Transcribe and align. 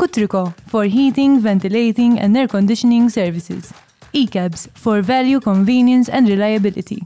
Kutriko 0.00 0.54
for 0.66 0.84
heating, 0.84 1.38
ventilating 1.40 2.18
and 2.18 2.34
air 2.34 2.48
conditioning 2.48 3.10
services. 3.10 3.70
ECABS 4.14 4.68
for 4.74 5.02
value, 5.02 5.40
convenience 5.40 6.08
and 6.08 6.26
reliability. 6.26 7.02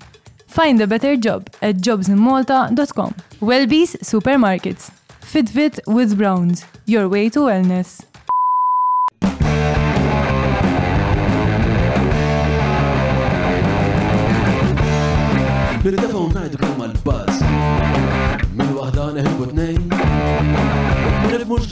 Find 0.47 0.81
a 0.81 0.87
better 0.87 1.17
job 1.17 1.49
at 1.61 1.75
jobsinmalta.com. 1.87 3.15
Wellbees 3.41 3.97
Supermarkets. 4.11 4.93
Fitbit 5.33 5.81
with 5.89 6.17
Browns. 6.17 6.65
Your 6.87 7.09
way 7.09 7.29
to 7.31 7.41
wellness. 7.41 8.01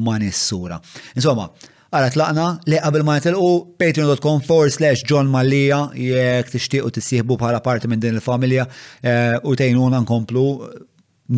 ma 0.00 0.18
nissura. 0.18 0.80
Insomma, 1.14 1.50
Għara 1.94 2.10
tlaqna 2.16 2.44
li 2.66 2.80
qabel 2.82 3.04
ma 3.06 3.14
nitilqu 3.16 3.50
patreon.com 3.78 4.40
forward 4.42 4.72
slash 4.74 5.04
John 5.06 5.28
Mallia 5.30 5.84
jek 5.94 6.48
tixtiequ 6.50 6.88
tissieħbu 6.96 7.36
bħala 7.38 7.60
parti 7.62 7.86
minn 7.90 8.02
din 8.02 8.16
il-familja 8.18 8.64
eh, 8.70 9.36
u 9.46 9.54
tejnuna 9.54 10.00
nkomplu 10.02 10.42
eh, 10.42 10.72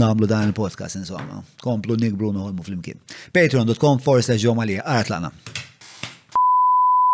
namlu 0.01 0.29
dan 0.31 0.49
il-podcast 0.49 0.97
insomma. 1.03 1.43
Komplu 1.61 1.99
nikbru 2.01 2.33
noħolmu 2.33 2.65
fl-imkien. 2.65 2.97
Patreon.com 3.35 4.01
forward 4.01 4.25
slash 4.25 4.41
John 4.47 4.57
Mallia. 4.57 4.81
Għara 4.89 5.09
tlaqna. 5.11 5.33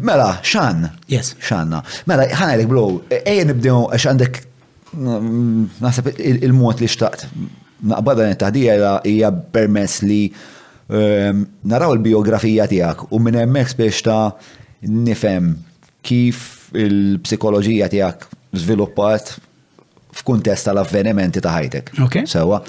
Mela, 0.06 0.30
xan. 0.46 0.88
Yes. 1.10 1.34
Xanna. 1.42 1.82
Mela, 2.10 2.28
ħanajlek 2.30 2.70
bro, 2.70 2.86
eh, 3.10 3.24
ejja 3.34 3.50
nibdew 3.50 3.80
għax 3.90 4.10
għandek 4.12 4.40
mm, 4.94 5.82
naħseb 5.82 6.14
il-mod 6.36 6.82
li 6.86 6.90
xtaqt. 6.96 7.28
Naqbada 7.90 8.30
n-taħdija 8.30 8.94
hija 9.10 9.34
permess 9.54 10.04
li 10.06 10.22
Ehm, 10.88 11.44
naraw 11.64 11.92
il-biografija 11.94 12.66
tijak 12.68 13.04
u 13.12 13.18
minn 13.18 13.38
hemmhekk 13.40 13.76
biex 13.78 14.02
ta' 14.04 14.34
nifhem 14.84 15.54
kif 16.04 16.68
il-psikoloġija 16.76 17.86
tijak 17.88 18.26
żviluppat 18.52 19.30
f'kuntest 20.20 20.66
tal-avvenimenti 20.68 21.40
ta' 21.40 21.54
ħajtek. 21.56 21.94
Ok. 22.04 22.18
Sewa. 22.28 22.60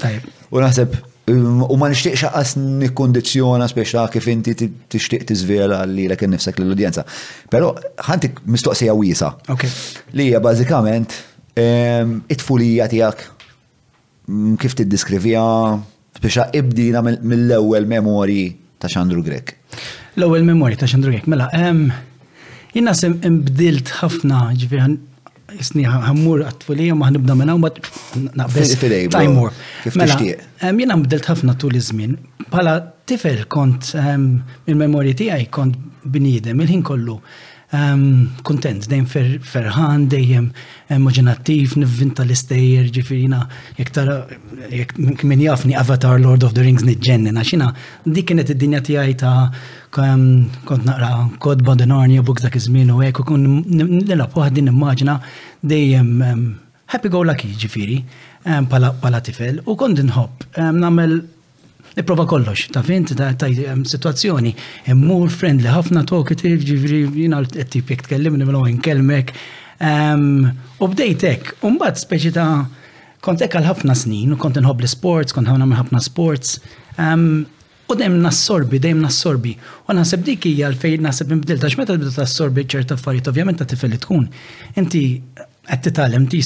U 0.49 0.63
naħseb 0.63 0.95
ehm, 1.27 1.65
u 1.67 1.75
ma 1.77 1.89
nixtieq 1.91 2.23
għas 2.31 2.55
nikkondizjona 2.85 3.67
biex 3.75 3.97
ta' 3.97 4.07
kif 4.13 4.29
inti 4.31 4.55
tixtieq 4.63 5.25
tiżvela 5.27 5.81
li 5.85 6.07
l 6.07 6.15
innifsek 6.15 6.59
l-udjenza. 6.63 7.03
Però 7.51 7.73
ħantik 8.07 8.45
mistoqsija 8.47 8.95
wiesa. 8.95 9.33
Ok. 9.51 9.67
Li 10.15 10.29
hija 10.31 10.39
bażikament 10.39 11.11
ehm, 11.55 12.21
it-tfulija 12.31 12.87
tiegħek 12.95 13.27
mm, 14.31 14.55
kif 14.63 14.73
t-diskrivija 14.79 15.43
biex 16.21 16.37
ibdina 16.59 17.01
mill-ewwel 17.01 17.85
memori 17.91 18.43
ta' 18.79 18.87
Xandru 18.91 19.23
Grek. 19.25 19.55
L-ewwel 20.17 20.43
memori 20.47 20.77
ta' 20.79 20.87
Xandru 20.87 21.13
Grek, 21.13 21.27
mela, 21.31 21.49
jina 22.75 22.93
sem 22.97 23.17
imbdilt 23.27 23.91
ħafna 23.99 24.39
ġifier 24.61 24.95
jisni 25.55 25.85
ħammur 25.87 26.41
għatfulija 26.49 26.95
ma 26.99 27.09
ħnibda 27.11 27.35
minna 27.39 27.55
u 27.55 27.61
ma 27.63 27.69
naqbess. 28.39 28.79
Time 29.13 29.97
mela, 29.99 30.21
jina 30.75 30.97
mbdilt 31.01 31.29
ħafna 31.31 31.57
tul 31.61 31.75
iż-żmien. 31.79 32.15
Pala 32.51 32.77
tifel 33.09 33.43
kont 33.51 33.93
il-memori 33.97 35.15
tiegħi 35.19 35.49
kont 35.53 36.07
bniedem 36.07 36.63
il-ħin 36.65 36.83
kollu 36.91 37.19
kontent, 38.47 38.85
dejjem 38.89 39.07
ferħan, 39.49 40.05
dejjem 40.11 40.47
emoġinattiv, 40.97 41.73
nivvinta 41.81 42.23
l-istejjer, 42.25 42.89
ġifirina, 42.95 43.41
jek 43.79 43.91
tara, 43.95 44.19
jek 44.71 44.93
min 45.23 45.41
jafni 45.43 45.75
Avatar 45.79 46.19
Lord 46.21 46.45
of 46.47 46.53
the 46.55 46.63
Rings 46.65 46.85
nidġenni, 46.85 47.33
xina, 47.45 47.71
dik 48.05 48.29
kienet 48.31 48.53
id-dinja 48.55 48.81
tijaj 48.87 49.17
ta' 49.19 49.35
kont 49.95 50.85
naqra 50.85 51.27
kod 51.39 51.63
Baden 51.67 51.91
Arnia 51.91 52.21
books 52.23 52.43
dak 52.43 52.55
u 52.57 53.01
hekk 53.01 53.23
kun 53.25 53.63
nilab 53.67 54.33
waħd 54.35 54.53
din 54.59 54.71
immaġina 54.73 55.19
dejjem 55.61 56.59
happy 56.93 57.09
go 57.09 57.21
lucky 57.23 57.49
ġifiri 57.55 58.03
pala 58.69 59.21
tifel 59.23 59.61
u 59.65 59.75
kont 59.79 59.99
inħobb 60.03 60.59
nagħmel 60.59 61.15
Niprofa 61.95 62.25
kollox, 62.27 62.65
ta' 62.75 62.81
fint, 62.83 63.13
ta' 63.15 63.31
situazzjoni, 63.87 64.51
immur 64.91 65.29
friendly, 65.31 65.69
ħafna 65.71 66.01
talkative, 66.09 66.57
ġivri, 66.67 66.97
jina 67.21 67.39
l-tipik 67.39 68.03
tkellimni 68.03 68.43
minn 68.49 68.81
kelmek. 68.83 69.31
U 70.83 70.89
bdejtek, 70.91 71.53
umbat 71.63 72.01
speċi 72.01 72.33
ta' 72.35 72.65
kontek 73.23 73.55
għal 73.55 73.69
ħafna 73.71 73.95
snin, 73.95 74.35
u 74.35 74.39
kont 74.41 74.59
nħobb 74.59 74.83
l-sports, 74.83 75.31
kont 75.33 75.47
ħafna 75.47 75.79
ħafna 75.79 76.03
sports. 76.03 76.57
U 77.87 77.93
dejjem 77.95 78.19
nassorbi, 78.25 78.79
dejjem 78.83 78.99
nassorbi. 79.05 79.55
U 79.87 79.95
naħseb 79.95 80.27
dik 80.27 80.49
hija 80.51 80.67
l 80.73 80.81
fejn 80.81 81.07
naħseb 81.07 81.31
imbdil, 81.31 81.63
ta' 81.63 81.71
x'meta 81.71 81.95
ta 82.03 82.11
tassorbi 82.19 82.67
ċerta 82.75 82.99
affarijiet, 82.99 83.31
ovvjament 83.31 83.61
ta' 83.63 83.69
tifel 83.71 83.95
tkun. 84.03 84.27
Inti 84.75 85.05
qed 85.65 85.79
titgħallem 85.83 86.25
ti 86.29 86.41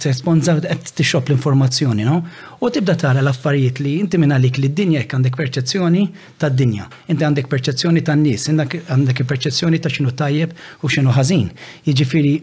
tresponza 0.00 0.54
qed 0.58 1.02
xop 1.04 1.30
l-informazzjoni, 1.30 2.04
no? 2.06 2.20
U 2.64 2.70
tibda 2.70 2.94
tara 2.96 3.20
l-affarijiet 3.22 3.80
li 3.84 3.92
inti 4.00 4.18
minna 4.20 4.38
għalik 4.38 4.58
li 4.62 4.70
d-dinja 4.72 5.02
jekk 5.02 5.16
għandek 5.18 5.36
perċezzjoni 5.38 6.04
tad-dinja, 6.40 6.86
inti 7.12 7.26
għandek 7.26 7.48
perċezzjoni 7.52 8.04
tan-nies, 8.06 8.48
għandek 8.50 9.24
perċezzjoni 9.28 9.80
ta' 9.84 9.92
xinu 9.92 10.12
tajjeb 10.16 10.54
u 10.82 10.90
xinu 10.90 11.12
ħażin. 11.16 11.46
Jiġifieri 11.88 12.34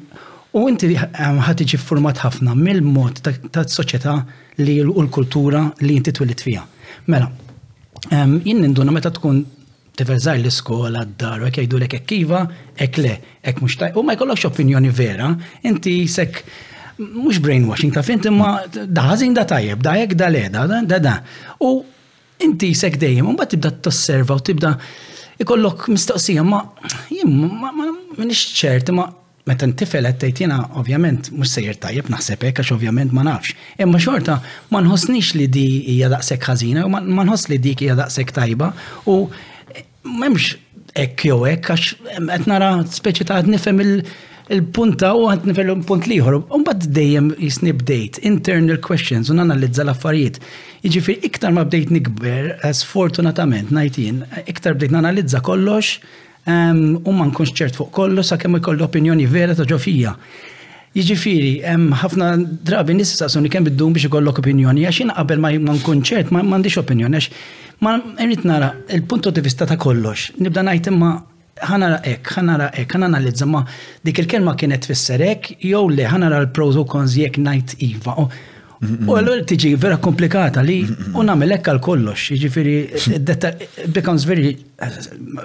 u 0.59 0.63
inti 0.69 0.91
ehm, 0.95 1.41
ħadd 1.45 1.65
iġi 1.67 1.81
format 1.81 2.19
ħafna 2.25 2.55
mill-mod 2.57 3.23
ta' 3.25 3.65
soċjetà 3.67 4.17
li 4.63 4.79
u 4.83 4.91
l-kultura 4.93 5.65
li 5.85 5.97
inti 5.97 6.13
twilit 6.13 6.41
fiha. 6.45 6.63
Mela, 7.09 7.29
ehm, 8.11 8.39
jien 8.45 8.61
ninduna 8.65 8.93
meta 8.95 9.11
tkun 9.15 9.43
tiverżaj 9.99 10.39
l-iskola, 10.41 11.01
d-dar, 11.05 11.41
ek 11.49 11.57
jajdu 11.59 11.79
l-ek 11.81 11.97
ekkiva, 11.99 12.43
ek 12.81 12.99
le, 13.01 13.13
ek 13.51 13.59
mux 13.63 13.75
taj, 13.79 13.91
u 13.99 14.03
ma 14.05 14.15
jkollokx 14.15 14.47
opinjoni 14.49 14.91
vera, 14.95 15.29
inti 15.67 15.95
sek, 16.11 16.43
mux 16.99 17.39
brainwashing 17.43 17.93
ta' 17.95 18.03
finti 18.03 18.29
imma 18.31 18.53
daħazin 18.79 19.35
da 19.35 19.45
tajjeb, 19.47 19.83
da 19.83 19.97
jek 20.01 20.15
da 20.19 20.31
le, 20.31 20.45
da 20.53 20.65
da 20.91 21.01
da. 21.03 21.15
U 21.63 21.73
inti 22.43 22.71
sek 22.75 22.97
dejjem, 22.99 23.27
un 23.27 23.37
bat 23.39 23.51
tibda 23.51 23.71
t-osserva 23.79 24.39
u 24.39 24.43
tibda 24.49 24.73
ikollok 25.43 25.87
mistoqsija, 25.91 26.43
ma 26.47 26.63
jim, 27.11 27.35
ma 27.59 27.71
minix 28.19 28.39
ċert, 28.59 28.91
ma 28.95 29.07
meta 29.47 29.65
n-tifel 29.65 30.05
għattajt 30.05 30.43
jena, 30.43 30.59
ovvjament, 30.79 31.31
mux 31.33 31.55
sejr 31.55 31.79
tajjeb 31.81 32.11
naħseb 32.13 32.43
hekk 32.45 32.61
għax 32.61 32.73
ovvjament 32.75 33.15
ma 33.15 33.23
nafx. 33.25 33.55
Imma 33.81 33.97
xorta, 34.03 34.37
ma 34.71 34.81
nħossnix 34.83 35.33
li 35.39 35.47
di 35.51 35.63
hija 35.95 36.11
daqshekk 36.13 36.51
ħażina, 36.51 36.83
ma 36.91 37.01
nħoss 37.25 37.49
li 37.49 37.57
dik 37.63 37.87
hija 37.87 37.95
daqshekk 37.97 38.35
tajba, 38.35 38.69
u 39.09 39.23
memx 40.03 40.55
ekk 40.99 41.23
jew 41.27 41.43
ekk, 41.49 41.71
għax 41.73 42.17
qed 42.17 42.49
nara 42.49 42.71
speċi 42.89 43.27
ta' 43.29 43.41
nifhem 43.45 43.81
il-punta 43.85 45.11
u 45.13 45.25
għad 45.29 45.43
nifhem 45.49 45.71
il-punt 45.77 46.07
liħor. 46.09 46.39
bad 46.65 46.87
dejjem 46.95 47.31
jisni 47.37 47.73
bdejt, 47.73 48.19
internal 48.23 48.79
questions, 48.81 49.29
u 49.29 49.33
nanalizza 49.37 49.83
l-affarijiet. 49.83 50.39
Jiġifieri 50.85 51.25
iktar 51.27 51.51
ma 51.53 51.63
bdejt 51.67 51.89
nikber, 51.91 52.57
eh, 52.63 52.71
sfortunatament, 52.73 53.71
najtin, 53.71 54.23
iktar 54.47 54.73
bdejt 54.73 54.91
nanalizza 54.91 55.39
kollox, 55.41 55.99
ehm, 56.47 57.01
u 57.05 57.11
ma 57.11 57.25
nkunx 57.25 57.51
ċert 57.51 57.75
fuq 57.75 57.91
kollox, 57.91 58.27
sakemm 58.31 58.55
ikollu 58.59 58.83
opinjoni 58.83 59.25
vera 59.27 59.55
ta' 59.55 59.63
ġofija. 59.65 60.15
Jiġifieri, 60.97 61.51
hemm 61.69 61.91
ħafna 62.01 62.29
drabi 62.65 62.95
nies 62.97 63.11
saqsuni 63.13 63.49
kemm 63.53 63.67
biddum 63.69 63.93
biex 63.93 64.07
ikollok 64.09 64.39
opinjoni, 64.41 64.87
għax 64.89 65.01
jien 65.03 65.11
qabel 65.13 65.41
ma 65.43 65.51
nkun 65.75 65.99
ċert 66.01 66.31
ma 66.33 66.41
m'għandix 66.41 66.79
opinjoni 66.81 67.19
għax 67.19 67.37
ma 67.85 67.93
irrid 68.25 68.47
nara 68.49 68.71
il-punto 68.95 69.29
di 69.31 69.43
vista 69.45 69.67
ta' 69.69 69.77
kollox. 69.77 70.39
Nibda 70.41 70.63
ngħid 70.65 70.89
imma 70.89 71.11
ħanara 71.69 72.01
ek, 72.09 72.33
ħanara 72.39 72.71
ek, 72.73 72.93
ħanara 72.97 73.21
li 73.21 73.35
ma 73.51 73.61
dik 74.01 74.23
il-kelma 74.23 74.55
kienet 74.57 74.89
fisserek, 74.89 75.51
jew 75.61 75.85
li 75.93 76.07
ħanara 76.09 76.41
l-pros 76.47 76.79
u 76.81 76.87
cons 76.89 77.19
jek 77.21 77.37
najt 77.43 77.77
iva. 77.85 78.17
U 78.79 79.11
għallur 79.19 79.41
tiġi 79.45 79.73
vera 79.77 79.97
komplikata 80.01 80.61
li 80.65 80.79
u 81.13 81.21
hekk 81.23 81.69
għal 81.69 81.83
kollox, 81.85 82.31
ġifiri, 82.41 82.75
becomes 83.95 84.23
very, 84.25 84.55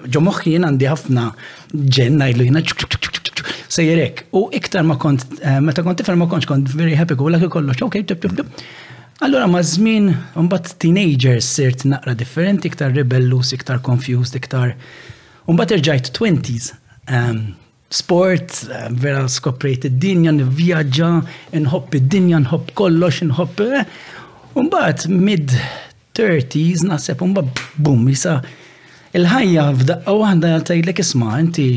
ġomoħi 0.08 0.54
jien 0.54 0.64
għandi 0.70 0.88
ħafna 0.88 1.28
ġen 1.74 2.22
najdlu 2.22 2.48
jina 2.48 2.64
sejjerek. 3.74 4.22
U 4.36 4.46
iktar 4.54 4.82
ma 4.82 4.96
kont, 5.04 5.24
eh, 5.42 5.60
meta 5.60 5.82
kont 5.82 5.98
tifel 5.98 6.16
ma 6.20 6.28
kontx 6.30 6.46
kont 6.50 6.68
very 6.80 6.94
happy 7.00 7.14
go 7.14 7.28
lucky 7.28 7.48
kollox, 7.56 7.82
ok, 7.82 8.02
tip 8.06 8.20
tup, 8.22 8.36
tup. 8.36 8.46
Allora 9.24 9.46
ma 9.48 9.58
żmien 9.62 10.06
mbagħad 10.36 10.74
teenagers 10.82 11.46
sirt 11.56 11.84
naqra 11.92 12.14
differenti, 12.22 12.68
iktar 12.70 12.94
rebellus, 13.00 13.52
iktar 13.56 13.78
confused, 13.88 14.34
iktar. 14.40 14.74
Mbagħad 15.48 15.76
irġajt 15.78 16.06
20s. 16.18 16.66
Ehm, 17.14 17.54
sport, 17.90 18.50
ehm, 18.50 18.96
vera 19.00 19.24
skoprejt 19.36 19.84
id-dinja, 19.90 20.32
vjaġġa, 20.58 21.10
nħobb 21.52 21.90
id-dinja, 22.00 22.38
nħobb 22.44 22.66
kollox, 22.80 23.16
nħobb. 23.30 23.60
Eh. 23.78 23.84
Mbagħad 24.66 25.08
mid 25.26 25.52
30s 26.16 26.80
naħseb 26.90 27.18
mbagħad 27.28 27.48
bum, 27.78 28.08
jisa 28.12 28.40
il-ħajja 29.16 29.64
f'daqqa 29.78 30.12
waħda 30.24 30.54
tajlek 30.68 30.98
isma' 31.04 31.38
inti 31.42 31.68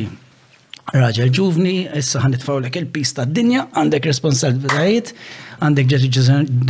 raġel 0.96 1.30
ġuvni, 1.36 1.88
issa 2.00 2.22
ħan 2.24 2.32
nitfawlek 2.36 2.78
il-pis 2.80 3.12
ta' 3.18 3.26
dinja, 3.28 3.66
għandek 3.76 4.06
responsabilitajiet, 4.08 5.10
għandek 5.66 5.90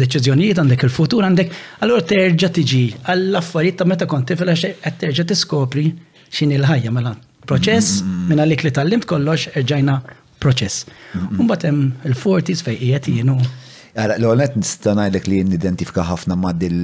deċizjonijiet, 0.02 0.58
għandek 0.62 0.86
il-futur, 0.88 1.26
għandek. 1.28 1.52
Allora 1.86 2.02
terġa 2.08 2.50
tiġi 2.58 2.82
għall-affarijiet 3.06 3.78
ta' 3.82 3.86
meta 3.86 4.08
konti 4.10 4.38
fil 4.40 4.54
qed 4.58 4.98
terġa 5.04 5.28
tiskopri 5.30 5.86
x'inhi 6.34 6.58
l-ħajja 6.62 6.92
mela 6.94 7.14
proċess 7.48 8.02
mm. 8.04 8.24
minna 8.32 8.46
li 8.50 8.58
li 8.60 8.74
tal-limt 8.74 9.06
kollox 9.08 9.52
erġajna 9.62 10.00
proċess. 10.42 10.86
Mbagħad 11.38 11.68
hemm 11.70 11.92
il-40s 12.10 12.66
fejn 12.66 12.78
qiegħed 12.82 13.12
jienu. 13.20 13.38
Ara, 13.98 14.18
l-għolnet 14.18 14.58
nista' 14.60 14.96
ngħidlek 14.98 15.30
li 15.32 15.44
identifika 15.56 16.04
ħafna 16.10 16.36
ma' 16.40 16.52
dil 16.58 16.78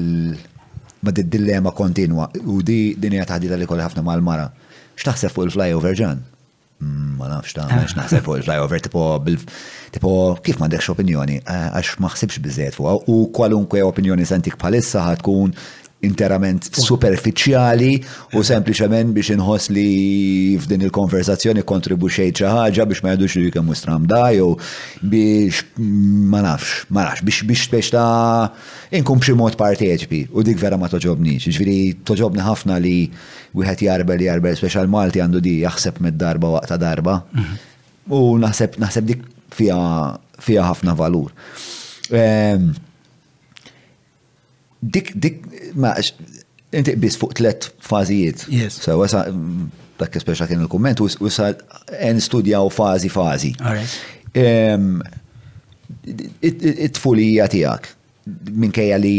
ma' 1.04 1.12
dilemma 1.18 1.74
kontinwa 1.76 2.30
u 2.46 2.62
di 2.64 2.94
dinja 2.96 3.26
taħdida 3.34 3.58
li 3.60 3.68
kolli 3.68 3.84
ħafna 3.84 4.06
mal-mara. 4.08 4.48
X'taħseb 4.96 5.34
fuq 5.36 5.50
il-flyover 5.50 5.98
ġan? 6.00 6.22
ma 7.18 7.28
nafx 7.32 7.54
ta' 7.58 7.68
għax 7.72 7.96
naħseb 7.98 8.26
fuq 8.26 8.40
il-flyover 8.42 8.82
tipo 8.84 9.04
tipo 9.94 10.12
kif 10.46 10.60
m'għandekx 10.60 10.92
opinjoni 10.96 11.40
eh, 11.44 11.70
għax 11.80 12.00
ma 12.04 12.12
ħsibx 12.12 12.44
biżejjed 12.46 12.78
fuq 12.80 13.08
u 13.14 13.20
kwalunkwe 13.38 13.84
opinjoni 13.90 14.28
sentik 14.30 14.58
bħalissa 14.62 15.06
ħatkun 15.12 15.56
interament 16.04 16.68
superficiali 16.72 17.94
u 18.36 18.40
eh. 18.42 18.48
sempliċement 18.48 19.12
biex 19.16 19.32
inħoss 19.38 19.72
li 19.72 19.88
f'din 20.60 20.84
il-konversazzjoni 20.88 21.64
kontribuxejt 21.68 22.42
xi 22.42 22.48
ħaġa 22.50 22.88
biex 22.92 23.04
ma 23.06 23.14
jgħidux 23.14 23.40
li 23.44 23.52
kemm 23.56 23.72
mustram 23.72 24.04
daj 24.10 24.38
jew 24.38 24.50
biex 25.14 25.64
ma 26.34 26.42
nafx, 26.44 26.84
ma 26.92 27.08
nafx 27.08 27.24
biex 27.24 27.48
biex 27.48 27.72
biex 27.74 27.94
ta' 27.96 28.52
inkum 29.00 29.24
b'xi 29.24 29.38
mod 29.40 29.56
parteċipi 29.60 30.24
u 30.36 30.44
dik 30.44 30.60
vera 30.60 30.78
ma 30.82 30.92
toġobniex. 30.92 31.48
Ġifieri 31.54 31.80
toġobni 32.04 32.44
ħafna 32.44 32.78
li 32.84 32.98
wieħed 33.56 33.86
jarbel 33.88 34.26
jarbel 34.28 34.60
speċjal 34.60 34.92
Malti 34.92 35.24
għandu 35.24 35.40
di 35.44 35.56
jaħseb 35.64 36.04
mid-darba 36.04 36.54
waqta 36.58 36.78
darba. 36.82 37.18
Mhm. 37.32 37.70
U 38.12 38.22
naħseb 38.44 38.76
naħseb 38.84 39.06
dik 39.14 39.24
fija 39.54 40.66
ħafna 40.68 40.98
valur. 41.00 41.32
Um, 42.14 42.74
dik, 44.90 45.14
dik, 45.22 45.40
ma, 45.80 45.94
inti 46.74 46.96
bis 47.00 47.18
fuq 47.20 47.36
tlet 47.40 47.70
fażijiet. 47.84 48.46
Yes. 48.54 48.78
So, 48.84 48.98
wasa, 49.02 49.26
dak 50.00 50.16
speċa 50.20 50.48
kien 50.50 50.64
il-komment, 50.66 51.02
u 51.06 51.30
sa, 51.32 51.52
en 52.00 52.22
studjaw 52.24 52.72
fazi 52.74 53.12
fazi. 53.14 53.54
It-tfulija 56.74 57.48
tijak, 57.52 57.92
minkejja 58.64 58.98
li 59.04 59.18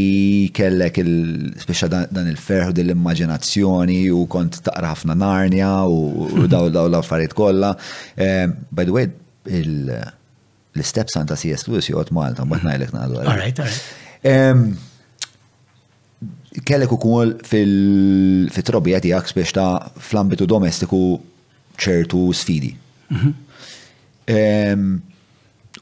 kellek 0.56 1.02
il-speċa 1.02 1.90
dan 2.11 2.25
il-ferħu 2.32 2.75
dell-immaġinazzjoni 2.76 4.02
u 4.14 4.25
kont 4.32 4.62
taqra 4.64 4.94
ħafna 4.94 5.16
narnia 5.20 5.72
u 5.84 5.99
mhm. 6.31 6.49
daw 6.50 6.69
daw 6.72 6.88
l-affarijiet 6.88 7.37
kollha. 7.37 7.75
By 8.19 8.84
the 8.88 8.93
way, 8.96 9.11
l 9.44 9.96
steps 10.82 11.14
Santa 11.14 11.37
C.S. 11.38 11.69
Lewis 11.70 11.87
joqgħod 11.93 12.11
Malta, 12.16 12.43
mbagħad 12.49 12.72
ngħidlek 12.72 12.94
nagħdu. 12.96 13.20
All 13.22 13.38
right, 13.38 13.62
all 13.62 13.70
right 13.70 14.82
kellek 16.62 16.92
u 16.92 16.98
kol 17.00 17.32
fil 17.42 18.50
għati 18.50 19.00
tijak 19.02 19.32
biex 19.34 19.52
ta' 19.52 19.90
fl-ambitu 19.99 20.46
domestiku 20.46 21.18
ċertu 21.78 22.30
sfidi. 22.34 22.75
Mhm. 23.11 25.00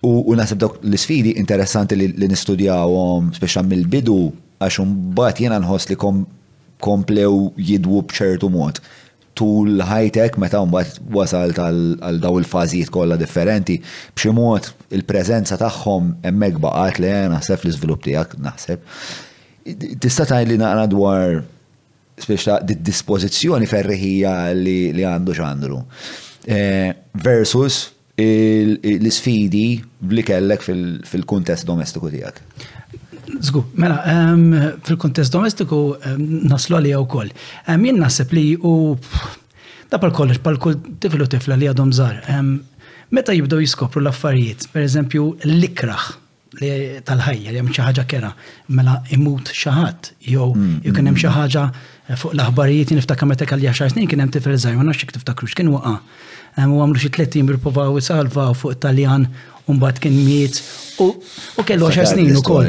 U 0.02 0.34
nasib 0.34 0.58
dok 0.58 0.78
l-sfidi 0.82 1.36
interessanti 1.36 1.94
li 1.96 2.28
nistudjawhom 2.28 3.32
speċa 3.34 3.62
mill-bidu 3.64 4.32
għax 4.60 4.80
mbagħad 4.86 5.36
jiena 5.42 5.60
nħos 5.60 5.90
li 5.92 5.96
komplew 6.82 7.52
jidwu 7.56 8.02
b'ċertu 8.02 8.50
mod. 8.50 8.80
Tul 9.34 9.80
high-tech 9.80 10.34
meta 10.38 10.60
bat 10.66 10.98
wasal 11.10 11.52
għal 11.56 12.18
daw 12.20 12.38
il-fażijiet 12.38 12.90
kollha 12.92 13.16
differenti, 13.18 13.78
bċi 14.16 14.32
mod 14.36 14.72
il-preżenza 14.92 15.56
tagħhom 15.56 16.14
hemmhekk 16.24 16.58
baqat 16.60 16.98
li 17.00 17.06
naħseb 17.32 17.64
l 17.64 17.68
izvilup 17.72 18.02
tiegħek 18.04 18.38
naħseb. 18.40 18.78
Tista' 19.62 20.24
tgħid 20.26 20.50
li 20.50 20.56
naqra 20.58 20.86
dwar 20.90 21.36
speċa 22.22 22.56
dispożizzjoni 22.68 23.66
ferriħija 23.70 24.32
li 24.58 25.04
għandu 25.06 25.34
x'għandru. 25.36 25.78
Eh, 26.42 26.90
versus 27.26 27.86
l-sfidi 28.20 29.66
li 30.10 30.24
kellek 30.26 30.64
fil-kuntest 30.66 31.66
domestiku 31.66 32.10
tiegħek. 32.12 32.70
Zgu, 33.46 33.62
mela, 33.80 34.02
fil-kuntest 34.84 35.32
domestiku 35.32 35.78
naslu 36.20 36.76
għalija 36.80 37.00
u 37.00 37.06
koll. 37.10 37.30
Jien 37.70 38.02
nasib 38.02 38.34
li 38.36 38.48
u 38.58 38.74
da 39.90 40.00
pal 40.00 40.12
kollex 40.16 40.42
pal-kull 40.42 40.78
u 40.78 41.30
tifla 41.36 41.56
li 41.60 41.70
għadhom 41.70 41.94
zar. 41.96 42.18
Meta 43.12 43.34
jibdow 43.36 43.60
jiskopru 43.60 44.00
l-affarijiet, 44.02 44.66
per 44.72 44.84
eżempju, 44.86 45.26
l-ikraħ 45.46 46.10
tal-ħajja, 46.60 47.52
jem 47.56 47.68
ħaġa 47.72 48.04
kera, 48.08 48.30
mela 48.76 48.98
imut 49.14 49.48
xaħat, 49.54 50.10
jew 50.20 50.52
jkun 50.84 51.08
hemm 51.08 51.16
xi 51.16 51.30
ħaġa 51.32 51.62
fuq 52.18 52.34
l-aħbarijiet 52.34 52.92
niftakar 52.96 53.28
meta 53.30 53.46
kelli 53.48 53.66
għaxar 53.70 53.92
snin 53.94 54.08
kien 54.10 54.20
hemm 54.24 54.32
tifel 54.34 54.52
żgħir, 54.58 54.76
ma 54.76 54.84
nafx 54.90 55.08
tiftakrux 55.16 55.54
kien 55.56 55.70
waqa'. 55.72 55.96
U 56.68 56.80
għamlu 56.84 57.00
xi 57.00 57.08
tletin 57.14 57.48
birprovaw 57.48 57.96
isalvaw 57.96 58.52
fuq 58.58 58.76
Taljan 58.84 59.24
u 59.70 59.76
mbagħad 59.78 60.00
kien 60.04 60.16
miet 60.18 60.58
u 61.00 61.14
kellu 61.64 61.88
10 61.88 62.10
snin 62.12 62.36
ukoll. 62.42 62.68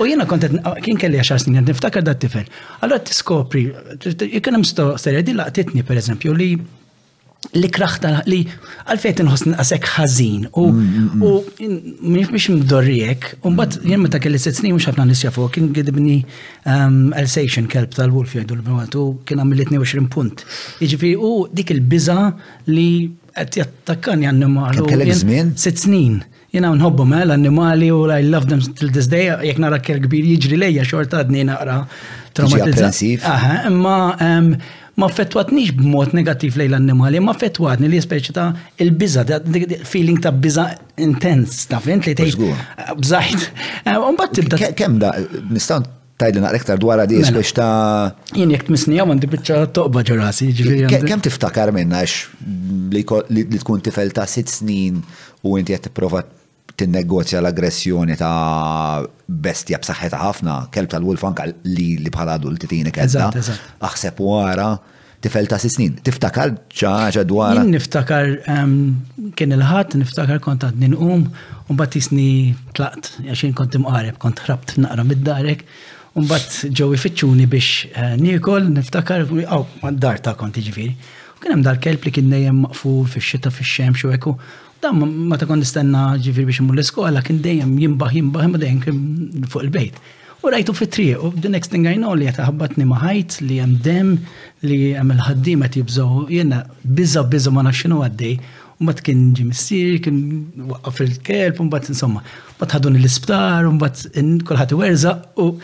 U 0.00 0.08
jiena 0.10 0.26
kont 0.26 0.48
kien 0.82 0.98
kelli 0.98 1.20
10 1.22 1.44
snin 1.44 1.62
niftakar 1.68 2.02
dat 2.02 2.18
tifel. 2.24 2.48
Allora 2.82 2.98
tiskopri, 3.06 3.68
jkun 4.40 4.58
hemm 4.58 4.66
storja 4.66 5.22
di 5.22 5.36
laqtitni 5.38 5.86
pereżempju 5.86 6.34
li 6.34 6.50
li 7.54 7.68
kraħta 7.70 8.10
li 8.30 8.40
għalfejt 8.88 9.22
nħosn 9.22 9.54
għasek 9.60 9.88
ħazin 9.94 10.46
u 10.56 10.64
mm, 10.72 11.10
mm, 11.18 11.50
mm. 11.66 12.12
miex 12.16 12.48
mdorrijek, 12.56 13.28
un 13.46 13.58
bat 13.58 13.76
jen 13.86 14.02
meta 14.02 14.20
kelli 14.22 14.40
set 14.42 14.58
mux 14.64 14.86
ħafna 14.88 15.06
nisja 15.10 15.30
fuq, 15.34 15.50
kien 15.54 15.70
għedibni 15.70 16.16
um, 16.64 17.12
Alsatian 17.16 17.68
kelb 17.70 17.94
tal-wolf 17.94 18.34
jgħidu 18.36 18.58
l-bnewat 18.58 18.96
u 19.00 19.06
kien 19.26 19.42
għamil 19.42 19.64
22 19.68 20.08
punt. 20.12 20.44
Iġifiri 20.82 21.14
u 21.18 21.46
dik 21.52 21.70
il-biza 21.76 22.18
li 22.70 22.88
għed 23.36 23.58
jattakkan 23.60 24.24
jgħannimal. 24.24 24.80
Kellek 24.88 25.54
Set 25.60 25.80
snin. 25.82 26.22
Jena 26.54 26.70
nħobbu 26.72 27.04
ma 27.04 27.18
mela 27.20 27.34
l-annimali 27.34 27.90
u 27.92 28.06
I 28.10 28.22
love 28.24 28.48
them 28.48 28.60
till 28.74 28.90
this 28.94 29.08
day, 29.12 29.28
jek 29.44 29.58
nara 29.62 29.80
kell 29.82 30.00
kbir 30.02 30.24
jiġri 30.34 30.58
lejja 30.64 30.86
xorta 30.88 31.20
għadni 31.20 31.44
naqra 31.50 31.82
traumatizzat. 32.36 33.22
Aha, 33.30 33.64
imma 33.70 33.96
um, 34.22 34.52
ma 34.96 35.04
affettwatnix 35.10 35.72
b'mod 35.76 36.12
negattiv 36.16 36.56
lejn 36.56 36.70
l-annimali, 36.72 37.20
ma 37.20 37.32
affettwatni 37.36 37.88
li 37.92 37.98
speċi 38.00 38.34
ta' 38.36 38.46
il-biża, 38.80 39.24
feeling 39.90 40.20
ta' 40.24 40.32
biza' 40.32 40.70
intense 41.04 41.66
ta' 41.68 41.80
fint 41.84 42.08
li 42.08 42.14
tgħid. 42.16 42.62
Bżajt. 43.04 43.44
Eh, 43.84 43.98
mbagħad 44.00 44.34
tibda. 44.38 44.60
Kemm 44.78 44.96
da 45.02 45.10
nistgħu 45.50 45.82
tajdin 46.16 46.46
għal-ektar 46.48 46.80
dwar 46.80 47.02
di 47.04 47.20
speċ 47.20 47.52
mela. 47.58 47.58
ta' 47.60 48.38
jien 48.40 48.54
jek 48.56 48.64
tmisnija 48.70 49.04
ma 49.10 49.18
ndi 49.18 49.28
bieċa 49.36 49.66
toqba 49.76 50.04
ġurasi. 50.08 50.48
Kem 51.04 51.24
tiftakar 51.28 51.74
minna 51.76 52.00
li 52.96 53.04
tkun 53.60 53.84
tifel 53.84 54.16
ta' 54.16 54.24
sitt 54.24 54.48
snin 54.54 55.02
u 55.44 55.58
inti 55.60 55.76
qed 55.76 55.90
tipprova 55.90 56.24
tinnegozja 56.76 57.40
l-aggressjoni 57.42 58.16
ta' 58.20 59.04
bestja 59.26 59.80
b'saħħetha 59.82 60.20
ħafna, 60.22 60.56
kelb 60.74 60.92
tal-wolf 60.92 61.24
anka 61.28 61.48
li 61.72 61.88
li 62.04 62.12
bħala 62.12 62.36
adult 62.40 62.66
tini 62.70 62.92
kedda. 62.94 63.30
Aħseb 63.88 64.20
wara 64.22 64.68
tifel 65.24 65.48
ta' 65.50 65.58
snin. 65.62 65.96
Tiftakar 66.06 66.54
ċaġa 66.70 67.24
dwar. 67.30 67.62
Niftakar 67.66 68.32
kien 69.38 69.56
il-ħat, 69.56 69.96
niftakar 70.02 70.40
kont 70.44 70.66
għad 70.68 70.80
ninqum, 70.84 71.26
un 71.72 71.80
bat 71.80 71.96
jisni 71.98 72.28
tlaqt, 72.78 73.14
għaxin 73.26 73.56
kont 73.58 73.78
imqareb, 73.80 74.20
kont 74.22 74.44
ħrabt 74.46 74.76
naqra 74.84 75.06
mid-darek, 75.10 75.64
un 76.16 76.28
bat 76.28 76.60
ġew 76.76 76.92
ifittxuni 76.96 77.44
biex 77.50 77.90
eh, 77.92 78.14
nikol, 78.20 78.70
niftakar, 78.76 79.26
għaw, 79.48 79.64
dar 80.00 80.20
ta' 80.24 80.36
kont 80.38 80.60
iġviri. 80.60 80.92
Kien 81.40 81.52
hemm 81.52 81.66
dal-kelb 81.66 82.06
li 82.08 82.12
kien 82.16 82.30
dejjem 82.32 82.62
maqfu 82.68 83.00
fix-xita 83.12 83.50
fix-xemx 83.52 84.06
u 84.08 84.14
Dan 84.86 84.98
ma 85.30 85.34
ta' 85.34 85.48
kon 85.50 85.58
nistenna 85.58 86.14
ġifir 86.22 86.44
biex 86.46 86.60
imur 86.62 86.76
l-iskola, 86.78 87.18
kien 87.26 87.40
dejjem 87.42 87.72
jimbaħ 87.82 88.12
jimbaħ 88.20 88.44
ma 88.52 88.58
dejjem 88.62 88.80
kien 88.84 88.98
fuq 89.50 89.64
il-bejt. 89.66 89.96
U 90.46 90.50
rajtu 90.54 90.74
fit-triq, 90.78 91.16
u 91.26 91.30
the 91.42 91.50
next 91.50 91.72
thing 91.74 91.88
I 91.90 91.96
know 91.98 92.12
li 92.14 92.28
jataħabbatni 92.28 92.86
maħajt 92.86 93.40
li 93.48 93.56
jem 93.58 93.72
dem 93.82 94.12
li 94.62 94.78
jem 94.92 95.10
il-ħaddim 95.16 95.64
għet 95.66 95.78
jibżaw, 95.80 96.22
jenna 96.36 96.60
bizza 96.86 97.24
bizza 97.32 97.50
ma 97.50 97.64
nafxinu 97.66 97.98
għaddej, 98.06 98.36
u 98.78 98.86
bat 98.90 99.02
kien 99.02 99.24
ġimissir, 99.40 99.96
kien 100.06 100.20
waqqaf 100.70 101.02
il-kelb, 101.08 101.58
un 101.66 101.72
bat 101.72 101.90
insomma, 101.90 102.22
bat 102.60 102.76
ħadun 102.76 103.00
l-isptar, 103.00 103.66
un 103.66 103.80
bat 103.82 104.04
kolħat 104.14 104.76
werza, 104.78 105.16
u 105.42 105.56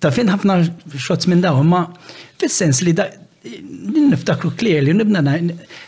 ta' 0.00 0.12
fin 0.14 0.32
ħafna 0.32 0.62
xots 0.96 1.28
minn 1.28 1.44
daw, 1.44 1.60
ma 1.68 1.84
fil-sens 2.40 2.80
li 2.88 2.96
niftakru 3.44 4.50
clearly, 4.56 4.92
nibna 4.92 5.22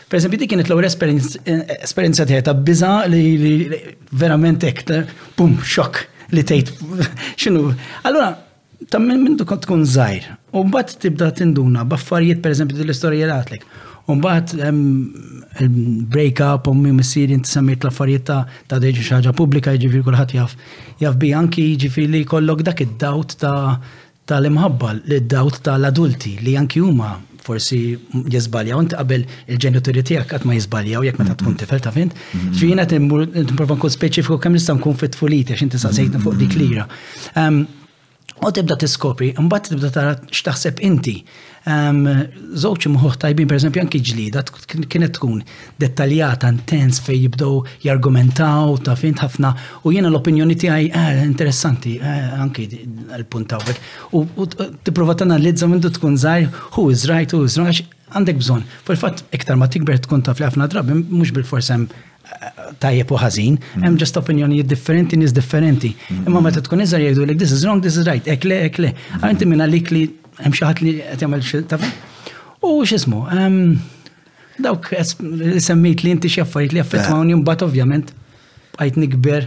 per 0.09 0.17
esempio, 0.19 0.37
dik 0.41 0.51
kienet 0.51 0.69
l-ewwel 0.69 0.85
esperienza 0.87 2.25
tiegħi 2.27 2.45
ta' 2.45 2.53
biża 2.53 2.91
li 3.11 3.69
verament 4.21 4.63
hekk, 4.63 4.99
bum, 5.37 5.57
xokk 5.61 6.05
li 6.37 6.43
tgħid 6.45 7.01
x'inhu. 7.39 7.73
Allura, 8.05 8.29
ta' 8.89 9.01
minn 9.01 9.23
minn 9.25 9.39
kont 9.41 9.65
tkun 9.65 9.85
zaħir, 9.89 10.29
u 10.53 10.63
mbagħad 10.69 10.97
tibda 11.05 11.31
tinduna 11.41 11.85
b'affarijiet 11.85 12.45
esempio, 12.51 12.77
dil-istorja 12.79 13.25
li 13.25 13.31
għatlek. 13.37 13.67
U 14.07 14.15
mbagħad 14.15 15.65
break-up 16.13 16.69
u 16.71 16.75
mi 16.77 16.93
missier 16.95 17.33
inti 17.35 17.49
semmejt 17.51 17.83
l-affarijiet 17.87 18.27
ta' 18.29 18.43
ta' 18.69 18.79
deġi 18.83 19.01
xi 19.03 19.15
ħaġa 19.17 19.33
pubblika, 19.39 19.73
jiġifieri 19.73 20.05
kulħadd 20.07 20.35
jaf 20.37 20.53
jaf 21.01 21.17
bi 21.19 21.33
anki 21.35 21.65
jiġifieri 21.73 22.13
li 22.19 22.23
jkollok 22.27 22.63
dak 22.69 22.85
id-dawt 22.85 23.35
ta' 23.41 23.57
tal-imħabba, 24.29 24.93
l-dawt 25.07 25.61
tal-adulti 25.67 26.37
li 26.45 26.53
anki 26.59 26.83
huma 26.83 27.13
forsi 27.47 27.81
jizbalja, 28.33 28.75
inti 28.81 28.97
qabel 28.99 29.23
il-ġenituri 29.53 30.03
tiegħek 30.11 30.35
għat 30.37 30.47
ma 30.49 30.57
jizbaljaw, 30.57 31.05
jekk 31.07 31.21
meta 31.21 31.35
tkun 31.39 31.53
mhm. 31.55 31.61
tifel 31.63 31.83
ta' 31.87 31.93
fint, 31.95 32.15
mhm. 32.17 32.53
ġvina 32.61 32.87
t-improva 32.91 33.79
nkun 33.79 33.95
speċifiku 33.97 34.39
kemm 34.43 34.59
nista' 34.59 34.75
nkun 34.77 34.99
fit-tfuliti, 35.01 35.55
għax 35.55 35.67
inti 35.69 35.81
saqsejtni 35.85 36.23
fuq 36.27 36.39
dik 36.43 36.57
lira. 36.59 36.87
U 38.45 38.49
tibda 38.53 38.75
tiskopri, 38.77 39.31
mbagħad 39.33 39.67
tibda 39.71 39.89
tara 39.95 40.11
x'taħseb 40.29 40.81
inti. 40.85 41.13
Żewġ 41.67 42.85
imħuħ 42.91 43.15
tajbin, 43.23 43.47
pereżempju 43.49 43.81
anki 43.81 44.01
ġlida, 44.05 44.43
kienet 44.93 45.15
tkun 45.17 45.39
dettaljata, 45.81 46.51
intens 46.53 46.99
fej 47.03 47.23
jibdew 47.25 47.55
jargumentaw, 47.87 48.75
ta' 48.85 48.93
fint 48.99 49.23
ħafna, 49.25 49.53
u 49.81 49.93
jiena 49.95 50.11
l-opinjoni 50.13 50.57
tiegħi 50.61 50.91
eh, 50.91 51.23
interessanti, 51.25 51.95
eh, 51.97 52.27
anki 52.37 52.67
l-puntaw 53.23 53.65
t 53.65 53.79
U 54.13 54.45
tipprova 54.85 55.17
tanalizza 55.17 55.65
minn 55.67 55.81
tkun 55.87 56.15
zaħi, 56.21 56.47
who 56.77 56.91
is 56.93 57.07
right, 57.09 57.33
who 57.33 57.41
is 57.49 57.57
wrong, 57.57 57.73
għandek 58.13 58.37
bżonn. 58.39 58.63
fil 58.87 59.01
fat 59.01 59.25
iktar 59.35 59.57
ma 59.59 59.67
tikber 59.67 59.97
tkun 60.05 60.21
taf 60.23 60.37
li 60.39 60.45
ħafna 60.45 60.69
drabi, 60.71 60.93
mhux 61.01 61.33
bil-forsem 61.35 61.89
tajjeb 62.81 63.11
u 63.11 63.17
ħażin, 63.19 63.57
mm. 63.59 63.83
hemm 63.85 63.97
ġest 64.01 64.17
opinjonijiet 64.19 64.69
differenti 64.69 65.19
nies 65.19 65.33
differenti. 65.35 65.93
Mm. 66.11 66.25
Imma 66.29 66.41
meta 66.47 66.61
tkun 66.63 66.83
iżgħar 66.83 67.03
jgħidu 67.05 67.27
lek 67.29 67.41
this 67.41 67.53
is 67.55 67.65
wrong, 67.65 67.83
this 67.83 67.97
is 67.99 68.07
right, 68.07 68.27
ek 68.29 68.47
le, 68.49 68.59
ek 68.69 68.79
le. 68.83 68.91
Mm. 68.93 69.27
Għanti 69.27 69.49
minn 69.51 69.65
għalik 69.65 69.91
li 69.95 70.03
hemm 70.43 70.55
xi 70.55 70.65
ħadd 70.67 70.83
li 70.85 70.95
qed 71.07 71.25
jagħmel 71.25 71.45
xi 71.47 71.63
U 72.67 72.79
x'ismu, 72.81 73.19
dawk 74.59 74.87
semmejt 75.61 76.01
li 76.03 76.15
inti 76.15 76.31
xi 76.33 76.41
affarijiet 76.41 76.73
li 76.75 76.81
affettwawni 76.81 77.35
eh. 77.35 77.39
mbagħad 77.43 77.67
ovvjament 77.67 78.09
għajt 78.81 78.97
nikber. 79.03 79.45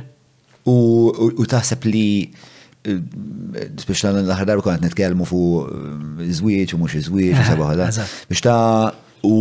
U 0.71 1.45
taħseb 1.51 1.89
li 1.91 2.05
eh, 2.87 3.01
biex 3.03 4.03
ta' 4.07 4.11
l-aħħar 4.15 4.49
darba 4.53 4.65
kont 4.67 4.85
nitkellmu 4.87 5.25
fuq 5.27 5.75
eh, 6.21 6.27
iż-żwieġ 6.31 6.75
u 6.79 6.81
mhux 6.83 6.99
iż-żwieġ 7.03 7.35
u 7.41 7.47
sabaħ. 7.51 7.85
Biex 8.31 8.45
ta' 8.47 8.95
u 9.25 9.39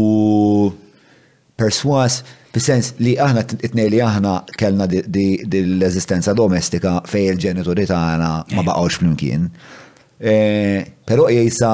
perswas 1.60 2.22
Fis-sens 2.50 2.96
li 2.98 3.12
aħna 3.22 3.44
t-tnej 3.51 3.89
li 3.94 4.00
aħna 4.01 4.32
kellna 4.58 4.88
dil-eżistenza 4.89 6.34
domestika 6.38 6.96
fej 7.10 7.27
il-ġenituri 7.36 7.84
tagħna 7.91 8.29
ma 8.50 8.56
eh. 8.56 8.63
baqawx 8.65 8.98
flimkien. 9.01 9.44
Eh, 10.20 10.79
però 11.08 11.27
jgħisa 11.29 11.74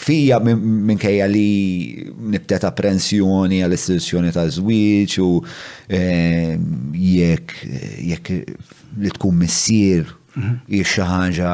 fija 0.00 0.38
minkejja 0.44 1.26
li 1.28 2.04
nibteta 2.32 2.70
prensjoni 2.72 3.58
għall 3.66 3.76
istituzzjoni 3.76 4.30
ta' 4.32 4.46
żwieġ 4.54 5.18
u 5.26 5.32
eh, 5.42 6.54
jekk 6.94 7.58
jekk 8.14 8.38
li 9.02 9.12
tkun 9.18 9.42
missier 9.42 10.06
Jiex 10.68 10.90
xi 10.94 11.02
ħaġa 11.06 11.50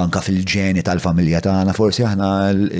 anka 0.00 0.22
fil-ġeni 0.24 0.82
tal-familja 0.86 1.40
tagħna, 1.44 1.74
forsi 1.76 2.04
aħna 2.06 2.28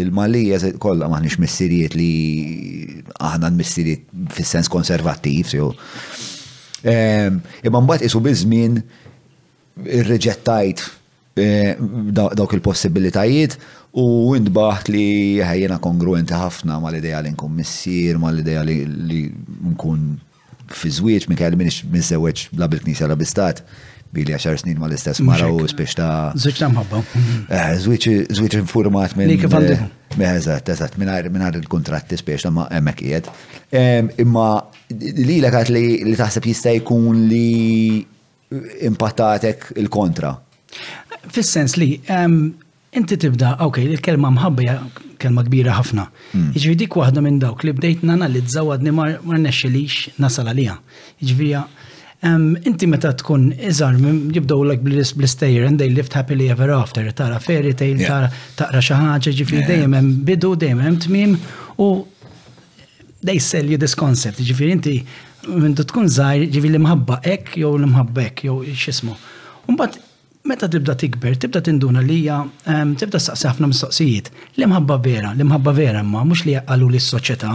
l-Malija 0.06 0.72
kollha 0.82 1.08
maħniex 1.12 1.40
missirijiet 1.44 1.96
li 1.98 3.02
aħna 3.16 3.50
missirijiet 3.56 4.06
fis-sens 4.36 4.70
konservattiv 4.72 5.54
ehm, 5.56 7.40
Imma 7.64 7.82
mbagħad 7.86 8.06
isu 8.08 8.22
biż-żmien 8.26 8.78
irreġettajt 10.00 10.84
eh, 11.40 11.74
dawk 12.16 12.54
il-possibilitajiet 12.56 13.58
u 13.96 14.08
ndbaħt 14.36 14.90
li 14.92 15.06
ħajjena 15.44 15.80
kongruenti 15.84 16.36
ħafna 16.36 16.80
mal-ideja 16.82 17.22
li 17.24 17.32
nkun 17.34 17.56
missier, 17.60 18.20
mal-ideja 18.20 18.64
li 18.66 19.24
nkun 19.72 20.06
fi 20.66 20.90
żwieġ 20.90 21.28
minn 21.30 21.38
kelli 21.38 21.56
minn 21.64 22.02
żewġ 22.08 22.48
la 22.58 22.66
bil-knisja 22.68 23.06
la 23.08 23.14
bistat. 23.16 23.60
stat 23.62 23.85
bili 24.14 24.34
għaxar 24.34 24.58
snin 24.62 24.78
ma 24.80 24.86
l-istess 24.88 25.22
mara 25.24 25.48
u 25.50 25.66
spiex 25.68 25.96
ta' 25.98 26.32
Zwiċ 26.38 26.60
ta' 26.60 26.68
mħabba. 26.70 27.00
Eh, 27.46 27.70
zwiċ 27.78 28.58
informat 28.60 29.16
minn. 29.18 29.32
Nika 29.32 29.48
fandi 29.52 29.74
għandu. 29.76 29.92
Meħazat, 30.16 30.68
eh, 30.70 31.00
minn 31.00 31.10
għar 31.44 31.58
il-kontratti 31.60 32.16
spiex 32.18 32.46
ta' 32.46 32.50
ma' 32.54 32.68
emmek 32.78 33.02
jed. 33.04 33.30
Imma 33.72 34.48
li 34.92 35.40
l 35.40 35.48
li 35.50 35.88
li 36.06 36.16
taħseb 36.18 36.46
jista' 36.52 36.74
jkun 36.80 37.26
li 37.28 38.04
impattatek 38.86 39.72
il-kontra. 39.80 40.34
Fis-sens 41.32 41.74
li, 41.76 41.96
inti 42.96 43.16
tibda, 43.18 43.56
ok, 43.60 43.80
il-kelma 43.90 44.30
mħabba 44.30 44.78
kelma 45.16 45.42
kbira 45.46 45.72
ħafna. 45.72 46.04
Hmm. 46.34 46.50
Iġvi 46.54 46.74
dik 46.76 46.96
waħda 46.96 47.22
minn 47.24 47.38
dawk 47.40 47.64
li 47.64 47.72
bdejt 47.72 48.02
t-zawad 48.04 48.80
għadni 48.84 48.92
mar 48.92 49.38
nexxilix 49.40 50.10
nasal 50.18 50.46
għalija. 50.46 50.76
Iġviri 51.24 51.54
Inti 52.64 52.86
meta 52.86 53.12
tkun 53.12 53.50
iżar, 53.52 53.94
jibdow 54.32 54.64
like 54.66 54.82
bl-istejjer, 54.82 55.66
and 55.66 55.78
they 55.78 55.90
lived 55.90 56.12
happily 56.14 56.48
ever 56.50 56.70
after, 56.70 57.10
tara 57.10 57.38
fairy 57.40 57.74
tale, 57.74 57.98
tara 58.06 58.30
taqra 58.56 58.80
xi 58.82 58.96
ħaġa, 58.98 59.34
ġifieri 59.36 59.66
dejjem 59.68 59.92
hemm 59.98 60.12
bidu, 60.28 60.54
dejjem 60.56 60.80
hemm 60.80 60.96
tmiem 61.04 61.36
u 61.84 61.90
they 63.22 63.38
sell 63.40 63.68
you 63.68 63.76
this 63.78 63.94
concept, 63.94 64.40
ġifieri 64.40 64.74
inti 64.78 64.96
minn 65.46 65.76
tkun 65.78 66.08
żgħar 66.10 66.46
ġifi 66.56 66.72
l 66.72 66.80
mħabba 66.86 67.20
hekk 67.28 67.60
jew 67.62 67.74
l 67.76 67.90
mħabba 67.92 68.28
hekk 68.30 68.46
jew 68.48 68.58
x'ismu. 68.72 69.14
Mbagħad 69.68 70.00
meta 70.46 70.68
tibda 70.68 70.94
tikber, 70.94 71.34
tibda 71.34 71.60
tinduna 71.60 72.00
li 72.04 72.16
hija 72.20 72.38
tibda 72.98 73.18
saqsi 73.20 73.48
ħafna 73.48 73.68
mistoqsijiet. 73.70 74.28
L-imħabba 74.56 74.96
vera, 75.02 75.32
li 75.36 75.44
mħabba 75.48 75.72
vera 75.74 76.02
imma 76.04 76.22
mhux 76.28 76.44
li 76.46 76.54
qalu 76.68 76.88
lis 76.94 77.06
soċjetà, 77.12 77.52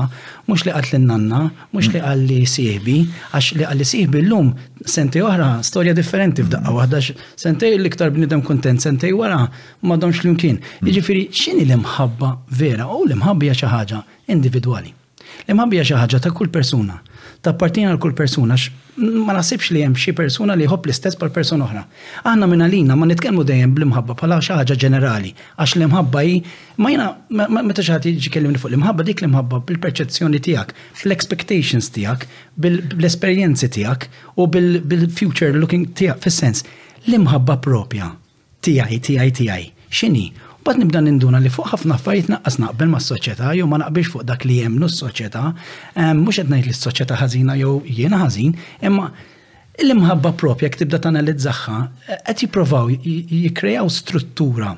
mhux 0.49 0.65
li 0.67 0.73
qalt 0.75 0.91
lin-nanna, 0.93 1.41
mhux 1.71 1.91
li 1.93 2.01
qal 2.03 2.23
li 2.29 2.39
sieħbi, 2.53 2.97
għax 3.31 3.51
li 3.61 3.67
qal 3.69 3.81
li 3.81 3.87
sieħbi 3.91 4.23
llum 4.27 4.51
senti 4.95 5.23
oħra 5.23 5.49
storja 5.67 5.95
differenti 5.97 6.45
f'daqqa 6.45 6.75
waħda 6.79 7.01
sentej 7.45 7.73
l-iktar 7.79 8.11
bniedem 8.17 8.43
kontent, 8.47 8.83
sentej 8.83 9.15
wara 9.21 9.43
m'għadhomx 9.85 10.23
flimkien. 10.25 10.61
Jiġifieri 10.83 11.27
x'inhi 11.31 11.67
l-imħabba 11.69 12.35
vera 12.61 12.89
u 12.91 13.05
l-imħabba 13.07 13.47
hija 13.49 13.59
xi 13.61 13.71
ħaġa 13.75 14.03
individwali. 14.37 14.93
L-imħabba 15.47 15.79
hija 15.79 15.87
xi 15.91 15.99
ħaġa 16.03 16.23
ta' 16.27 16.35
kull 16.35 16.51
persuna, 16.53 16.99
ta' 17.41 17.55
partina 17.57 17.93
l 17.95 18.01
kull 18.01 18.13
persuna 18.17 18.57
ma 18.97 19.33
nasibx 19.37 19.69
li 19.71 19.81
hemm 19.85 19.95
xi 19.95 20.11
persuna 20.15 20.55
li 20.57 20.65
jħobb 20.67 20.87
l-istess 20.89 21.15
pal 21.19 21.31
persuna 21.31 21.63
oħra. 21.65 21.83
Aħna 22.27 22.47
minn 22.51 22.63
għalina 22.65 22.97
ma 22.97 23.07
nitkellmu 23.07 23.45
dejjem 23.47 23.73
bl-imħabba 23.77 24.15
bħala 24.19 24.37
xi 24.43 24.51
ħaġa 24.57 24.77
ġenerali 24.83 25.31
għax 25.55 25.75
l-imħabba 25.79 26.23
hi 26.27 26.33
ma 26.83 26.91
jiena 26.91 27.07
meta 27.29 27.83
xi 27.85 27.93
ħadd 27.93 28.27
fuq 28.59 28.71
l-imħabba 28.71 29.05
dik 29.07 29.23
l-imħabba 29.23 29.61
bil-perċezzjoni 29.69 30.41
tiegħek, 30.43 30.75
fl-expectations 31.03 31.91
tiegħek, 31.95 32.27
bl-esperjenzi 32.57 33.71
tiegħek 33.79 34.37
u 34.37 34.49
bil-future 34.55 35.55
looking 35.55 35.87
tiegħek 35.95 36.23
fis-sens 36.27 36.65
l-imħabba 37.07 37.59
propja 37.63 38.11
tiegħi 38.59 39.01
tiegħi 39.07 39.35
tiegħi 39.39 39.67
Xini? 39.91 40.27
Bat 40.63 40.77
nibda 40.77 41.01
ninduna 41.01 41.39
li 41.41 41.49
fuq 41.49 41.71
ħafna 41.71 41.95
affarijiet 41.97 42.27
naqqas 42.29 42.59
naqbel 42.61 42.89
ma' 42.91 42.99
s-soċjetà 43.01 43.53
jew 43.57 43.65
ma 43.69 43.79
naqbilx 43.81 44.11
fuq 44.13 44.25
dak 44.29 44.43
li 44.45 44.59
jemnu 44.61 44.87
s-soċjetà, 44.91 45.41
mhux 46.19 46.37
qed 46.37 46.51
ngħid 46.51 46.67
li 46.67 46.73
s-soċjetà 46.75 47.17
ħażina 47.21 47.55
jew 47.57 47.79
jiena 47.87 48.19
ħażin, 48.21 48.51
imma 48.85 49.07
l-imħabba 49.81 50.31
propja 50.37 50.67
jekk 50.67 50.83
tibda 50.83 50.99
tanalizzaħħa 51.01 51.77
qed 52.27 52.43
jippruvaw 52.45 52.91
jikkrejaw 53.01 53.89
struttura 53.89 54.75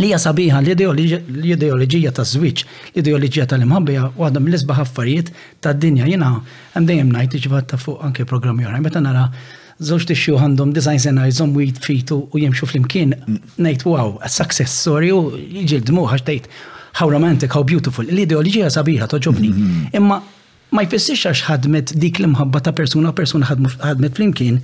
li 0.00 0.08
hija 0.08 0.16
sabiħa 0.24 0.62
l-ideoloġija 0.64 2.14
ta' 2.16 2.24
żwieġ, 2.30 2.62
l-ideoloġija 2.94 3.46
tal-imħabbija 3.52 4.06
waħda 4.22 4.42
mill-isbaħ 4.46 4.80
affarijiet 4.86 5.28
tad-dinja 5.62 6.08
jiena 6.08 6.32
hemm 6.78 6.88
dejjem 6.88 7.12
ngħid 7.18 7.38
iġvad 7.42 7.68
ta' 7.74 7.82
fuq 7.84 8.00
anke 8.08 8.24
programmi 8.24 8.64
oħrajn 8.64 8.88
meta 8.88 9.04
nara 9.04 9.28
zoċ 9.82 10.06
tixxu 10.08 10.36
għandhom 10.38 10.72
design 10.74 11.00
sena 11.00 11.24
u 11.28 11.60
jitfitu 11.60 12.28
u 12.32 12.38
jimxu 12.38 12.66
fl-imkien, 12.66 13.14
nejt 13.58 13.84
wow, 13.84 14.18
a 14.22 14.28
success 14.28 14.72
story 14.78 15.10
u 15.12 15.32
jġil 15.34 15.82
dmuħ 15.86 16.10
għax 16.14 16.22
tejt 16.24 16.48
how 17.00 17.10
romantic, 17.10 17.50
how 17.54 17.62
beautiful, 17.66 18.06
l-ideologija 18.06 18.70
sabiħa 18.70 19.08
toġobni. 19.10 19.48
Mhm. 19.48 19.88
Imma 19.98 20.20
ma 20.74 20.84
jfessix 20.84 21.26
għax 21.26 21.42
ħadmet 21.48 21.94
dik 21.98 22.20
l-imħabba 22.22 22.60
ta' 22.62 22.72
persuna, 22.72 23.10
persuna 23.12 23.46
ħadmet 23.48 24.14
fl-imkien, 24.14 24.60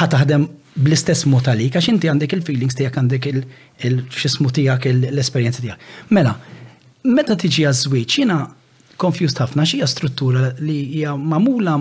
ħataħdem 0.00 0.48
bl-istess 0.74 1.26
mod 1.28 1.46
għalik, 1.52 1.76
għax 1.78 1.90
inti 1.92 2.08
għandek 2.10 2.34
il-feelings 2.40 2.74
tijak, 2.78 2.98
għandek 2.98 3.30
il-xismu 3.36 4.50
tijak, 4.56 4.88
l-esperienza 5.12 5.62
tijak. 5.62 5.78
Mela, 6.10 6.34
meta 7.04 7.36
tiġi 7.38 7.66
għazwiċ, 7.68 8.18
jina 8.24 8.40
konfjust 8.98 9.38
ħafna 9.42 9.66
xija 9.68 9.86
struttura 9.90 10.50
li 10.58 10.78
hija 10.98 11.14
mamula 11.18 11.78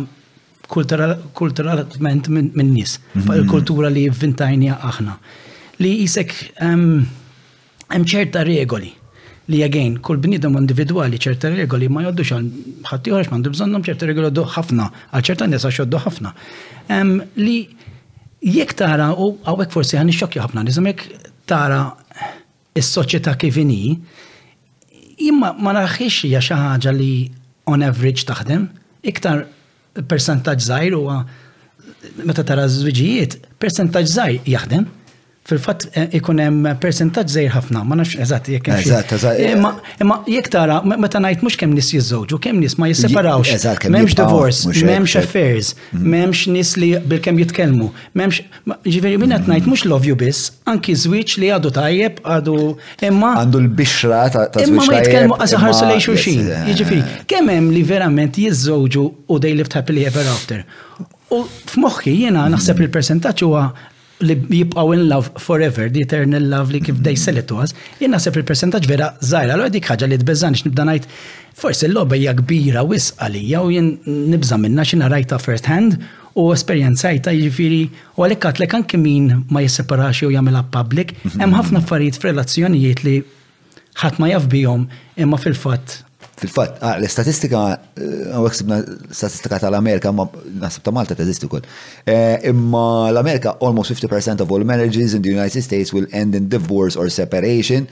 kulturalment 0.71 2.29
minn 2.31 2.71
nis, 2.71 2.93
mhm. 2.99 3.25
fuq 3.27 3.37
il-kultura 3.41 3.91
li 3.91 4.05
jivvintajnija 4.07 4.79
aħna. 4.89 5.15
Li 5.83 5.91
jisek 5.99 6.33
hemm 6.61 8.07
ċerta 8.13 8.45
regoli 8.47 8.93
li 9.51 9.59
għagħin, 9.65 9.97
kull 10.05 10.21
bnidom 10.23 10.55
individuali 10.61 11.17
ċerta 11.19 11.49
regoli 11.51 11.89
ma 11.91 12.05
joddu 12.05 12.23
xan, 12.23 12.45
ħatti 12.87 13.11
uħrax 13.11 13.31
mandu 13.33 13.51
bżonnom 13.51 13.83
ċerta 13.83 14.07
regoli 14.07 14.29
joddu 14.29 14.45
ħafna, 14.53 14.85
għal 15.11 15.25
ċerta 15.27 15.47
nisa 15.51 15.71
xoddu 15.73 15.99
ħafna. 16.05 16.31
Li 17.41 17.57
jek 18.47 18.75
tara, 18.79 19.09
u 19.11 19.33
għawek 19.43 19.73
forsi 19.75 19.99
għan 19.99 20.13
xokja 20.15 20.45
ħafna, 20.45 20.63
jek 20.71 21.07
tara 21.51 21.81
il 22.79 22.85
soċieta 22.87 23.35
kifini, 23.35 23.81
imma 25.27 25.51
ma 25.59 25.75
naħħiex 25.81 26.27
hija 26.29 26.39
xi 26.45 26.59
ħaġa 26.61 26.93
li 26.95 27.11
on 27.73 27.83
average 27.83 28.23
taħdem, 28.29 28.69
iktar 29.11 29.43
Percentage 30.07 30.63
żgħir 30.67 30.93
huwa 30.95 31.15
meta 32.25 32.43
tara 32.47 32.63
żwiġijiet, 32.71 33.35
percentaġġ 33.61 34.11
zaħir 34.15 34.47
jaħdem 34.53 34.85
fil-fat 35.43 35.87
eh, 35.97 36.07
ikun 36.21 36.37
hemm 36.39 36.65
percentaġġ 36.79 37.31
żejr 37.33 37.53
ħafna, 37.55 37.81
ma 37.87 37.95
nafx 37.97 38.13
ezzat 38.21 38.45
jekk 38.51 38.67
hemm. 38.71 38.83
Eżatt, 38.85 39.13
eżatt. 39.15 39.39
Imma 39.41 39.71
eh, 39.81 40.03
eh, 40.05 40.33
jekk 40.35 40.49
tara 40.53 40.77
meta 40.85 41.19
ngħid 41.23 41.41
mhux 41.43 41.57
kemm 41.57 41.73
nis 41.75 41.89
jizzoġu, 41.95 42.37
kemm 42.43 42.59
nis 42.61 42.75
ma 42.79 42.89
jisseparawx. 42.91 43.57
M'hemmx 43.89 44.17
divorce, 44.19 44.69
m'hemmx 44.75 45.15
affairs, 45.21 45.73
mhm. 45.95 46.05
m'hemmx 46.13 46.43
nis 46.53 46.75
li 46.77 46.91
bilkemm 47.09 47.39
jitkellmu, 47.41 47.89
m'hemmx 48.13 48.43
minna 48.85 49.23
min 49.23 49.35
qed 49.35 49.49
ngħid 49.49 49.71
mhux 49.73 49.87
lovju 49.89 50.17
biss, 50.21 50.43
anki 50.71 50.95
żwieġ 51.03 51.35
li 51.41 51.49
għadu 51.55 51.73
tajjeb 51.79 52.21
għadu 52.21 52.57
imma 53.09 53.33
għandu 53.41 53.63
l-bixra 53.65 54.21
ta' 54.31 54.45
Imma 54.61 54.85
ma 54.85 54.99
jitkellmu 54.99 55.39
għazza 55.41 55.61
ħarsu 55.65 55.89
li 55.89 55.99
xuxin. 56.05 56.49
Jiġifieri, 56.69 57.21
kemm 57.27 57.49
hemm 57.55 57.73
li 57.73 57.81
verament 57.83 58.37
jizzoġu 58.37 59.07
u 59.25 59.39
they 59.41 59.55
lived 59.57 59.73
happily 59.73 60.05
ever 60.05 60.27
after. 60.37 60.61
U 61.31 61.45
f'moħħi 61.47 62.11
jiena 62.25 62.43
naħseb 62.51 62.79
il-percentaġġ 62.85 63.47
huwa 63.47 63.69
li 64.21 64.35
jibqaw 64.35 64.93
in 64.93 65.09
love 65.09 65.29
forever, 65.37 65.89
the 65.89 66.01
eternal 66.05 66.41
love 66.43 66.71
li 66.71 66.79
kif 66.79 66.99
dej 67.05 67.17
sell 67.17 67.37
it 67.37 67.47
to 67.49 67.59
us, 67.63 67.73
jenna 67.99 68.19
sepp 68.23 68.37
il-percentaġ 68.41 68.87
vera 68.89 69.11
zaħra, 69.25 69.57
l 69.59 69.69
dik 69.73 69.89
ħagġa 69.89 70.09
li 70.11 70.19
t-bezzan 70.21 70.57
nibda 70.67 70.85
najt, 70.91 71.09
forse 71.57 71.87
l-lobba 71.89 72.19
hija 72.19 72.33
kbira 72.37 72.85
wis 72.87 73.11
għalija 73.21 73.63
u 73.67 73.73
jen 73.73 73.91
nibza 74.31 74.57
minna 74.61 74.85
xina 74.87 75.09
rajta 75.11 75.39
first 75.41 75.67
hand 75.69 75.97
u 76.39 76.45
esperienzajta 76.55 77.33
ġifiri 77.35 77.81
u 78.15 78.23
għalek 78.25 78.61
li 78.63 78.69
kan 78.71 78.85
min 79.01 79.31
ma 79.51 79.65
jisseparax 79.65 80.23
u 80.27 80.31
jamela 80.33 80.63
public, 80.75 81.15
hemm 81.37 81.57
ħafna 81.57 81.83
affarijiet 81.83 82.21
f'relazzjonijiet 82.21 83.03
li 83.07 83.17
ħat 84.01 84.21
ma 84.21 84.29
jaf 84.31 84.47
bijom 84.47 84.85
imma 85.19 85.37
fil-fat 85.43 85.99
Fil-fat, 86.41 86.73
ah, 86.81 86.95
l-istatistika, 86.97 87.59
eh, 88.01 88.31
għu 88.33 88.49
sibna 88.57 88.79
statistika 89.13 89.59
tal-Amerika, 89.61 90.09
ma 90.09 90.23
nasib 90.63 90.81
ta' 90.87 90.93
Malta 90.95 91.13
teżisti 91.17 91.45
kol. 91.51 91.61
Eh, 92.09 92.39
imma 92.49 93.11
l-Amerika, 93.13 93.53
almost 93.61 93.93
50% 93.93 94.41
of 94.41 94.49
all 94.49 94.63
marriages 94.65 95.13
in 95.13 95.21
the 95.21 95.29
United 95.29 95.61
States 95.61 95.93
will 95.93 96.07
end 96.11 96.33
in 96.33 96.47
divorce 96.49 96.97
or 96.97 97.05
separation, 97.13 97.85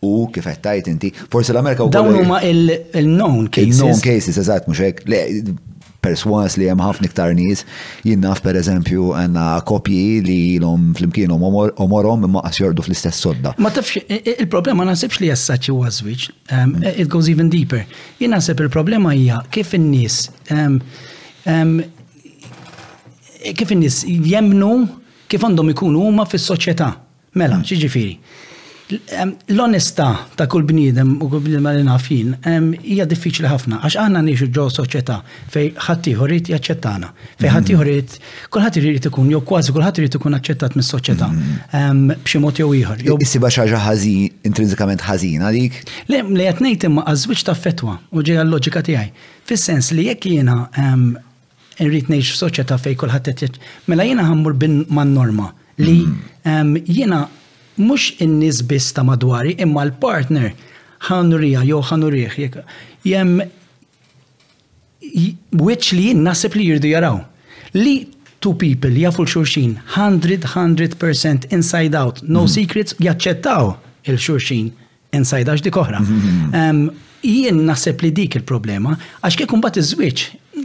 u 0.00 0.30
kif 0.32 0.48
għattajt 0.48 0.88
inti, 0.94 1.12
forse 1.28 1.52
l-Amerika 1.52 1.84
u 1.84 1.92
Dawn 1.92 2.16
huma 2.22 2.40
il-known 2.48 3.50
cases. 3.52 3.74
Il-known 3.76 4.00
cases, 4.00 4.40
eżat, 4.46 4.70
muxek, 4.72 5.04
perswas 6.02 6.56
li 6.60 6.66
hemm 6.70 6.80
ħafna 6.84 7.08
iktar 7.10 7.34
nies 7.36 7.64
jinnaf 8.06 8.42
eżempju 8.50 9.10
għanna 9.18 9.46
kopji 9.68 10.20
li 10.26 10.36
ilhom 10.56 10.90
flimkien 10.96 11.32
omorhom 11.34 12.24
imma 12.28 12.42
qas 12.46 12.60
jordu 12.60 12.84
fl-istess 12.86 13.20
sodda. 13.24 13.52
Ma 13.58 13.72
tafx 13.74 14.00
il-problema 14.36 14.86
nasibx 14.88 15.20
li 15.22 15.30
jessaċ 15.30 15.70
u 15.74 15.80
għazwiċ, 15.84 16.28
It 17.00 17.08
goes 17.08 17.28
even 17.28 17.50
deeper. 17.50 17.84
Jien 18.20 18.32
naħseb 18.34 18.62
il-problema 18.66 19.14
hija 19.16 19.40
kif 19.52 19.74
in-nies 19.76 20.20
um, 20.52 20.78
um, 21.46 21.76
kif 23.56 23.72
in-nies 23.74 24.02
jemnu 24.06 24.72
kif 25.30 25.44
għandhom 25.46 25.70
ikunu 25.74 26.08
huma 26.08 26.26
fis-soċjetà. 26.26 26.94
Mela, 27.38 27.60
xiġifieri. 27.62 28.14
Hmm. 28.16 28.42
Mm 28.42 28.48
L-onesta 29.46 30.06
ta' 30.36 30.46
kull 30.50 30.64
bniedem 30.66 31.12
u 31.22 31.28
kull 31.30 31.42
bnidem 31.44 31.66
għalin 31.68 31.90
ħafin 31.92 32.30
hija 32.80 33.06
diffiċli 33.08 33.46
ħafna, 33.50 33.78
għax 33.86 33.96
għanna 34.02 34.22
nixu 34.26 34.48
ġo 34.56 34.64
soċieta 34.72 35.18
fej 35.52 35.68
ħattijħor 35.86 36.30
jrid 36.34 36.50
jaċċettana, 36.52 37.10
fej 37.40 37.52
ħattijħor 37.54 37.92
mhm. 37.92 38.10
kull 38.10 38.58
kulħadd 38.60 38.80
irid 38.82 39.08
ikun 39.10 39.30
jew 39.34 39.42
kważi 39.50 39.74
kulħadd 39.76 40.02
irid 40.02 40.18
ikun 40.20 40.38
aċċettat 40.40 40.76
mis-soċjetà 40.80 41.30
mhm. 41.30 42.20
b'xi 42.26 42.42
mod 42.44 42.62
jew 42.62 42.70
ieħor. 42.80 43.06
Issiba 43.26 43.50
xi 43.52 43.62
ħaġa 43.64 43.82
ħazi 43.86 44.14
intrinsikament 44.50 45.06
ħażina 45.06 45.52
dik? 45.54 45.80
Le 46.10 46.24
li 46.34 46.48
qed 46.50 46.62
ngħid 46.66 46.90
imma 46.90 47.06
għazwiċ 47.10 47.46
ta' 47.50 47.58
fetwa 47.60 47.98
u 48.16 48.24
ġejja 48.26 48.42
l-loġika 48.44 48.82
tiegħi. 48.90 49.10
Fis-sens 49.50 49.92
li 49.96 50.08
jekk 50.10 50.32
jiena 50.34 50.60
irrid 51.80 52.10
ngħix 52.12 52.34
f'soċjetà 52.34 52.80
fej 52.82 52.98
kulħadd 53.04 53.60
mela 53.92 54.08
jiena 54.08 54.26
ħammur 54.30 54.58
bin 54.64 54.80
man-norma 54.90 55.52
li 55.80 56.00
mhm. 56.06 56.80
jiena 56.88 57.26
mux 57.78 58.14
in-nis 58.18 58.62
biss 58.62 58.92
ta' 58.92 59.04
madwari, 59.06 59.54
imma 59.58 59.84
l-partner 59.86 60.52
ħanurija 61.08 61.62
jew 61.64 61.80
ħanurih 61.90 62.34
jek, 62.42 62.56
jem 63.08 63.40
which 65.56 65.94
li 65.96 66.10
nasib 66.14 66.54
li 66.58 66.66
jirdu 66.68 66.90
jaraw. 66.90 67.22
Li 67.74 67.94
two 68.40 68.52
people 68.54 68.92
jafu 68.94 69.24
l-xurxin 69.24 69.78
100-100% 69.94 71.50
inside 71.52 71.94
out, 71.96 72.20
no 72.22 72.42
mm 72.42 72.44
-hmm. 72.44 72.54
secrets, 72.54 72.94
jaċċettaw 73.00 73.74
il-xurxin 74.04 74.70
inside 75.12 75.48
out 75.50 75.62
di 75.62 75.70
oħra. 75.70 75.98
Mm 75.98 76.06
-hmm. 76.06 76.70
um, 76.70 76.90
jien 77.22 77.64
nasib 77.64 78.00
li 78.02 78.10
dik 78.12 78.34
il-problema, 78.36 78.96
għax 79.24 79.34
kieku 79.36 79.56
mbagħad 79.56 79.80
iż-żwieġ 79.82 80.18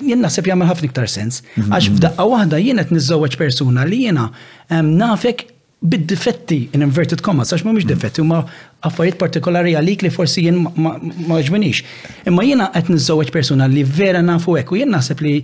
jien 0.05 0.19
nasib 0.21 0.45
jagħmel 0.47 0.67
ħafna 0.67 0.85
iktar 0.89 1.07
sens, 1.07 1.41
mhm, 1.57 1.71
għax 1.73 1.87
mhm, 1.89 1.95
f'daqqa 1.95 2.23
waħda 2.31 2.55
jien 2.59 2.77
qed 2.83 2.91
niżżewweġ 2.95 3.33
persuna 3.37 3.85
li 3.85 3.99
jiena 4.05 4.25
um, 4.69 4.87
nafek 4.99 5.54
bid-difetti, 5.87 6.59
in 6.73 6.81
inverted 6.85 7.19
commas, 7.21 7.51
għax 7.53 7.65
mumiex 7.67 7.87
difetti, 7.89 8.23
ma 8.25 8.41
affarijiet 8.87 9.19
partikolari 9.21 9.75
għalik 9.77 10.05
li 10.07 10.11
forsi 10.13 10.45
jien 10.47 10.59
ma 10.81 11.39
ġvenix. 11.45 11.83
Imma 12.29 12.45
jiena 12.47 12.69
qed 12.73 12.89
niżżewweġ 12.95 13.31
persuna 13.33 13.67
li 13.71 13.83
vera 13.85 14.23
nafu 14.25 14.57
hekk 14.59 14.73
u 14.75 14.79
jien 14.81 14.91
naħseb 14.95 15.21
li 15.25 15.35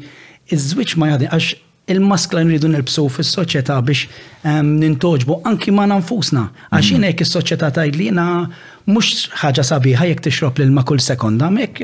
iż-żwieġ 0.56 0.95
ma 0.99 1.12
jgħaddi 1.12 1.30
għax 1.30 1.51
il-maskla 1.93 2.43
nridu 2.47 2.69
nilbsu 2.71 3.06
fis-soċjetà 3.12 3.77
biex 3.86 4.04
ehm, 4.47 4.75
nintoġbu 4.82 5.39
anki 5.49 5.73
ma 5.75 5.86
nanfusna. 5.91 6.45
Għax 6.71 6.84
mm. 6.84 6.91
jiena 6.95 7.12
jekk 7.12 7.25
is-soċjetà 7.25 7.71
tgħid 7.77 7.99
li 7.99 8.10
jiena 8.10 8.27
mhux 8.89 9.27
ħaġa 9.43 9.67
sabiħa 9.73 10.10
jekk 10.12 10.25
tixrob 10.30 10.62
l 10.63 10.73
ma' 10.75 10.86
kull 10.88 11.01
sekonda, 11.04 11.51
mek 11.54 11.82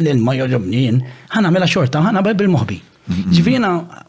l 0.00 0.16
ma 0.20 0.36
joġobni 0.36 0.86
ħana 1.34 1.52
mela 1.52 1.68
xorta, 1.68 2.02
ħana 2.08 2.22
bil-moħbi. 2.32 2.82
Ġivina, 3.08 3.68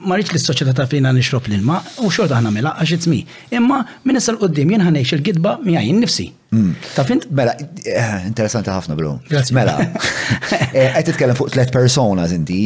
marriċ 0.10 0.32
li 0.34 0.40
s-soċieta 0.42 0.72
ta' 0.80 0.88
fina 0.90 1.12
nixrob 1.14 1.46
l-ilma, 1.52 1.78
u 2.02 2.08
xorta 2.10 2.40
ħana 2.40 2.50
mela, 2.56 2.72
għax 2.82 2.96
itmi. 2.96 3.20
Imma 3.54 3.84
minn 4.08 4.18
s 4.18 4.32
l-qoddim 4.34 4.72
jien 4.74 4.82
ħanejx 4.88 5.18
il-gidba 5.20 5.52
miħaj 5.62 5.92
nifsi. 6.00 6.26
Mm. 6.56 6.72
Ta' 6.96 7.06
fint? 7.06 7.28
Mela, 7.38 7.54
eh, 7.62 8.26
interessanti 8.32 8.74
ħafna 8.74 8.98
bro. 8.98 9.12
Mela, 9.54 9.76
eh, 10.74 10.96
għed 10.96 11.12
t-tkellem 11.12 11.38
fuq 11.38 11.54
tlet 11.54 11.74
persona, 11.76 12.26
inti, 12.34 12.64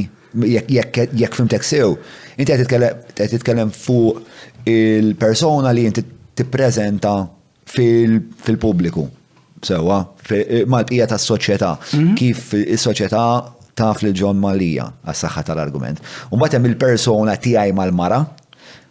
jekk 0.71 1.35
fimtek 1.35 1.67
sew, 1.67 1.97
inti 2.39 2.55
għed 2.55 3.27
titkellem 3.35 3.75
fuq 3.75 4.23
il-persona 4.71 5.75
li 5.75 5.89
inti 5.91 6.07
tippreżenta 6.39 7.17
fil-pubbliku. 7.75 9.09
Sewa, 9.67 9.99
eh, 10.33 10.61
mal-bqija 10.65 11.11
tas 11.11 11.27
soċieta 11.29 11.75
mhm. 11.91 12.13
kif 12.17 12.53
is-soċjetà 12.63 13.25
taf 13.81 14.03
li 14.05 14.13
ġon 14.21 14.37
malija 14.45 14.87
għas-saxħa 15.05 15.43
tal-argument. 15.49 15.99
U 16.33 16.39
batem 16.41 16.65
il-persona 16.69 17.33
tijaj 17.45 17.73
mal-mara, 17.77 18.21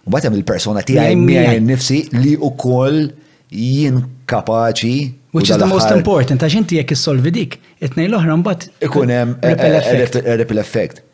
u 0.05 0.11
batem 0.14 0.35
il-persona 0.38 0.83
tijaj 0.87 1.12
miħaj 1.20 1.61
nifsi 1.68 2.00
li 2.18 2.35
u 2.37 2.50
koll 2.64 3.07
jien 3.55 4.03
kapaċi. 4.31 4.96
Which 5.37 5.50
is 5.53 5.61
the 5.62 5.68
most 5.70 5.92
important, 5.94 6.42
għax 6.42 6.59
inti 6.59 6.81
jek 6.81 6.96
issolvi 6.96 7.31
dik, 7.37 7.59
etnej 7.87 8.09
l-oħra 8.11 8.38
mbatt. 8.42 8.70
Ikunem 8.88 9.37
eh, 9.44 9.55
eh, 9.68 9.92
eh, 10.09 10.33
ripple 10.42 10.64
effect. 10.64 11.05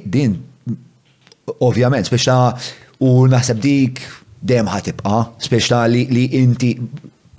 Din, 0.00 0.36
ovvjament, 1.62 2.06
speċta 2.10 2.38
u 3.06 3.16
naħseb 3.32 3.60
dik 3.64 4.02
dem 4.46 4.70
ħatibqa, 4.70 5.18
spiex 5.42 5.72
li 5.90 6.26
inti 6.38 6.74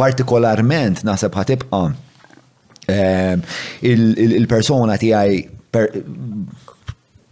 partikolarment 0.01 1.05
naħseb 1.07 1.35
ħatibqa' 1.39 1.85
Ehm, 2.89 3.41
Il-persona 3.81 4.97
tiegħi 4.97 5.49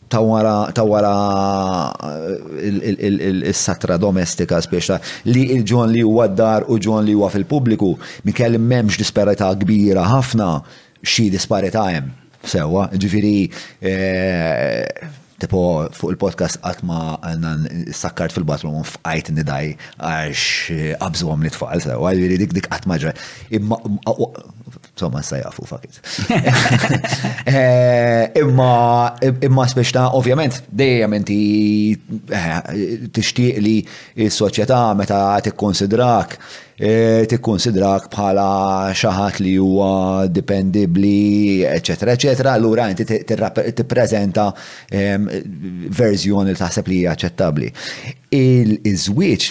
tawara 0.10 0.84
eh, 2.08 2.70
il-satra 2.70 3.98
domestika 4.02 4.62
spiex 4.62 5.00
li 5.28 5.50
il-ġon 5.54 5.92
li 5.94 6.02
huwa 6.06 6.26
d-dar 6.32 6.66
u 6.72 6.80
ġon 6.82 7.06
li 7.06 7.14
huwa 7.14 7.30
fil-pubbliku 7.30 7.92
mikelli 8.26 8.58
memx 8.58 8.98
disparità 8.98 9.52
kbira 9.62 10.06
ħafna 10.10 10.52
xi 11.04 11.30
disparità 11.30 11.90
hemm. 11.92 12.10
Sewa, 12.48 12.86
ġifiri 12.96 13.52
eh, 13.84 15.12
tipo 15.39 15.62
fuq 15.95 16.13
il-podcast 16.13 16.60
għatma 16.67 16.99
għanna 17.23 17.91
sakkart 17.95 18.36
fil-bathroom 18.36 18.82
f'għajt 18.86 19.32
nidaj 19.39 19.71
għax 20.04 20.43
għabżu 20.99 21.23
eh, 21.23 21.32
għom 21.32 21.45
li 21.47 21.52
tfal, 21.56 21.84
sa' 21.84 21.95
għalli 21.97 22.30
li 22.34 22.38
dik 22.43 22.56
dik 22.60 22.67
għatma 22.75 22.97
ġaj. 23.04 23.25
Imma, 23.60 23.80
somma 24.99 25.23
fuq 25.23 25.69
fakit. 25.71 25.99
Imma, 28.43 28.71
imma 29.49 29.67
speċta, 29.75 30.10
ovvjament, 30.19 30.63
dejjem 30.69 31.17
inti 31.21 31.39
eh, 32.41 32.58
tixtieq 33.15 33.62
li 33.63 33.78
s-soċjetà 34.28 34.84
meta 34.99 35.23
t 35.45 35.56
konsidrak 35.56 36.36
E, 36.80 37.26
Tikkunsidrak 37.28 38.06
bħala 38.08 38.94
xaħat 38.96 39.42
li 39.44 39.58
huwa 39.60 40.24
dependibli, 40.32 41.63
eccetera, 41.68 42.13
eccetera, 42.15 42.54
allura 42.56 42.86
inti 42.88 43.04
tippreżenta 43.04 44.46
verżjoni 46.00 46.54
li 46.56 46.62
taħseb 46.62 46.88
li 46.92 47.02
hija 47.02 47.18
aċċettabbli. 47.18 47.70
Il-żwieġ 48.39 49.50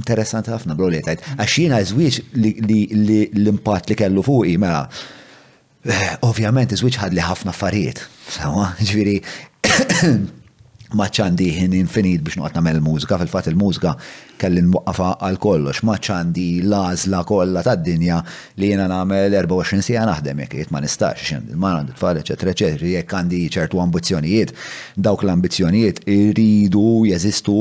interessanti 0.00 0.48
ħafna 0.54 0.76
bro 0.78 0.88
li 0.88 1.02
tajt, 1.04 1.26
għax 1.36 1.60
jiena 1.60 1.82
żwieġ 1.92 2.20
li 2.40 2.82
l-impatt 2.88 3.92
li 3.92 3.98
kellu 4.04 4.24
fuqi 4.24 4.56
mela. 4.62 4.86
Eh, 5.84 6.10
ovvjament, 6.24 6.72
iż 6.72 6.88
ħad 7.02 7.12
li 7.12 7.20
ħafna 7.20 7.52
affarijiet. 7.52 8.00
Sawa, 8.32 8.68
ġviri, 8.88 9.16
maċċandi 10.98 11.46
ħin 11.56 11.74
infinit 11.78 12.22
biex 12.24 12.38
nuqat 12.38 12.56
namel 12.56 12.80
mużika, 12.84 13.18
fil-fat 13.20 13.50
il-mużika 13.52 13.92
kelli 14.42 14.62
nwaqqafa 14.66 15.10
għal 15.24 15.38
kollox, 15.42 15.82
maċċandi 15.86 16.46
lażla 16.68 17.22
kollha 17.28 17.62
tad-dinja 17.66 18.18
li 18.60 18.70
jiena 18.72 18.88
nagħmel 18.92 19.36
24 19.38 19.86
sija 19.86 20.04
naħdem 20.08 20.42
jekk 20.46 20.66
ma 20.74 20.82
nistax, 20.82 21.36
ma 21.54 21.74
il 21.76 21.82
għandu 21.82 21.96
tfal, 21.98 22.20
eċetera, 22.22 22.54
eccetera, 22.56 22.90
jekk 22.96 23.16
għandi 23.18 23.42
ċertu 23.58 23.82
ambizzjonijiet, 23.86 24.54
dawk 24.96 25.24
l-ambizzjonijiet 25.26 26.02
irridu 26.12 27.06
jeżistu 27.10 27.56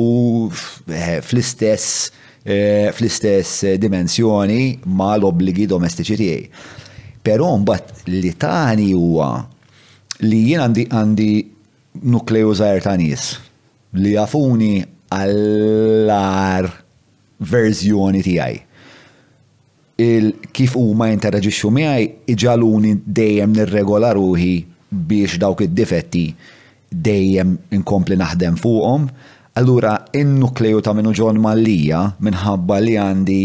fl-istess 1.22 2.12
eh, 2.44 2.90
fl-istess 2.92 3.66
dimensjoni 3.80 4.62
ma 4.90 5.14
l-obbligi 5.20 5.70
domestiċi 5.72 6.20
tiegħi. 6.26 6.46
Però 7.22 7.52
mbagħad 7.62 8.08
li 8.10 8.32
tani 8.42 8.88
huwa 8.98 9.34
li 10.26 10.40
jien 10.48 10.64
għandi 10.68 10.88
għandi 10.90 11.32
nukleju 12.00 12.54
zaħir 12.56 12.84
ta' 12.86 12.96
nis 13.00 13.26
li 14.00 14.14
jafuni 14.16 14.72
għallar 15.12 16.70
verżjoni 17.52 18.22
tiegħi. 18.24 18.60
Il-kif 20.02 20.78
u 20.80 20.86
ma 20.98 21.10
interagġiċu 21.14 21.70
miħaj 21.76 22.06
iġaluni 22.34 22.94
dejjem 23.04 23.52
nirregola 23.58 24.14
ruħi 24.18 24.54
biex 24.92 25.36
dawk 25.42 25.66
id-difetti 25.68 26.24
dejjem 26.92 27.58
inkompli 27.78 28.16
naħdem 28.20 28.56
fuqom. 28.62 29.10
Allura, 29.60 29.98
in-nukleju 30.16 30.80
ta' 30.86 30.94
minu 30.96 31.12
ġon 31.18 31.42
mallija 31.44 32.06
minħabba 32.24 32.80
li 32.86 32.96
għandi 33.04 33.42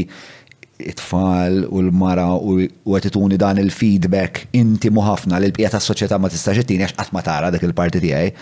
it-tfal 0.78 1.64
u 1.70 1.80
l-mara 1.88 2.26
u 2.36 2.58
għatituni 2.60 3.38
dan 3.40 3.58
il-feedback 3.60 4.46
inti 4.56 4.90
muħafna 4.92 5.38
li 5.40 5.48
l-bqija 5.50 5.70
tas 5.72 5.86
soċjetà 5.90 6.18
ma 6.20 6.28
tistax 6.32 6.62
ittini 6.64 6.84
għax 6.86 6.96
qatt 7.00 7.14
ma 7.16 7.22
tara 7.24 7.50
dak 7.52 7.64
il-parti 7.66 8.02
tiegħi. 8.04 8.34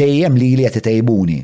Dejjem 0.00 0.36
li 0.40 0.50
li 0.60 0.66
qed 0.66 0.80
itejbuni. 0.84 1.38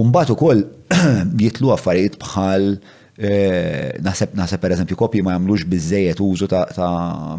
Umbagħad 0.00 0.34
ukoll 0.34 0.64
jitlu 1.40 1.70
affarijiet 1.74 2.16
bħal 2.20 2.68
eh, 2.74 3.92
naħseb 4.04 4.34
naħseb 4.36 4.60
per 4.64 4.74
eżempju 4.76 4.98
kopji 5.00 5.22
ma 5.24 5.36
jagħmlux 5.38 5.66
biżejjed 5.70 6.20
użu 6.24 6.50
ta', 6.50 6.66
ta 6.76 6.88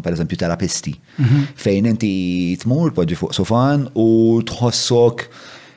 per 0.04 0.16
eżempju 0.16 0.40
terapisti. 0.42 0.96
Mhm. 1.20 1.44
Fejn 1.66 1.90
inti 1.92 2.14
tmur 2.64 2.94
poġġi 2.96 3.20
fuq 3.22 3.36
sofan 3.36 3.86
u 3.94 4.40
tħossok 4.50 5.28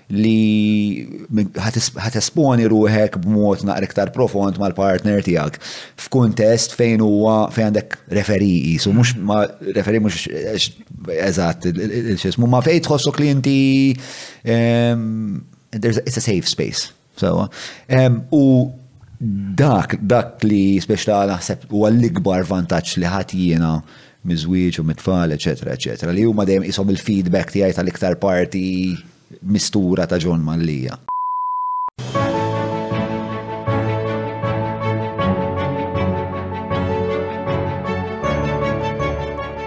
li 0.10 1.43
ħatesponi 1.54 2.65
ruħek 2.72 3.19
b'mod 3.22 3.63
naqra 3.69 3.86
iktar 3.86 4.12
profond 4.15 4.58
mal-partner 4.58 5.22
tiegħek 5.26 5.60
f'kuntest 6.02 6.74
fejn 6.78 7.04
huwa 7.06 7.36
fejn 7.54 7.67
għandek 7.69 7.95
referiji, 8.17 8.78
so 8.82 8.93
mhux 8.95 9.13
mm-hmm. 9.13 9.30
ma 9.30 9.45
referi 9.78 10.02
mhux 10.02 10.26
eżatt 11.13 11.67
x'ismu 12.15 12.50
ma 12.50 12.62
fejn 12.65 12.82
tħossu 12.88 13.13
li 13.19 13.30
inti 13.36 13.58
ehm, 14.50 15.38
it's 15.78 16.17
a 16.17 16.22
safe 16.26 16.48
space. 16.50 16.88
So, 17.19 17.45
ehm, 17.91 18.24
u 18.34 18.43
dak, 19.60 19.98
dak 20.10 20.41
li 20.48 20.80
speċta 20.82 21.22
naħseb 21.36 21.67
huwa 21.76 21.91
l-ikbar 21.91 22.48
vantaġġ 22.50 22.95
li 23.04 23.12
ħadd 23.13 23.36
jiena 23.43 23.74
miżwieġ 24.30 24.80
u 24.82 24.86
mitfall, 24.89 25.36
eċetera, 25.38 25.76
eċetera, 25.78 26.15
li 26.17 26.26
huma 26.28 26.48
dejjem 26.50 26.65
isom 26.72 26.89
il-feedback 26.95 27.54
tiegħi 27.54 27.78
tal-iktar 27.78 28.17
parti 28.24 28.65
mistura 29.41 30.07
ta' 30.07 30.17
John 30.17 30.41
Mallija. 30.41 30.97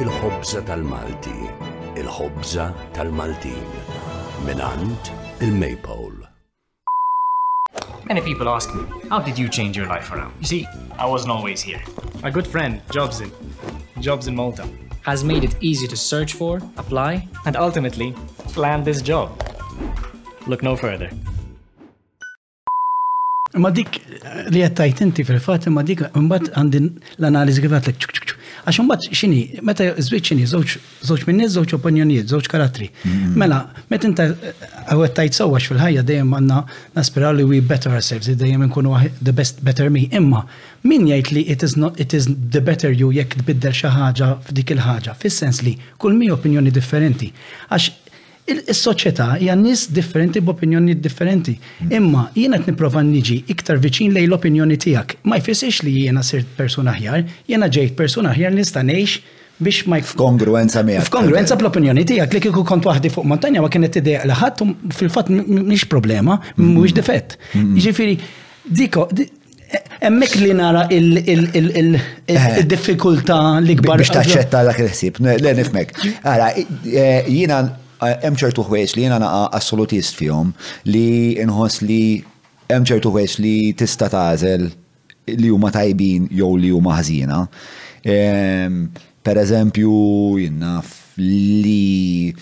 Il-ħobza 0.02 0.62
tal-Malti, 0.66 1.34
il-ħobza 2.00 2.70
tal-Maltin, 2.96 3.66
minant 4.46 5.12
il-Maypole. 5.42 6.28
Many 8.04 8.20
people 8.20 8.48
ask 8.48 8.74
me, 8.74 8.82
how 9.08 9.20
did 9.20 9.38
you 9.38 9.48
change 9.48 9.76
your 9.76 9.86
life 9.86 10.10
around? 10.12 10.34
You 10.40 10.46
see, 10.46 10.66
I 10.98 11.06
wasn't 11.06 11.30
always 11.32 11.62
here. 11.62 11.80
My 12.22 12.30
good 12.30 12.46
friend, 12.46 12.80
Jobs 12.90 13.20
in, 13.20 13.30
Jobs 14.02 14.26
in 14.26 14.34
Malta, 14.34 14.68
has 15.02 15.22
made 15.22 15.44
it 15.44 15.54
easy 15.60 15.86
to 15.86 15.96
search 15.96 16.32
for, 16.34 16.58
apply, 16.76 17.26
and 17.46 17.56
ultimately 17.56 18.12
land 18.56 18.84
this 18.84 19.02
job. 19.02 19.30
Look 20.46 20.62
no 20.62 20.76
further. 20.76 21.10
Ma 23.54 23.68
dik 23.74 23.88
li 24.50 24.58
jattajt 24.62 25.00
inti 25.04 25.24
fil-fat, 25.28 25.66
ma 25.68 25.82
dik 25.84 26.06
mbatt 26.16 26.48
għandin 26.56 26.86
l 27.20 27.28
analizi 27.30 27.62
għivat 27.62 27.90
l 27.92 27.96
Għax 28.62 28.82
mbatt 28.86 29.08
xini, 29.10 29.38
meta 29.66 29.82
zbit 29.98 30.22
xini, 30.30 30.44
zoċ 30.46 31.24
minni, 31.26 31.48
zoċ 31.50 31.72
opinjoniet, 31.80 32.28
zoċ 32.30 32.46
karatri. 32.52 32.86
Mm-hmm. 32.86 33.32
Mela, 33.40 33.56
meta 33.90 34.06
inta 34.06 34.26
għawettajt 34.92 35.34
sawax 35.34 35.66
fil-ħajja 35.72 36.04
dejjem 36.06 36.30
għanna 36.36 36.60
naspiraw 36.94 37.34
li 37.40 37.46
we 37.48 37.58
better 37.58 37.90
ourselves, 37.90 38.30
dejjem 38.38 38.62
nkunu 38.68 38.92
the 39.18 39.34
best 39.34 39.64
better 39.66 39.90
me. 39.90 40.04
Imma, 40.14 40.44
min 40.86 41.08
jajt 41.10 41.32
li 41.34 41.42
it 41.50 41.66
is, 41.66 41.74
not, 41.76 41.98
it 42.00 42.14
is 42.14 42.30
the 42.30 42.60
better 42.62 42.92
you 42.94 43.10
jek 43.16 43.34
tbiddel 43.42 43.74
xaħġa 43.74 44.30
f'dik 44.46 44.76
il 44.76 44.84
ħagġa 44.86 45.16
fil 45.24 45.34
sens 45.34 45.64
li 45.66 45.74
kull 45.98 46.14
mi 46.14 46.30
opinjoni 46.30 46.70
differenti. 46.70 47.32
Għax 47.68 47.90
Is-soċjetà 48.44 49.26
hija 49.38 49.54
nies 49.54 49.84
differenti 49.94 50.40
b'opinjoni 50.42 50.96
differenti. 50.98 51.52
Imma 51.94 52.24
jiena 52.34 52.58
qed 52.58 52.72
nipprova 52.74 52.98
niġi 53.06 53.36
iktar 53.52 53.78
viċin 53.82 54.10
lejn 54.16 54.26
l-opinjoni 54.32 54.78
tiegħek. 54.82 55.20
Ma 55.30 55.38
jfissirx 55.38 55.84
li 55.86 55.92
jiena 56.00 56.24
sirt 56.26 56.48
persuna 56.58 56.90
aħjar, 56.90 57.22
jiena 57.48 57.68
ġejt 57.70 57.94
persuna 58.00 58.32
aħjar 58.34 58.56
nista' 58.56 58.82
ngħix 58.88 59.44
biex 59.62 59.84
ma 59.86 60.00
f'kongruenza 60.02 60.82
miegħek. 60.82 61.06
F'kongruenza 61.06 61.58
bl-opinjoni 61.60 62.02
tiegħek 62.10 62.34
li 62.34 62.40
kieku 62.48 62.64
kont 62.66 62.88
waħdi 62.90 63.12
fuq 63.14 63.28
montanja 63.30 63.62
ma 63.62 63.68
kienet 63.70 64.00
idea 64.02 64.24
l 64.26 64.34
ħadd 64.34 64.90
fil-fatt 64.98 65.30
mhix 65.36 65.86
problema, 65.92 66.40
mhuwiex 66.56 66.96
mm-hmm. 66.96 66.96
difett. 66.98 67.36
Mm-hmm. 67.52 67.78
Jiġifieri 67.78 68.18
diko 68.80 69.06
Emmek 70.04 70.34
li 70.36 70.50
nara 70.52 70.82
eh. 70.92 70.98
il-diffikulta 72.60 73.38
li 73.64 73.72
gbar. 73.78 74.02
Biex 74.02 74.10
taċċetta 74.18 74.60
l-ak 74.66 74.82
l 74.82 75.48
enifmek 75.54 75.94
Għara, 76.26 76.50
eh, 76.58 77.30
jina 77.32 77.60
hemm 78.02 78.38
ċertu 78.38 78.64
ħwejs 78.66 78.96
li 78.96 79.04
jiena 79.04 79.18
naqa 79.22 79.42
assolutist 79.58 80.18
fihom 80.18 80.52
li 80.88 81.38
inħoss 81.44 81.82
li 81.86 82.00
hemm 82.72 82.86
ċertu 82.88 83.12
ħwejs 83.14 83.38
li 83.44 83.54
tista' 83.78 84.08
tagħżel 84.12 84.68
li 85.38 85.52
huma 85.54 85.70
tajbin 85.74 86.26
jew 86.34 86.50
li 86.58 86.72
huma 86.74 86.96
ħażina. 86.98 87.36
Ehm, 88.02 88.88
per 89.22 89.38
eżempju, 89.38 89.92
jinnaf 90.42 90.96
li 91.22 92.34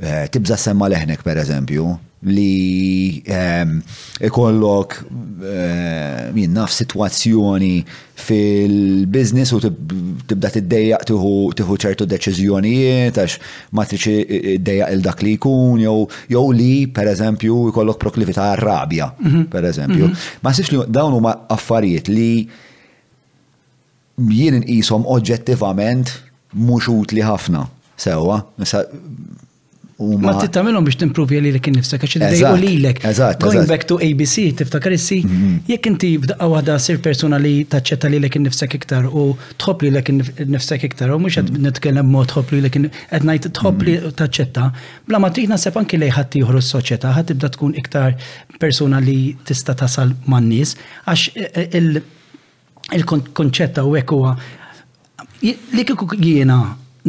eh, 0.00 0.24
tibza 0.32 0.56
semma 0.56 0.88
leħnek 0.88 1.20
per 1.26 1.42
eżempju, 1.42 1.90
li 2.24 3.20
ehm, 3.26 3.78
ikollok 4.22 5.00
min 5.10 6.44
ehm, 6.46 6.52
naf 6.54 6.70
situazzjoni 6.74 7.82
fil-biznis 8.22 9.50
u 9.56 9.58
tibda 9.66 10.50
tiddejjaq 10.54 11.06
tiħu 11.08 11.78
ċertu 11.84 12.06
deċiżjonijiet 12.06 13.18
għax 13.18 13.36
ma 13.74 13.86
d 13.90 13.98
ddejjaq 14.62 14.94
il-dak 14.94 15.24
li 15.26 15.34
jkun 15.34 15.82
jew 15.82 16.44
li 16.54 16.70
per 16.94 17.10
eżempju 17.10 17.56
ikollok 17.72 17.98
proklivita 18.02 18.52
rabja 18.60 19.10
mhm. 19.18 19.48
per 19.50 19.66
eżempju. 19.68 20.12
Mhm. 20.12 20.26
Ma 20.46 20.54
sifx 20.54 20.72
li 20.76 20.84
dawn 20.98 21.16
huma 21.18 21.34
affarijiet 21.50 22.08
li 22.08 22.32
jien 24.30 24.60
inqishom 24.62 25.02
oġġettivament 25.10 26.14
mhux 26.54 26.86
utli 26.92 27.24
ħafna. 27.26 27.66
Sewa, 28.02 28.38
Ma 30.02 30.34
tittamilhom 30.40 30.84
biex 30.86 30.96
timpruvi 31.02 31.38
li 31.44 31.60
kien 31.62 31.76
nifsek 31.76 32.02
għax 32.04 32.16
id-dejqu 32.18 32.60
lilek. 32.62 33.00
Going 33.42 33.66
back 33.70 33.86
to 33.90 33.98
ABC, 34.02 34.48
tiftakar 34.58 34.94
issi, 34.96 35.20
mhm. 35.26 35.52
jekk 35.70 35.88
inti 35.92 36.10
f'daqqa 36.22 36.48
waħda 36.52 36.76
sir 36.82 36.98
persuna 37.04 37.38
li 37.42 37.52
taċċetta 37.72 38.10
li 38.12 38.30
kien 38.34 38.46
nifsek 38.48 38.76
iktar 38.80 39.06
u 39.06 39.26
tħobb 39.62 39.86
li 39.86 40.02
kien 40.08 40.20
nifsek 40.54 40.86
iktar 40.90 41.14
u 41.14 41.20
mhux 41.22 41.38
qed 41.38 41.52
mhm. 41.54 41.62
nitkellem 41.68 42.10
mod 42.16 42.30
tħobb 42.32 42.54
li 42.64 42.72
kien 42.76 42.88
qed 42.92 43.28
ngħid 43.30 43.50
tħobb 43.60 43.86
li 43.88 43.96
mhm. 44.00 44.14
taċċetta, 44.20 44.66
bla 45.08 45.22
ma 45.22 45.30
trid 45.34 45.52
naħseb 45.54 45.78
anki 45.82 46.00
lej 46.02 46.14
ħadd 46.18 46.38
jieħu 46.40 46.62
s-soċjetà, 46.64 47.12
ħadd 47.20 47.34
tibda 47.34 47.52
tkun 47.56 47.76
iktar 47.78 48.16
persuna 48.62 49.02
li 49.02 49.18
tista' 49.46 49.76
tasal 49.82 50.14
man-nies 50.28 50.76
għax 51.06 51.28
e- 51.36 51.68
e- 51.68 52.06
il-konċett 52.98 53.78
hawnhekk 53.82 54.16
huwa 54.16 54.34
li 55.42 55.82
kieku 55.86 56.08
jiena 56.18 56.60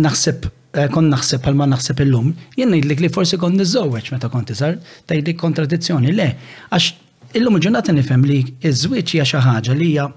naħseb 0.04 0.50
Eh, 0.74 0.88
kon 0.90 1.06
naħseb 1.06 1.44
għal 1.46 1.58
ma 1.60 1.66
naħseb 1.70 2.00
illum, 2.02 2.32
jien 2.58 2.72
jidlik 2.74 3.02
li 3.04 3.10
forsi 3.14 3.38
kont 3.38 3.60
niżżewweġ 3.62 4.08
meta 4.16 4.30
kont 4.34 4.50
iżgħar, 4.56 4.80
jidlik 5.06 5.36
kontradizzjoni 5.38 6.14
le. 6.18 6.26
Għax 6.74 7.36
illum 7.38 7.60
il-ġurnata 7.60 7.94
nifhem 7.94 8.24
li 8.26 8.40
iż-żwieġ 8.70 9.14
hija 9.14 9.28
xi 9.30 9.42
ħaġa 9.46 9.76
li 9.78 9.92
hija 9.92 10.08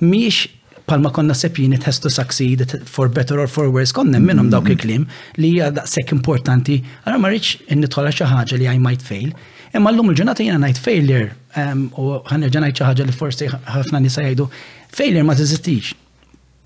mhix 0.00 0.46
palma 0.88 1.10
konna 1.12 1.36
sepjini 1.36 1.76
it 1.76 1.84
has 1.84 2.00
to 2.00 2.08
succeed 2.08 2.64
for 2.88 3.10
better 3.12 3.42
or 3.42 3.48
for 3.52 3.68
worse, 3.68 3.92
konnem 3.92 4.24
minnhom 4.24 4.48
mm-hmm. 4.48 4.54
dawk 4.56 4.72
il-klim 4.72 5.04
li 5.36 5.50
hija 5.58 5.68
daqshekk 5.76 6.14
importanti, 6.16 6.78
għara 7.04 7.20
ma 7.20 7.28
rridx 7.28 7.58
innitħolha 7.68 8.14
xi 8.16 8.30
ħaġa 8.32 8.62
li 8.62 8.64
I 8.72 8.80
might 8.80 9.04
fail. 9.04 9.36
Imma 9.76 9.92
llum 9.92 10.08
il 10.08 10.16
ġunata 10.22 10.40
jiena 10.40 10.56
ngħid 10.64 10.80
failure 10.88 11.28
ehm, 11.52 11.84
u 12.00 12.14
ħanerġa' 12.32 12.64
ngħid 12.64 12.80
xi 12.80 12.88
ħaġa 12.88 13.08
li 13.10 13.18
forsi 13.20 13.52
ħafna 13.76 14.00
nisa 14.06 14.24
jgħidu 14.24 14.48
failure 14.88 15.28
ma 15.28 15.36
tiżistix. 15.36 15.92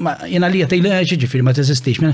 Ma 0.03 0.15
jiena 0.29 0.47
li 0.51 0.63
jgħid 0.63 1.11
xiġifieri 1.11 1.43
eh, 1.43 1.47
ma 1.51 1.59
tiżistix 1.59 2.07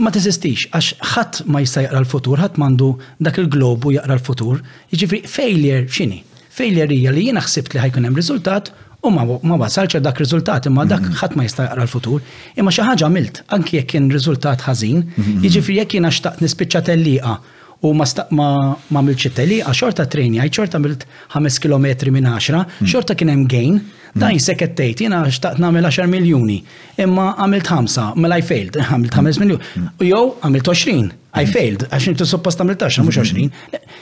ma 0.00 0.10
teżistix, 0.12 0.66
għax 0.70 0.92
ħadd 1.12 1.40
ma 1.52 1.60
jista' 1.62 1.82
jaqra 1.84 2.00
l-futur, 2.00 2.40
ħadd 2.40 2.60
mandu 2.60 2.92
dak 3.20 3.40
il-globu 3.42 3.92
jaqra 3.96 4.16
l-futur, 4.16 4.60
jiġifieri 4.92 5.28
failure 5.28 5.82
x'inhi? 5.88 6.22
Failure 6.52 6.94
hija 6.94 7.12
li 7.12 7.26
jiena 7.28 7.42
ħsibt 7.44 7.74
li 7.76 7.82
ħajkun 7.82 8.06
hemm 8.08 8.20
riżultat 8.20 8.72
u 9.02 9.10
ma 9.12 9.56
wasalx 9.58 10.00
dak 10.04 10.20
riżultat 10.22 10.66
imma 10.70 10.86
dak 10.88 11.02
mhm. 11.06 11.16
ħadd 11.20 11.36
ma 11.36 11.46
jista' 11.46 11.66
jaqra 11.68 11.82
l-futur, 11.84 12.22
imma 12.60 12.72
xi 12.72 12.86
ħaġa 12.88 13.06
għamilt 13.08 13.42
anki 13.56 13.80
jekk 13.80 13.90
kien 13.94 14.10
riżultat 14.12 14.64
ħażin, 14.66 15.02
mhm. 15.08 15.40
jiġifieri 15.44 15.80
jekk 15.82 15.98
jiena 15.98 16.12
xtaqt 16.12 16.44
nispiċċa 16.46 16.84
tellieqa 16.88 17.38
u 17.82 17.90
ma 17.98 18.06
ma 18.30 18.48
ma 18.94 19.00
milċitteli, 19.02 19.56
għax 19.66 19.74
xorta 19.82 20.04
trejni, 20.06 20.38
għaj 20.38 20.52
xorta 20.54 20.78
milt 20.78 21.02
5 21.34 21.64
km 21.64 22.12
minn 22.14 22.28
10, 22.30 22.58
mhm. 22.78 22.88
xorta 22.88 23.16
kien 23.18 23.32
hemm 23.34 23.48
gain, 23.50 23.80
Dan 24.12 24.34
jisek 24.36 24.62
tgħid 24.76 25.06
jiena 25.06 25.22
xtaqt 25.32 25.60
nagħmel 25.62 25.86
10 25.88 26.10
miljuni, 26.12 26.56
imma 27.00 27.30
għamilt 27.40 27.68
5, 27.72 28.00
mela 28.20 28.36
I 28.40 28.44
failed, 28.44 28.76
għamilt 28.88 29.16
5 29.18 29.40
miljuni. 29.40 29.68
Mm. 29.78 29.86
Jew 30.04 30.20
għamilt 30.44 30.68
20, 30.68 31.06
I 31.40 31.46
mm. 31.46 31.52
failed, 31.54 31.86
għax 31.88 32.08
inti 32.12 32.26
suppost 32.28 32.60
għamilt 32.60 32.82
10, 32.84 33.06
mhux 33.06 33.20
20. 33.22 33.48
Mm-hmm. 33.48 33.94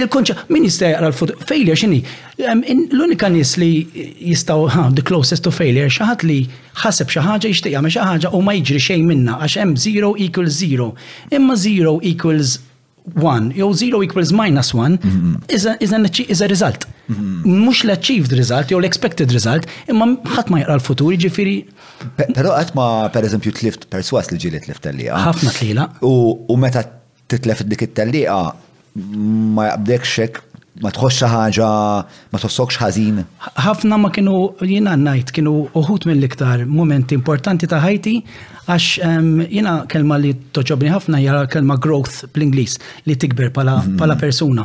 Il-konċa, 0.00 0.42
min 0.54 0.64
jista' 0.64 0.88
jaqra 0.88 1.10
l-futur? 1.10 1.34
Failure 1.48 1.74
x'inhi? 1.76 1.98
L-unika 2.96 3.28
nies 3.32 3.50
li 3.60 3.66
jistgħu 4.24 4.70
the 4.96 5.04
closest 5.04 5.44
to 5.44 5.52
failure 5.52 5.90
xi 5.92 6.04
ħadd 6.08 6.24
li 6.30 6.38
ħaseb 6.80 7.12
xi 7.12 7.24
ħaġa 7.26 7.50
jixtieq 7.52 7.74
jagħmel 7.76 7.96
ħaġa 8.06 8.32
u 8.32 8.40
ma 8.44 8.54
jiġri 8.56 8.80
xejn 8.88 9.04
minna 9.08 9.36
għax 9.44 9.60
hemm 9.60 9.76
zero 9.84 10.14
equals 10.16 10.56
zero. 10.62 10.94
Imma 11.28 11.58
zero 11.60 11.98
equals 12.12 12.56
1 13.14 13.52
jew 13.54 13.72
0 13.72 14.02
equals 14.02 14.32
minus 14.32 14.74
1 14.74 14.98
mhm. 14.98 16.26
is 16.28 16.40
a 16.42 16.46
result. 16.48 16.86
Mux 17.08 17.78
mhm. 17.82 17.88
l-achieved 17.88 18.32
result 18.32 18.70
jew 18.70 18.80
l-expected 18.80 19.30
result 19.32 19.66
imma 19.86 20.08
ħadd 20.34 20.50
ma 20.50 20.60
jaqra 20.62 20.74
l-futur 20.80 21.14
ġifiri. 21.14 21.56
Però 22.34 22.50
qatt 22.56 22.74
ma 22.74 22.86
pereżempju 23.14 23.52
tlift 23.60 23.86
perswas 23.92 24.30
li 24.32 24.38
ġieli 24.42 24.60
tlift 24.66 24.82
tellieqa. 24.82 25.20
Ħafna 25.28 25.54
tlila. 25.58 25.84
U 26.02 26.56
meta 26.58 26.82
titlef 27.30 27.62
dik 27.64 27.86
it-tellieqa 27.86 28.42
ma 29.54 29.70
jaqbdekx 29.70 30.18
hekk 30.24 30.42
ma 30.82 30.90
tħossx 30.92 31.24
ħaġa, 31.32 31.68
ma 32.34 32.38
tossokx 32.42 32.76
ħażin. 32.82 33.22
Ħafna 33.64 33.96
ma 34.02 34.10
kienu 34.12 34.42
jiena 34.66 34.92
ngħid 34.98 35.30
kienu 35.38 35.54
uħut 35.78 36.04
mill-iktar 36.10 36.66
mumenti 36.68 37.16
importanti 37.16 37.66
ta' 37.70 37.80
ħajti 37.80 38.16
Għax 38.66 39.46
jina 39.54 39.74
kelma 39.86 40.16
li 40.18 40.32
toċobni 40.54 40.90
ħafna 40.90 41.20
jara 41.22 41.44
kelma 41.50 41.76
growth 41.78 42.24
bl-Inglis 42.34 42.78
li 43.06 43.14
tikber 43.14 43.52
pala 43.54 43.78
mhm. 43.84 44.14
persuna. 44.18 44.64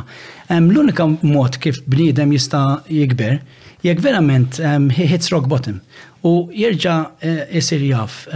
L-unika 0.51 1.05
mod 1.29 1.59
kif 1.61 1.83
bniedem 1.85 2.33
jista' 2.33 2.81
jikber 2.89 3.37
jekk 3.85 4.01
verament 4.01 4.57
he 4.93 5.05
hits 5.09 5.31
rock 5.33 5.47
bottom 5.49 5.79
u 6.27 6.31
jirġa 6.53 6.95
jisir 7.53 7.81
eh, 7.81 7.93
jaf 7.93 8.27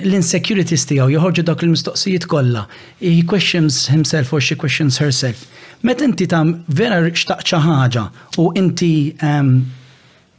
l-insecurities 0.00 0.86
tijaw 0.88 1.10
joħorġu 1.12 1.44
dak 1.44 1.60
il-mistoqsijiet 1.66 2.24
kollha 2.30 2.62
he 3.02 3.18
questions 3.28 3.84
himself 3.92 4.32
or 4.32 4.40
she 4.40 4.56
questions 4.56 4.96
herself 5.02 5.44
met 5.84 6.00
inti 6.00 6.24
tam 6.30 6.54
vera 6.72 7.02
xtaqċa 7.04 7.60
ħaġa 7.66 8.06
u 8.40 8.48
inti 8.62 8.90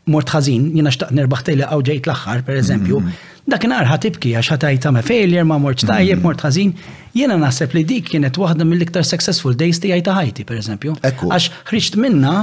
mort 0.09 0.33
ħażin 0.33 0.71
jiena 0.79 0.93
xtaq 0.97 1.13
nerbaħ 1.19 1.45
tejla 1.51 1.69
ġejt 1.77 2.09
l-aħħar 2.09 2.41
per 2.47 2.57
eżempju 2.63 3.03
mhm 3.05 3.25
dakinhar 3.47 3.87
ibki 4.07 4.33
għax 4.35 4.49
ħatajt 4.53 4.87
ma' 4.91 5.03
failure 5.05 5.43
ma 5.47 5.57
mort 5.61 5.85
tajjeb, 5.87 6.21
mort 6.23 6.43
ħażin. 6.43 6.73
Jiena 7.15 7.37
naħseb 7.39 7.75
li 7.77 7.83
dik 7.87 8.11
kienet 8.13 8.37
waħda 8.37 8.67
mill-iktar 8.67 9.05
successful 9.07 9.55
days 9.55 9.79
tiegħi 9.83 10.03
ta' 10.05 10.15
ħajti, 10.19 10.45
pereżempju. 10.49 10.95
Għax 11.03 11.51
ħriġt 11.71 11.99
minna 12.03 12.33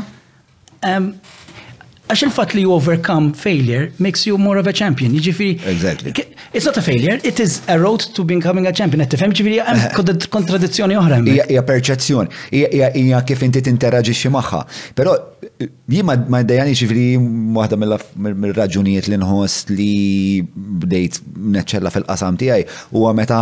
għax 2.05 2.25
il-fat 2.29 2.55
li 2.57 2.65
you 2.65 2.73
overcome 2.75 3.33
failure 3.37 3.89
makes 4.05 4.27
you 4.29 4.39
more 4.39 4.61
of 4.61 4.69
a 4.69 4.73
champion. 4.73 5.13
Jiġifieri. 5.17 5.61
Exactly. 5.75 6.34
It's 6.57 6.65
not 6.71 6.77
a 6.77 6.83
failure, 6.83 7.19
it 7.31 7.41
is 7.41 7.63
a 7.75 7.77
road 7.85 7.99
to 8.15 8.23
becoming 8.23 8.67
a 8.69 8.73
champion. 8.79 9.03
Et 9.05 9.11
tifem 9.11 9.33
ġifieri 9.35 9.57
hemm 9.67 10.11
eh. 10.13 10.27
kontradizzjoni 10.31 10.95
oħra 11.01 11.17
Ija 11.33 11.47
Hija 11.51 11.65
perċezzjoni, 11.67 12.31
ija 12.55 13.19
kif 13.27 13.43
inti 13.43 13.63
t-interagġi 13.67 14.15
ximaxa. 14.21 14.61
Pero, 14.95 15.17
eh, 15.59 15.67
jima 15.97 16.15
ma 16.31 16.45
d-dajani 16.47 16.77
ġifieri 16.79 17.09
waħda 17.59 17.81
mill-raġunijiet 18.37 19.11
li 19.11 19.19
nħoss 19.25 19.67
li 19.75 19.93
bdejt 20.85 21.19
neċella 21.59 21.91
fil-qasam 21.95 22.39
tijaj, 22.39 22.69
u 23.03 23.11
meta 23.19 23.41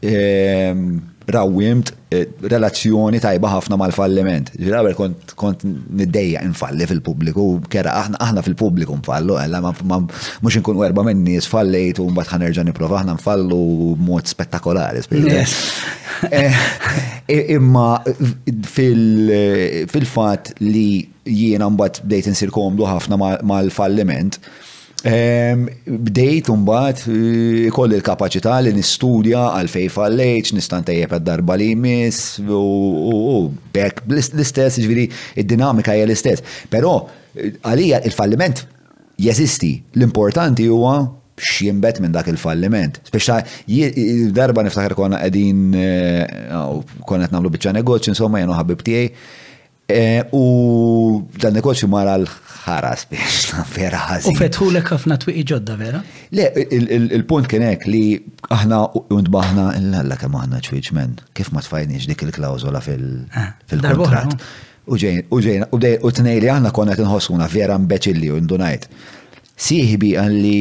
ehm, 0.00 0.88
rawwimt 1.34 1.90
eh, 2.12 2.26
relazzjoni 2.52 3.20
tajba 3.22 3.50
ħafna 3.52 3.76
mal-falliment. 3.80 4.50
Ġirabel 4.58 4.94
kont, 4.98 5.34
kont 5.40 5.64
niddeja 5.66 6.42
infalli 6.46 6.86
fil-pubbliku, 6.90 7.44
kera 7.72 7.94
aħna, 8.02 8.20
aħna 8.26 8.44
fil-pubbliku 8.46 8.96
nfallu, 9.00 9.36
għalla 9.40 9.60
eh, 9.70 9.82
ma 9.88 10.00
mux 10.44 10.58
nkun 10.60 10.80
erba 10.86 11.04
minni 11.06 11.36
sfallejt 11.44 12.00
u 12.02 12.08
mbat 12.14 12.30
ħanerġa 12.34 12.64
niprofa, 12.70 13.02
aħna 13.02 13.16
nfallu 13.18 13.62
mod 14.10 14.30
spettakolari. 14.34 15.02
Eh, 17.30 17.54
imma 17.54 18.00
fil-fat 18.68 20.50
li 20.66 21.06
jiena 21.24 21.68
mbat 21.72 22.02
bdejt 22.04 22.28
insir 22.34 22.50
komdu 22.52 22.84
ħafna 22.88 23.16
mal-falliment, 23.16 23.46
mal 23.48 23.70
falliment 23.72 24.36
Bdejt 25.88 26.48
umbat 26.52 27.06
eh, 27.08 27.68
koll 27.72 27.94
l-kapacità 27.96 28.58
li 28.60 28.72
nistudja 28.76 29.46
għal-fej 29.56 29.88
falleċ, 29.94 30.50
nistan 30.58 30.84
tejjeb 30.84 31.14
darba 31.24 31.56
li 31.56 31.70
jmiss 31.72 32.36
u 32.44 33.46
bekk 33.72 34.04
l-istess, 34.10 34.76
ġviri, 34.84 35.06
id-dinamika 35.40 35.96
hija 35.96 36.04
l-istess. 36.08 36.44
Pero 36.70 36.98
eh, 37.32 37.54
għalija 37.64 38.02
il-falliment 38.10 38.66
jeżisti. 39.20 39.72
L-importanti 39.96 40.68
huwa 40.68 40.98
x'jimbet 41.40 42.02
minn 42.04 42.12
dak 42.12 42.28
il-falliment. 42.28 42.98
Speċa 43.08 43.40
darba 44.36 44.66
niftakar 44.68 44.92
konna 45.00 45.22
qegħdin 45.24 45.62
eh, 45.80 46.40
konna 47.08 47.24
qed 47.30 47.38
nagħmlu 47.38 47.54
biċċa 47.56 48.02
insomma 48.12 48.42
jenu 48.44 48.52
ħabib 48.58 48.84
tiegħi 48.84 49.38
Eh, 49.92 50.24
u 50.32 51.20
dan 51.42 51.52
negozju 51.56 51.88
mara 51.90 52.14
l-ħaras 52.20 53.06
biex 53.10 53.48
vera 53.74 53.98
ħażin. 54.06 54.30
U 54.34 54.38
fetħulek 54.38 54.90
ħafna 54.94 55.16
twiqi 55.22 55.42
ġodda 55.50 55.74
vera? 55.80 56.00
Le, 56.36 56.46
il-punt 57.16 57.48
kien 57.50 57.64
hekk 57.66 57.88
li 57.90 58.02
aħna 58.54 58.78
undbaħna 59.16 59.64
l-alla 59.80 60.18
kemm 60.20 60.38
aħna 60.44 60.60
ċwiċmen, 60.66 61.16
kif 61.34 61.50
ma 61.56 61.62
tfajniex 61.64 62.06
dik 62.12 62.22
il 62.28 62.34
klawzola 62.36 62.82
eh, 62.84 63.48
fil-kontratt. 63.72 64.38
U 64.90 64.98
ġejn, 64.98 65.24
u 65.34 65.40
ġejn, 65.42 65.66
u 65.72 66.12
t 66.14 66.24
li 66.28 66.50
aħna 66.52 66.70
konna 66.76 66.94
tinħossuna 66.98 67.50
vera 67.52 67.78
mbeċilli 67.78 68.30
u 68.34 68.38
ndunajt. 68.46 68.86
Siħbi 69.60 70.14
għalli 70.22 70.58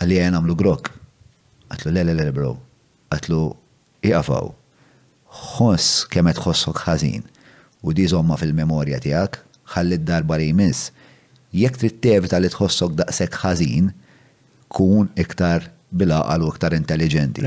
għalli 0.00 0.20
għajn 0.22 0.38
għamlu 0.38 0.56
grok. 0.62 0.94
Għatlu 1.74 1.92
le 1.96 2.06
le 2.06 2.14
le 2.22 2.30
bro. 2.38 2.54
Għatlu 3.10 3.42
iqafaw. 4.10 4.54
Ħoss 5.58 6.06
kemet 6.10 6.38
ħossok 6.46 6.84
ħażin 6.86 7.29
u 7.82 7.92
di 7.96 8.06
zomma 8.08 8.36
fil-memorja 8.40 9.00
tijak, 9.02 9.38
ħalli 9.74 10.00
d-darba 10.02 10.38
li 10.40 10.48
jmiss. 10.52 10.90
Jek 11.60 11.78
trid 11.80 12.00
tevita 12.04 12.38
li 12.40 12.50
tħossok 12.52 12.96
daqshekk 13.00 13.40
ħażin, 13.44 13.88
kun 14.70 15.08
iktar 15.18 15.70
bilaqal 15.90 16.44
u 16.46 16.52
iktar 16.52 16.76
intelligenti. 16.76 17.44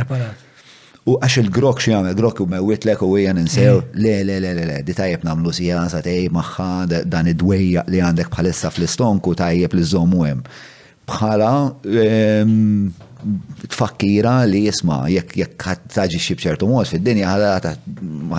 U 1.06 1.18
għax 1.20 1.40
il-grok 1.44 1.82
xie 1.84 1.96
għamil, 1.98 2.16
grok 2.18 2.42
u 2.44 2.48
mewitlek 2.52 3.02
u 3.04 3.10
għajan 3.18 3.42
nsew, 3.46 3.78
mm. 3.80 4.04
le, 4.06 4.14
le, 4.28 4.38
le, 4.44 4.52
le, 4.58 4.66
le, 4.70 4.78
di 4.88 4.96
tajjeb 4.96 5.26
namlu 5.28 5.52
sijanza, 5.56 6.00
tajjeb 6.04 6.36
maħħa, 6.38 6.68
dan 7.12 7.28
id-dwejja 7.34 7.84
li 7.92 8.00
għandek 8.02 8.30
bħalissa 8.32 8.72
fl-istonku 8.72 9.34
tajjeb 9.40 9.76
li 9.76 9.84
zomu 9.88 10.24
hemm. 10.26 10.46
Bħala, 11.04 11.50
tfakkira 13.72 14.36
li 14.50 14.64
jisma 14.68 15.02
jekk 15.12 15.36
jekk 15.42 15.66
taġi 15.96 16.20
xi 16.26 16.36
b'ċertu 16.38 16.68
mod 16.70 16.90
fid-dinja 16.90 17.34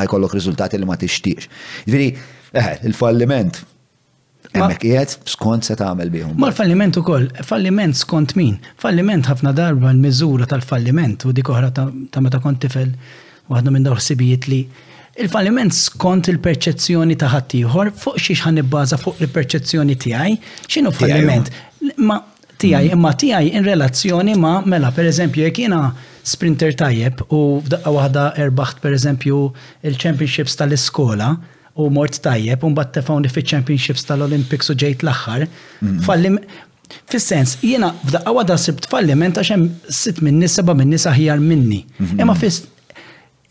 ħajkollok 0.00 0.34
riżultati 0.36 0.80
li 0.80 0.88
ma 0.88 0.96
tixtiex. 1.00 1.48
Jiġri, 1.86 2.08
eh, 2.52 2.74
il-falliment 2.88 3.62
Emmek 4.54 4.84
jgħet 4.86 5.16
skont 5.32 5.66
se 5.66 5.74
tagħmel 5.80 6.10
bihom. 6.14 6.34
Ma 6.38 6.46
l-falliment 6.52 6.94
ukoll, 7.00 7.24
falliment 7.46 7.96
skont 7.98 8.36
min? 8.38 8.60
Falliment 8.78 9.26
ħafna 9.26 9.50
darba 9.56 9.90
l-miżura 9.90 10.46
tal-falliment 10.50 11.24
u 11.26 11.32
dik 11.34 11.50
oħra 11.50 11.70
ta' 11.74 12.22
meta 12.22 12.38
kont 12.42 12.60
tifel 12.62 12.92
waħda 13.50 13.72
minn 13.74 13.88
dawn 13.88 13.98
ħsibijiet 14.02 14.46
li 14.52 14.60
Il-falliment 15.14 15.70
skont 15.74 16.26
il-perċezzjoni 16.32 17.14
ta' 17.18 17.28
ħaddieħor 17.32 17.90
fuq 18.00 18.16
xiex 18.18 18.48
ħan 18.48 18.96
fuq 18.98 19.20
il-perċezzjoni 19.24 19.94
tiegħi, 20.04 20.38
x'inhu 20.66 20.90
falliment? 20.90 21.50
Ma 22.02 22.16
tijaj, 22.64 22.88
imma 22.96 23.12
tiegħi 23.22 23.50
in 23.58 23.64
relazzjoni 23.68 24.34
ma 24.40 24.54
mela 24.68 24.90
pereżempju 24.94 25.44
jekk 25.48 25.62
jiena 25.64 25.80
sprinter 26.28 26.74
tajjeb 26.80 27.24
u 27.32 27.40
f'daqqa 27.66 27.92
waħda 27.96 28.28
erbaħt 28.46 28.80
pereżempju 28.84 29.40
il-championships 29.90 30.56
tal-iskola 30.60 31.34
u 31.82 31.88
mort 31.92 32.20
tajjeb 32.26 32.64
u 32.64 32.70
mbagħad 32.72 32.94
tefawni 32.98 33.32
fiċ-championships 33.32 34.06
tal-Olympics 34.08 34.70
u 34.72 34.76
ġejt 34.84 35.04
l-aħħar. 35.06 35.48
Mhm. 35.82 35.98
Fallim 36.06 36.38
Fis-sens, 37.10 37.54
jiena 37.64 37.88
f'daqqa 38.04 38.32
wahda 38.36 38.54
sibt 38.60 38.84
fallim, 38.92 39.22
għax 39.24 39.50
hemm 39.54 39.70
sitt 39.98 40.18
minni, 40.22 40.46
seba' 40.52 40.74
minni 40.78 40.98
saħjar 41.00 41.38
minni. 41.40 41.78
Mhm. 41.98 42.20
Imma 42.20 42.34
fis 42.36 42.58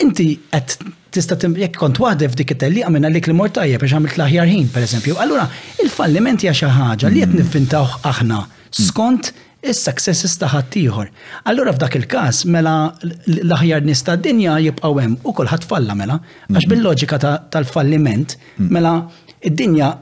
inti 0.03 0.27
qed 0.53 0.75
tista' 1.17 1.35
jekk 1.49 1.75
kont 1.81 1.99
waħda 2.03 2.29
f'dik 2.29 2.53
it-telli 2.55 2.85
għamilna 2.85 3.09
li 3.13 3.33
mort 3.35 3.55
tajjeb 3.57 3.81
biex 3.81 3.97
għamilt 3.97 4.19
l-aħjar 4.19 4.47
ħin, 4.53 4.67
pereżempju. 4.75 5.17
Allura, 5.25 5.47
il-falliment 5.81 6.45
hija 6.45 6.53
xi 6.61 6.69
ħaġa 6.77 7.11
li 7.13 7.23
qed 7.25 7.33
mhm. 7.33 7.41
niffintaw 7.41 7.89
aħna 8.11 8.43
skont 8.73 9.31
is-successes 9.63 10.35
ta' 10.39 10.49
ħaddieħor. 10.51 11.09
Allura 11.51 11.71
f'dak 11.73 11.95
il-każ 12.01 12.43
mela 12.51 12.73
l-aħjar 13.03 13.85
nies 13.85 14.01
tad-dinja 14.03 14.57
jibqgħu 14.65 15.03
hemm 15.03 15.17
u 15.23 15.33
kulħadd 15.37 15.67
falla 15.69 15.95
mela, 15.95 16.17
għax 16.49 16.65
mhm. 16.65 16.71
bil-loġika 16.73 17.19
tal-falliment 17.53 18.35
mhm. 18.57 18.71
mela 18.75 18.95
id-dinja 19.39 19.93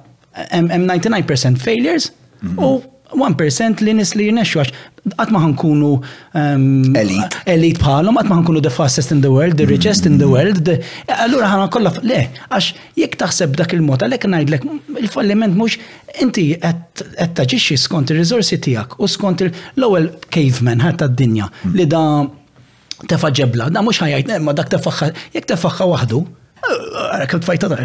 hemm 0.56 0.88
99% 0.88 1.62
failures 1.62 2.10
mhm. 2.42 2.58
u 2.58 2.72
1% 3.14 3.82
li 3.84 3.94
nis 3.96 4.14
li 4.16 4.28
jirnexu 4.30 4.60
għax 4.62 4.72
għatma 5.20 5.40
ħankunu 5.44 5.88
um, 5.98 6.84
elite. 6.96 7.40
elite 7.50 7.82
bħalhom, 7.82 8.20
għatma 8.22 8.36
ħankunu 8.40 8.62
the 8.64 8.72
fastest 8.72 9.12
in 9.16 9.24
the 9.26 9.32
world, 9.34 9.58
the 9.58 9.66
richest 9.68 10.06
in 10.08 10.20
the 10.22 10.28
mm. 10.28 10.36
world. 10.36 10.70
Allura 11.26 11.50
ħana 11.52 11.68
kollha 11.74 11.94
le, 12.08 12.20
għax 12.52 12.70
jekk 13.02 13.18
taħseb 13.24 13.56
dak 13.60 13.76
il-mod, 13.80 14.06
għalhekk 14.06 14.30
ngħidlek 14.34 14.68
il-falliment 15.04 15.58
mhux 15.58 15.80
inti 16.24 16.46
qed 16.54 17.04
taġixxi 17.40 17.80
skont 17.82 18.14
ir 18.14 18.22
rizorsi 18.22 18.60
tiegħek 18.62 19.00
u 19.02 19.10
skont 19.10 19.46
il 19.46 19.52
ewwel 19.90 20.12
caveman 20.32 20.84
ħatta 20.86 21.08
tad-dinja 21.10 21.50
mm. 21.50 21.76
li 21.76 21.90
da 21.92 22.04
tefa' 23.12 23.34
ġebla, 23.42 23.72
da 23.74 23.82
mhux 23.84 24.04
ħajjajt, 24.06 24.32
eh, 24.38 24.42
ma 24.46 24.54
dak 24.56 24.70
tefaħħa, 24.76 25.12
jekk 25.36 25.54
tefaħħa 25.56 25.92
waħdu, 25.96 26.24
eh, 26.62 26.82
għara 27.18 27.30
kem 27.34 27.44
tfajta 27.48 27.76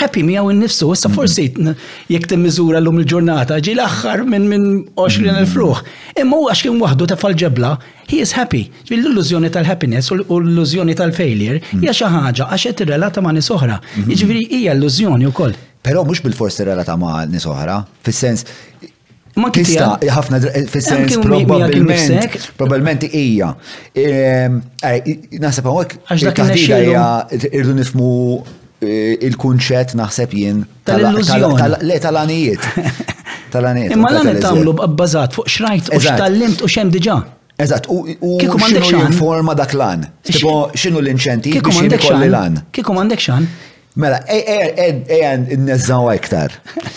happy 0.00 0.22
miegħu 0.24 0.50
innifsu, 0.54 0.88
issa 0.94 1.10
forsi 1.12 1.46
jekk 2.10 2.28
timmiżura 2.30 2.80
llum 2.82 3.00
il-ġurnata 3.02 3.58
ġi 3.62 3.74
l-aħħar 3.76 4.24
minn 4.28 4.46
minn 4.50 4.66
20 4.96 5.42
il-fruħ. 5.44 5.80
Imma 6.20 6.38
huwa 6.40 6.52
għax 6.54 6.64
kien 6.66 6.80
waħdu 6.82 7.08
tefal 7.12 7.36
ġebla, 7.44 7.72
he 8.10 8.22
is 8.24 8.32
happy. 8.36 8.64
L-illużjoni 8.90 9.50
tal-happiness 9.54 10.12
u 10.14 10.18
l-illużjoni 10.20 10.96
tal-failure 10.98 11.60
hija 11.78 11.94
xi 11.96 12.10
ħaġa 12.14 12.48
għax 12.54 12.70
qed 12.72 12.86
irrelata 12.88 13.24
ma' 13.24 13.34
nies 13.36 13.50
oħra. 13.54 13.80
Jiġifieri 14.06 14.46
hija 14.60 14.76
illużjoni 14.78 15.28
wkoll. 15.32 15.56
Però 15.86 16.02
mhux 16.06 16.22
bil-forsi 16.24 16.64
irrelata 16.66 16.96
ma' 17.00 17.22
nies 17.30 17.48
fis-sens 18.04 18.46
Ma 19.38 19.46
kista, 19.54 19.92
ħafna 20.02 20.40
eh, 20.50 20.64
fil-sens 20.68 21.12
probabilment. 21.22 22.32
Probabilment 22.58 23.04
hija. 23.14 23.52
Ehm, 23.94 24.56
eh, 24.82 25.12
Nasab 25.40 25.68
għawek. 25.70 25.94
Għax 26.10 26.24
dak 26.26 26.40
hija 26.50 27.04
irdu 27.38 27.76
nifmu 27.78 28.08
Eh, 28.80 29.12
il-kunċett 29.28 29.92
naħseb 29.98 30.30
jien 30.32 30.60
tal-illużjoni. 30.88 31.90
tal-għanijiet. 32.00 32.68
Tal-għanijiet. 33.52 33.92
Imma 33.96 34.08
l-għanijiet 34.14 34.40
tamlu 34.40 34.72
bbażat 34.78 35.34
fuq 35.36 35.50
xrajt 35.52 35.90
u 35.92 35.98
x-tallimt 35.98 36.62
u 36.64 36.70
xem 36.72 36.88
diġa. 36.94 37.16
Eżatt, 37.60 37.90
u 37.92 38.38
kiku 38.40 38.56
mandek 38.58 38.86
xan. 38.88 39.12
Forma 39.18 39.52
dak 39.58 39.74
lan. 39.76 40.06
Tipo, 40.24 40.54
xinu 40.72 41.02
l-inċenti 41.04 41.52
biex 41.58 41.82
jikolli 41.92 42.30
lan. 42.32 42.56
Kiku 42.72 42.94
mandek 42.96 43.20
xan. 43.20 43.44
Mela, 44.00 44.22
ejan 44.32 45.02
e- 45.04 45.04
e- 45.04 45.22
e- 45.28 45.58
n-nezzaw 45.58 46.06
iktar. 46.16 46.54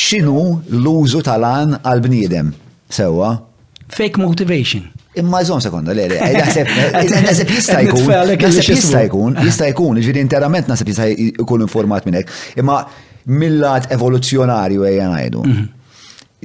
Xinu 0.00 0.46
l-użu 0.80 1.20
tal-għan 1.28 1.80
għal-bniedem? 1.82 2.54
Sewa? 2.88 3.34
Fake 3.92 4.16
motivation. 4.22 4.86
Imma 5.18 5.42
jżom 5.42 5.60
sekonda, 5.60 5.92
le, 5.92 6.06
le, 6.08 6.16
eh, 6.20 6.36
nasib 6.38 6.66
eh, 6.78 7.02
eh, 7.02 7.48
jista' 7.54 7.80
jkun, 7.88 8.12
nasib 8.42 8.64
jista' 8.74 9.02
jkun, 9.08 9.36
jista' 9.48 9.68
jkun, 9.72 9.98
ġviri 10.04 10.22
interament 10.22 10.68
nasib 10.70 10.90
jista' 10.92 11.08
jkun 11.10 11.64
informat 11.66 12.06
minnek. 12.06 12.30
Imma 12.60 12.78
mill 13.40 13.62
evoluzjonarju 13.96 14.84
għajja 14.86 15.10
najdu. 15.16 15.42
Mhm. 15.46 15.74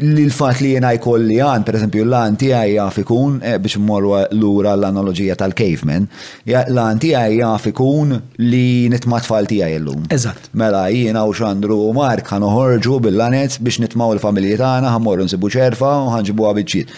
L-fat 0.08 0.58
li 0.66 0.72
jena 0.74 0.90
jkolli 0.98 1.36
għan, 1.46 1.62
per 1.68 1.76
esempio, 1.78 2.02
l-għan 2.08 2.38
ti 2.42 2.48
għaj 2.58 2.80
ikun, 3.04 3.36
biex 3.62 3.76
mmorru 3.78 4.16
l-ura 4.40 4.72
l-analogija 4.74 5.36
tal-caveman, 5.38 6.08
l-għan 6.50 7.02
ti 7.04 7.12
għaj 7.14 7.44
ikun 7.70 8.16
li 8.42 8.64
nitma 8.90 9.20
tfal 9.22 9.46
għaj 9.46 9.76
l-lum. 9.78 10.08
Eżat. 10.18 10.50
Mela, 10.58 10.88
jena 10.90 11.22
u 11.30 11.36
xandru 11.38 11.78
u 11.84 11.94
Mark 11.94 12.34
għan 12.34 12.48
uħorġu 12.48 12.98
bil-lanet 13.06 13.60
biex 13.62 13.84
nitmaw 13.86 14.16
l-familji 14.18 14.58
tagħna, 14.64 14.96
morru 15.00 15.30
nsibu 15.30 15.54
ċerfa 15.60 15.94
u 16.08 16.24
ġibu 16.32 16.50
għabicċiet. 16.50 16.98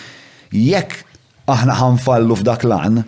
Jekk 0.55 1.01
aħna 1.53 1.77
ħanfallu 1.79 2.37
f'dak 2.39 2.65
lan 2.71 3.01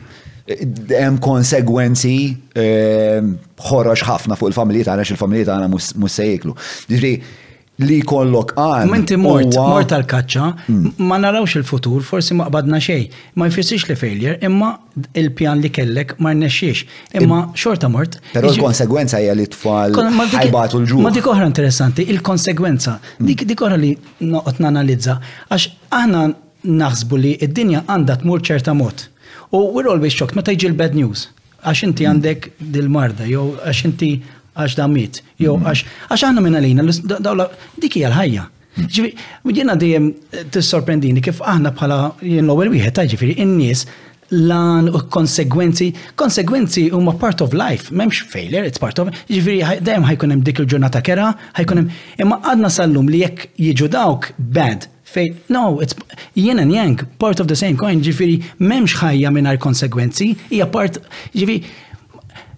hemm 0.58 1.17
konsegwenzi 1.23 2.15
ehm, 2.56 3.34
ħoroġ 3.67 4.06
ħafna 4.08 4.38
fuq 4.39 4.52
il-familji 4.54 4.88
tagħna 4.88 5.04
x'il-familji 5.08 5.50
tagħna 5.50 5.67
mhux 5.73 6.13
se 6.17 6.28
jiklu. 6.32 6.54
Ġifri 6.88 7.12
li 7.84 7.97
kollok 8.10 8.56
għan. 8.58 8.88
Minti 8.89 9.17
mort, 9.21 9.52
mort 9.54 9.91
tal-kaċċa, 9.91 10.45
mm. 10.71 10.86
ma 11.10 11.19
narawx 11.21 11.60
il-futur, 11.60 12.00
forsi 12.08 12.34
ma 12.34 12.47
qbadna 12.47 12.80
xej, 12.82 13.04
ma 13.38 13.50
jfissix 13.52 13.86
li 13.91 13.97
failjer, 14.00 14.39
imma 14.50 14.71
il-pjan 15.21 15.62
li 15.62 15.69
kellek 15.69 16.15
ma 16.23 16.32
rnexxiex, 16.34 16.86
imma 17.21 17.43
xorta 17.54 17.91
mort. 17.93 18.15
Però 18.32 18.50
l-konsegwenza 18.50 19.19
hija 19.21 19.35
li 19.38 19.46
tfal 19.54 19.94
ħajbatu 20.00 20.79
l 20.81 20.90
ġu 20.94 21.04
Ma 21.06 21.12
dik 21.13 21.27
oħra 21.29 21.46
interessanti, 21.46 22.08
il-konsegwenza, 22.15 22.98
dik 23.21 23.62
oħra 23.67 23.77
li 23.83 23.94
noqgħod 24.25 24.63
nanalizza, 24.65 25.19
għax 25.52 25.69
aħna 26.02 26.25
naħsbu 26.64 27.20
li 27.22 27.32
id-dinja 27.44 27.82
għandha 27.88 28.16
tmur 28.22 28.42
ċerta 28.44 28.74
mod. 28.78 29.08
U 29.52 29.62
we're 29.76 29.90
always 29.92 30.14
shocked 30.16 30.36
meta 30.38 30.52
jiġi 30.56 30.72
l-bad 30.74 30.96
news. 30.98 31.28
Għax 31.64 31.84
inti 31.88 32.06
mm. 32.06 32.12
għandek 32.12 32.50
dil-marda, 32.74 33.28
jew 33.30 33.52
għax 33.66 33.84
inti 33.90 34.12
għax 34.58 34.78
damit, 34.80 35.22
jew 35.42 35.56
mm. 35.58 35.68
għax 35.70 35.86
għax 36.10 36.26
għanna 36.30 36.46
minna 36.46 36.62
lejna, 36.64 36.88
dawla 37.22 37.50
dik 37.80 38.00
hija 38.02 38.12
l-ħajja. 38.14 38.48
Mm. 38.78 38.90
Ġifi, 38.94 39.12
jena 39.62 39.76
dejjem 39.78 40.12
eh, 40.12 40.46
tissorprendini 40.54 41.24
kif 41.26 41.40
aħna 41.46 41.74
bħala 41.78 42.02
jien 42.24 42.46
l-ewwel 42.46 42.74
wieħed 42.76 42.98
ta' 43.00 43.08
ġifieri 43.12 43.38
in-nies 43.44 43.86
lan 44.30 44.90
u 44.92 45.00
konsegwenzi, 45.08 45.86
konsegwenzi 46.20 46.90
huma 46.92 47.14
part 47.16 47.40
of 47.42 47.54
life, 47.56 47.94
memx 47.96 48.20
failure, 48.28 48.66
it's 48.68 48.76
part 48.82 49.00
of, 49.00 49.08
ġifiri, 49.32 49.62
dajem 49.88 50.04
ħajkun 50.10 50.34
hemm 50.36 50.44
dik 50.44 50.60
il-ġurnata 50.66 51.00
kera, 51.06 51.30
ħajkun 51.56 51.82
hemm, 51.86 51.94
imma 52.26 52.42
għadna 52.44 52.72
sallum 52.76 53.08
li 53.10 53.22
jekk 53.24 53.48
jiġu 53.70 53.88
dawk 53.96 54.34
bad 54.60 54.90
fejn, 55.18 55.36
No, 55.50 55.80
it's 55.80 55.96
yin 56.34 56.60
and 56.60 56.72
yang, 56.72 56.96
part 57.24 57.40
of 57.42 57.48
the 57.52 57.56
same 57.63 57.76
coin, 57.82 58.02
ġifiri, 58.06 58.36
memx 58.70 58.98
ħajja 59.02 59.32
minar 59.36 59.60
konsegwenzi, 59.68 60.34
hija 60.54 60.70
part, 60.78 61.02
ġifiri, 61.34 61.84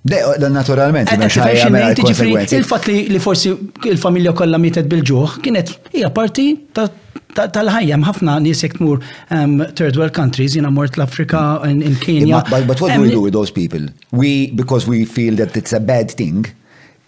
Naturalment, 0.10 1.10
eh, 1.12 1.98
il-fat 2.58 2.86
li 2.88 3.20
forsi 3.20 3.50
il-familja 3.94 4.32
kollha 4.40 4.58
mietet 4.58 4.88
bil-ġuħ 4.94 5.34
kienet 5.44 5.74
hija 5.92 6.08
parti 6.16 6.46
tal-ħajjem 7.36 8.06
ħafna 8.08 8.38
nis 8.46 8.64
jek 8.64 8.78
tmur 8.78 9.04
um, 9.36 9.60
third 9.76 10.00
world 10.00 10.16
countries, 10.16 10.56
jiena 10.58 10.72
mort 10.72 10.96
l-Afrika 10.98 11.44
in 11.68 11.98
Kenya. 12.00 12.40
But 12.50 12.66
what 12.80 12.96
do 12.96 13.02
we 13.04 13.12
do 13.12 13.20
with 13.28 13.34
those 13.36 13.52
people? 13.60 13.90
We 14.12 14.52
because 14.62 14.88
we 14.88 15.04
feel 15.04 15.36
that 15.44 15.58
it's 15.60 15.74
a 15.76 15.82
bad 15.84 16.10
thing 16.22 16.46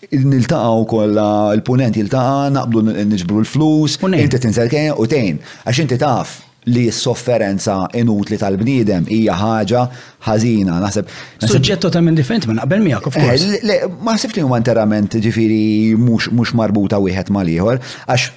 niltaqaw 0.10 0.82
kolla 0.90 1.24
ah, 1.24 1.58
l-punent 1.58 1.96
jiltaqa, 1.98 2.50
naqblu 2.56 2.84
nġbru 2.90 3.44
l-flus, 3.46 4.00
inti 4.10 4.40
tinserkejn 4.42 4.96
u 4.98 5.06
tejn, 5.12 5.38
għax 5.66 5.82
inti 5.86 6.00
taf 6.02 6.40
li 6.70 6.84
s-sofferenza 6.94 7.78
inutli 7.98 8.38
tal-bniedem 8.38 9.08
hija 9.10 9.34
ħaġa 9.38 9.84
ħażina, 10.28 10.76
naħseb. 10.84 11.08
Suġġett 11.44 11.82
totalment 11.88 12.18
differenti 12.22 12.50
minn 12.52 12.62
qabel 12.62 12.84
miegħek, 12.86 13.08
of 13.10 13.18
eh, 13.18 13.26
course. 13.28 13.62
Le, 13.66 13.78
ma 14.06 14.14
ħsibx 14.18 14.38
li 14.38 14.46
huma 14.46 14.60
interament 14.62 15.18
ġifieri 15.26 15.94
mhux 15.98 16.54
marbuta 16.58 17.00
wieħed 17.02 17.32
mal 17.34 17.50
ieħor, 17.50 17.80
għax 18.10 18.28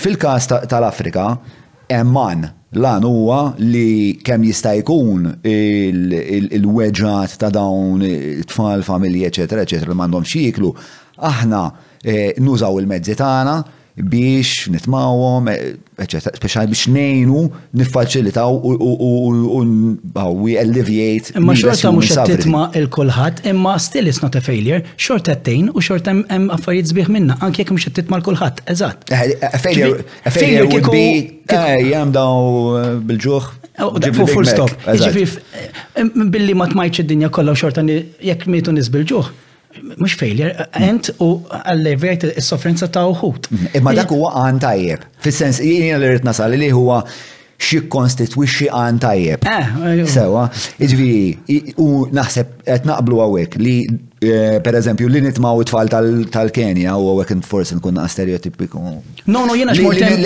fil-każ 0.00 0.50
tal-Afrika 0.70 1.28
emman 1.90 2.48
lan 2.78 3.02
huwa 3.06 3.54
li 3.58 4.18
kemm 4.22 4.44
jista' 4.46 4.74
jkun 4.78 5.26
il-weġġat 5.46 7.38
ta' 7.42 7.50
dawn 7.54 8.02
it-tfal, 8.06 8.78
eh, 8.82 8.86
familji, 8.88 9.26
eċetera, 9.30 9.62
eċetera, 9.66 9.90
li 9.94 9.98
m'għandhom 10.02 10.26
xiklu, 10.32 10.74
aħna 11.28 11.62
eh, 12.04 12.34
nużaw 12.40 12.80
il-mezzi 12.80 13.16
tagħna 13.20 13.58
biex 14.00 14.70
nitmawhom, 14.72 15.48
eċetera, 15.52 16.30
eh, 16.32 16.38
speċjal 16.38 16.68
biex 16.70 16.84
nejnu, 16.94 17.40
niffaċilitaw 17.76 18.54
u 18.80 20.46
alleviate. 20.62 21.34
Imma 21.36 21.56
xorta 21.58 21.90
mhux 21.92 22.14
qed 22.16 22.32
titma' 22.44 22.62
il 22.78 22.86
kulħadd, 22.94 23.42
imma 23.50 23.74
still 23.82 24.08
is 24.08 24.22
not 24.24 24.38
a 24.38 24.40
failure, 24.40 24.78
xorta 24.96 25.34
tejn 25.44 25.68
u 25.74 25.82
xorta 25.84 26.14
hemm 26.30 26.48
affarijiet 26.54 26.88
sbieħ 26.94 27.10
minna, 27.12 27.36
anke 27.44 27.60
jekk 27.60 27.74
mhux 27.74 27.90
qed 27.90 27.98
titma' 28.00 28.20
l-kulħadd, 28.22 28.62
eżatt. 28.72 29.12
Eh, 29.12 29.36
a 29.42 29.60
failure 30.30 30.64
would 30.70 30.88
be 30.88 31.84
jam 31.90 32.14
daw 32.16 33.04
bil-ġuħ. 33.04 33.52
Oh, 33.84 34.00
full 34.28 34.44
stop. 34.48 34.72
Billi 36.32 36.56
ma 36.56 36.66
tmajċ 36.70 37.04
id-dinja 37.04 37.28
kollha 37.32 37.52
u 37.56 37.64
xorta 37.68 37.84
jekk 37.90 38.48
mietu 38.48 38.72
nisbil 38.78 39.04
ġuħ 39.12 39.32
mux 40.00 40.14
failure, 40.18 40.64
għent 40.76 41.10
u 41.22 41.28
allevjajt 41.62 42.26
il 42.32 42.42
sofrenza 42.44 42.88
ta' 42.92 43.04
uħut. 43.10 43.48
Imma 43.78 43.94
dak 43.96 44.12
huwa 44.12 44.32
għan 44.42 44.58
tajjeb. 44.62 45.04
Fis-sens, 45.24 45.60
jien 45.62 46.00
li 46.02 46.08
rrit 46.10 46.26
nasal 46.26 46.56
li 46.58 46.72
huwa 46.74 47.02
xikkonstitwixxi 47.60 48.68
għan 48.72 48.98
tajjeb. 49.02 49.42
Eh, 49.46 49.72
eh, 49.72 50.02
oh. 50.04 50.08
Sewa, 50.10 50.44
iġvi, 50.80 51.72
u 51.80 52.06
naħseb 52.14 52.54
qed 52.64 52.86
naqblu 52.88 53.18
għawek 53.20 53.56
li 53.60 53.74
eh, 53.82 54.60
per 54.64 54.78
eżempju 54.78 55.08
li 55.10 55.20
nitmaw 55.26 55.60
it-tfal 55.64 55.90
tal-Kenja 55.92 56.94
u 56.96 57.10
għawek 57.12 57.34
forse 57.46 57.76
nkun 57.76 57.98
stereotipiku. 58.10 58.80
No, 59.26 59.44
no, 59.48 59.54
jena 59.58 59.74
xmortem. 59.76 60.24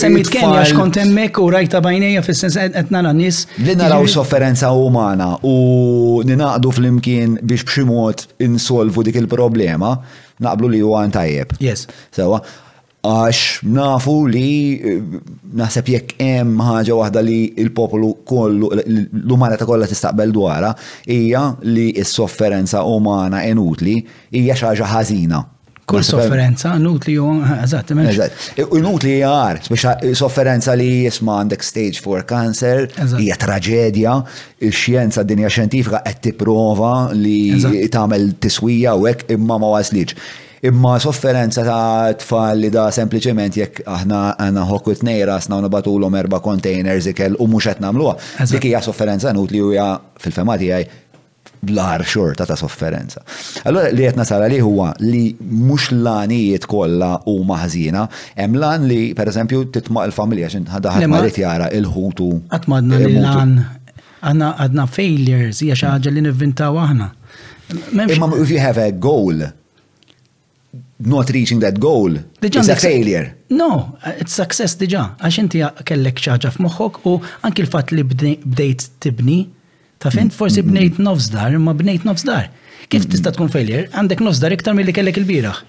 Semmit 0.00 0.30
Kenja 0.32 0.64
xkont 0.72 0.98
emmek 1.04 1.38
u 1.42 1.46
rajta 1.54 1.80
bajnija 1.84 2.24
fil-sens 2.26 2.58
etna 2.64 3.04
la 3.06 3.12
nis. 3.14 3.44
Li 3.62 3.76
naraw 3.78 4.06
sofferenza 4.10 4.72
umana 4.74 5.34
u 5.44 5.54
ninaqdu 6.26 6.74
fl-imkien 6.74 7.38
biex 7.44 7.64
bximot 7.68 8.26
insolvu 8.48 9.06
dik 9.06 9.22
il-problema 9.22 9.98
naqblu 10.42 10.72
li 10.74 10.82
huwa 10.82 11.04
tajjeb. 11.14 11.54
Yes. 11.62 11.86
Sewa, 12.14 12.40
għax 13.04 13.62
nafu 13.68 14.14
li 14.32 14.50
eh, 14.78 15.00
naħseb 15.60 15.90
jekk 15.92 16.18
hemm 16.24 16.60
ħaġa 16.64 16.96
waħda 17.02 17.22
li 17.26 17.38
il-popolu 17.64 18.12
kollu, 18.26 18.70
l-umanità 18.84 19.68
kollha 19.68 19.88
tistaqbel 19.90 20.32
dwarha, 20.34 20.72
hija 21.12 21.44
li 21.68 21.90
s-sofferenza 22.04 22.84
umana 22.88 23.42
inutli 23.48 24.00
hija 24.32 24.56
xi 24.56 24.70
ħaġa 24.72 24.92
ħażina. 24.94 25.40
Kull 25.84 26.00
sofferenza, 26.00 26.70
inutli 26.80 27.12
u 27.20 27.26
eżatt, 27.60 27.90
Inutli 28.78 29.18
għar, 29.28 29.58
speċa 29.66 30.14
sofferenza 30.16 30.72
li 30.80 30.86
jisma 31.04 31.34
għandek 31.42 31.60
stage 31.66 32.00
4 32.00 32.22
cancer, 32.30 32.86
hija 33.20 33.36
traġedja, 33.42 34.14
il-xjenza 34.64 35.26
d-dinja 35.28 35.52
xjentifika 35.52 36.00
qed 36.08 36.22
tipprova 36.30 37.10
li 37.12 37.60
tagħmel 37.92 38.30
tiswija 38.46 38.96
u 38.96 39.04
hekk 39.12 39.36
imma 39.36 39.60
ma 39.60 39.74
waslitx 39.76 40.16
Imma 40.64 40.96
sofferenza 40.98 41.60
ta' 41.62 42.14
tfal 42.16 42.56
li 42.56 42.70
da' 42.72 42.86
sempliciment 42.94 43.52
jekk 43.58 43.82
aħna 43.84 44.18
għanna 44.40 44.62
hokkut 44.64 45.02
batu 45.70 45.98
l-om 45.98 46.14
erba' 46.16 46.40
containers 46.40 47.04
ikel 47.06 47.34
u 47.38 47.46
mhux 47.46 47.66
qed 47.66 47.80
nagħmluha. 47.84 48.14
Dik 48.48 48.64
hija 48.70 48.80
sofferenza 48.80 49.32
nutli 49.36 49.60
li 49.60 49.74
hija 49.74 49.90
fil-fema 50.16 50.56
tiegħi 50.56 50.88
blar 51.68 52.00
xur 52.04 52.32
ta' 52.34 52.46
ta' 52.46 52.56
sofferenza. 52.56 53.20
Allora 53.64 53.90
li 53.90 54.06
qed 54.08 54.16
nasara 54.16 54.46
li 54.48 54.56
huwa 54.64 54.94
li 55.00 55.36
mhux 55.38 55.90
lanijiet 56.06 56.64
kollha 56.66 57.10
u 57.28 57.42
maħżina, 57.44 58.06
hemm 58.36 58.56
lan 58.56 58.86
li 58.88 59.12
pereżempju 59.18 59.66
titmaq 59.74 60.06
il-familja 60.08 60.48
x'in 60.48 60.64
ħadaħat 60.72 61.10
marit 61.12 61.42
jara 61.44 61.66
il-ħutu. 61.76 62.30
Għatmadna 62.48 63.02
li 63.04 63.18
lan 63.20 63.52
għandna 64.24 64.86
failures 64.94 65.60
hija 65.60 65.76
xi 65.76 65.90
ħaġa 65.90 66.14
li 66.16 66.24
nivvintaw 66.24 66.80
aħna. 66.86 67.10
Imma 67.98 68.30
if 68.40 68.48
you 68.50 68.60
have 68.64 68.78
a 68.80 68.88
goal, 68.92 69.44
not 70.98 71.30
reaching 71.30 71.58
that 71.60 71.78
goal 71.80 72.14
is 72.42 72.68
a 72.68 72.76
failure. 72.76 73.34
No, 73.50 73.96
it's 74.20 74.34
success 74.34 74.76
diġa. 74.78 75.16
Għax 75.22 75.38
inti 75.42 75.62
kellek 75.88 76.20
ċaġa 76.22 76.52
f'moħħok 76.54 77.00
u 77.10 77.16
anki 77.46 77.64
l-fat 77.64 77.92
li 77.94 78.04
bdejt 78.06 78.86
tibni, 79.02 79.40
ta' 79.98 80.12
fint 80.14 80.30
mm, 80.30 80.38
forsi 80.38 80.62
mm, 80.62 80.70
bnejt 80.70 80.98
mm. 81.00 81.06
nofsdar, 81.08 81.56
imma 81.58 81.74
bnejt 81.74 82.06
nofsdar. 82.06 82.50
Kif 82.92 83.08
tista' 83.10 83.34
tkun 83.34 83.50
failure? 83.50 83.88
Għandek 83.94 84.22
nofsdar 84.22 84.54
iktar 84.54 84.76
mill-li 84.78 84.94
kellek 84.94 85.18
il-biraħ. 85.22 85.62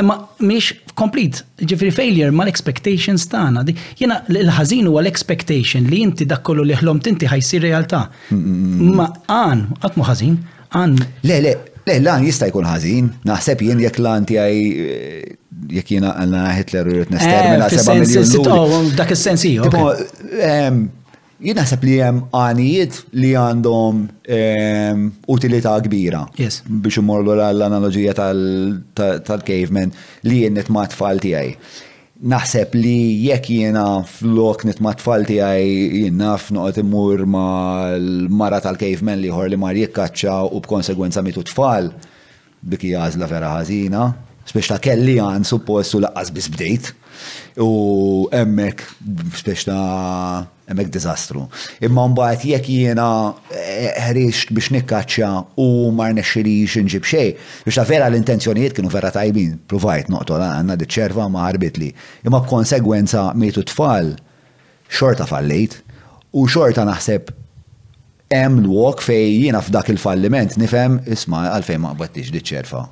Imma 0.00 0.14
miex 0.40 0.74
complete, 0.96 1.42
ġifri 1.60 1.90
failure 1.92 2.30
ma 2.32 2.46
l-expectations 2.46 3.26
tagħna. 3.32 3.66
Jena 4.00 4.22
l 4.30 4.54
ħazinu 4.54 4.94
huwa 4.94 5.02
l-expectation 5.02 5.88
li 5.90 6.00
inti 6.06 6.26
dakollu 6.30 6.64
li 6.64 6.78
ħlomt 6.78 7.10
inti 7.10 7.28
ħajsir 7.28 7.66
realtà. 7.66 8.06
Ma 8.32 9.10
għan, 9.28 9.66
għatmu 9.82 10.08
ħażin, 10.12 10.38
għan. 10.78 11.02
Le, 11.28 11.40
le, 11.44 11.56
Le, 11.84 11.98
lan 12.00 12.22
jista' 12.24 12.46
jkun 12.48 12.64
ħażin, 12.64 13.08
naħseb 13.28 13.62
jien 13.66 13.80
jekk 13.84 14.00
lan 14.06 14.24
tiegħi 14.28 14.62
eh, 14.88 15.34
jekk 15.76 15.98
jina 15.98 16.14
għanna 16.22 16.44
Hitler 16.56 16.88
u 16.88 16.94
jrid 16.96 17.10
nestermina 17.12 17.66
7 17.68 17.98
miljun. 18.00 18.92
Dak 18.96 19.12
il-sensi, 19.12 19.52
jo. 19.58 19.68
Jien 21.44 21.58
naħseb 21.58 21.82
li 21.84 21.98
hemm 22.00 22.24
għanijiet 22.40 23.00
li 23.20 23.34
għandhom 23.36 24.02
utilità 25.34 25.74
kbira. 25.84 26.22
Biex 26.38 27.02
imorru 27.02 27.36
l-analoġija 27.36 28.16
tal-caveman 28.16 29.92
li 30.30 30.40
jien 30.46 30.56
nitma' 30.56 30.88
tfal 30.94 31.20
tiegħi 31.20 31.58
naħseb 32.32 32.76
li 32.80 32.92
jekk 33.28 33.50
jiena 33.58 33.82
flok 34.08 34.64
nitma 34.70 34.94
tfal 34.96 35.26
tiegħi 35.28 36.06
naf 36.16 36.48
noqgħod 36.56 36.80
imur 36.82 37.24
mal-mara 37.28 38.62
tal-caveman 38.64 39.20
li 39.20 39.32
ħor 39.34 39.50
li 39.52 39.58
mar 39.60 39.76
jikkaċċa 39.76 40.36
u 40.56 40.62
b'konsegwenza 40.64 41.24
mitu 41.26 41.44
tfal 41.50 41.90
dik 42.64 42.86
hija 42.88 43.02
għażla 43.04 43.28
vera 43.28 43.50
ħażina, 43.58 44.06
spiex 44.48 44.72
ta' 44.72 44.80
kelli 44.86 45.18
għan 45.20 45.44
suppostu 45.48 46.00
laqqas 46.00 46.32
biss 46.32 46.52
bdejt 46.54 46.94
u 47.56 48.26
emmek 48.34 48.82
speċta 49.38 49.74
emmek 50.68 50.88
dizastru. 50.88 51.42
Imma 51.84 52.06
mbagħad 52.08 52.46
jekk 52.50 52.70
jiena 52.72 53.06
eh, 53.52 53.92
ħriċt 54.08 54.52
biex 54.56 54.72
nikkaċċja 54.78 55.30
u 55.62 55.66
ma 55.94 56.08
rnexxilix 56.10 56.78
inġib 56.80 57.04
xej, 57.06 57.34
biex 57.66 57.78
ta' 57.78 57.84
vera 57.86 58.08
l-intenzjonijiet 58.10 58.74
kienu 58.78 58.90
vera 58.90 59.12
tajbin, 59.14 59.58
provajt 59.70 60.10
noqtol 60.14 60.40
ah, 60.42 60.56
għandna 60.58 60.78
diċċerva 60.82 61.28
ma 61.30 61.44
ħarbitli. 61.46 61.92
Imma 62.26 62.40
b'konsegwenza 62.46 63.28
mietu 63.38 63.62
tfal 63.70 64.14
xorta 64.88 65.28
fallejt 65.28 65.78
u 66.34 66.48
xorta 66.50 66.86
naħseb 66.88 67.30
hemm 68.34 68.64
l-wok 68.64 69.04
fej 69.04 69.30
jiena 69.44 69.60
f'dak 69.62 69.92
il-falliment 69.94 70.56
nifhem 70.58 70.96
isma' 71.06 71.46
għalfejn 71.52 71.84
ma 71.84 71.94
qbadtix 71.94 72.32
diċċerfa 72.34 72.82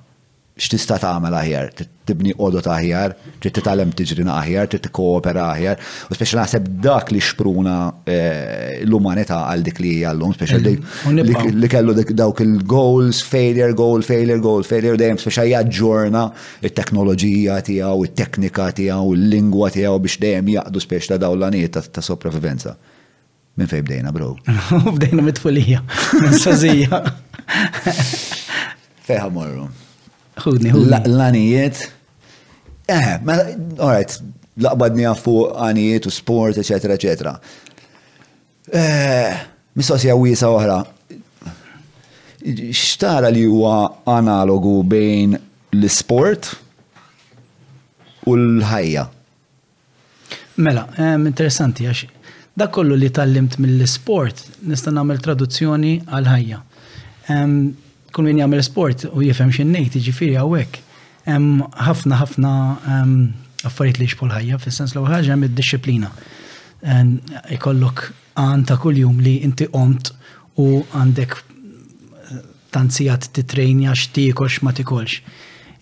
x'tista' 0.52 0.98
tagħmel 1.00 1.32
aħjar, 1.36 1.68
tibni 2.04 2.34
qodot 2.36 2.66
aħjar, 2.68 3.14
trid 3.40 3.54
titgħallem 3.56 3.92
tiġri 3.96 4.24
aħjar, 4.28 4.66
trid 4.68 4.82
tikkoopera 4.84 5.44
aħjar, 5.54 5.78
u 6.12 6.16
speċi 6.18 6.36
naħseb 6.36 6.66
dak 6.84 7.12
li 7.14 7.20
xpruna 7.24 7.76
eh, 8.04 8.82
l-umanità 8.84 9.38
għal 9.48 9.62
dik 9.64 9.80
li 9.80 9.92
hija 9.96 10.12
llum, 10.18 10.34
ehm, 10.36 11.48
li 11.56 11.70
kellu 11.72 11.94
dawk 12.12 12.42
il-goals, 12.44 13.22
failure, 13.32 13.72
goal, 13.78 14.02
failure, 14.04 14.40
goal, 14.44 14.62
failure, 14.68 14.98
dejjem 15.00 15.20
speċi 15.24 15.54
jaġġorna 15.54 16.26
it-teknoloġija 16.68 17.56
tiegħu, 17.70 18.06
it-teknika 18.10 18.68
tiegħu, 18.76 19.14
il-lingwa 19.16 19.70
tiegħu 19.78 20.02
biex 20.04 20.20
dejjem 20.26 20.54
jaqdu 20.58 20.82
speċi 20.84 21.14
ta' 21.14 21.20
dawn 21.24 21.40
l-għaniet 21.40 21.80
ta' 21.96 22.04
sopravivenza. 22.04 22.76
Minn 23.56 23.68
fej 23.68 23.82
bdejna, 23.86 24.12
bro? 24.16 24.34
Bdejna 25.00 25.24
mitfulija, 25.30 25.80
minn 26.20 26.36
sazija. 26.40 27.00
Feħamorru. 29.04 29.66
Hudni, 30.42 30.70
L-għanijiet. 30.74 31.82
Eh, 32.90 33.10
ma, 33.26 33.36
alright, 33.78 34.14
laqbadni 34.62 35.06
għafu 35.06 35.34
għanijiet 35.62 36.08
u 36.08 36.12
sport, 36.12 36.58
eccetera, 36.60 36.96
eccetera. 36.98 37.36
Eh, 38.72 39.40
mistoqsija 39.78 40.16
wisa 40.18 40.50
oħra. 40.52 40.80
Xtara 42.42 43.30
li 43.30 43.44
huwa 43.46 43.76
analogu 44.10 44.80
bejn 44.88 45.36
l-sport 45.76 46.50
u 48.26 48.34
l-ħajja? 48.38 49.06
Mela, 50.62 50.88
eh, 50.98 51.14
interessanti 51.16 51.86
għax 51.88 52.08
dak 52.58 52.74
kollu 52.76 52.98
li 53.00 53.08
tallimt 53.08 53.54
mill-sport 53.62 54.42
nista' 54.68 54.92
nagħmel 54.92 55.22
traduzzjoni 55.24 55.94
għal 56.12 56.28
ħajja 56.28 56.58
kull 58.12 58.28
min 58.28 58.40
jagħmel 58.42 58.62
sport 58.64 59.04
u 59.08 59.22
jifhem 59.24 59.50
ngħid 59.50 59.96
jiġifieri 59.98 60.36
hawnhekk. 60.38 60.80
Hemm 61.26 61.62
ħafna 61.86 62.18
ħafna 62.20 62.50
ehm, 62.94 63.20
affarijiet 63.68 64.00
li 64.02 64.08
jixpol 64.08 64.32
ħajja 64.34 64.58
fis-sens 64.62 64.94
l 64.96 65.04
ħaġa 65.08 65.34
hemm 65.36 65.48
id 65.48 65.56
dixxilpina 65.60 66.10
Ikollok 67.56 68.08
għan 68.42 68.64
ta' 68.68 68.76
kuljum 68.82 69.20
li 69.22 69.36
inti 69.46 69.68
qomt 69.70 70.10
u 70.58 70.66
għandek 70.82 71.36
eh, 71.38 72.40
tanzijat 72.74 73.30
titrejnja 73.36 73.94
x'tiekolx 73.96 74.62
ma 74.66 74.74
tikolx. 74.76 75.20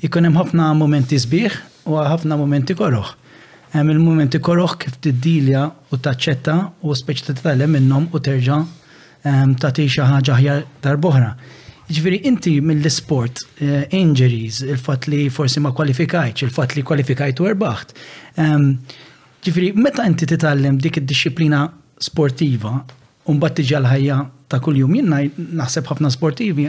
Ikun 0.07 0.29
hemm 0.29 0.39
ħafna 0.41 0.71
momenti 0.79 1.19
sbieħ 1.21 1.57
u 1.89 1.99
ħafna 2.13 2.37
momenti 2.39 2.77
koroħ. 2.77 3.15
Hemm 3.73 3.91
il-momenti 3.95 4.39
koroħ 4.45 4.77
kif 4.83 4.99
tiddilja 5.09 5.65
u 5.95 5.99
taċċetta 6.05 6.57
u 6.85 6.95
speċi 7.03 7.31
titgħallem 7.31 7.75
minnhom 7.79 8.11
u 8.13 8.21
terġa' 8.27 8.61
ehm, 8.61 9.57
ta' 9.57 9.73
xi 9.81 10.05
ħaġa 10.05 10.37
ħjar 10.43 10.67
darb'oħra. 10.85 11.33
Ġviri, 11.91 12.21
inti 12.29 12.53
mill-sport, 12.63 13.41
uh, 13.59 13.83
injuries, 13.91 14.61
il-fat 14.63 15.09
li 15.11 15.25
forsi 15.33 15.59
ma 15.61 15.73
kwalifikajt, 15.75 16.45
il-fat 16.47 16.77
li 16.79 16.85
kwalifikajt 16.87 17.41
u 17.43 17.49
erbaħt. 17.51 17.95
Um, 18.45 18.69
ġviri, 19.43 19.73
meta 19.75 20.05
inti 20.07 20.29
titallem 20.31 20.79
dik 20.79 21.01
id-disciplina 21.01 21.65
sportiva, 22.01 22.77
un-bat 23.33 23.57
tiġi 23.59 23.75
ħajja 23.91 24.21
ta' 24.53 24.63
kull-jum, 24.63 24.95
jenna 25.01 25.23
naħseb 25.65 25.91
ħafna 25.91 26.11
sportivi, 26.15 26.69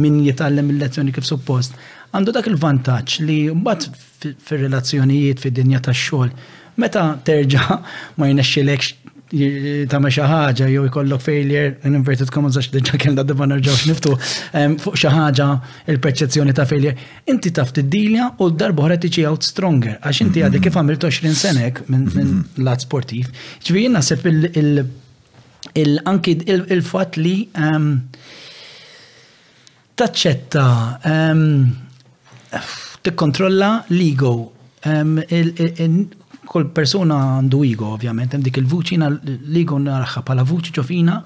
min 0.00 0.20
jitallem 0.26 0.68
il-lezzjoni 0.74 1.12
kif 1.16 1.24
suppost, 1.26 1.74
għandu 2.14 2.32
dak 2.36 2.46
il-vantaġġ 2.52 3.16
li 3.26 3.38
mbagħad 3.56 4.36
fir-relazzjonijiet 4.46 5.40
fid-dinja 5.44 5.80
tax-xogħol 5.86 6.34
meta 6.80 7.06
terġa' 7.26 7.80
ma 8.20 8.28
jnexxilekx 8.30 8.99
ta' 9.30 10.00
xi 10.10 10.24
ħaġa 10.26 10.66
jew 10.72 10.86
jkollok 10.88 11.22
failure 11.22 11.76
in 11.86 11.94
inverted 11.94 12.32
commas 12.34 12.56
għax 12.58 12.70
da' 12.74 13.22
d 13.22 13.26
debba 13.30 13.46
nerġgħu 13.46 13.76
xniftu, 13.82 14.14
fuq 14.82 14.96
xi 14.98 15.12
ħaġa 15.14 15.46
il-perċezzjoni 15.94 16.54
ta' 16.56 16.64
failure. 16.66 16.96
Inti 17.30 17.52
taf 17.54 17.70
t-dilja 17.76 18.32
u 18.42 18.48
d-darbu 18.50 18.82
oħra 18.84 18.98
tiġi 19.00 19.26
out 19.28 19.46
stronger 19.46 19.98
għax 20.02 20.22
inti 20.26 20.42
għadek 20.42 20.64
kif 20.66 20.78
għamilt 20.80 21.04
20 21.06 21.38
senek 21.44 21.82
minn 21.92 22.42
lat 22.66 22.82
sportiv. 22.82 23.30
Ġifieri 23.62 23.86
jien 23.86 23.98
naħseb 23.98 24.28
il-anki 25.84 26.36
il-fatt 26.50 27.18
li 27.20 27.36
taċċetta 30.00 30.66
tikkontrolla 33.06 33.70
l-ego 33.94 34.34
kull 36.50 36.66
persuna 36.74 37.18
għandu 37.38 37.60
ego, 37.70 37.92
ovvjament, 37.96 38.34
hemm 38.34 38.42
dik 38.46 38.58
il-vuċi 38.64 38.96
jina 38.96 39.10
l-ego 39.12 39.78
narħa 39.84 40.24
pala 40.26 40.42
vuċi 40.48 40.72
ġofina. 40.78 41.20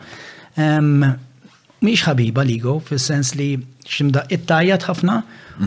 Miex 1.84 2.04
ħabiba 2.08 2.44
l-ego, 2.44 2.76
fil-sens 2.84 3.32
li 3.38 3.48
ximda 3.84 4.22
it-tajjat 4.32 4.86
ħafna 4.88 5.14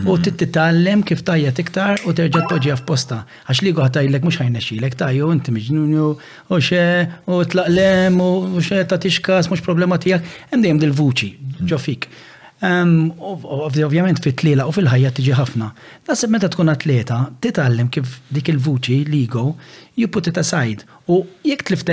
mhm. 0.02 0.22
tittitallem 0.26 1.02
kif 1.06 1.20
tajjat 1.26 1.60
iktar 1.62 2.00
u 2.10 2.14
terġa 2.18 2.42
t-poġi 2.46 2.72
f'posta. 2.80 3.20
Għax 3.46 3.62
ligo 3.66 3.84
ħatajlek 3.86 4.26
mux 4.26 4.38
ħajna 4.42 4.62
xilek, 4.62 4.96
tajju, 4.98 5.28
inti 5.36 5.54
miġnunju, 5.54 6.08
u 6.50 6.58
xe, 6.62 6.82
u 7.30 7.40
t-laqlem, 7.52 8.18
u 8.18 8.30
xe 8.64 8.82
ta' 8.90 8.98
tixkas, 9.04 9.50
mux 9.52 9.62
problema 9.64 9.98
tijak, 10.02 10.26
hemm 10.52 10.66
dejjem 10.66 10.82
dil-vuċi 10.86 11.30
mhm. 11.38 11.70
ġofik. 11.74 12.08
Mm 12.10 12.16
-hmm. 12.16 12.27
Ovvjament 12.58 14.18
fit-tlila 14.22 14.64
u 14.66 14.72
fil-ħajja 14.74 15.12
tiġi 15.14 15.34
ħafna. 15.38 15.68
Nasib 16.08 16.32
meta 16.34 16.48
tkun 16.50 16.72
atleta, 16.72 17.18
titgħallem 17.40 17.88
kif 17.94 18.16
dik 18.34 18.48
il-vuċi, 18.50 19.02
l-ego, 19.06 19.54
you 19.94 20.08
put 20.08 20.26
it 20.26 20.38
aside. 20.40 20.82
U 21.06 21.22
jekk 21.44 21.62
tlif 21.70 21.84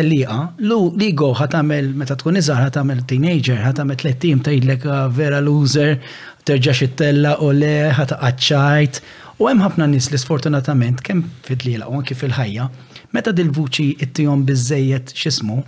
lu 0.58 0.92
l-ego 0.98 1.34
ħatamel 1.34 1.94
meta 1.96 2.16
tkun 2.16 2.40
iżgħar, 2.42 2.64
ħatamel 2.72 3.06
teenager, 3.06 3.62
ħatamel 3.62 3.96
tlettim 4.02 4.42
tgħidlek 4.42 4.86
ah, 4.90 5.08
vera 5.08 5.40
loser, 5.40 6.00
terġa' 6.46 6.74
xittella 6.74 7.38
u 7.42 7.52
le, 7.52 7.92
ħataqaċċajt. 7.94 9.02
U 9.38 9.46
hemm 9.50 9.62
ħafna 9.66 9.88
nies 9.92 10.10
li 10.14 10.18
sfortunatament 10.18 11.04
kemm 11.06 11.30
fit-tlila 11.46 11.86
u 11.92 12.00
anke 12.00 12.16
fil-ħajja, 12.18 12.70
meta 13.14 13.32
dil-vuċi 13.36 13.92
ittihom 14.06 14.46
biżejjed 14.48 15.14
x'ismu, 15.14 15.62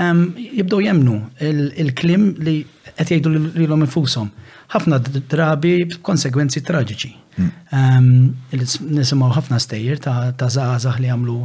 jibdew 0.00 0.78
jemnu 0.86 1.16
il-klim 1.44 2.30
li 2.40 2.62
qed 2.96 3.10
jgħidu 3.10 3.32
lilhom 3.58 3.84
infushom. 3.86 4.30
Ħafna 4.72 4.98
drabi 5.30 5.72
konsegwenzi 6.06 6.62
traġiċi. 6.64 7.12
Mm. 7.36 7.52
Ehm, 7.72 8.96
nisimgħu 8.96 9.30
ħafna 9.36 9.58
stejjer 9.64 10.02
ta' 10.06 10.50
żgħażagħ 10.56 11.00
li 11.02 11.10
jagħmlu 11.12 11.36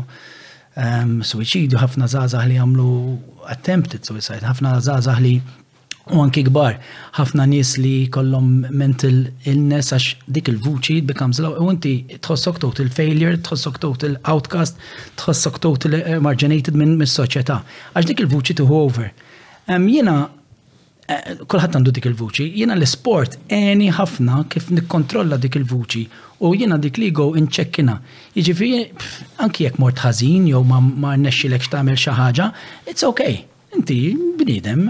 ehm, 0.77 1.19
suicidju, 1.25 1.81
ħafna 1.81 2.09
żgħażagħ 2.11 2.49
li 2.49 2.57
jagħmlu 2.59 2.89
attempted 3.55 4.05
suicide, 4.05 4.43
ħafna 4.47 4.77
żgħażagħ 4.79 5.23
li 5.25 5.35
u 6.13 6.19
anki 6.21 6.43
kbar, 6.45 6.75
ħafna 7.17 7.47
nies 7.49 7.71
li 7.81 7.93
kollhom 8.13 8.51
mental 8.77 9.23
illness 9.49 9.89
għax 9.89 10.27
dik 10.37 10.51
il-vuċi 10.53 10.99
becomes 11.09 11.39
low, 11.41 11.55
u 11.65 11.71
inti 11.73 11.95
tħossok 12.21 12.59
total 12.61 12.91
failure, 12.93 13.39
tħossok 13.41 13.79
total 13.81 14.13
outcast, 14.29 14.77
tħossok 15.17 15.57
total 15.65 15.97
marginated 16.21 16.77
minn 16.77 16.97
mis 17.01 17.15
soċjetà 17.17 17.57
għax 17.95 18.09
dik 18.11 18.21
il-vuċi 18.27 18.59
tuħu 18.61 18.81
over. 18.85 19.09
Ehm, 19.65 19.89
Jena 19.89 20.19
kulħadd 21.07 21.77
għandu 21.77 21.91
dik 21.95 22.05
il-vuċi, 22.09 22.45
jiena 22.59 22.73
l-sport 22.79 23.35
eni 23.53 23.91
ħafna 23.93 24.39
kif 24.49 24.71
nikkontrolla 24.73 25.37
dik 25.37 25.59
il-vuċi 25.59 26.05
u 26.45 26.49
jiena 26.57 26.79
dik 26.81 26.97
li 26.97 27.11
go 27.13 27.27
inċekkina. 27.37 27.99
Jiġifieri 28.33 29.09
anki 29.45 29.67
jekk 29.67 29.77
mort 29.81 30.01
ħażin 30.01 30.49
jew 30.49 30.63
ma 30.65 30.79
ma 30.81 31.13
rnexxilek 31.13 31.69
tagħmel 31.75 31.99
xi 31.99 32.15
ħaġa, 32.19 32.49
it's 32.89 33.05
okay. 33.09 33.43
Inti 33.75 34.15
bniedem, 34.39 34.85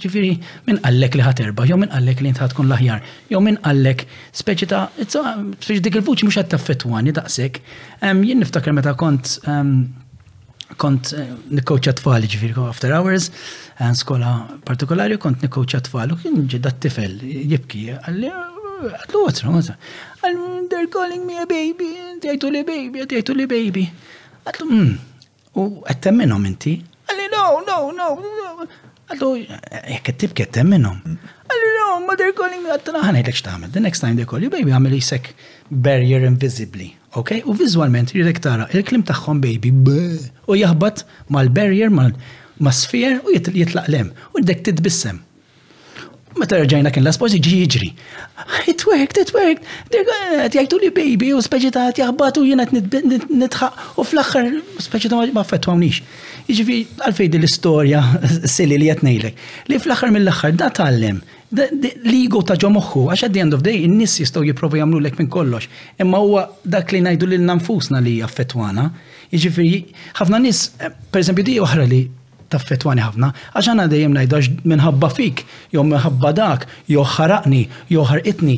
ġifiri, 0.00 0.28
min 0.70 0.76
għallek 0.86 1.16
li 1.18 1.24
ħaterba, 1.26 1.64
jew 1.68 1.76
min 1.82 1.90
għallek 1.92 2.20
li 2.22 2.30
inti 2.30 2.40
ħadkun 2.44 2.68
l-aħjar, 2.70 3.04
jew 3.28 3.40
min 3.44 3.58
speċi 4.40 4.70
ta' 4.72 4.86
speċi 4.96 5.80
dik 5.84 5.98
il-vuċi 6.00 6.24
mhux 6.28 6.38
qed 6.40 6.54
taffettwani 6.54 7.12
daqshekk. 7.18 7.60
Jien 8.22 8.40
niftakar 8.40 8.72
meta 8.78 8.94
kont 8.96 9.36
kont 10.78 11.14
eh, 11.16 11.32
nikkoċa 11.50 11.94
tfal 11.98 12.26
ġifiri 12.30 12.54
after 12.68 12.92
hours, 12.94 13.30
għan 13.80 13.96
skola 13.98 14.32
partikolari, 14.66 15.18
kont 15.18 15.42
nikkoċa 15.44 15.82
tfal, 15.88 16.10
u 16.14 16.18
kien 16.20 16.44
ġedda 16.50 16.74
t-tifel 16.78 17.16
jibki, 17.24 17.86
għalli 18.04 18.30
għallu 18.30 19.24
għatru, 19.28 19.54
għallu, 19.54 20.62
they're 20.70 20.90
calling 20.92 21.24
me 21.28 21.40
a 21.42 21.46
baby, 21.48 21.90
għajtu 22.22 22.52
li 22.54 22.62
baby, 22.66 23.04
għajtu 23.06 23.36
li 23.38 23.48
baby. 23.50 23.86
Għallu, 24.44 24.68
hmm, 24.68 25.26
u 25.60 25.66
għattemminom 25.90 26.46
inti, 26.50 26.76
għalli, 27.10 27.26
no, 27.34 27.44
no, 27.68 27.80
no, 27.96 28.10
għallu, 29.12 29.32
jek 29.96 30.12
għattib 30.14 30.36
għattemminom. 30.46 31.02
Għalli, 31.50 31.74
no, 31.80 31.90
mother 32.08 32.32
calling 32.36 32.62
me, 32.64 32.72
għattu 32.76 32.94
naħan 32.96 33.20
għedek 33.20 33.36
xtaħmel, 33.42 33.74
the 33.76 33.84
next 33.84 34.00
time 34.04 34.16
they 34.20 34.24
call 34.28 34.40
you 34.42 34.48
baby, 34.52 34.72
għamil 34.74 34.96
jisek 35.00 35.34
barrier 35.70 36.24
invisibly. 36.30 36.94
Ok, 37.18 37.30
u 37.44 37.54
vizualment 37.58 38.12
jridek 38.14 38.38
tara 38.42 38.68
il-klim 38.70 39.02
tagħhom 39.02 39.40
baby 39.42 39.72
u 40.48 40.56
jaħbat 40.58 41.02
mal-barrier 41.34 41.90
mal-sfer 41.90 43.18
u 43.26 43.34
jitlaq 43.34 43.90
lem 43.90 44.12
u 44.30 44.38
jdek 44.44 44.62
titbissem. 44.68 45.18
Meta 46.38 46.60
rġajna 46.62 46.92
kien 46.94 47.02
l-asposi 47.02 47.40
ġi 47.42 47.56
jiġri. 47.64 47.88
It 48.70 48.84
worked, 48.86 49.18
it 49.18 49.32
worked. 49.34 49.66
Għet 49.90 50.54
jgħajtu 50.54 50.78
li 50.84 50.92
baby 50.94 51.32
u 51.34 51.40
speċitat 51.42 51.98
għet 51.98 52.38
u 52.38 52.44
jena 52.46 52.68
nitħaq 52.70 53.98
u 53.98 54.06
fl-axħar 54.06 54.52
speċita 54.78 55.26
ma 55.34 55.42
fettu 55.42 55.74
għawnix. 55.74 56.04
Iġvi 56.46 56.54
jiġifieri, 56.78 57.00
għalfej 57.08 57.32
l-istoria 57.34 58.04
silli 58.46 58.78
li 58.78 58.86
jgħet 58.92 59.34
Li 59.72 59.82
fl-axħar 59.82 60.14
mill-axħar 60.14 60.54
da 60.62 60.70
tal 60.70 61.02
Ligo 62.04 62.42
ta' 62.46 62.54
moħħu, 62.70 63.08
għax 63.10 63.24
at 63.26 63.32
the 63.34 63.40
end 63.42 63.54
of 63.56 63.62
day, 63.66 63.82
n-nis 63.88 64.18
jistaw 64.22 64.44
jiprofu 64.46 64.78
jamlu 64.78 65.00
lek 65.02 65.16
minn 65.18 65.28
kollox. 65.28 65.66
Imma 66.00 66.20
huwa 66.22 66.44
dak 66.62 66.92
li 66.94 67.00
najdu 67.02 67.26
l 67.26 67.40
nanfusna 67.42 67.98
li 68.00 68.20
jaffetwana. 68.22 68.84
Iġifiri, 69.34 69.80
ħafna 70.20 70.38
nis, 70.44 70.68
eh, 70.78 70.90
per 71.10 71.24
esempio, 71.24 71.42
di 71.44 71.56
oħra 71.58 71.88
li 71.90 72.04
taffetwani 72.50 73.02
ħafna, 73.02 73.32
għax 73.54 73.66
għana 73.70 73.88
dejjem 73.90 74.14
najdu 74.20 74.40
minħabba 74.72 75.10
fik, 75.14 75.44
jew 75.74 75.82
minħabba 75.86 76.32
dak, 76.38 76.68
jew 76.90 77.02
ħaraqni, 77.06 77.64
jew 77.90 78.06
ħarqitni. 78.06 78.56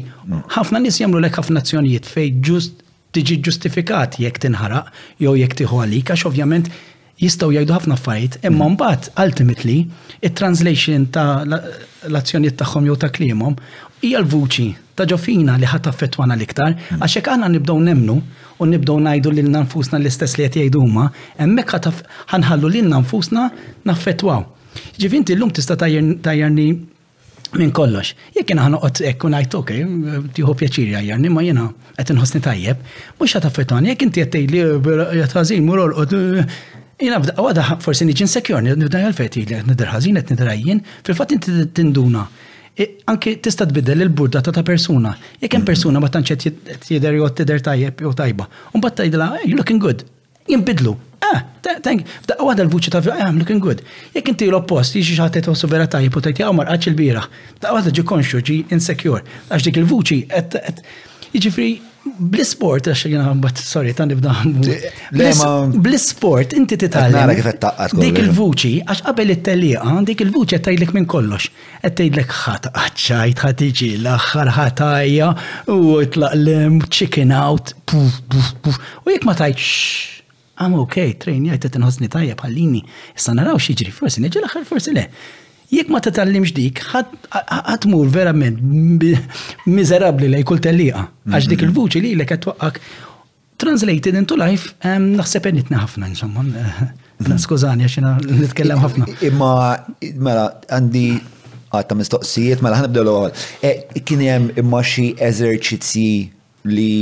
ħafna 0.56 0.82
nis 0.84 1.00
jamlu 1.00 1.20
lek 1.24 1.40
ħafna 1.40 1.64
azzjonijiet 1.64 2.04
fej 2.12 2.30
ġust 2.44 2.76
tiġi 3.16 3.40
ġustifikat 3.44 4.20
jekk 4.20 4.36
tinħaraq, 4.46 4.92
jew 5.20 5.34
jekk 5.42 5.62
tiħu 5.62 5.80
għalik, 5.84 6.12
għax 6.12 6.28
ovvjament 6.28 6.68
jistaw 7.22 7.52
jgħidu 7.54 7.74
ħafna 7.76 7.96
fajt, 7.98 8.38
imma 8.46 8.56
mm. 8.56 8.76
mbagħad 8.76 9.24
ultimately 9.24 9.76
it-translation 10.26 11.06
ta' 11.14 11.42
l-azzjonijiet 12.08 12.58
tagħhom 12.62 12.88
jew 12.88 12.98
ta' 13.04 13.10
kliemhom 13.14 13.56
hija 14.02 14.22
l-vuċi 14.24 14.68
ta' 14.98 15.06
ġofina 15.10 15.54
li 15.60 15.68
ħadd 15.70 15.90
affettwana 15.92 16.36
l-iktar, 16.38 16.74
mm. 16.74 17.02
għax 17.06 17.18
hekk 17.20 17.34
aħna 17.36 17.50
nibdew 17.54 17.78
nemnu 17.88 18.18
u 18.62 18.68
nibdew 18.72 18.98
ngħidu 19.06 19.34
lil 19.38 19.50
nfusna 19.62 20.00
l-istess 20.02 20.38
li 20.40 20.48
qed 20.48 20.62
jgħidu 20.62 20.86
hemmhekk 21.38 21.92
ħanħallu 22.34 22.72
lil 22.76 22.90
nfusna 22.98 23.50
naffettwaw. 23.88 24.42
Ġifinti 24.72 25.04
jiġifieri 25.04 25.36
l-lum 25.38 25.52
tista' 25.52 25.76
tajjarni 25.76 26.66
minn 27.52 27.68
kollox. 27.76 28.14
Jekk 28.32 28.48
jena 28.54 28.62
ħana 28.64 28.78
qot 28.80 29.02
ekku 29.10 29.28
najt, 29.28 29.52
ok, 29.58 29.72
tiħu 30.38 30.52
pjaċiri 30.56 30.94
għajarni, 31.02 31.28
ma 31.28 31.42
jena 31.44 31.66
għet 32.00 32.14
nħosni 32.16 32.40
tajjeb, 32.46 32.78
mux 33.20 33.34
għat 33.36 33.44
affettwani, 33.50 33.90
jekk 33.92 34.06
inti 34.06 34.22
għettej 34.24 34.46
li 34.48 34.62
għat 35.20 35.36
għazin, 35.36 35.66
mur 35.68 35.82
Jina 37.02 37.18
għada 37.18 37.80
forse 37.82 38.06
nġin 38.06 38.28
sekjor, 38.30 38.62
nibda 38.62 39.00
għal-feti 39.02 39.42
li 39.42 39.56
għed 39.58 39.70
nidraħazin, 39.72 40.20
għed 40.20 40.28
nidrajjien, 40.36 40.80
fil-fat 41.08 41.32
inti 41.34 41.54
tinduna. 41.74 42.22
Anki 43.10 43.34
tista 43.42 43.66
tbiddel 43.68 44.04
il 44.06 44.12
burda 44.16 44.40
ta' 44.42 44.54
ta' 44.54 44.62
persuna. 44.66 45.10
Jek 45.42 45.56
hemm 45.58 45.66
persuna 45.66 46.00
ma 46.00 46.08
tantx 46.08 46.38
qed 46.38 46.86
jidher 46.94 47.18
jew 47.18 47.26
tidher 47.40 47.58
tajjeb 47.60 48.04
jew 48.06 48.14
tajba. 48.16 48.46
Imbagħad 48.78 49.00
tgħidilha 49.02 49.28
eh, 49.40 49.46
you 49.50 49.58
looking 49.58 49.82
good. 49.82 50.04
Jinbidlu. 50.46 50.94
Ah, 51.26 51.42
thank. 51.82 52.06
F'daqqa 52.22 52.38
għada 52.52 52.68
l-vuċi 52.68 52.94
ta' 52.94 53.02
ah, 53.10 53.26
I'm 53.26 53.42
looking 53.42 53.60
good. 53.62 53.82
Jekk 54.14 54.32
inti 54.36 54.48
l-oppost, 54.52 54.94
jiġi 54.94 55.16
xi 55.16 55.20
ħadd 55.26 55.40
tħossu 55.48 55.70
vera 55.74 55.90
tajjeb 55.90 56.16
u 56.16 56.22
tajt 56.28 56.44
jew 56.44 56.54
il-bieraħ. 56.92 57.26
Daqqa 57.64 57.78
għada 57.82 57.96
ġi 57.98 58.06
konxu 58.14 58.44
ġi 58.46 58.60
insecure. 58.76 59.24
Għax 59.50 59.66
dik 59.68 59.82
il-vuċi 59.82 60.22
qed 60.30 60.84
jiġifieri 61.34 61.80
Bl-sport, 62.04 62.88
għax 62.90 63.04
għan 63.14 63.40
bat, 63.42 63.60
sorry, 63.62 63.92
tan 63.94 64.10
nibda 64.10 64.32
Bl-sport, 65.12 66.54
inti 66.58 66.78
titgħallem. 66.82 67.30
Dik 68.02 68.18
il-vuċi, 68.24 68.72
għax 68.86 69.04
qabel 69.06 69.34
it-telliqa, 69.36 69.92
dik 70.08 70.24
il-vuċi 70.26 70.56
għattajdlek 70.58 70.94
minn 70.96 71.06
kollox. 71.10 71.46
Għattajdlek 71.86 72.34
ħata, 72.40 72.72
għacċaj, 72.82 73.36
ħatiġi, 73.42 73.90
l-axħar 74.00 74.50
ħatajja, 74.58 75.28
u 75.70 76.00
l-em, 76.02 76.80
chicken 76.90 77.34
out, 77.38 77.76
puf, 77.86 78.18
puf, 78.32 78.50
puf. 78.64 78.82
U 79.06 79.14
jek 79.14 79.28
ma 79.28 79.36
tajċ, 79.38 79.68
I'm 80.62 80.74
ok, 80.82 80.98
trejn 81.22 81.46
jgħajt 81.48 81.68
t 81.68 81.74
tenħosni 81.78 82.10
tajja 82.12 82.38
bħallini. 82.42 82.82
Issa 83.14 83.36
naraw 83.38 83.62
xieġri, 83.62 83.94
forsi, 83.94 84.24
neġi 84.26 84.42
l-axħar, 84.42 84.66
forsi 84.74 84.98
le 84.98 85.06
jek 85.72 85.88
ma 85.92 86.00
titallimx 86.04 86.52
dik, 86.56 86.80
mur 87.92 88.06
verament 88.12 88.60
mizerabli 89.66 90.28
li 90.32 90.42
kull 90.46 90.60
tellieqa, 90.64 91.06
għax 91.32 91.48
dik 91.48 91.62
mhm. 91.62 91.68
il-vuċi 91.68 92.02
li 92.04 92.12
l-ek 92.18 92.34
għatwaqqak. 92.36 92.80
Translated 93.62 94.16
into 94.18 94.36
life, 94.36 94.74
ehm, 94.82 95.12
naħseb 95.20 95.46
enitna 95.52 95.82
ħafna, 95.86 96.08
insomma, 96.12 96.42
mhm. 96.44 97.38
skużani 97.44 97.86
għaxina 97.86 98.16
nitkellem 98.26 98.82
ħafna. 98.84 99.06
Imma, 99.30 99.52
mela, 100.18 100.46
għandi 100.76 101.06
għatta 101.72 101.96
mistoqsijiet, 101.96 102.64
mela 102.66 102.82
ħanibdew 102.82 103.04
l-għol. 103.04 103.44
E, 103.70 104.00
kien 104.04 104.24
hemm 104.26 104.50
imma 104.60 104.82
xi 104.84 105.08
eżerċizzi 105.28 106.08
li 106.74 106.92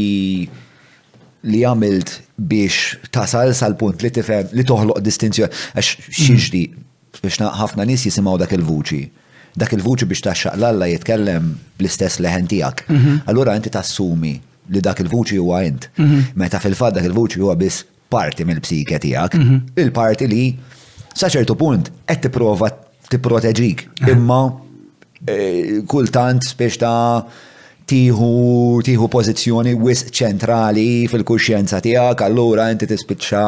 li 1.48 1.62
għamilt 1.64 2.10
biex 2.50 2.98
tasal 3.16 3.54
sal-punt 3.56 4.02
li 4.04 4.10
tifhem 4.12 4.50
li 4.52 4.60
toħloq 4.68 5.00
distinzjoni 5.04 5.56
għax 5.72 5.94
mhm. 5.96 6.16
xiġri 6.20 6.62
biex 7.18 7.40
ħafna 7.42 7.86
nis 7.88 8.04
jisimaw 8.06 8.38
dak 8.42 8.54
il-vuċi. 8.56 9.00
Dak 9.58 9.74
il-vuċi 9.74 10.06
biex 10.12 10.24
taxxaq 10.28 10.56
l-alla 10.61 10.88
jitkellem 10.92 11.48
bl-istess 11.80 12.20
leħen 12.22 12.46
tijak. 12.52 12.84
Mhm. 12.88 13.16
Allura 13.26 13.56
inti 13.58 13.70
tassumi 13.74 14.36
li 14.70 14.80
dak 14.84 15.00
il-vuċi 15.02 15.38
huwa 15.42 15.62
int. 15.66 15.88
Mhm. 15.98 16.22
Meta 16.38 16.58
fil-fat 16.62 16.94
dak 17.00 17.04
il-vuċi 17.11 17.40
huwa 17.42 17.56
biss 17.58 17.82
parti 18.11 18.44
mill-psike 18.46 18.98
tijak. 19.02 19.34
Mhm. 19.34 19.56
Il-parti 19.82 20.26
li 20.30 20.44
saċertu 21.14 21.56
punt 21.58 21.90
qed 22.06 22.20
tipprova 22.28 22.70
tipproteġik. 23.11 23.88
Imma 24.08 24.44
eh, 25.26 25.82
kultant 25.90 26.42
biex 26.58 26.78
ta' 26.78 27.22
tiħu 27.88 28.80
tiħu 28.84 29.08
pożizzjoni 29.12 29.72
wis 29.80 30.04
ċentrali 30.14 31.06
fil-kuxjenza 31.10 31.80
tiegħek, 31.84 32.24
allura 32.26 32.68
inti 32.72 32.88
tispiċċa 32.90 33.44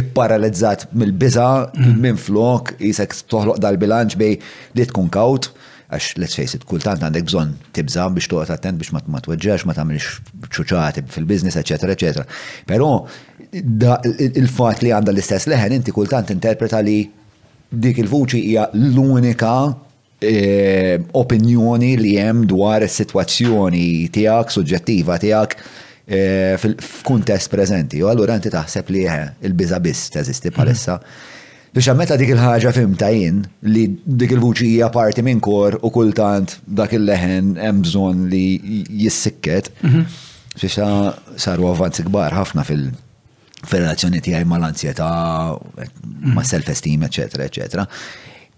ipparalizzat 0.00 0.88
mill-biża 0.94 1.48
mm. 1.74 1.96
minn 2.04 2.20
flok 2.20 2.74
jisek 2.80 3.16
toħloq 3.30 3.60
dal-bilanċ 3.62 4.18
bej 4.20 4.38
li 4.76 4.88
tkun 4.88 5.08
kawt 5.14 5.50
għax 5.88 6.08
let's 6.20 6.36
face 6.36 6.52
it, 6.56 6.64
kultant 6.68 7.00
għandek 7.02 7.26
bżon 7.30 7.54
tibza 7.76 8.08
biex 8.12 8.28
toqgħod 8.28 8.52
attent 8.56 8.80
biex 8.80 8.92
ma 9.10 9.22
tweġġax, 9.24 9.64
ma 9.70 9.76
tagħmilx 9.76 10.52
ċuċati 10.52 11.04
fil-biznis, 11.14 11.56
eċetera, 11.56 11.96
eċetera. 11.96 12.26
Però 12.68 12.90
il-fatt 13.56 14.84
li 14.84 14.92
għandha 14.92 15.14
l-istess 15.14 15.48
leħen 15.48 15.78
inti 15.78 15.94
kultant 15.96 16.34
interpreta 16.34 16.82
li 16.84 16.98
dik 17.68 18.02
il-vuċi 18.04 18.42
hija 18.50 18.68
l-unika 18.76 19.54
Eh, 20.20 20.98
opinjoni 21.14 21.92
li 21.94 22.16
hemm 22.18 22.40
dwar 22.50 22.82
is-sitwazzjoni 22.82 24.08
tiegħek 24.10 24.50
suġġettiva 24.50 25.14
tiegħek 25.22 25.52
eh, 26.10 26.56
f'kuntest 26.58 27.46
preżenti. 27.52 28.00
U 28.02 28.08
allura 28.10 28.34
inti 28.34 28.50
taħseb 28.50 28.90
li 28.96 29.04
eh, 29.06 29.28
il-biża 29.46 29.78
biss 29.84 30.10
teżisti 30.16 30.50
bħalissa. 30.56 30.98
Mhm. 30.98 31.76
Biex 31.78 31.94
meta 32.00 32.16
dik 32.18 32.32
il-ħaġa 32.34 32.72
fimta 32.74 33.12
jien 33.14 33.44
li 33.70 33.84
dik 34.02 34.34
il-vuċi 34.34 34.72
hija 34.72 34.88
parti 34.90 35.22
minn 35.22 35.38
kor 35.44 35.78
u 35.86 35.90
kultant 35.94 36.56
dak 36.66 36.96
il-leħen 36.98 37.52
hemm 37.62 37.84
bżonn 37.86 38.26
li 38.32 38.46
jissikket. 39.04 39.70
Mhm. 39.86 40.08
Biex 40.56 40.80
saru 41.44 41.70
avvanzi 41.70 42.08
kbar 42.10 42.34
ħafna 42.42 42.66
fil- 42.66 42.90
relazzjoni 43.70 44.20
tiegħi 44.22 44.46
mal-ansjetà, 44.46 45.06
mhm. 45.54 46.34
ma' 46.34 46.42
self-esteem, 46.46 47.06
eċetera, 47.06 47.46
eċetera 47.50 47.86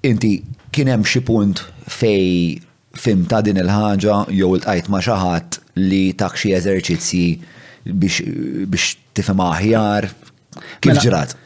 inti 0.06 0.40
kien 0.74 0.88
hemm 0.90 1.04
xi 1.06 1.20
punt 1.26 1.64
fej 1.90 2.60
fim 3.00 3.24
ta' 3.30 3.42
din 3.44 3.60
il-ħaġa 3.62 4.20
jew 4.34 4.54
il-tajt 4.56 4.88
ma' 4.92 5.02
xi 5.04 5.18
ħadd 5.24 5.60
li 5.86 6.04
tak 6.20 6.38
xi 6.40 6.54
eżerċizzi 6.58 7.24
biex 7.86 8.96
tifhem 9.16 9.42
aħjar 9.44 10.08
kif 10.10 10.92
mela, 10.92 11.04
ġrat. 11.04 11.36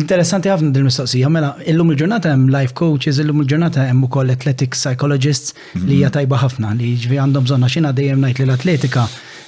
Interessanti 0.00 0.50
ħafna 0.50 0.72
din 0.74 0.86
mistoqsija, 0.88 1.28
mela 1.32 1.52
illum 1.70 1.92
il-ġurnata 1.94 2.32
hemm 2.34 2.48
life 2.52 2.74
coaches, 2.78 3.18
illum 3.22 3.40
il-ġurnata 3.44 3.84
hemm 3.88 4.04
ukoll 4.08 4.32
athletic 4.34 4.74
psychologists 4.76 5.54
li 5.74 6.00
hija 6.00 6.10
mhm. 6.10 6.16
tajba 6.18 6.40
ħafna 6.44 6.74
li 6.80 6.92
ġvi 7.06 7.20
għandhom 7.22 7.48
bżonna 7.48 7.72
xina 7.72 7.94
dejjem 7.96 8.24
ngħid 8.26 8.42
lill 8.44 8.50
l-atletika 8.56 9.06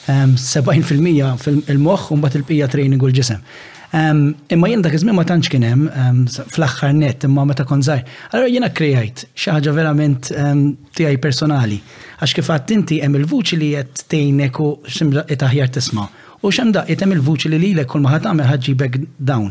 70% 0.09 0.84
fil-moħħ 0.84 2.11
u 2.11 2.18
mbagħad 2.18 2.40
il 2.40 2.46
pija 2.48 2.68
training 2.68 3.03
u 3.03 3.09
l-ġisem. 3.11 3.42
Imma 3.90 4.68
jien 4.70 4.82
dak 4.84 4.94
ma 5.11 5.24
tantx 5.26 5.48
kien 5.51 5.64
hemm 5.66 6.24
fl-aħħar 6.30 6.92
net 6.94 7.24
imma 7.26 7.44
meta 7.51 7.64
kon 7.66 7.82
żgħir. 7.82 8.05
Allora 8.32 8.48
jena 8.48 8.70
krejajt 8.70 9.24
xi 9.34 9.51
ħaġa 9.51 9.72
verament 9.74 10.30
tiegħi 10.94 11.18
personali. 11.20 11.80
Għax 12.20 12.34
kif 12.38 12.51
għadt 12.55 12.72
inti 12.76 13.01
hemm 13.03 13.16
il-vuċi 13.22 13.59
li 13.59 13.72
jett 13.74 14.05
tgħinek 14.12 14.61
u 14.64 14.68
x'imdaqqiet 14.88 15.44
aħjar 15.51 15.72
tisma'. 15.76 16.07
U 16.42 16.48
x'imdaq 16.51 16.88
jtem 16.94 17.09
hemm 17.11 17.18
il-vuċi 17.18 17.51
li 17.59 17.84
kol 17.84 18.05
maħat 18.07 18.30
għamil 18.30 18.48
ħagġi 18.53 18.76
back 18.76 19.01
down. 19.18 19.51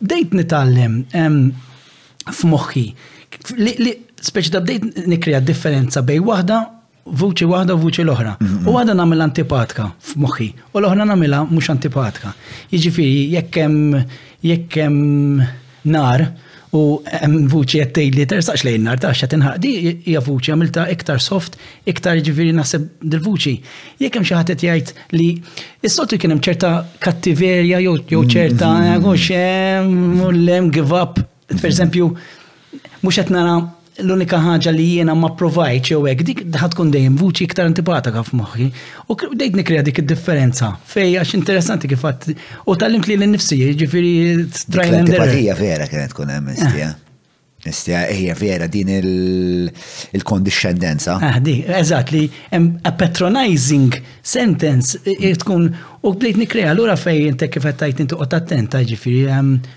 Dejt 0.00 0.32
Bdejt 0.32 1.12
f 2.22 2.44
f'moħħi. 2.46 2.82
Speċi 4.22 4.52
da 4.54 4.60
bdejt 4.62 5.08
nikrija 5.10 5.40
differenza 5.42 6.04
bej 6.06 6.20
waħda 6.22 6.60
vuċi 7.04 7.46
waħda 7.50 7.74
u 7.74 7.80
vuċi 7.82 8.04
l-oħra. 8.04 8.36
Mhm. 8.40 8.68
U 8.70 8.74
għadha 8.78 8.94
namil 8.94 9.22
antipatka 9.24 9.88
f'moħħi, 10.12 10.50
u 10.72 10.80
l-oħra 10.80 11.04
namilha 11.08 11.40
mhux 11.50 11.72
antipatka. 11.74 12.34
Jiġifieri 12.70 13.34
jekk 13.34 13.56
hemm 13.64 13.96
jekk 14.42 14.76
hemm 14.76 15.40
nar 15.90 16.24
u 16.72 16.82
hemm 17.04 17.48
vuċi 17.52 17.82
qed 17.82 17.92
tgħidli 17.98 18.26
tersax 18.30 18.64
lejn 18.64 18.86
nar 18.86 19.00
tax 19.02 19.24
qed 19.26 19.34
inħaq 19.40 19.58
di 19.64 19.72
hija 20.12 20.22
vuċi 20.24 20.52
għamilta 20.54 20.86
iktar 20.94 21.20
soft, 21.20 21.58
iktar 21.90 22.16
jiġifieri 22.20 22.54
naħseb 22.58 22.86
dil-vuċi. 23.02 23.56
Jekk 24.04 24.16
hemm 24.20 24.28
xi 24.30 24.38
ħadd 24.38 24.56
jgħid 24.56 24.94
li 25.18 25.28
s-soltu 25.88 26.16
kien 26.22 26.36
hemm 26.36 26.44
ċerta 26.46 26.74
kattiverja 27.02 27.82
jew 27.82 27.98
mhm. 27.98 28.30
ċerta 28.36 28.72
eh, 28.86 28.96
mhux 29.02 29.28
hemm 29.28 30.22
eh, 30.22 30.32
mm, 30.32 30.72
give 30.72 30.96
up. 30.96 31.18
Per 31.52 31.68
eżempju, 31.68 32.06
mhux 33.02 33.16
qed 33.18 33.30
nara 33.34 33.58
l-unika 34.02 34.38
ħaġa 34.42 34.72
li 34.74 34.86
jiena 34.96 35.14
ma 35.18 35.30
provajċ 35.38 35.82
jew 35.92 36.06
hekk 36.10 36.26
dik 36.30 36.42
ħadkun 36.62 36.90
dejjem 36.94 37.18
vuċi 37.20 37.46
iktar 37.46 37.68
antipatika 37.70 38.24
f'moħħi. 38.26 38.68
U 39.08 39.16
dejt 39.16 39.58
nikrea 39.60 39.84
dik 39.86 40.02
id-differenza. 40.02 40.74
Fej 40.94 41.16
għax 41.22 41.36
interessanti 41.38 41.90
kif 41.92 42.04
u 42.66 42.76
tal 42.80 42.98
imkli 42.98 43.16
l-nifsi, 43.20 43.60
ġifieri 43.82 44.14
trial 44.74 45.00
and 45.02 45.16
vera 45.62 45.88
kienet 45.90 46.14
tkun 46.16 46.34
hemm 46.36 46.54
eh? 46.56 46.92
Nistja, 47.64 48.06
eja 48.08 48.34
vera 48.34 48.66
din 48.66 48.88
il-kondiscendenza. 50.12 51.16
Il 51.22 51.26
Aħdi, 51.28 51.54
eżat 51.78 52.10
li 52.10 52.22
a 52.50 52.90
patronizing 52.98 53.94
sentence 54.22 54.96
tkun 55.44 55.68
u 56.02 56.10
bdejt 56.10 56.36
nikrea 56.42 56.72
l-ura 56.74 56.96
fej 56.98 57.20
jente 57.28 57.46
kif 57.48 57.62
għattajt 57.70 58.02
inti 58.02 58.18
qot 58.18 58.34
attenta 58.34 58.80
ġifiri 58.82 59.30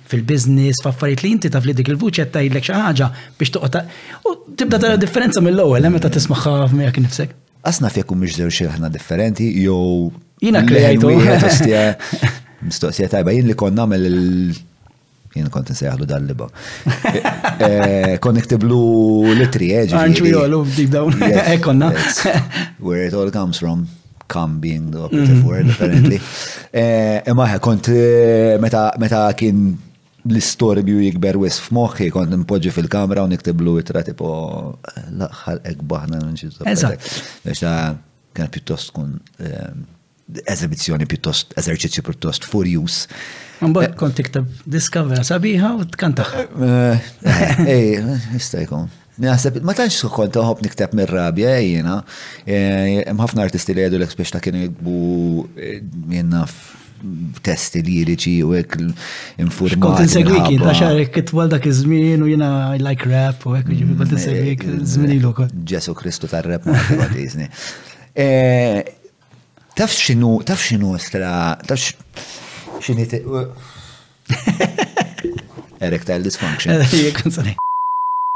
fil-biznis, 0.10 0.82
faffariet 0.82 1.22
li 1.28 1.36
jinti 1.38 1.50
tafli 1.54 1.76
dik 1.78 1.86
il-vuċi 1.94 2.20
għattajt 2.26 2.50
l 2.50 2.58
ħaġa 2.72 3.08
biex 3.38 3.50
toqta. 3.60 3.86
U 4.26 4.30
tibda 4.58 4.82
tara 4.82 4.96
differenza 4.98 5.40
mill-ewel, 5.46 5.86
ta' 6.02 6.10
tismaħħa 6.10 6.56
f'mijak 6.72 6.98
nifsek. 7.06 7.30
Asna 7.70 7.90
fjeku 7.94 8.18
miex 8.18 8.34
xirħna 8.50 8.90
differenti, 8.94 9.46
jow. 9.62 10.10
Jina 10.42 10.66
kreajtu. 10.66 11.06
Mistoqsija 12.66 13.06
tajba, 13.12 13.34
jien 13.36 13.44
li 13.46 13.54
konna 13.54 13.86
mill 13.86 14.58
jien 15.36 15.52
kont 15.54 15.70
nsejħlu 15.74 16.06
dal-liba. 16.10 16.48
Connected 18.24 18.58
eh, 18.58 18.58
eh, 18.58 18.60
Blue 18.64 19.36
litri, 19.38 19.72
eġi. 19.82 19.98
Aren't 20.00 20.24
we 20.24 20.34
all 20.38 20.62
deep 20.76 20.94
down? 20.96 21.16
Ekonna. 21.44 21.92
Where 22.80 23.06
it 23.08 23.14
all 23.14 23.32
comes 23.32 23.60
from. 23.62 23.86
Come 24.28 24.58
being 24.58 24.90
the 24.90 25.04
operative 25.06 25.38
mm-hmm. 25.38 25.48
word, 25.48 25.70
apparently. 25.70 26.18
Ema 26.74 27.46
eh, 27.46 27.52
ħe, 27.52 27.60
kont 27.64 27.92
meta 29.04 29.26
kien 29.38 29.68
l-istorbju 30.26 30.96
istori 30.98 31.10
jikber 31.12 31.38
wis 31.38 31.60
f'moħħi 31.62 32.08
kont 32.16 32.32
nimpoġġi 32.34 32.72
fil 32.74 32.88
kamera 32.90 33.28
u 33.28 33.30
niktiblu 33.30 33.76
itra 33.84 34.02
tipo 34.08 34.32
laħħal 35.20 35.62
ekbaħna 35.76 36.24
nċiżu. 36.32 36.66
Eżatt. 36.66 38.06
Kien 38.36 38.50
pjuttost 38.52 38.90
kun 38.96 39.14
eżibizjoni 40.50 41.06
pjuttost, 41.08 41.54
eżerċizzju 41.62 42.02
pjuttost 42.08 42.50
for 42.50 42.66
use. 42.68 43.06
Mbagħad 43.64 43.96
kont 44.00 44.18
tiktab 44.20 44.64
diskavera 44.68 45.24
sabiħa 45.26 45.70
u 45.80 45.86
tkantaħ. 45.94 46.32
Ej, 46.36 46.66
eh, 46.66 47.44
eh, 47.64 47.68
eh, 47.72 48.08
jista' 48.36 48.60
jkun. 48.66 48.88
Naħseb, 49.24 49.62
ma 49.64 49.72
tantx 49.78 50.10
kont 50.12 50.38
hob 50.44 50.64
nikteb 50.66 50.96
mir-rabja 51.00 51.54
jiena. 51.64 52.02
Hemm 52.48 53.22
ħafna 53.24 53.46
artisti 53.48 53.76
li 53.78 53.86
jgħidu 53.86 54.02
l-ek 54.02 54.34
ta' 54.36 54.42
kienu 54.44 54.68
minn 54.84 56.36
naf 56.36 56.58
testi 57.46 57.84
liriċi 57.86 58.36
u 58.44 58.52
hekk 58.58 58.78
informati. 59.44 59.82
Kont 59.86 60.04
insegwiki, 60.04 60.60
ta' 60.60 60.76
xarek 60.76 61.14
kitwal 61.16 61.52
dak 61.54 61.68
iż-żmien 61.72 62.24
u 62.26 62.30
jiena 62.34 62.50
I 62.76 62.84
like 62.84 63.08
rap 63.08 63.48
u 63.48 63.56
hekk 63.56 63.72
ġifi 63.72 63.92
kont 64.02 64.10
mm, 64.10 64.20
insegwik 64.20 64.68
żmien 64.92 65.16
ilu 65.20 65.32
kont. 65.38 65.56
Ġesu 65.72 65.96
Kristu 65.96 66.28
tar-rap 66.32 66.68
ma' 66.68 67.08
Disney. 67.16 67.48
Taf 69.76 69.92
xinu, 69.96 70.38
taf 70.48 70.60
xinu 70.64 70.94
stra, 71.04 71.30
taf 71.68 71.90
Xini 72.82 73.08
Erectile 75.80 76.22
dysfunction. 76.24 76.74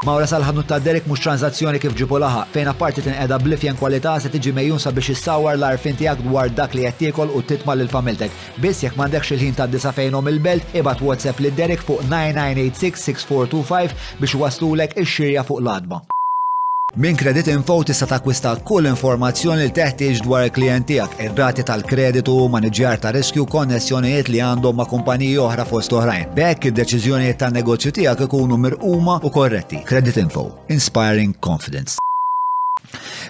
Mawra 0.07 0.27
sal-ħadnu 0.31 0.61
ta' 0.63 0.77
Derek 0.79 1.07
mux 1.11 1.19
tranzazzjoni 1.25 1.75
kif 1.83 1.91
ġipu 1.99 2.19
laħa, 2.23 2.45
fejn 2.53 2.69
apparti 2.71 3.03
tinqeda 3.03 3.35
blifjen 3.43 3.75
kwalità 3.79 4.13
se 4.23 4.29
tiġi 4.31 4.51
mejjun 4.55 4.79
sabiex 4.79 5.07
issawar 5.11 5.55
l-arfin 5.57 5.97
tiegħek 5.99 6.19
dwar 6.23 6.47
dak 6.55 6.71
li 6.77 6.83
qed 6.87 6.95
tiekol 7.01 7.29
u 7.35 7.39
titma' 7.49 7.75
lil 7.81 7.91
familtek. 7.91 8.31
Biss 8.63 8.83
jekk 8.85 8.95
m'għandekx 8.95 9.27
il-ħin 9.35 9.55
ta' 9.59 9.67
disa 9.71 9.91
fejnhom 9.95 10.25
il-belt, 10.31 10.63
ibad 10.79 10.97
WhatsApp 11.03 11.37
lid 11.43 11.55
Derek 11.59 11.83
fuq 11.83 12.01
9986-6425 12.13 14.21
biex 14.23 14.33
waslulek 14.45 14.91
ix-xirja 15.03 15.41
fuq 15.51 15.59
l-adba. 15.65 15.97
Min 16.95 17.15
Credit 17.15 17.45
Info 17.45 17.83
tista' 17.83 18.17
kwista 18.19 18.55
kull 18.65 18.87
informazzjoni 18.89 19.61
li 19.61 19.69
teħtieġ 19.77 20.23
dwar 20.25 20.47
il-klient 20.47 20.87
tiegħek, 20.89 21.19
ir-rati 21.21 21.61
tal-kreditu, 21.67 22.33
maniġjar 22.49 22.97
ta' 23.03 23.11
riskju, 23.13 23.45
konnessjonijiet 23.45 24.31
li 24.33 24.41
għandhom 24.41 24.75
ma' 24.81 24.87
kumpaniji 24.89 25.35
oħra 25.37 25.67
fost 25.69 25.93
oħrajn. 25.93 26.33
Bekk 26.33 26.71
id-deċiżjonijiet 26.71 27.37
tan-negozju 27.43 27.93
tiegħek 27.93 28.25
ikunu 28.25 28.57
mirquma 28.57 29.19
u 29.21 29.29
korretti. 29.37 29.83
Credit 29.85 30.17
Info, 30.23 30.47
inspiring 30.73 31.35
confidence. 31.45 31.99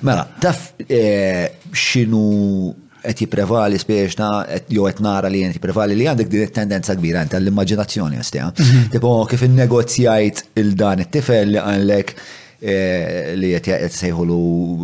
Mela, 0.07 0.23
taf 0.39 0.69
eh, 0.87 1.57
xinu 1.75 2.71
qed 3.03 3.25
jipprevali 3.27 3.77
speċna 3.79 4.27
jew 4.71 4.87
qed 4.91 4.99
nara 5.03 5.29
li 5.31 5.41
qed 5.43 5.55
jipprevali 5.59 5.95
li 5.99 6.07
għandek 6.07 6.31
din 6.31 6.47
it-tendenza 6.47 6.95
kbira 6.99 7.27
tal 7.31 7.43
l-immaġinazzjoni 7.43 8.23
għastija. 8.23 8.51
Mhm. 8.55 8.89
Tipo 8.95 9.17
kif 9.27 9.43
innegozjajt 9.47 10.45
il-dan 10.63 11.03
it-tifel 11.03 11.57
li 11.57 11.59
għandek 11.59 12.15
Eh, 12.59 13.37
li 13.39 13.53
jett 13.55 13.69
jgħet 13.71 13.93
sejħulu 13.95 14.37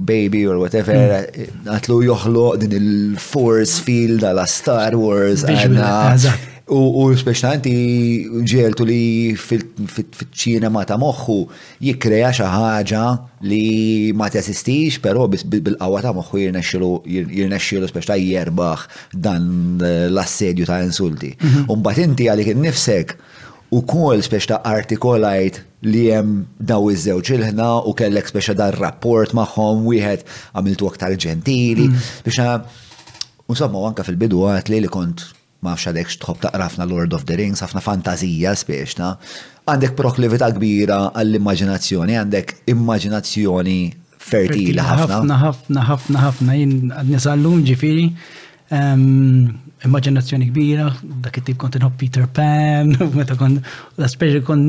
baby 0.08 0.46
or 0.48 0.62
whatever, 0.62 0.96
mm. 1.28 1.58
għatlu 1.76 1.98
joħlo 2.06 2.44
din 2.62 2.72
il-force 2.78 3.82
field 3.84 4.24
għala 4.24 4.46
Star 4.48 4.96
Wars. 4.96 5.44
U 6.72 7.04
speċnanti 7.20 7.74
ġeltu 8.48 8.88
li 8.90 9.02
fil-ċina 9.38 10.72
ma 10.74 10.86
ta' 10.88 10.96
moħħu 10.98 11.36
jikreja 11.92 12.32
xaħġa 12.40 13.04
li 13.44 13.68
ma 14.16 14.32
teżistix, 14.34 15.02
pero 15.04 15.28
bil-qawa 15.28 16.00
ta' 16.02 16.16
moħħu 16.16 16.46
jirnexxilu 16.46 17.92
speċta 17.92 18.16
jerbaħ 18.24 18.88
dan 19.20 19.52
l-assedju 19.84 20.72
ta' 20.72 20.80
insulti. 20.88 21.36
Mhm. 21.44 21.68
Umbat 21.76 22.00
inti 22.08 22.32
għalik 22.32 22.56
nifsek 22.56 23.18
u 23.76 23.84
kol 23.90 24.24
speċta 24.24 24.64
artikolajt 24.64 25.66
li 25.92 26.02
jem 26.10 26.32
daw 26.72 26.90
iż-żewġ 26.94 27.30
il-ħna 27.36 27.70
u 27.90 27.94
kellek 27.98 28.30
speċa 28.30 28.56
dar 28.58 28.78
rapport 28.82 29.34
maħħom 29.38 29.86
wieħed 29.86 30.26
għamiltu 30.58 30.88
aktar 30.92 31.18
ġentili 31.22 31.90
mm. 31.92 32.10
biex 32.26 32.82
Insomma, 33.46 33.78
anka 33.86 34.02
fil-bidu 34.02 34.40
għat 34.50 34.72
li 34.74 34.80
li 34.82 34.88
kont 34.90 35.20
ma 35.68 35.76
fxadek 35.78 36.08
xtħob 36.10 36.40
taqrafna 36.48 36.88
Lord 36.90 37.12
of 37.14 37.28
the 37.30 37.36
Rings, 37.38 37.60
ħafna 37.62 37.78
fantazija 37.86 38.56
speċna. 38.58 39.10
Għandek 39.70 39.94
proklivita 40.00 40.48
kbira 40.56 41.12
għall-immaġinazzjoni, 41.12 42.16
għandek 42.24 42.54
immaġinazzjoni 42.74 43.76
fertili 44.32 44.82
ħafna. 44.82 45.06
ħafna, 45.12 45.38
ħafna, 45.44 45.84
ħafna, 45.92 46.26
ħafna, 46.26 46.56
jien 46.58 46.74
għadnisallum 46.90 47.62
ġifiri, 47.70 48.08
immaġinazzjoni 49.86 50.50
kbira, 50.50 50.90
dak 51.28 51.38
it-tip 51.44 51.62
kont 51.62 51.78
Peter 52.02 52.26
Pan, 52.26 52.96
meta 53.14 53.38
kont 53.38 53.62
l 53.62 54.12
speċi 54.18 54.42
kon 54.50 54.66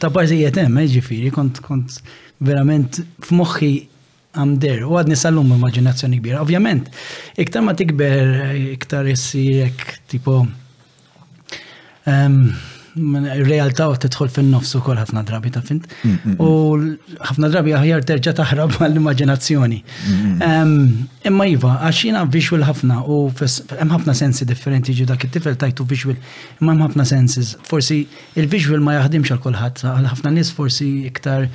ta' 0.00 0.12
parzijiet 0.12 0.56
hemm, 0.60 0.78
eh, 0.80 0.88
ġifiri, 0.92 1.32
kont 1.34 1.60
kont 1.64 1.98
verament 2.46 3.00
f'moħħi 3.26 3.70
der, 4.60 4.82
u 4.84 4.92
għadni 5.00 5.16
sal-lum 5.16 5.54
immaġinazzjoni 5.56 6.18
kbira. 6.20 6.42
Ovvjament, 6.44 6.90
iktar 7.40 7.62
ma 7.64 7.72
tikber, 7.72 8.34
eh, 8.44 8.76
iktar 8.76 9.08
jessirek, 9.08 9.98
tipo, 10.08 10.42
ehm, 12.04 12.52
realtà 12.96 13.88
u 13.92 13.96
tidħol 14.00 14.30
fin 14.32 14.46
nofsu 14.54 14.78
ukoll 14.78 14.96
ħafna 14.96 15.22
drabi 15.28 15.50
ta' 15.52 15.60
fint. 15.60 15.84
Mm, 16.02 16.10
mm, 16.10 16.32
mm. 16.32 16.36
U 16.40 17.18
ħafna 17.28 17.50
drabi 17.52 17.74
aħjar 17.76 18.04
terġa' 18.08 18.34
taħrab 18.38 18.72
mal-immaġinazzjoni. 18.80 19.80
Imma 21.28 21.46
iva, 21.50 21.74
għax 21.88 22.04
jiena 22.06 22.22
visual 22.30 22.62
ħafna 22.64 23.02
u 23.04 23.18
hemm 23.36 23.92
ħafna 23.96 24.14
sensi 24.14 24.46
differenti 24.48 24.94
ġi 24.96 25.04
dak 25.10 25.26
it-tifel 25.28 25.56
tajtu 25.60 25.84
visual, 25.90 26.16
imma 26.62 26.72
hemm 26.72 26.86
ħafna 26.86 27.04
senses. 27.10 27.56
Forsi 27.68 28.00
il-visual 28.38 28.80
ma 28.80 28.96
jaħdimx 29.00 29.34
għal 29.36 29.44
kulħadd, 29.44 29.84
għal 29.90 30.10
ħafna 30.14 30.32
nies 30.38 30.52
forsi 30.56 30.88
iktar 31.10 31.50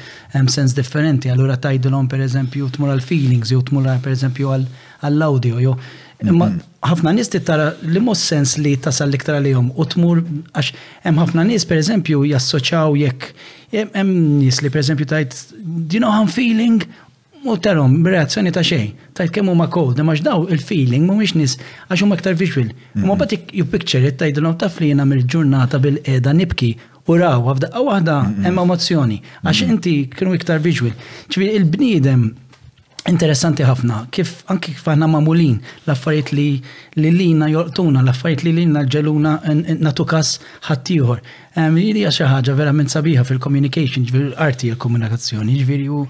sens 0.48 0.76
differenti, 0.78 1.32
allura 1.34 1.58
tajdilhom 1.58 2.10
pereżempju 2.12 2.70
tmur 2.78 2.94
għal 2.94 3.02
feelings 3.08 3.50
jew 3.52 3.64
tmur 3.66 3.89
pereżempju 4.06 4.54
għall-audio 4.60 5.62
jew 5.66 5.78
Imma 6.22 6.45
mm-hmm. 6.51 6.74
ħafna 6.86 7.11
nies 7.17 7.30
tittara 7.34 7.69
li 7.82 8.01
mhux 8.03 8.22
sens 8.30 8.51
li 8.61 8.76
tasal 8.84 9.13
iktar 9.17 9.39
għalihom 9.39 9.72
u 9.74 9.86
tmur 9.89 10.19
għax 10.53 10.74
hemm 11.05 11.22
ħafna 11.24 11.45
nies 11.49 11.65
pereżempju 11.69 12.19
jassoċjaw 12.30 12.97
jekk 12.99 13.30
hemm 13.95 14.11
nies 14.41 14.59
li 14.61 14.69
pereżempju 14.74 15.07
tajt 15.09 15.34
do 15.65 15.95
you 15.97 16.01
know 16.03 16.11
how 16.13 16.22
I'm 16.22 16.30
feeling 16.36 16.84
u 17.41 17.55
tarom 17.57 17.95
reazzjoni 18.05 18.53
ta' 18.53 18.61
xejn 18.61 18.91
tajt 19.17 19.34
kemm 19.34 19.49
huma 19.49 19.65
kod, 19.74 19.97
imma 20.03 20.13
daw 20.22 20.45
il-feeling 20.53 21.07
mhumiex 21.09 21.34
nies 21.39 21.55
għax 21.89 22.03
huma 22.05 22.19
aktar 22.19 22.36
visual. 22.38 22.67
Mm-hmm. 22.69 23.01
Imma 23.01 23.17
bagħad 23.24 23.57
you 23.57 23.65
picture 23.74 24.03
it 24.13 24.19
tajdilhom 24.22 24.59
taf 24.61 24.78
li 24.84 24.91
jiena 24.91 25.07
mill-ġurnata 25.09 25.82
bil-qiegħda 25.82 26.36
nibki 26.38 26.76
u 27.09 27.17
raw 27.17 27.49
għafda 27.55 27.72
għawahda 27.80 28.19
hemm 28.45 28.61
emozjoni 28.67 29.17
għax 29.41 29.65
inti 29.74 29.97
kienu 30.13 30.38
iktar 30.38 30.61
visual. 30.61 30.93
ċvi 31.34 31.49
il-bniedem 31.57 32.30
interessanti 33.10 33.64
ħafna, 33.66 34.04
kif 34.14 34.43
anki 34.54 34.76
kif 34.76 34.88
għanna 34.91 35.08
mamulin 35.10 35.56
l-affarijiet 35.88 36.34
li 36.36 36.45
l-lina 37.10 37.47
jortuna, 37.49 38.02
l-affarijiet 38.04 38.43
li 38.45 38.52
l-lina 38.54 38.84
ġeluna 38.86 39.36
natukas 39.82 40.36
ħattijħor. 40.68 41.24
għaxa 41.56 41.66
ehm, 41.66 42.12
xi 42.12 42.28
ħaġa 42.30 42.56
verament 42.60 42.93
sabiħa 42.93 43.26
fil-communication, 43.28 44.06
ġviri 44.12 44.36
arti 44.38 44.70
l-komunikazzjoni, 44.74 45.58
ġviri 45.64 45.89
u 45.89 46.04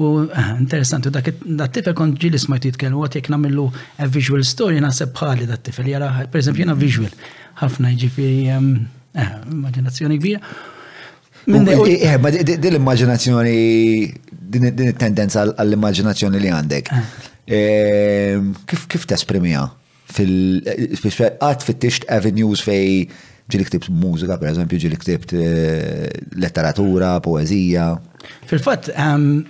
u 0.00 0.06
eh, 0.24 0.50
interessanti, 0.56 1.10
u 1.10 1.54
dak 1.58 1.72
tifel 1.74 1.92
kont 1.92 2.16
ġili 2.18 2.38
smajt 2.40 2.70
jitkellmu 2.70 3.02
għat 3.04 3.18
jek 3.18 3.26
namillu 3.34 3.66
visual 4.14 4.40
story 4.48 4.78
naħseb 4.80 5.10
bħali 5.12 5.44
dat 5.50 5.66
tifel, 5.66 5.90
jara, 5.92 6.08
per 6.24 6.40
eżempju, 6.40 6.62
jena 6.64 6.72
visual, 6.78 7.10
ħafna 7.60 7.90
ġifiri, 8.00 8.46
ehm, 8.54 8.70
eh, 9.14 9.28
immaginazzjoni 9.52 10.16
kbira. 10.16 10.40
Eh, 11.50 12.44
Din 12.44 12.74
immaginazzjoni 12.76 13.58
din 14.50 14.64
it-tendenza 14.68 15.44
għall-immaġinazzjoni 15.54 16.40
li 16.42 16.50
għandek. 16.52 16.90
Ah. 16.94 17.28
Ehm, 17.56 18.52
kif 18.68 19.06
tesprimija? 19.10 19.66
Għad 20.10 21.66
fit-tixt 21.66 22.06
avenues 22.10 22.62
fej 22.66 23.04
ġili 23.50 23.64
ktibt 23.66 23.88
mużika, 23.90 24.36
per 24.38 24.52
eżempju, 24.52 24.78
ġili 24.78 24.96
ktibt 25.00 25.32
eh, 25.34 26.08
letteratura, 26.38 27.16
poezija. 27.24 27.88
Fil-fat, 28.46 28.92
ehm, 28.94 29.40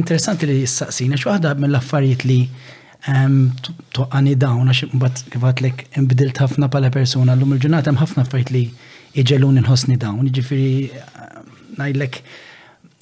interessanti 0.00 0.48
li 0.48 0.60
s-saqsina, 0.64 1.18
xoħda 1.20 1.52
mill-affarijiet 1.60 2.24
li 2.28 2.38
ehm, 3.08 3.38
toqani 3.96 4.32
dawn, 4.40 4.70
għax 4.72 4.94
mbatt 4.96 5.60
lek 5.64 5.84
imbdilt 6.00 6.40
ħafna 6.40 6.70
pala 6.72 6.88
persona, 6.94 7.36
l-lum 7.36 7.52
il-ġurnata 7.58 7.92
ħafna 8.00 8.24
affarijiet 8.24 8.54
li 8.56 8.64
iġelun 9.20 9.60
nħosni 9.64 10.00
dawn, 10.00 10.30
ġifiri 10.32 10.72
najlek. 11.80 12.00
Like, 12.04 12.24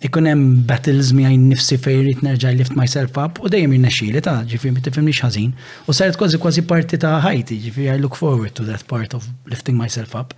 ikun 0.07 0.29
hemm 0.31 0.51
battles 0.67 1.11
mi 1.17 1.25
għajn 1.27 1.47
nifsi 1.51 1.79
fejrit 1.83 2.21
nerġa' 2.23 2.53
lift 2.55 2.77
myself 2.79 3.17
up 3.19 3.41
u 3.43 3.51
dejjem 3.51 3.73
jirnexxieli 3.75 4.21
ta' 4.23 4.45
ġifi 4.51 4.71
mi 4.71 4.83
tifhimniex 4.85 5.25
ħażin 5.27 5.49
u 5.91 5.97
saret 5.97 6.19
kważi 6.21 6.39
kważi 6.39 6.63
parti 6.71 6.99
ta' 7.03 7.17
ħajti 7.25 7.57
ġifi, 7.65 7.89
I 7.91 7.99
look 7.99 8.15
forward 8.19 8.53
to 8.55 8.67
that 8.69 8.87
part 8.87 9.15
of 9.19 9.27
lifting 9.51 9.79
myself 9.81 10.15
up. 10.15 10.35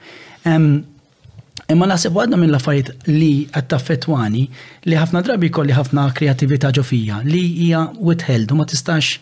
Imma 1.71 1.87
naħseb 1.91 2.17
għadna 2.19 2.39
minn 2.41 2.51
l-affarijiet 2.55 3.09
li 3.13 3.33
għattaffetwani 3.55 4.47
li 4.89 4.97
ħafna 4.99 5.21
drabi 5.29 5.51
kolli 5.55 5.77
ħafna 5.77 6.07
kreativita 6.17 6.73
ġofija 6.81 7.21
li 7.29 7.43
hija 7.67 7.85
withheld 8.01 8.57
u 8.57 8.63
ma 8.63 8.67
tistax 8.73 9.19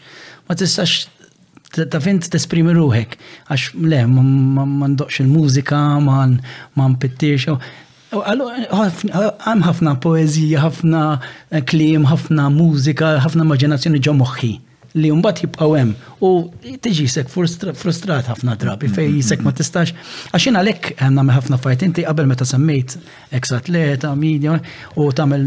ma 0.46 0.54
tistax 0.56 1.08
ta' 1.74 2.00
fint 2.04 2.30
t-esprimi 2.32 2.70
ruħek, 2.76 3.18
għax 3.52 3.66
le, 3.90 3.98
ma 4.08 4.86
ndoqx 4.88 5.20
il-mużika, 5.26 5.82
ma 6.00 6.22
npittirx, 6.94 7.58
Għam 8.08 9.10
oh, 9.12 9.64
ħafna 9.66 9.96
poezija, 10.00 10.62
ħafna 10.64 11.00
eh, 11.20 11.60
klim, 11.68 12.06
ħafna 12.08 12.46
mużika, 12.54 13.10
ħafna 13.24 13.44
immaġinazzjoni 13.44 14.00
ġo 14.00 14.14
moħħi 14.16 14.54
li 14.98 15.10
jumbat 15.12 15.42
jibqaw 15.44 15.74
hemm 15.76 16.22
u 16.24 16.30
tiġi 16.82 17.04
sek 17.12 17.28
frustrat 17.28 18.30
ħafna 18.32 18.54
drabi 18.58 18.88
mm-hmm. 18.88 18.94
fej 18.96 19.10
jisek 19.18 19.42
ma 19.44 19.52
tistax. 19.54 19.92
Għaxin 20.32 20.56
għalek 20.56 20.88
eh, 20.94 21.10
nagħmel 21.12 21.36
ħafna 21.36 21.58
fajt 21.60 21.84
inti 21.90 22.06
qabel 22.08 22.30
meta 22.32 22.46
semmejt 22.48 22.94
ex-atleta, 23.38 24.14
media 24.16 24.56
u 24.96 25.10
tagħmel 25.12 25.44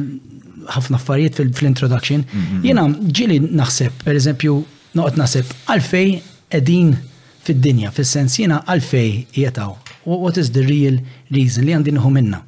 ħafna 0.77 0.99
affarijiet 1.01 1.41
fil-introduction. 1.57 2.21
Mm-hmm. 2.29 2.69
Jiena 2.69 2.85
ġili 3.17 3.39
naħseb, 3.57 3.97
per 4.05 4.21
eżempju, 4.21 4.59
noqgħod 4.99 5.17
naħseb 5.23 5.55
għalfej 5.65 6.13
qegħdin 6.53 6.93
fid-dinja, 7.41 7.89
fis-sens 7.97 8.37
jiena 8.37 8.61
għalfej 8.69 9.11
jetaw. 9.41 9.73
What 10.05 10.37
is 10.37 10.53
the 10.53 10.61
real 10.69 11.01
reason 11.33 11.65
li 11.65 11.73
għandin 11.73 11.97
minna? 12.07 12.43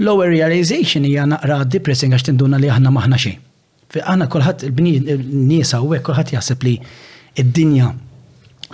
Lower 0.00 0.28
realization 0.32 1.04
hija 1.04 1.26
naqra 1.28 1.64
depressing 1.68 2.12
għax 2.16 2.24
tinduna 2.30 2.56
li 2.60 2.70
aħna 2.72 2.90
maħna 2.92 3.18
xejn. 3.20 3.40
Aħna 4.00 4.26
kulħadd 4.32 4.64
il-niesa 4.70 5.80
u 5.84 5.90
hekk 5.92 6.06
kulħadd 6.08 6.32
jaħseb 6.38 6.64
li 6.64 6.72
id-dinja 7.42 7.90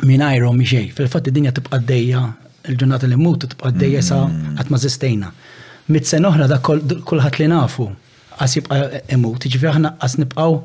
minn 0.06 0.22
mingħajrhom 0.22 0.62
xejn. 0.62 0.92
Fil-fatt 0.94 1.30
id-dinja 1.32 1.54
tibqa' 1.56 1.80
dejja, 1.88 2.22
il-ġurnata 2.70 3.10
li 3.10 3.18
mut 3.18 3.42
tibqa' 3.48 3.72
dejja 3.74 4.04
sa 4.06 4.20
mm. 4.28 4.54
qatt 4.60 4.70
ma 4.70 4.80
żistejna. 4.84 5.32
Mit 5.90 6.06
sen 6.06 6.26
oħra 6.30 6.46
da 6.50 6.60
kulħadd 6.62 7.40
li 7.42 7.50
nafu 7.50 7.88
qas 8.38 8.54
jibqa' 8.60 9.10
imut, 9.16 9.48
jiġifieri 9.48 9.72
aħna 9.74 9.96
qas 9.98 10.18
nibqgħu 10.22 10.62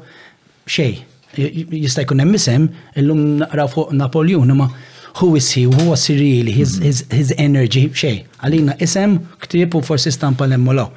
xejn. 0.78 1.02
Jista' 1.42 2.04
jkun 2.06 2.22
hemm 2.22 2.38
isem 2.38 2.70
illum 3.00 3.26
naqra 3.42 3.66
fuq 3.72 3.96
Napoljun 3.98 4.50
imma 4.54 4.70
who 5.18 5.36
is 5.36 5.52
he, 5.52 5.64
who 5.64 5.90
was 5.90 6.06
he 6.08 6.16
really, 6.20 6.52
his, 6.52 6.78
his, 6.80 7.00
his 7.12 7.34
energy, 7.38 7.88
xej. 7.94 8.24
Għalina 8.42 8.78
isem, 8.82 9.18
ktipu 9.44 9.82
u 9.82 9.86
forsi 9.86 10.12
stampa 10.14 10.48
l 10.48 10.56
emmolo 10.56 10.88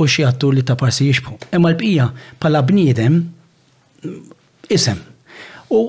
U 0.00 0.06
xie 0.08 0.26
għattu 0.28 0.50
li 0.52 0.62
ta' 0.66 0.76
parsi 0.78 1.06
jixbu. 1.08 1.38
Imma 1.56 1.70
l-bqija, 1.72 2.10
pala 2.42 2.60
bniedem, 2.66 3.20
isem. 4.70 5.00
U 5.72 5.80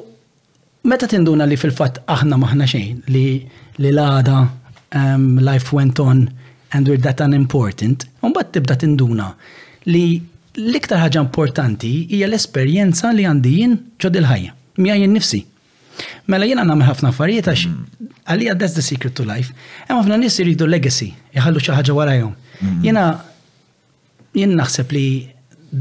meta 0.88 1.10
tinduna 1.12 1.44
li 1.50 1.58
fil-fat 1.60 2.00
aħna 2.12 2.40
maħna 2.42 2.68
xejn, 2.72 3.02
li 3.12 3.26
l-għada, 3.82 4.38
um, 4.96 5.28
life 5.44 5.76
went 5.76 6.00
on, 6.00 6.26
and 6.72 6.88
we're 6.88 7.02
that 7.04 7.20
unimportant, 7.26 8.08
un 8.24 8.34
bat 8.36 8.54
tibda 8.56 8.80
tinduna 8.80 9.30
li 9.92 10.06
l-iktar 10.56 11.04
ħaġa 11.06 11.22
importanti 11.26 11.92
hija 12.16 12.28
l-esperjenza 12.32 13.12
li 13.16 13.28
għandijin 13.28 13.78
ġod 14.02 14.20
il-ħajja, 14.24 14.56
mija 14.80 15.00
jien 15.04 15.16
nifsi. 15.20 15.44
Mela 16.30 16.46
jena 16.48 16.64
nagħmel 16.70 16.88
ħafna 16.90 17.10
affarijiet 17.14 17.50
għax 17.52 17.66
mm. 17.70 18.12
għalija 18.34 18.56
that's 18.62 18.78
the 18.80 18.84
secret 18.88 19.16
to 19.20 19.26
life. 19.30 19.54
Hemm 19.88 20.00
ħafna 20.02 20.20
nies 20.22 20.38
iridu 20.44 20.68
legacy, 20.70 21.10
jħallu 21.36 21.64
xi 21.64 21.76
ħaġa 21.80 21.96
warajhom. 21.98 22.34
Jena 22.86 23.06
jien 24.38 24.56
naħseb 24.60 24.96
li 24.96 25.06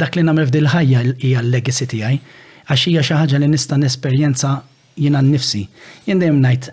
dak 0.03 0.17
li 0.19 0.25
nagħmel 0.29 0.49
f'dil 0.49 0.71
ħajja 0.73 1.05
hija 1.17 1.43
l-legacy 1.45 1.89
tiegħi 1.95 2.21
għax 2.71 2.87
hija 2.93 3.05
xi 3.09 3.19
ħaġa 3.23 3.43
li 3.45 3.51
nista' 3.55 3.81
nesperjenza 3.85 4.55
jiena 4.99 5.23
nnifsi. 5.27 5.65
Jien 6.09 6.23
dejjem 6.25 6.41
ngħid 6.45 6.71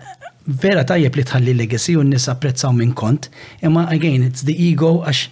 vera 0.62 0.84
tajjeb 0.88 1.16
li 1.22 1.26
tħalli 1.30 1.56
legacy 1.62 1.98
u 1.98 2.06
n-nies 2.06 2.30
apprezzaw 2.32 2.72
minn 2.80 2.94
kont, 2.98 3.28
imma 3.66 3.86
again 3.92 4.24
it's 4.30 4.46
the 4.48 4.56
ego 4.70 4.98
għax 5.06 5.26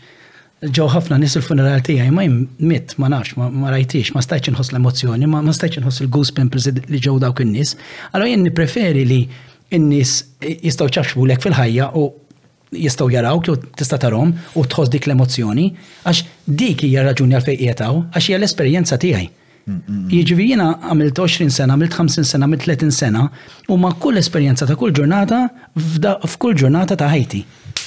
ġew 0.64 0.86
ħafna 0.88 1.18
nis 1.20 1.36
il-funeral 1.36 1.82
tiegħi 1.84 2.12
ma 2.16 2.22
mit, 2.64 2.94
ma 2.96 3.10
nafx, 3.12 3.36
ma 3.36 3.70
rajtix, 3.74 4.14
ma 4.16 4.22
stajtx 4.24 4.54
inħoss 4.54 4.70
l-emozjoni, 4.72 5.26
ma 5.28 5.42
stajtx 5.44 5.82
inħoss 5.82 6.00
il-goosebumps 6.06 6.70
li 6.92 7.00
ġew 7.02 7.18
dawk 7.20 7.42
in-nies. 7.44 7.74
Allora 8.12 8.30
jien 8.30 8.44
nippreferi 8.46 9.02
li 9.04 9.18
n-nies 9.76 10.12
jistgħu 10.64 10.88
ċaxbulek 10.96 11.44
fil-ħajja 11.44 11.90
u 12.00 12.06
jistgħu 12.76 13.10
jarawk 13.12 13.48
jew 13.50 13.58
tista' 13.76 14.00
tarhom 14.06 14.32
u 14.56 14.64
tħoss 14.72 14.90
dik 14.94 15.08
l-emozzjoni 15.10 15.66
għax 16.08 16.24
dik 16.48 16.86
hija 16.88 17.04
raġuni 17.06 17.36
għal 17.36 17.46
fejn 17.46 17.60
qiegħtaw 17.60 18.00
għax 18.16 18.30
hija 18.32 18.38
l-esperjenza 18.40 18.98
tiegħi. 19.04 19.28
Jiġifieri 19.66 20.50
jiena 20.54 20.70
għamilt 20.88 21.12
20 21.18 21.50
sena, 21.50 21.74
għamilt 21.76 21.94
50 22.00 22.24
sena, 22.32 22.46
għamilt 22.46 22.64
30 22.64 22.94
sena 22.94 23.28
u 23.68 23.76
ma' 23.82 23.92
kull 24.00 24.20
esperjenza 24.22 24.64
ta' 24.66 24.76
kull 24.78 24.94
ġurnata 24.94 25.44
f'kull 25.76 26.56
ġurnata 26.64 26.96
ta' 26.96 27.08
ħajti 27.12 27.44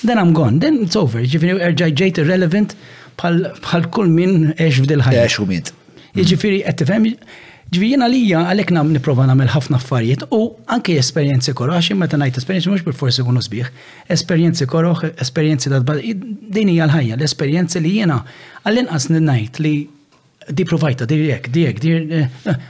then 0.07 0.17
I'm 0.17 0.33
gone, 0.33 0.59
then 0.63 0.75
it's 0.87 0.97
over. 1.03 1.21
Ġifiri, 1.31 1.57
erġaj 1.67 1.91
ġejt 2.01 2.21
irrelevant 2.23 2.75
bħal 3.19 3.89
kull 3.93 4.09
min 4.15 4.35
eċ 4.55 4.83
f'dil 4.85 5.03
ħajja. 5.05 5.25
Eċ 5.27 5.43
u 5.43 5.47
mint. 5.49 5.71
Ġifiri, 6.15 6.59
għettifem, 6.69 7.07
ġvijina 7.75 8.07
lija 8.11 8.43
għalek 8.53 8.71
nam 8.75 8.93
niprofa 8.95 9.25
namel 9.29 9.51
ħafna 9.51 9.77
affarijiet 9.81 10.23
u 10.35 10.39
anke 10.73 10.95
esperienzi 11.01 11.53
koroħ, 11.57 11.91
meta 11.99 12.17
najt 12.21 12.39
esperienzi 12.41 12.71
mux 12.71 12.85
bil-forsi 12.87 13.25
kunu 13.27 13.43
sbieħ, 13.45 13.69
esperienzi 14.15 14.67
koroħ, 14.71 15.05
esperienzi 15.25 15.71
dat 15.73 15.91
dini 15.91 16.77
għal-ħajja, 16.79 17.19
l-esperienzi 17.19 17.83
li 17.83 17.93
jena 17.99 18.21
għall-inqas 18.63 19.09
najt 19.19 19.59
li 19.65 19.75
di 20.49 20.65
provajta, 20.65 21.05
di 21.05 21.17
jek, 21.29 21.51
di 21.53 21.65
jek, 21.67 21.79
di 21.83 21.89
eh, 21.93 22.61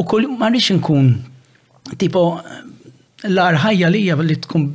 u 0.00 0.04
koll 0.08 0.26
marriċ 0.40 0.72
nkun 0.80 1.12
tipo 2.00 2.24
l-arħajja 3.28 3.92
li 3.94 4.06
li 4.24 4.38
tkun 4.42 4.66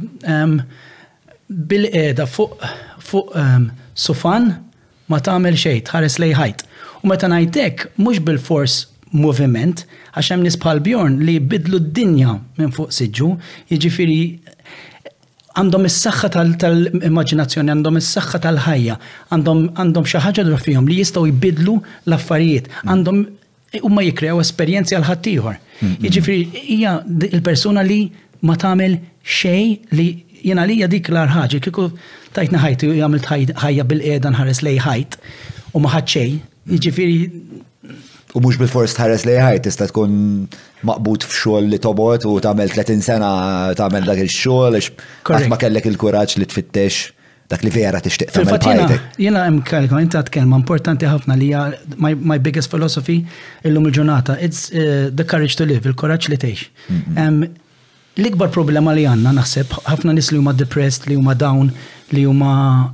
bil-qeda 1.49 2.25
fuq 2.25 2.57
fuq 2.99 3.35
um, 3.35 3.39
ehm, 3.39 3.67
sufan 3.95 4.49
ma 5.07 5.19
tagħmel 5.23 5.55
xejn, 5.57 5.83
tħares 5.87 6.17
lej 6.21 6.33
ħajt. 6.35 6.65
U 7.03 7.07
meta 7.11 7.29
ngħidlek 7.31 7.85
mhux 8.01 8.19
bil-fors 8.27 8.77
moviment 9.23 9.85
għax 10.13 10.33
hemm 10.33 10.43
nies 10.43 10.57
Bjorn 10.83 11.21
li 11.23 11.37
bidlu 11.39 11.79
d-dinja 11.79 12.35
minn 12.57 12.73
fuq 12.75 12.91
siġġu, 12.91 13.29
jiġifieri 13.71 14.19
għandhom 15.57 15.87
is-saħħa 15.89 16.29
tal-immaġinazzjoni, 16.35 17.71
għandhom 17.71 17.97
is-saħħa 18.01 18.41
tal-ħajja, 18.43 18.97
għandhom 19.31 19.63
għandhom 19.79 20.05
xi 20.11 20.21
ħaġa 20.27 20.59
fihom 20.67 20.91
li 20.91 20.99
jistgħu 20.99 21.25
jbidlu 21.31 21.77
l-affarijiet, 22.07 22.67
mm. 22.67 22.91
għandhom 22.91 23.23
huma 23.87 24.03
jikrew 24.05 24.37
esperjenzi 24.43 24.95
għal 24.97 25.07
ħaddieħor. 25.07 25.55
Jiġifieri 26.03 26.65
hija 26.75 26.97
il-persuna 27.07 27.81
li 27.87 28.01
ma 28.47 28.57
tagħmel 28.59 28.99
xejn. 29.23 29.95
li 29.97 30.07
jena 30.43 30.65
li 30.67 30.81
dik 30.87 31.09
l 31.09 31.23
ħaġi, 31.31 31.61
kiku 31.67 31.87
tajt 32.35 32.53
naħajt, 32.53 32.87
u 32.91 32.95
jgħamil 32.97 33.53
ħajja 33.57 33.85
bil-qeda 33.87 34.31
nħares 34.33 34.63
lej 34.65 34.79
ħajt 34.85 35.17
u 35.73 35.81
maħħadxej, 35.85 36.37
ġifiri. 36.87 37.17
U 38.35 38.41
mux 38.43 38.59
bil-fors 38.59 38.93
tħares 38.97 39.23
lej 39.27 39.39
ħajt, 39.41 39.63
tista 39.69 39.87
tkun 39.89 40.47
maqbut 40.87 41.25
f'xogħol 41.27 41.69
li 41.71 41.79
tobot 41.81 42.27
u 42.29 42.35
tagħmel 42.43 42.73
30 42.75 43.05
sena 43.07 43.29
tagħmel 43.79 44.09
dak 44.11 44.23
il-xogħol 44.25 44.79
għax 44.79 45.53
ma 45.53 45.59
kellek 45.61 45.89
il-kuraġġ 45.93 46.41
li 46.41 46.49
tfittex 46.51 47.13
dak 47.49 47.61
li 47.63 47.71
vera 47.73 48.01
tixtieq 48.03 48.33
tagħmel 48.35 48.59
ħajtek. 48.61 49.05
Jiena 49.23 49.45
hemm 49.47 49.63
kalkom 49.65 50.03
inta 50.03 50.21
kelma 50.27 50.59
importanti 50.59 51.09
ħafna 51.09 51.39
li 51.39 51.49
hija 51.53 51.65
my 51.97 52.37
biggest 52.39 52.69
philosophy 52.75 53.23
illum 53.65 53.89
il-ġurnata, 53.89 54.37
it's 54.43 54.67
uh, 54.75 55.07
the 55.13 55.23
courage 55.23 55.55
to 55.57 55.65
live, 55.65 55.87
il 55.87 55.95
kuraċ 55.97 56.29
li 56.33 56.37
tgħix 56.43 56.67
mm-hmm. 56.89 57.55
L-ikbar 58.17 58.49
problema 58.53 58.95
li 58.97 59.03
għanna 59.05 59.29
naħseb, 59.37 59.75
ħafna 59.91 60.15
nis 60.17 60.31
li 60.33 60.39
huma 60.41 60.53
depressed, 60.57 61.05
li 61.09 61.15
huma 61.19 61.35
down, 61.37 61.67
li 62.17 62.23
huma 62.25 62.51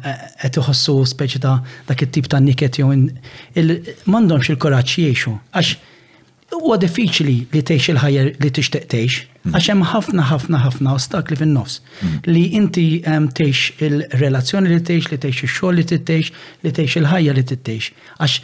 eh, 0.09 0.23
qed 0.43 0.59
iħossu 0.59 0.95
speċi 1.13 1.39
ta' 1.45 1.53
dak 1.87 2.01
it-tip 2.03 2.27
ta' 2.27 2.41
niket 2.43 2.79
jew 2.81 2.89
m'għandhomx 2.91 4.49
il-koraġġ 4.51 4.97
jgħixu. 5.05 5.35
Għax 5.53 6.57
huwa 6.59 6.75
diffiċli 6.83 7.35
li 7.53 7.61
tgħix 7.69 7.93
il-ħajja 7.93 8.25
li 8.43 8.49
tixtieq 8.59 8.89
tgħix, 8.91 9.21
mm. 9.47 9.55
għax 9.55 9.69
hemm 9.71 9.85
ħafna 9.93 10.25
ħafna 10.31 10.61
ħafna 10.65 10.97
ostakli 10.97 11.39
fin-nofs. 11.39 11.77
Mm. 12.01 12.27
Li 12.35 12.43
inti 12.59 12.85
ehm, 13.05 13.29
tgħix 13.37 13.83
il-relazzjoni 13.87 14.73
li 14.73 14.81
tgħix, 14.81 15.11
li 15.15 15.21
tgħix 15.23 15.45
ix-xogħol 15.47 15.79
li 15.79 15.85
tittgħix, 15.93 16.35
li 16.67 16.73
tgħix 16.75 16.99
il-ħajja 16.99 17.37
li 17.39 17.45
tittgħix. 17.53 17.95
Għax 18.19 18.35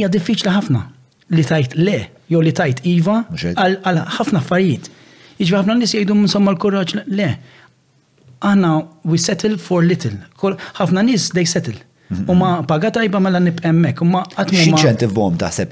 hija 0.00 0.10
diffiċli 0.16 0.56
ħafna 0.56 0.86
li 1.36 1.44
tajt 1.52 1.76
le, 1.78 2.00
jew 2.32 2.40
li 2.48 2.56
tajt 2.62 2.82
iva 2.96 3.20
għal 3.52 4.02
ħafna 4.18 4.40
affarijiet. 4.40 4.90
Iġi 5.40 5.54
għafna 5.56 5.76
nis 5.80 5.94
jgħidu 5.96 6.16
insomma 6.20 6.52
l-kurraċ, 6.54 7.04
le, 7.16 7.30
għanna 8.44 8.72
we 9.08 9.16
settle 9.20 9.56
for 9.60 9.82
little. 9.86 10.18
ħafna 10.76 11.04
nis 11.08 11.30
they 11.32 11.46
settle. 11.48 11.80
Mhm. 12.10 12.24
U 12.28 12.34
ma 12.34 12.50
paga 12.66 12.90
ma 13.14 13.20
mela 13.22 13.38
nib 13.40 13.60
emmek, 13.64 14.02
u 14.02 14.04
ma 14.10 14.22
għatmu. 14.22 14.58
Xinċentiv 14.58 15.14
għom 15.16 15.38
taħseb, 15.38 15.68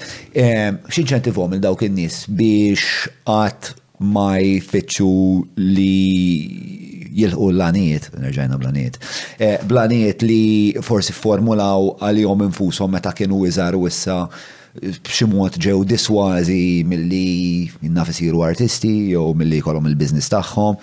xinċentiv 0.95 1.37
għom 1.43 1.55
il-dawk 1.59 1.83
il-nis 1.89 2.23
biex 2.31 3.09
għat 3.29 3.73
ma 4.15 4.39
jfittxu 4.39 5.11
li 5.57 7.13
jilħu 7.19 7.51
l-laniet, 7.51 8.11
nerġajna 8.17 8.57
blaniet, 8.63 8.95
e, 9.43 9.57
blaniet 9.67 10.23
li 10.23 10.77
forsi 10.81 11.13
formulaw 11.17 11.97
għal-jom 12.01 12.45
infusom 12.47 12.91
meta 12.95 13.11
kienu 13.17 13.43
iżaru 13.51 13.87
issa 13.91 14.21
b'ximot 14.77 15.57
ġew 15.65 15.79
diswazi 15.91 16.61
milli 16.89 17.71
naf 17.95 18.11
isiru 18.13 18.43
artisti 18.47 18.91
jew 19.15 19.33
milli 19.37 19.61
kolom 19.65 19.87
il-biznis 19.91 20.29
tagħhom. 20.33 20.77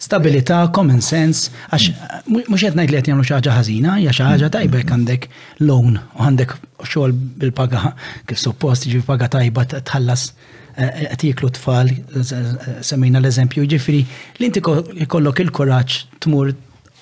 Stabilità, 0.00 0.62
common 0.74 1.02
sense, 1.04 1.50
għax 1.70 1.86
mhux 2.32 2.64
qed 2.64 2.78
ngħid 2.78 2.92
li 2.94 2.98
qed 3.02 3.08
jagħmlu 3.12 3.26
xi 3.28 3.34
ħaġa 3.36 3.56
ħażina, 3.58 3.96
hija 4.00 4.14
xi 4.16 4.26
ħaġa 4.30 4.48
tajba 4.56 4.80
jekk 4.80 4.94
għandek 4.96 5.26
loan 5.68 5.98
u 6.00 6.24
għandek 6.24 6.54
xogħol 6.88 7.14
bil-paga 7.44 7.92
kif 8.30 8.40
suppost 8.40 8.88
jiġi 8.88 9.04
paga 9.06 9.28
tajba 9.36 9.66
tħallas 9.76 10.24
eh, 10.32 10.88
eh, 10.88 11.04
qed 11.12 11.26
jiklu 11.28 11.52
tfal, 11.58 11.92
eh, 11.92 12.48
semmejna 12.80 13.20
l-eżempju, 13.22 13.66
jiġifieri 13.68 14.02
li 14.40 14.48
inti 14.50 14.64
kollok 14.64 15.44
il-kuraġġ 15.44 16.00
tmur 16.24 16.54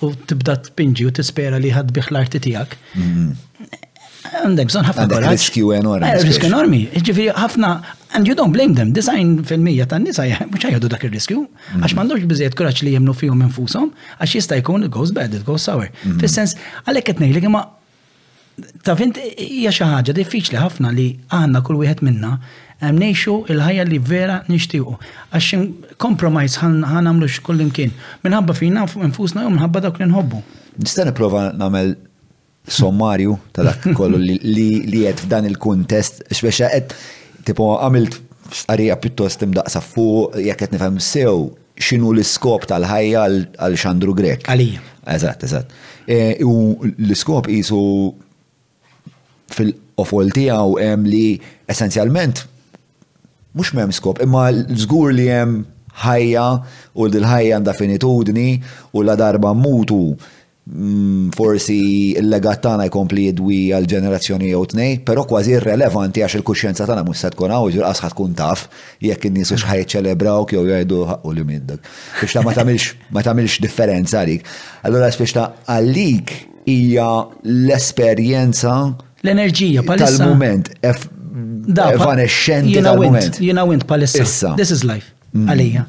u 0.03 0.11
tibda 0.27 0.57
tpinġi 0.67 1.07
u 1.07 1.15
tispera 1.15 1.61
li 1.63 1.71
ħadbiħ 1.73 2.11
l-arti 2.11 2.43
tiegħek 2.45 2.77
mm-hmm. 2.99 3.89
Għandek 4.23 4.69
bżon 4.71 4.85
ħafna 4.87 5.05
koraġġ. 5.11 5.31
Riskju 5.35 5.71
enormi. 5.75 6.07
Eh, 6.07 6.23
riskju 6.23 6.47
enormi. 6.49 6.79
Ġifiri 6.95 7.33
ħafna, 7.37 7.71
and 8.15 8.29
you 8.29 8.35
don't 8.39 8.53
blame 8.55 8.75
them, 8.77 8.91
design 8.95 9.35
fil-mija 9.47 9.87
ta' 9.91 9.99
nisa 9.99 10.25
mux 10.47 10.63
ħajħadu 10.63 10.91
dak 10.93 11.03
il-riskju, 11.09 11.43
mm. 11.43 11.83
għax 11.83 11.97
mandux 11.97 12.25
bżiet 12.29 12.55
koraġġ 12.59 12.85
li 12.87 12.95
jemnu 12.95 13.15
fihom 13.19 13.43
infushom, 13.47 13.91
għax 14.23 14.35
jista' 14.39 14.59
jkun 14.61 14.87
it 14.87 14.93
goes 14.95 15.11
bad, 15.15 15.35
it 15.35 15.43
goes 15.47 15.65
sour. 15.67 15.89
Mm-hmm. 15.89 16.19
Fis-sens, 16.23 16.55
għalek 16.87 17.11
għetnej 17.13 17.33
li 17.37 17.43
imma 17.49 17.63
ta' 18.87 18.95
fint 18.95 19.17
hija 19.19 19.73
ħagġa, 19.73 19.89
ħaġa 19.97 20.15
diffiċli 20.19 20.61
ħafna 20.61 20.93
li 20.95 21.07
għanna 21.35 21.63
kull 21.67 21.83
wieħed 21.83 22.05
minna 22.05 22.35
nejxu 22.83 23.33
il-ħajja 23.51 23.83
li 23.89 23.99
vera 24.07 24.39
nixtiequ. 24.51 24.97
Għax 25.33 25.99
kompromise 26.03 26.63
ħan 26.63 27.19
kull 27.43 27.65
imkien. 27.67 27.93
Minħabba 28.27 28.55
fina 28.57 28.87
nfusna 29.07 29.43
jew 29.47 29.51
minħabba 29.57 29.83
dak 29.89 29.99
li 30.03 30.07
nħobbu. 30.13 30.43
Nista' 30.79 31.11
prova 31.15 31.49
namel 31.57 31.95
sommarju 32.67 33.37
ta' 33.55 33.65
dak 33.67 33.83
kollu 33.97 34.19
li 34.19 34.77
qed 35.03 35.19
f'dan 35.25 35.47
il-kuntest 35.49 36.23
x'bexa 36.31 36.69
qed 36.71 36.93
tipo 37.47 37.73
għamilt 37.75 38.19
għarija 38.69 38.97
pjuttost 39.03 39.43
imdaqsa 39.43 39.81
fuq 39.83 40.37
jekk 40.39 40.63
qed 40.63 40.75
nifhem 40.77 40.99
sew 41.03 41.49
x'inhu 41.81 42.13
l-iskop 42.15 42.67
tal-ħajja 42.69 43.23
għal 43.59 43.73
Xandru 43.81 44.13
Grek. 44.15 44.43
Għalija. 44.47 44.81
Eżatt, 45.15 45.41
eżatt. 45.47 45.73
E, 46.07 46.17
u 46.45 46.53
l-iskop 46.85 47.49
jisu 47.51 47.79
fil-qofol 49.53 50.29
tiegħu 50.35 50.77
hemm 50.79 51.09
li 51.09 51.27
essenzjalment 51.69 52.45
mhux 53.53 53.73
m'hemm 53.75 53.93
skop, 53.93 54.21
imma 54.25 54.47
żgur 54.73 55.11
li 55.13 55.27
hemm 55.29 55.59
ħajja 56.03 56.45
u 56.95 57.05
l-ħajja 57.09 57.57
għandha 57.59 57.75
finitudni 57.77 58.47
u 58.95 59.03
la 59.05 59.17
darba 59.19 59.51
mutu 59.53 60.13
Mm, 60.63 61.27
forsi 61.35 62.13
il-legat 62.15 62.61
tagħna 62.63 62.85
jkompli 62.87 63.23
jidwi 63.27 63.57
għal 63.75 63.85
ġenerazzjoni 63.91 64.47
jew 64.47 64.61
tnej, 64.71 64.93
però 65.03 65.25
kważi 65.27 65.57
irrelevanti 65.57 66.21
għax 66.23 66.37
il-kuxjenza 66.39 66.85
tagħna 66.87 67.01
mhux 67.03 67.19
se 67.25 67.31
tkun 67.33 67.51
hawn 67.51 67.67
jiġu 67.67 67.81
jiġifieri 67.81 67.99
qasħa 67.99 68.09
tkun 68.13 68.35
taf 68.39 68.61
jekk 69.03 69.27
in-nies 69.27 69.49
hux 69.51 69.65
ħajċelebrawk 69.67 70.53
jew 70.55 70.61
jgħidu 70.69 70.99
ħaqqu 71.09 71.33
li 71.43 71.57
dak. 71.67 71.89
Fiex 72.21 72.37
ta' 72.37 72.43
ma 72.47 73.23
tagħmilx 73.27 73.57
differenza 73.65 74.21
għalik. 74.21 74.47
Allora, 74.87 75.09
biex 75.21 75.35
ta' 75.35 75.45
għalik 75.75 76.31
hija 76.71 77.07
l-esperjenza 77.53 78.75
l-enerġija 79.25 79.83
tal-moment 79.91 80.71
evanescenti 81.89 82.77
tal-moment. 82.87 83.41
Jina 83.43 83.67
wint 83.67 83.83
palissa. 83.91 84.53
This 84.55 84.71
is 84.71 84.85
life. 84.87 85.11
Mm. 85.35 85.51
Għalija. 85.51 85.83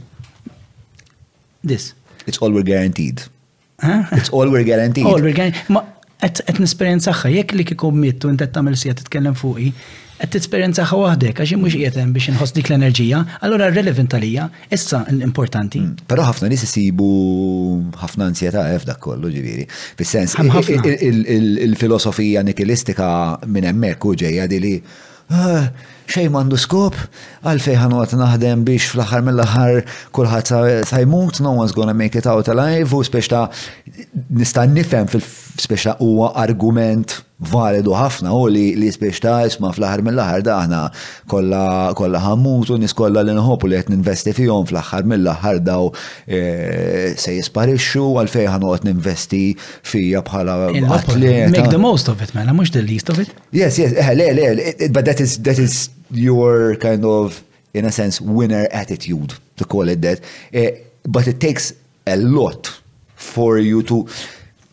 This. 1.62 1.93
It's 2.27 2.43
all 2.43 2.51
we're 2.51 2.66
guaranteed. 2.66 3.22
It's 3.83 4.29
all 4.31 4.49
we're 4.51 4.62
guaranteed. 4.64 5.07
All 5.07 5.20
we're 5.20 5.35
guaranteed. 5.35 5.62
Ma 5.72 5.85
qed 6.22 6.59
nisperjenzaħħa 6.62 7.31
jekk 7.41 7.55
li 7.59 7.64
kieku 7.72 7.91
mittu 7.93 8.31
inti 8.33 8.47
qed 8.47 8.55
tagħmel 8.55 8.77
sija 8.81 8.95
titkellem 8.97 9.35
fuqi, 9.37 9.72
qed 10.22 10.31
tisperjenzaħħa 10.39 10.99
waħdek 11.01 11.43
għax 11.43 11.59
mhux 11.61 11.75
qiegħed 11.83 12.05
biex 12.14 12.31
inħoss 12.33 12.55
dik 12.57 12.70
l-enerġija, 12.70 13.20
allura 13.45 13.68
relevant 13.75 14.14
għalija 14.16 14.47
issa 14.79 15.03
l-importanti. 15.12 15.83
Mm. 15.85 16.07
Però 16.09 16.25
ħafna 16.31 16.49
nies 16.53 16.64
isibu 16.68 17.09
ħafna 18.01 18.31
ansjetà 18.31 18.64
hef 18.79 18.87
dak 18.89 19.03
kollu 19.05 19.33
ġifieri. 19.35 19.66
Fis-sens 20.01 20.39
il-filosofija 21.66 22.47
nikilistika 22.47 23.11
minn 23.45 23.68
hemmhekk 23.72 24.09
u 24.09 24.14
ġejja 24.25 24.49
li 24.55 24.77
ah, 25.35 25.66
xej 26.11 26.29
mandu 26.33 26.57
skop, 26.61 26.95
għalfej 27.47 27.79
ħanot 27.81 28.15
naħdem 28.21 28.65
biex 28.67 28.91
fl-axar 28.93 29.25
mill-axar 29.27 29.81
kullħat 30.15 30.53
sajmut, 30.91 31.41
no 31.45 31.55
one's 31.61 31.75
gonna 31.77 31.95
make 31.97 32.17
it 32.19 32.27
out 32.31 32.49
alive, 32.53 32.93
u 32.93 33.03
speċta 33.07 33.47
nista' 34.37 34.67
nifem 34.71 35.09
fil-speċta 35.11 35.97
huwa 36.03 36.33
argument 36.43 37.21
validu 37.39 37.95
ħafna 37.99 38.30
u 38.30 38.45
li 38.49 38.62
li 38.78 38.91
ta' 39.20 39.41
isma 39.49 39.72
fl-ħar 39.74 40.03
mill-ħar 40.07 40.43
da' 40.47 40.59
aħna 40.62 40.80
kolla 41.32 41.64
kolla 41.99 42.20
ħammut 42.22 42.70
u 42.70 42.76
niskolla 42.85 43.24
li 43.26 43.35
nħobu 43.35 43.68
li 43.70 43.80
qed 43.80 43.91
ninvesti 43.93 44.30
fihom 44.37 44.66
fl-ħar 44.70 45.05
mill-ħar 45.11 45.59
daw 45.66 45.89
e, 46.26 47.11
se 47.18 47.35
jisparixxu 47.35 48.07
għalfejn 48.22 48.53
ħanqod 48.55 48.87
ninvesti 48.93 49.43
fija 49.82 50.22
bħala 50.26 50.59
atleta. 50.95 51.51
Make 51.59 51.72
the 51.72 51.80
most 51.82 52.09
of 52.09 52.22
it, 52.22 52.30
man, 52.39 52.53
mhux 52.55 52.70
the 52.70 52.82
least 52.87 53.11
of 53.11 53.18
it. 53.18 53.35
Yes, 53.51 53.78
yes, 53.82 53.93
eh, 53.99 54.14
le, 54.14 54.30
le, 54.39 54.89
but 54.95 55.05
that 55.05 55.20
is 55.20 55.37
that 55.43 55.59
is 55.59 55.91
your 56.12 56.76
kind 56.78 57.05
of 57.05 57.43
in 57.74 57.85
a 57.85 57.91
sense 57.91 58.20
winner 58.22 58.68
attitude 58.70 59.35
to 59.57 59.64
call 59.64 59.89
it 59.89 60.01
that. 60.07 60.20
Eh, 60.53 60.70
but 61.07 61.26
it 61.26 61.41
takes 61.41 61.72
a 62.07 62.16
lot 62.16 62.70
for 63.16 63.59
you 63.59 63.82
to 63.82 64.07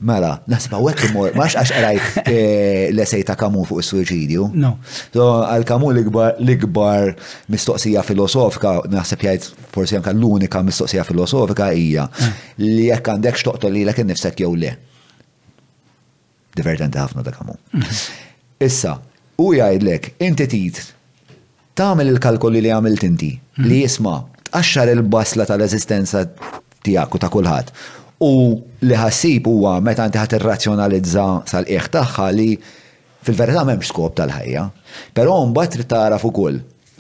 Mela, 0.02 0.32
nasma 0.50 0.80
u 0.82 0.88
għek 0.90 1.12
imur, 1.12 1.36
maċ 1.38 1.56
għax 1.62 1.72
għarajt 1.78 2.22
eh, 2.24 2.88
l-essej 2.90 3.22
ta' 3.28 3.36
kamu 3.38 3.62
fuq 3.70 3.84
il-suicidju. 3.84 4.48
No. 4.58 4.72
So, 5.14 5.28
għal 5.46 5.66
kamu 5.70 5.92
l-ikbar 6.02 7.12
mistoqsija 7.54 8.02
filosofika, 8.08 8.80
naħseb 8.90 9.22
jgħajt 9.28 9.50
forsi 9.76 10.00
għanka 10.00 10.16
l-unika 10.16 10.64
mistoqsija 10.66 11.06
filosofika 11.06 11.68
hija 11.78 12.08
eh. 12.26 12.32
li 12.64 12.88
jekk 12.88 13.14
għandek 13.14 13.38
xtoqto 13.44 13.70
li 13.76 13.84
l-ek 13.86 14.02
nifsek 14.10 14.42
jew 14.42 14.56
le. 14.64 14.74
Divertenti 16.58 16.98
ħafna 16.98 17.22
da' 17.28 17.36
kamu. 17.38 17.60
Mm. 17.78 18.04
Issa, 18.66 18.96
u 19.38 19.52
jgħidlek, 19.54 20.14
inti 20.26 20.50
tit, 20.56 20.82
tagħmel 21.78 22.10
il-kalkoli 22.16 22.66
li 22.66 22.74
għamilt 22.74 23.06
inti, 23.06 23.36
mm. 23.38 23.70
li 23.70 23.84
jisma' 23.86 24.18
tqaxxar 24.50 24.96
il-basla 24.98 25.46
tal-eżistenza 25.54 26.26
tiegħek 26.82 27.14
u 27.14 27.20
ta' 27.22 27.30
kulħadd 27.38 28.00
U 28.22 28.34
li 28.86 28.98
ħassib 28.98 29.48
huwa 29.50 29.78
meta 29.84 30.06
inti 30.06 30.20
ħat 30.22 30.36
irrazzjonalizza 30.38 31.26
sal-qieħ 31.50 31.88
tagħha 31.94 32.28
li 32.38 32.50
fil-verità 33.26 33.64
m'hemmx 33.66 33.90
skop 33.90 34.14
tal-ħajja. 34.20 34.66
Però 35.18 35.36
mbagħad 35.50 35.74
trid 35.80 35.90
taraf 35.92 36.26
ukoll. 36.30 36.60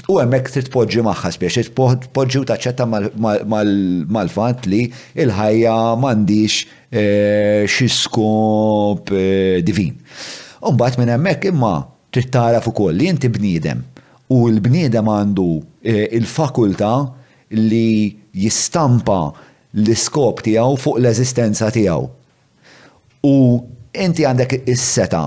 U 0.09 0.17
hemmhekk 0.19 0.49
trid 0.55 0.69
tpoġġi 0.71 1.03
magħha 1.05 1.31
spiex, 1.35 1.57
trid 1.57 1.71
tpoġġi 2.09 2.39
u 2.41 2.45
taċċetta 2.49 2.87
mal-fatt 2.87 4.65
li 4.69 4.81
l 5.13 5.35
ħajja 5.37 5.75
m'għandix 6.01 6.59
eh, 6.89 7.69
xi 7.69 7.89
skop 7.93 9.13
eh, 9.13 9.61
divin. 9.65 9.93
U 10.65 10.73
mbagħad 10.73 11.03
minn 11.03 11.13
hemmhekk 11.19 11.51
imma 11.53 11.75
trid 12.11 12.33
taraf 12.33 12.69
ukoll 12.73 12.97
li 12.97 13.11
inti 13.13 13.29
bniedem 13.29 13.83
u 14.33 14.41
l-bniedem 14.49 15.09
għandu 15.13 15.47
eh, 15.85 16.09
il-fakulta 16.17 16.95
li 17.61 18.09
jistampa 18.41 19.21
l-iskop 19.73 20.41
tiegħu 20.45 20.77
fuq 20.83 20.99
l-eżistenza 20.99 21.69
tiegħu. 21.75 22.09
U 23.27 23.33
inti 23.93 24.25
għandek 24.25 24.63
is-seta 24.71 25.23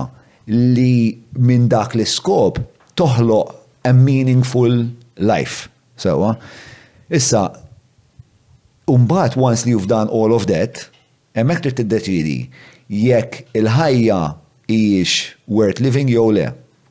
li 0.47 1.13
minn 1.39 1.67
dak 1.71 1.95
l-iskop 1.95 2.59
toħloq 2.99 3.53
a 3.89 3.93
meaningful 3.93 4.85
life. 5.17 5.69
Sewa. 5.97 6.33
Issa, 7.09 7.45
umbat 8.89 9.37
once 9.39 9.65
li 9.65 9.71
you've 9.73 9.87
done 9.89 10.09
all 10.09 10.33
of 10.35 10.47
that, 10.49 10.85
emmek 11.35 11.63
trid 11.63 11.85
deċidi 11.91 12.39
jekk 12.91 13.45
il-ħajja 13.57 14.19
hijiex 14.69 15.37
worth 15.47 15.79
living 15.81 16.09
jew 16.11 16.27
le 16.33 16.49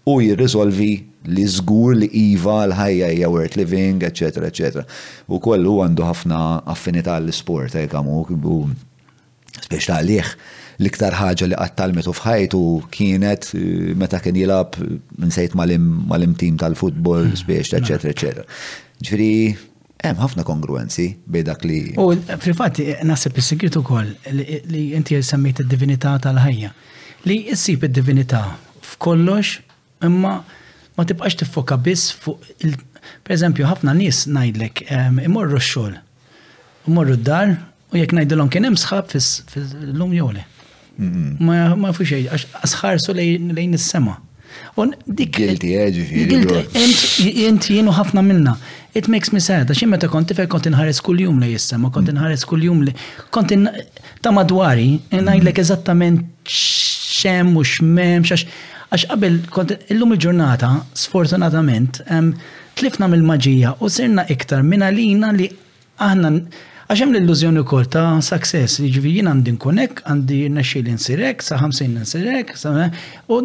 u 0.09 0.19
jirriżolvi 0.23 0.93
li 1.33 1.45
zgur 1.49 1.95
li 1.97 2.09
iva 2.13 2.65
l-ħajja 2.67 3.09
hija 3.13 3.29
worth 3.33 3.57
living, 3.57 4.03
etc. 4.05 4.45
etc. 4.49 4.85
U 5.29 5.39
kollu 5.41 5.79
għandu 5.85 6.05
ħafna 6.05 6.41
affinità 6.71 7.17
l-sport, 7.23 7.77
hekk 7.79 7.97
eh, 7.99 8.49
u 8.53 9.65
spiex 9.65 9.93
għalih 9.95 10.31
l-iktar 10.83 11.15
ħaġa 11.15 11.47
li 11.53 11.57
għattalmetu 11.57 12.13
fħajtu 12.19 12.63
kienet 12.93 13.51
eh, 13.57 13.93
meta 13.99 14.21
kien 14.21 14.37
jilab 14.37 14.77
nsejt 15.21 15.55
mal-imtim 15.57 16.59
tal-futbol, 16.61 17.31
spiex, 17.39 17.73
etc. 17.79 18.11
etc. 18.13 18.47
Ġifiri, 19.05 19.33
hemm 20.05 20.21
ħafna 20.21 20.45
kongruenzi 20.45 21.07
bej 21.31 21.47
dak 21.49 21.65
li. 21.65 21.79
U 21.97 22.11
fil-fatti, 22.45 22.91
eh, 22.99 23.05
nasib 23.09 23.39
is-sigritu 23.41 23.81
ukoll 23.81 24.13
li 24.35 24.91
inti 24.99 25.17
semmejt 25.25 25.65
id-divinità 25.65 26.19
tal-ħajja. 26.29 26.75
Li 27.25 27.39
issib 27.55 27.89
id-divinità 27.89 28.43
f'kollox 28.85 29.63
imma 30.05 30.35
ma 30.97 31.05
tibqax 31.05 31.35
tiffoka 31.41 31.77
biss 31.79 32.13
fuq 32.13 32.41
il 32.67 32.77
Per 33.21 33.35
eżempju, 33.37 33.67
ħafna 33.69 33.93
nies 33.99 34.23
ngħidlek 34.33 34.79
imorru 35.29 35.59
x-xogħol, 35.59 35.97
imorru 36.89 37.19
d-dar 37.21 37.51
u 37.93 37.99
jekk 38.01 38.17
ngħidulhom 38.17 38.49
kien 38.55 38.65
hemm 38.65 38.79
sħab 38.81 39.13
fil-lum 39.13 40.15
jew 40.17 40.31
mm-hmm. 40.31 41.77
Ma 41.85 41.91
fux 41.93 42.09
xej, 42.15 42.31
għax 42.31 43.05
su 43.05 43.13
lejn 43.21 43.77
is-sema. 43.77 44.15
Un 44.81 44.97
dik. 45.05 45.37
Guilty 45.37 45.75
eh, 45.77 45.93
ġifieri. 45.99 46.65
Inti 47.45 47.77
jienu 47.77 47.93
ħafna 47.99 48.25
minna. 48.25 48.57
It 48.97 49.13
makes 49.13 49.37
me 49.37 49.45
sad, 49.51 49.69
għaxin 49.75 49.93
meta 49.93 50.09
kont 50.09 50.33
tifel 50.33 50.49
kont 50.49 50.65
inħares 50.73 51.05
kuljum 51.05 51.45
li 51.45 51.53
jissema, 51.59 51.93
kont 51.93 52.09
inħares 52.17 52.49
kull-jum 52.49 52.87
li 52.89 52.97
kont 53.37 53.53
ta' 54.25 54.33
madwari, 54.33 54.95
ngħidlek 55.13 55.61
eżattament 55.61 56.25
xem 56.57 57.53
u 57.53 57.69
xmem, 57.69 58.25
xax 58.25 58.49
Għax 58.95 59.11
qabel, 59.11 59.39
illum 59.91 60.13
il-ġurnata, 60.15 60.69
sfortunatament, 60.95 61.97
tlifna 62.79 63.09
mill-maġija 63.11 63.73
u 63.83 63.89
sirna 63.91 64.23
iktar 64.31 64.63
minn 64.63 64.85
għalina 64.87 65.33
li 65.35 65.49
aħna 66.05 66.31
għax 66.39 67.03
hemm 67.03 67.17
l-illużjoni 67.17 67.65
wkoll 67.65 67.89
ta' 67.91 68.05
success, 68.23 68.79
ġivi 68.79 68.93
jiġifieri 68.93 69.17
jien 69.19 69.31
għandi 69.33 69.55
nkunek, 69.57 70.05
għandi 70.07 70.39
naxxil 70.55 70.93
insirek, 70.95 71.43
sa' 71.43 71.59
50 71.65 72.05
insirek, 72.05 72.55
u 73.27 73.41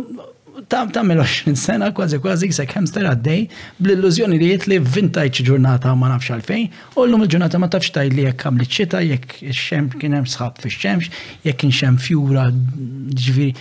ta' 0.70 0.84
tagħmel 0.92 1.24
20 1.24 1.58
sena 1.58 1.90
kważi 1.98 2.20
kważi 2.22 2.50
jisek 2.52 2.74
hamster 2.78 3.08
għaddej 3.10 3.46
bl-illużjoni 3.80 4.38
li 4.42 4.52
jitli 4.52 4.78
vintage 4.84 5.46
ġurnata 5.50 5.96
ma 5.98 6.12
nafx 6.14 6.30
għalfejn, 6.36 6.70
u 6.94 7.08
l-lum 7.08 7.26
il-ġurnata 7.26 7.58
ma 7.64 7.72
tafx 7.74 7.96
taj 7.98 8.14
li 8.14 8.28
jekk 8.30 8.44
kam 8.46 8.62
li 8.62 8.70
ċita, 8.70 9.02
xemx 9.50 9.98
kien 10.02 10.20
hemm 10.20 10.30
sħab 10.30 10.62
fix 10.66 10.78
xemx, 10.84 11.10
jekk 11.48 11.64
kien 11.66 11.74
xemm 11.82 12.02
fjura 12.06 12.50
ġviri 12.54 13.54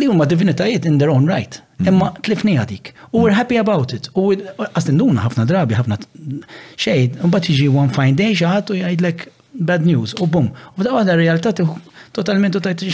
li 0.00 0.06
huma 0.10 0.26
divinitajiet 0.32 0.84
in 0.84 0.98
their 0.98 1.10
own 1.10 1.26
right. 1.34 1.60
Imma 1.86 2.10
mm. 2.10 2.22
tlifni 2.26 2.54
għadik. 2.58 2.92
U 3.14 3.22
we're 3.24 3.36
happy 3.36 3.58
about 3.60 3.94
it. 3.96 4.08
U 4.18 4.32
għastenduna 4.34 5.24
ħafna 5.24 5.46
drabi, 5.48 5.76
ħafna 5.78 5.98
xejn, 6.80 7.18
un 7.24 7.32
bat 7.34 7.48
jiġi 7.50 7.68
one 7.72 7.92
fine 7.94 8.16
day 8.18 8.34
xaħat 8.38 8.72
u 8.74 8.78
jgħidlek 8.80 9.24
bad 9.70 9.86
news 9.86 10.14
u 10.20 10.26
bum. 10.30 10.50
U 10.78 10.86
daw 10.86 11.00
għadha 11.02 11.18
realtà 11.20 11.54
totalment 12.14 12.56
u 12.58 12.62
tajt 12.64 12.84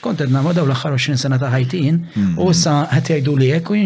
xkontet 0.00 0.32
namma 0.32 0.54
daw 0.56 0.66
l-axħar 0.68 0.94
20 0.96 1.20
sena 1.22 1.38
ta' 1.40 1.50
ħajtin 1.52 2.02
u 2.32 2.32
mm. 2.32 2.56
sa 2.56 2.78
ħat 2.92 3.14
jgħidu 3.14 3.36
li 3.42 3.52
jek 3.54 3.72
u 3.72 3.80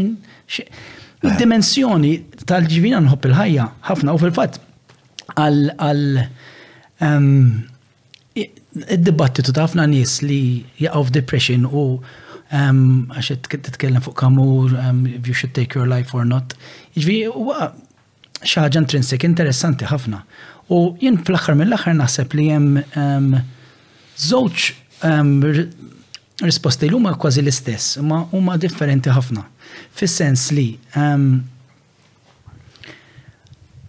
Id-dimensjoni 1.24 2.10
tal-ġivina 2.44 2.98
nħobb 3.00 3.30
il-ħajja 3.30 3.64
ħafna 3.88 4.12
u 4.12 4.18
fil-fat 4.20 4.58
għal 5.40 6.18
ehm, 6.20 7.62
id-dibattitu 8.36 9.54
ta' 9.56 9.64
ħafna 9.64 9.86
nis 9.88 10.18
li 10.26 10.42
jaqaw 10.84 11.06
f'depression 11.08 11.64
u 11.64 11.86
għax 12.54 13.58
titkellem 13.66 14.02
fuq 14.04 14.16
kamur, 14.20 14.72
if 15.16 15.26
you 15.26 15.34
should 15.34 15.54
take 15.54 15.74
your 15.74 15.86
life 15.90 16.14
or 16.14 16.24
not. 16.24 16.54
Iġvi, 16.94 17.16
xaġa 18.44 18.80
intrinsik 18.80 19.24
interessanti 19.26 19.86
ħafna. 19.90 20.22
U 20.70 20.94
jien 21.02 21.18
fl-axar 21.20 21.56
mill-axar 21.58 21.96
naħseb 21.98 22.34
li 22.38 22.46
jem 22.50 23.40
zoċ 24.18 24.70
risposti 26.44 26.88
l-huma 26.90 27.16
kważi 27.20 27.42
l-istess, 27.42 27.98
ma 28.02 28.22
huma 28.32 28.56
differenti 28.58 29.10
ħafna. 29.14 29.44
Fis-sens 29.96 30.48
li 30.54 30.68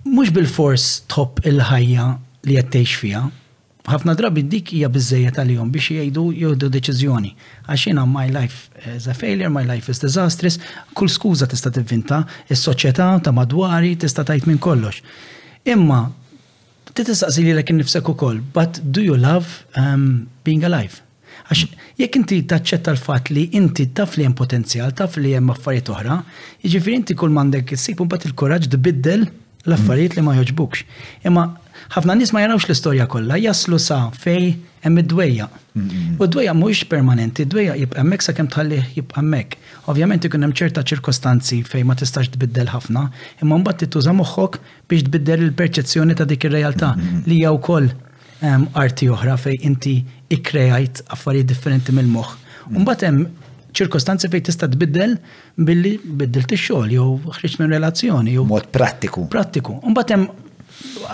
mhux 0.05 0.29
bil-fors 0.35 0.89
top 1.09 1.41
il-ħajja 1.49 2.09
li 2.45 2.57
qed 2.59 2.69
tgħix 2.75 2.99
fiha, 3.01 3.23
ħafna 3.89 4.13
drabi 4.17 4.43
dik 4.49 4.71
hija 4.73 4.89
tal 4.89 5.45
għalihom 5.45 5.69
biex 5.71 5.93
jgħidu 5.93 6.23
jgħidu 6.33 6.69
deċiżjoni. 6.75 7.31
Għax 7.67 7.87
jiena 7.87 8.05
my 8.09 8.29
life 8.33 8.69
is 8.95 9.07
a 9.07 9.13
failure, 9.13 9.49
my 9.49 9.65
life 9.67 9.91
is 9.91 10.01
disastrous, 10.01 10.57
kull 10.97 11.09
skuża 11.11 11.47
tista' 11.49 11.71
tivvinta, 11.75 12.23
is-soċjetà 12.49 13.09
ta' 13.27 13.33
madwari 13.35 13.93
tista' 14.01 14.25
tajt 14.25 14.47
minn 14.49 14.57
kollox. 14.61 15.03
Imma 15.69 16.01
titisaqsi 16.95 17.41
nifsek 17.43 18.09
u 18.09 18.13
ukoll, 18.15 18.41
but 18.53 18.79
do 18.83 19.01
you 19.01 19.15
love 19.15 19.65
um, 19.77 20.27
being 20.43 20.63
alive? 20.63 21.01
Għax 21.45 21.65
jek 21.99 22.15
inti 22.17 22.41
taċċetta 22.41 22.91
l 22.91 22.97
fat 22.97 23.29
li 23.29 23.49
inti 23.53 23.85
taf 23.93 24.17
li 24.17 24.23
jem 24.25 24.33
potenzjal, 24.33 24.93
taf 24.97 25.17
li 25.21 25.31
jem 25.35 25.49
affarijiet 25.53 25.89
uħra, 25.93 26.23
jġifir 26.65 26.93
inti 27.03 27.13
kull 27.13 27.29
m'għandek 27.35 27.75
issib 27.77 28.01
imbagħad 28.01 28.31
il-kuraġġ 28.31 28.71
tbiddel 28.73 29.27
l-affarijiet 29.65 30.15
li 30.17 30.23
ma 30.25 30.33
joġbukx. 30.39 30.81
Imma 31.29 31.45
ħafna 31.93 32.15
nis 32.19 32.31
ma 32.33 32.41
jarawx 32.41 32.65
l-istorja 32.69 33.05
kollha, 33.11 33.37
jaslu 33.39 33.77
sa 33.79 33.99
fej 34.17 34.53
hemm 34.85 35.01
id-dwejja. 35.01 35.47
U 36.21 36.25
d-dwejja 36.27 36.53
mhux 36.57 36.83
permanenti, 36.89 37.45
d-dwejja 37.45 37.75
jibqa' 37.81 38.01
hemmhekk 38.03 38.25
sakemm 38.25 38.49
tħalli 38.53 38.79
jibqa' 38.97 39.19
hemmhekk. 39.21 39.59
Ovvjament 39.91 40.25
ikun 40.29 40.45
hemm 40.45 40.55
ċerta 40.57 40.83
ċirkostanzi 40.87 41.59
fej 41.67 41.85
ma 41.89 41.97
tistax 41.99 42.29
tbiddel 42.35 42.69
ħafna, 42.73 43.07
imma 43.43 43.57
mbagħad 43.63 43.81
tittuża 43.85 44.13
moħħok 44.17 44.59
biex 44.91 45.07
tbiddel 45.09 45.45
il-perċezzjoni 45.49 46.17
ta' 46.19 46.27
dik 46.29 46.49
ir-realtà 46.49 46.93
li 47.25 47.39
hija 47.39 47.53
wkoll 47.57 47.89
ehm, 47.93 48.67
arti 48.73 49.09
oħra 49.13 49.37
fej 49.41 49.61
inti 49.69 49.95
ikkrejajt 50.37 51.05
affarijiet 51.13 51.49
differenti 51.49 51.93
mill-moħħ. 51.97 52.35
Mbagħad 52.83 53.09
hemm 53.09 53.25
ċirkostanzi 53.75 54.29
fej 54.31 54.45
tista' 54.49 54.69
tbiddel 54.71 55.17
billi 55.67 55.97
biddilt 56.05 56.53
ix-xogħol 56.59 56.93
jew 56.95 57.19
ħriġ 57.41 57.57
minn 57.59 57.73
relazzjoni 57.75 58.37
jew 58.37 58.45
mod 58.47 58.69
prattiku. 58.73 59.25
Prattiku. 59.33 59.81
Mbagħad 59.83 60.15
hemm 60.19 60.31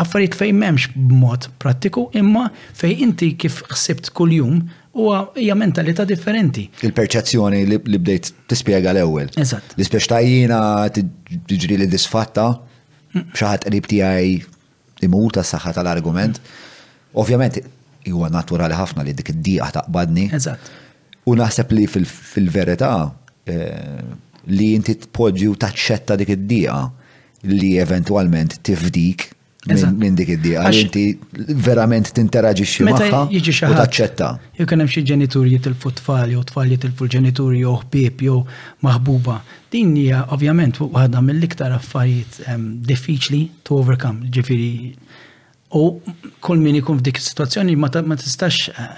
affarijiet 0.02 0.36
fejn 0.38 0.58
m'hemmx 0.58 0.88
b'mod 0.96 1.48
prattiku, 1.62 2.06
imma 2.18 2.46
fejn 2.80 3.00
inti 3.06 3.32
kif 3.42 3.60
ħsibt 3.72 4.12
kuljum 4.18 4.62
huwa 4.98 5.22
hija 5.40 5.56
mentalità 5.56 6.06
differenti. 6.10 6.68
Il-perċezzjoni 6.88 7.62
li 7.70 8.00
bdejt 8.02 8.32
tispjega 8.52 8.94
l-ewwel. 8.96 9.32
Eżatt. 9.42 9.76
l 9.78 9.88
spiex 9.88 10.08
tajjina 10.12 10.62
tiġri 10.96 11.80
li 11.84 11.88
disfatta 11.92 12.50
xaħat 13.14 13.68
qrib 13.70 13.88
tiegħi 13.92 14.34
imut 15.08 15.38
tas-saħħa 15.40 15.74
tal-argument. 15.80 16.42
Ovvjament 17.18 17.62
huwa 18.12 18.30
naturali 18.34 18.78
ħafna 18.78 19.04
li 19.06 19.14
dik 19.18 19.34
id-dieqa 19.36 19.72
taqbadni. 19.80 20.30
Eżatt. 20.34 20.72
U 21.30 21.36
naħseb 21.38 21.74
li 21.76 21.86
fil-verità 21.90 22.92
eh, 23.46 24.02
li 24.50 24.72
inti 24.74 24.96
tpoġġi 25.04 25.50
u 25.52 25.56
taċċetta 25.62 26.18
dik 26.22 26.34
id-dieqa 26.40 26.80
li 27.52 27.74
eventualment 27.82 28.60
tifdik 28.66 29.30
minn 29.98 30.16
dik 30.18 30.30
id-dija. 30.36 30.64
Inti 30.72 31.20
verament 31.64 32.10
tinteraġixxi 32.18 32.86
magħha 32.88 33.20
u 33.30 33.74
taċċetta. 33.78 34.30
Jew 34.58 34.66
kien 34.66 34.82
hemm 34.82 34.90
xi 34.92 35.04
ġenitur 35.06 35.46
jitilfu 35.50 35.92
tfal 36.00 36.34
jew 36.34 36.42
tfal 36.50 36.72
jitilfu 36.74 37.06
l 37.06 37.12
ġenituri 37.14 37.60
jew 37.62 37.76
ħbieb 37.84 38.24
jew 38.26 38.40
maħbuba. 38.86 39.36
Din 39.72 39.94
hija 40.02 40.24
ovvjament 40.34 40.80
waħda 40.82 41.22
mill-iktar 41.28 41.76
affarijiet 41.78 42.40
ehm, 42.48 42.66
diffiċli 42.90 43.44
to 43.68 43.78
overcome, 43.78 44.26
ġifieri. 44.34 44.96
U 45.78 46.02
kull 46.44 46.60
min 46.66 46.82
ikun 46.82 46.98
f'dik 47.00 47.22
is-sitwazzjoni 47.22 47.78
ma 47.80 47.94
tistax 48.18 48.68
eh, 48.74 48.94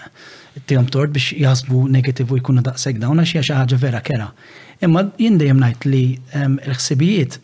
tihom 0.66 0.88
tort 0.90 1.12
biex 1.14 1.36
jasbu 1.44 1.84
negativ 1.92 2.32
u 2.34 2.40
jkunu 2.40 2.64
daqshekk 2.66 3.04
dawn 3.04 3.20
għax 3.22 3.36
hija 3.36 3.44
xi 3.50 3.60
ħaġa 3.60 3.82
vera 3.84 4.02
kera. 4.06 4.32
Imma 4.84 5.10
jien 5.20 5.36
dejjem 5.42 5.62
ngħid 5.68 5.90
li 5.92 6.04
ehm, 6.34 6.58
l-ħsibijiet 6.72 7.38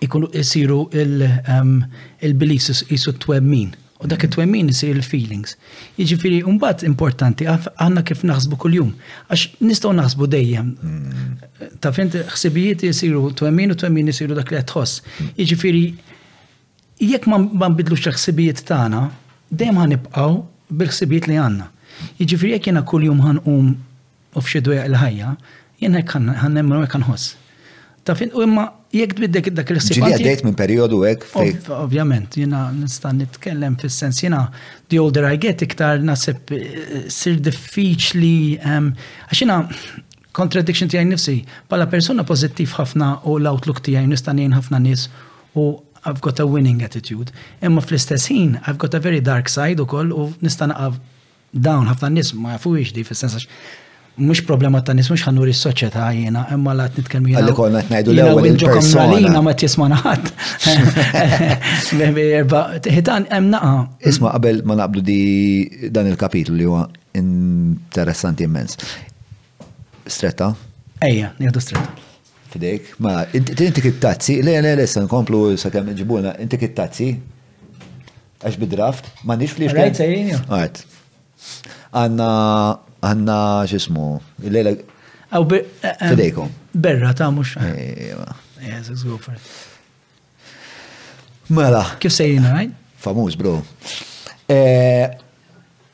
ikunu 0.00 0.28
jisiru 0.32 0.88
il-beliefs 0.92 2.82
um, 2.82 2.88
il 2.88 3.00
t-twemmin. 3.12 3.70
U 4.00 4.06
dak 4.06 4.18
mhm. 4.20 4.26
it-twemmin 4.28 4.68
jisir 4.68 4.94
il-feelings. 4.98 5.54
Jiġifieri 5.98 6.42
mbagħad 6.44 6.82
importanti 6.88 7.46
għandna 7.48 8.02
kif 8.04 8.24
naħsbu 8.28 8.58
kuljum. 8.60 8.90
Għax 9.32 9.62
nistgħu 9.64 9.94
naħsbu 10.00 10.28
dejjem. 10.34 10.66
Mhm. 10.66 11.78
Ta' 11.80 11.94
fint 11.96 12.18
ħsibijiet 12.34 12.84
jisiru 12.90 13.22
twemmin 13.38 13.72
u 13.72 13.78
twemmin 13.80 14.12
jisiru 14.12 14.36
dak 14.36 14.52
li 14.52 14.58
qed 14.60 14.68
tħoss. 14.72 14.98
Mhm. 15.16 15.32
Jiġifieri 15.40 15.82
jekk 17.14 17.30
ma 17.32 17.70
nbidlux 17.72 18.10
ħsibijiet 18.18 18.60
tagħna, 18.68 19.00
dejjem 19.50 19.80
ħanibqgħu 19.84 20.36
bil-ħsibijiet 20.76 21.30
li 21.32 21.38
għandna. 21.46 21.70
Jiġifieri 22.20 22.56
jekk 22.58 22.68
jiena 22.72 22.84
kuljum 22.92 23.24
ħanqum 23.24 23.72
u 24.36 24.40
f'xi 24.44 24.60
dwejq 24.68 24.90
il-ħajja, 24.90 25.30
jien 25.80 25.94
hekk 26.02 26.16
ħannem 26.44 26.72
hekk 26.84 26.96
ħanħoss. 27.00 27.30
Ta' 28.06 28.14
fint 28.20 28.36
u 28.36 28.42
imma 28.44 28.66
jek 29.00 29.12
tbiddek 29.16 29.50
dak 29.58 29.70
il 29.72 29.78
Ġili 29.80 30.08
għaddejt 30.08 30.42
minn 30.46 30.56
periodu 30.58 31.00
għek. 31.06 31.26
Ovvjament, 31.82 32.36
jina 32.40 32.66
nista' 32.74 33.12
nitkellem 33.16 33.76
fil-sens 33.80 34.22
jina 34.24 34.46
the 34.88 35.00
older 35.02 35.26
I 35.28 35.38
get 35.42 35.62
iktar 35.64 36.02
nasib 36.04 36.52
eh, 36.54 37.08
sir 37.12 37.38
diffiċli 37.46 38.36
ehm, 38.60 38.92
għaxina 39.30 39.58
contradiction 40.36 40.90
tijaj 40.92 41.06
nifsi, 41.08 41.36
pala 41.72 41.86
persona 41.92 42.24
pozittiv 42.28 42.74
ħafna 42.76 43.10
u 43.30 43.38
l-outlook 43.40 43.80
tijaj 43.86 44.04
nista' 44.14 44.34
nejn 44.36 44.56
ħafna 44.58 44.82
nis 44.88 45.08
u 45.56 45.68
I've 46.06 46.20
got 46.22 46.38
a 46.38 46.44
winning 46.46 46.84
attitude. 46.86 47.32
Imma 47.66 47.82
fl-istess 47.82 48.28
ħin, 48.30 48.60
I've 48.62 48.78
got 48.78 48.94
a 48.94 49.00
very 49.02 49.18
dark 49.26 49.50
side 49.50 49.82
u 49.82 49.86
koll 49.90 50.12
u 50.14 50.28
nista' 50.44 50.68
naqab 50.70 51.00
down 51.56 51.90
ħafna 51.90 52.12
nis 52.20 52.30
ma 52.36 52.54
jafu 52.56 52.76
iġdi 52.82 53.04
fil-sens 53.08 53.40
għax 53.40 53.82
mux 54.18 54.40
problema 54.44 54.80
ta' 54.82 54.94
nis, 54.96 55.08
mux 55.12 55.20
ħannur 55.26 55.48
il-soċieta 55.50 56.04
jena, 56.16 56.46
imma 56.54 56.72
la' 56.76 56.86
t-nitkelmi 56.92 57.32
jena. 57.34 57.42
Għalli 57.42 57.56
konna 57.56 57.82
najdu 57.90 58.14
l-ewel 58.14 58.46
il-persona. 58.48 59.18
Jena 59.20 59.42
ma 59.44 59.52
t-jismanaħat. 59.52 60.30
Hitan, 62.96 63.26
emnaqa. 63.38 63.74
Isma, 64.08 64.32
qabel 64.38 64.62
ma 64.68 64.76
naqblu 64.80 65.04
di 65.06 65.20
dan 65.92 66.08
il-kapitlu 66.10 66.56
li 66.56 66.68
huwa 66.68 66.86
interessanti 67.20 68.46
immens. 68.48 68.78
Stretta? 70.08 70.48
Ejja, 71.04 71.34
jgħadu 71.42 71.64
stretta. 71.66 71.94
Fidejk, 72.54 72.88
ma 73.04 73.18
inti 73.36 73.82
kittazzi, 73.84 74.38
le, 74.46 74.56
le, 74.64 74.72
le, 74.80 74.86
san 74.88 75.08
komplu 75.12 75.50
sa' 75.60 75.68
kem 75.74 75.90
ġibuna, 75.98 76.38
inti 76.40 76.56
kittazzi, 76.62 77.10
għax 78.40 78.58
bidraft, 78.64 79.10
ma 79.28 79.36
nix 79.36 79.52
fliġ. 79.58 79.74
Għajt, 80.48 80.84
għanna 82.00 82.30
għanna 83.04 83.38
xismu, 83.70 84.06
il-lejla. 84.46 84.72
Eh, 84.76 84.82
eh, 85.36 85.42
Fidejkom. 86.10 86.48
Berra 86.72 87.12
ta' 87.14 87.30
mux. 87.30 87.56
Mela. 91.48 91.82
Kif 92.00 92.12
sejjina, 92.12 92.52
għaj? 92.56 92.70
Famuż, 93.04 93.36
bro. 93.38 93.62
Eh, 94.48 95.08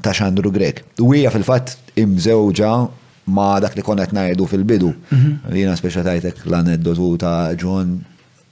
ta' 0.00 0.12
xandru 0.14 0.50
grek. 0.52 0.82
U 1.00 1.12
hija 1.14 1.30
fil-fatt 1.30 1.78
imżewġa 1.96 2.88
ma 3.30 3.60
dak 3.60 3.76
li 3.76 3.82
konet 3.82 4.12
najdu 4.12 4.46
fil-bidu. 4.46 4.94
Mhm. 5.12 5.32
Lina 5.50 5.74
speċa 5.76 6.02
tajtek 6.04 6.34
l-aneddotu 6.46 7.16
ta' 7.18 7.54
John 7.58 8.04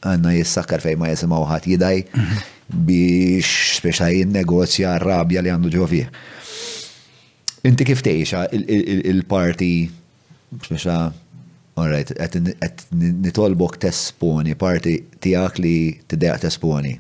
għanna 0.07 0.33
jissakkar 0.37 0.83
fej 0.85 0.97
ma 1.01 1.09
jisimaw 1.11 1.47
ħat 1.51 1.67
jidaj 1.73 2.03
biex 2.69 3.79
speċa 3.81 4.11
jinnegozja 4.15 4.97
rabja 5.03 5.43
li 5.43 5.53
għandu 5.53 5.73
ġofi. 5.75 6.03
Inti 7.67 7.87
kif 7.89 8.03
teħxa 8.07 8.43
ah, 8.45 8.61
il-parti 9.15 9.71
speċa 10.69 10.99
Alright, 11.79 12.11
għet 12.11 12.89
nitolbok 12.99 13.77
tesponi, 13.79 14.57
parti 14.59 14.97
tijak 15.23 15.61
li 15.63 15.93
t 16.11 16.17
deħ 16.19 16.41
tesponi. 16.43 16.91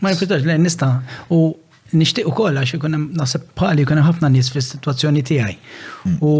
Ma 0.00 0.12
jifitax 0.14 0.46
li 0.48 0.54
nista 0.56 0.86
u 1.28 1.40
nishtiq 1.92 2.30
u 2.30 2.32
kolla 2.32 2.64
xie 2.64 2.80
kuna 2.80 2.96
nasib 2.96 3.44
pali 3.60 3.84
kuna 3.84 4.06
ħafna 4.06 4.30
nis 4.32 4.48
fil 4.54 4.64
situazzjoni 4.64 5.20
tijaj. 5.28 5.58
Hmm. 6.06 6.16
U 6.24 6.32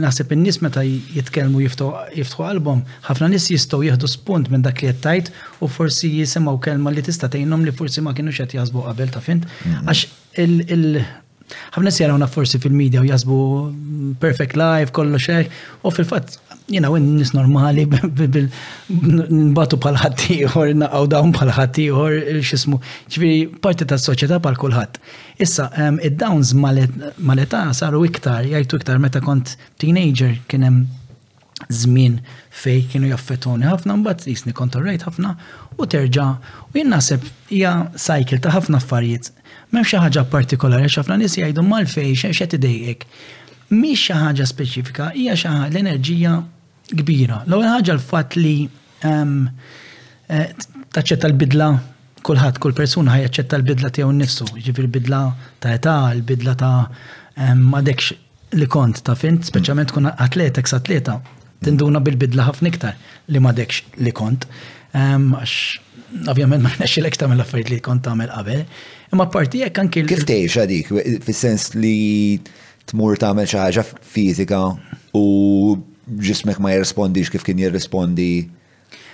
naħseb 0.00 0.32
in-nies 0.36 0.60
meta 0.64 0.82
jitkellmu 0.86 1.62
jiftħu 1.66 2.42
album, 2.48 2.82
ħafna 3.08 3.28
nies 3.32 3.50
jistgħu 3.52 3.82
jieħdu 3.90 4.08
spunt 4.12 4.50
minn 4.52 4.64
dak 4.64 4.82
li 4.84 4.90
qed 4.92 5.00
tajt 5.04 5.30
u 5.64 5.68
forsi 5.68 6.10
jisimgħu 6.20 6.56
kelma 6.66 6.92
li 6.94 7.04
tista' 7.04 7.30
tgħinhom 7.32 7.66
li 7.68 7.74
forsi 7.76 8.04
ma 8.04 8.14
kinux 8.16 8.40
qed 8.46 8.56
jaħsbu 8.60 8.86
qabel 8.88 9.12
ta' 9.14 9.24
fint. 9.24 9.48
Mm-hmm. 9.48 9.88
Għax 9.88 10.06
il 10.44 11.02
ħafna 11.74 11.88
nies 11.90 12.00
jarawna 12.00 12.30
forsi 12.32 12.60
fil-medja 12.62 13.02
u 13.02 13.04
jasbu 13.10 13.40
mm, 13.68 14.16
perfect 14.22 14.56
life, 14.56 14.92
kollu 14.96 15.18
xejn 15.20 15.50
u 15.84 15.90
fil-fatt 15.92 16.38
jiena 16.72 16.88
u 16.88 16.96
nis 17.02 17.32
normali 17.36 17.82
nbatu 19.50 19.80
ħadd 19.82 20.00
ħaddieħor, 20.06 20.72
naqgħu 20.86 21.08
dawn 21.12 21.34
ħadd 21.36 21.52
ħaddieħor, 21.58 22.16
il-xismu, 22.32 22.78
ġifieri 23.12 23.42
parti 23.60 23.88
tas-soċjetà 23.90 24.40
bħal 24.42 24.56
kulħadd. 24.62 25.02
Issa, 25.42 25.70
id-downs 25.96 26.52
mal-età 27.18 27.72
saru 27.74 28.04
iktar, 28.06 28.44
jajtu 28.46 28.78
iktar 28.78 28.98
meta 29.02 29.18
kont 29.24 29.56
teenager 29.82 30.36
kienem 30.46 30.84
zmin 31.72 32.20
fej 32.62 32.84
kienu 32.92 33.10
jaffetoni 33.10 33.66
ħafna, 33.66 33.96
mbatt 34.02 34.26
jisni 34.28 34.54
kontorrejt 34.54 35.02
ħafna 35.08 35.32
u 35.82 35.86
terġa 35.88 36.28
u 36.68 36.78
jinnaseb 36.78 37.26
hija 37.50 37.72
cycle 37.96 38.38
ta' 38.42 38.54
ħafna 38.54 38.78
affarijiet. 38.80 39.32
Mem 39.74 39.82
xi 39.86 39.98
ħaġa 40.02 40.24
partikolari 40.30 40.86
ħafna 40.90 41.18
nies 41.22 41.34
jgħidu 41.40 41.66
mal-fej 41.66 42.14
x'qed 42.22 42.58
idejjek. 42.60 43.06
Mhix 43.74 44.06
xi 44.06 44.20
ħaġa 44.22 44.46
speċifika, 44.50 45.10
hija 45.18 45.36
xi 45.42 45.50
l-enerġija 45.72 46.36
kbira. 47.02 47.42
L-ewwel 47.48 47.74
ħaġa 47.80 47.96
l-fatt 47.98 48.38
li 48.38 48.56
eh, 49.10 50.46
taċċetta 50.46 51.34
l-bidla 51.34 51.70
kulħadd 52.26 52.60
kull 52.62 52.74
persuna 52.76 53.16
jaċċetta 53.22 53.58
l-bidla 53.60 53.90
tiegħu 53.96 54.12
nnifsu, 54.16 54.46
jiġifier 54.56 54.88
bidla 54.98 55.20
ta' 55.62 55.74
età, 55.78 55.96
l-bidla 56.14 56.54
ta' 56.58 56.88
m'għadekx 57.50 58.16
li 58.62 58.68
kont 58.70 59.02
ta' 59.06 59.16
fint, 59.18 59.46
speċjalment 59.48 59.94
kun 59.94 60.10
atleta, 60.12 60.62
eks 60.62 60.74
atleta, 60.76 61.18
tinduna 61.64 62.02
bil-bidla 62.04 62.46
ħafna 62.50 62.70
iktar 62.70 62.98
li 63.32 63.42
m'għadekx 63.42 63.98
li 64.06 64.14
kont. 64.16 64.46
Għax 64.92 65.56
ovvjament 66.28 66.62
ma 66.66 66.70
nexxilek 66.76 67.16
tagħmel 67.16 67.40
affarijiet 67.44 67.70
li 67.72 67.80
kont 67.84 68.04
tagħmel 68.06 68.32
qabel. 68.34 68.64
Imma 69.16 69.28
parti 69.32 69.62
jekk 69.64 69.82
anki 69.86 70.04
Kif 70.10 70.26
tgħix 70.28 70.60
għadik 70.62 70.92
fis-sens 71.24 71.70
li 71.78 72.38
tmur 72.92 73.18
tagħmel 73.22 73.48
xi 73.48 73.60
ħaġa 73.62 73.86
fiżika 74.12 74.60
u 75.16 75.24
ġismek 76.20 76.60
ma 76.60 76.74
jirrispondix 76.74 77.32
kif 77.32 77.46
kien 77.46 77.62
jirrispondi 77.62 78.28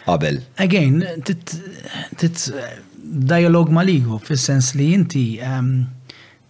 qabel. 0.09 0.41
Again, 0.59 1.05
tit 1.29 2.49
dialog 3.11 3.69
maligo, 3.73 4.19
fil-sens 4.23 4.73
li 4.77 4.91
inti 4.95 5.39
ehm, 5.41 5.75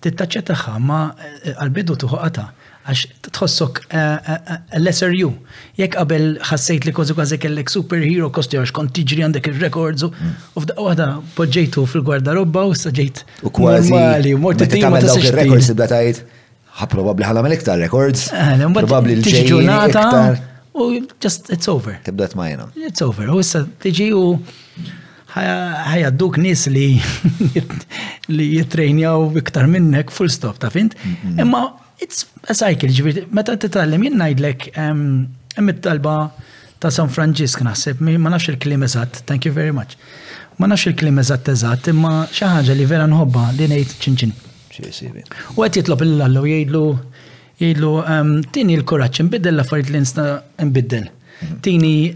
tittaċċetaħħa 0.03 0.75
ma 0.83 0.99
eh, 1.15 1.55
għal-bidu 1.57 1.97
tuħuqata, 2.05 2.45
għax 2.89 3.03
tħossok 3.39 3.81
eh, 3.91 4.31
eh, 4.35 4.81
lesser 4.83 5.13
you. 5.15 5.33
Jekk 5.79 5.97
qabel 6.01 6.29
ħassejt 6.51 6.89
li 6.89 6.95
kozu 6.97 7.17
kważi 7.19 7.39
kellek 7.43 7.71
superhero 7.73 8.31
kosti 8.35 8.59
għax 8.61 8.75
kont 8.79 8.95
tiġri 8.97 9.25
għandek 9.27 9.51
il-rekords 9.53 10.07
u 10.07 10.11
mm. 10.11 10.35
f'daqqa 10.59 10.87
waħda 10.89 11.09
poġġejtu 11.39 11.87
fil-gwardarobba 11.95 12.67
u 12.73 12.77
saġejt. 12.85 13.25
U 13.47 13.53
kważi. 13.59 14.35
U 14.35 14.43
morti 14.43 14.69
tima 14.73 14.99
ta' 15.03 15.15
il-rekords 15.19 15.73
ibdatajt. 15.75 16.23
Ha 16.79 16.87
probabli 16.87 17.27
ħanamel 17.27 17.57
iktar 17.57 17.81
records. 17.83 18.29
Probabli 18.83 19.17
l-ġurnata. 19.19 20.05
U 20.79 20.93
just 21.19 21.49
it's 21.55 21.67
over. 21.71 21.99
Tibda 22.07 22.29
t-majna. 22.33 22.69
It's 22.79 23.03
over. 23.03 23.33
U 23.35 23.41
issa 23.43 23.65
tiġi 23.83 24.13
u 24.15 24.23
ħajadduk 25.43 26.39
nis 26.43 26.66
li 26.73 26.86
li 28.35 28.52
jitrejnjaw 28.56 29.36
iktar 29.43 29.69
minnek 29.70 30.10
full 30.12 30.31
stop 30.32 30.59
ta' 30.62 30.70
fint. 30.73 30.94
Mhm. 31.02 31.39
Imma 31.44 31.62
it's 32.01 32.27
a 32.48 32.55
cycle 32.55 32.89
ġivir, 32.94 33.24
meta 33.35 33.56
t-tallem 33.59 34.06
najdlek, 34.15 34.70
emmit 34.78 35.81
talba 35.82 36.16
ta' 36.78 36.90
San 36.94 37.09
Francisco 37.10 37.65
naħseb, 37.66 38.01
ma 38.06 38.31
nafx 38.31 38.48
il-klim 38.55 38.82
eżatt, 38.86 39.24
thank 39.27 39.44
you 39.48 39.52
very 39.52 39.73
much. 39.74 39.97
Ma 40.59 40.66
nafx 40.70 40.86
il-klim 40.93 41.19
eżatt 41.23 41.48
eżatt, 41.52 41.89
imma 41.90 42.27
xaħġa 42.31 42.74
li 42.78 42.86
vera 42.86 43.06
nħobba 43.10 43.48
li 43.59 43.69
nejt 43.77 43.97
ċinċin. 44.02 44.36
U 45.56 45.65
għet 45.66 45.77
jitlob 45.81 46.02
il-lallu 46.06 46.44
jgħidlu 46.47 46.82
jgħidlu 47.59 47.89
tini 48.55 48.77
l-kuraċ, 48.78 49.24
nbiddel 49.27 49.56
la 49.59 49.65
farid 49.66 49.89
l-insta 49.90 50.27
nbiddel. 50.62 51.09
Tini 51.66 52.12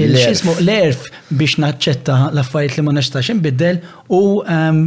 il-xismu 0.00 0.54
l-erf 0.64 1.06
biex 1.34 1.58
naċċetta 1.62 2.16
l 2.34 2.40
affajt 2.42 2.76
li 2.78 2.82
ma 2.86 2.92
naċċettax 2.96 3.30
imbiddel 3.34 3.78
u 4.14 4.18
ehm, 4.42 4.80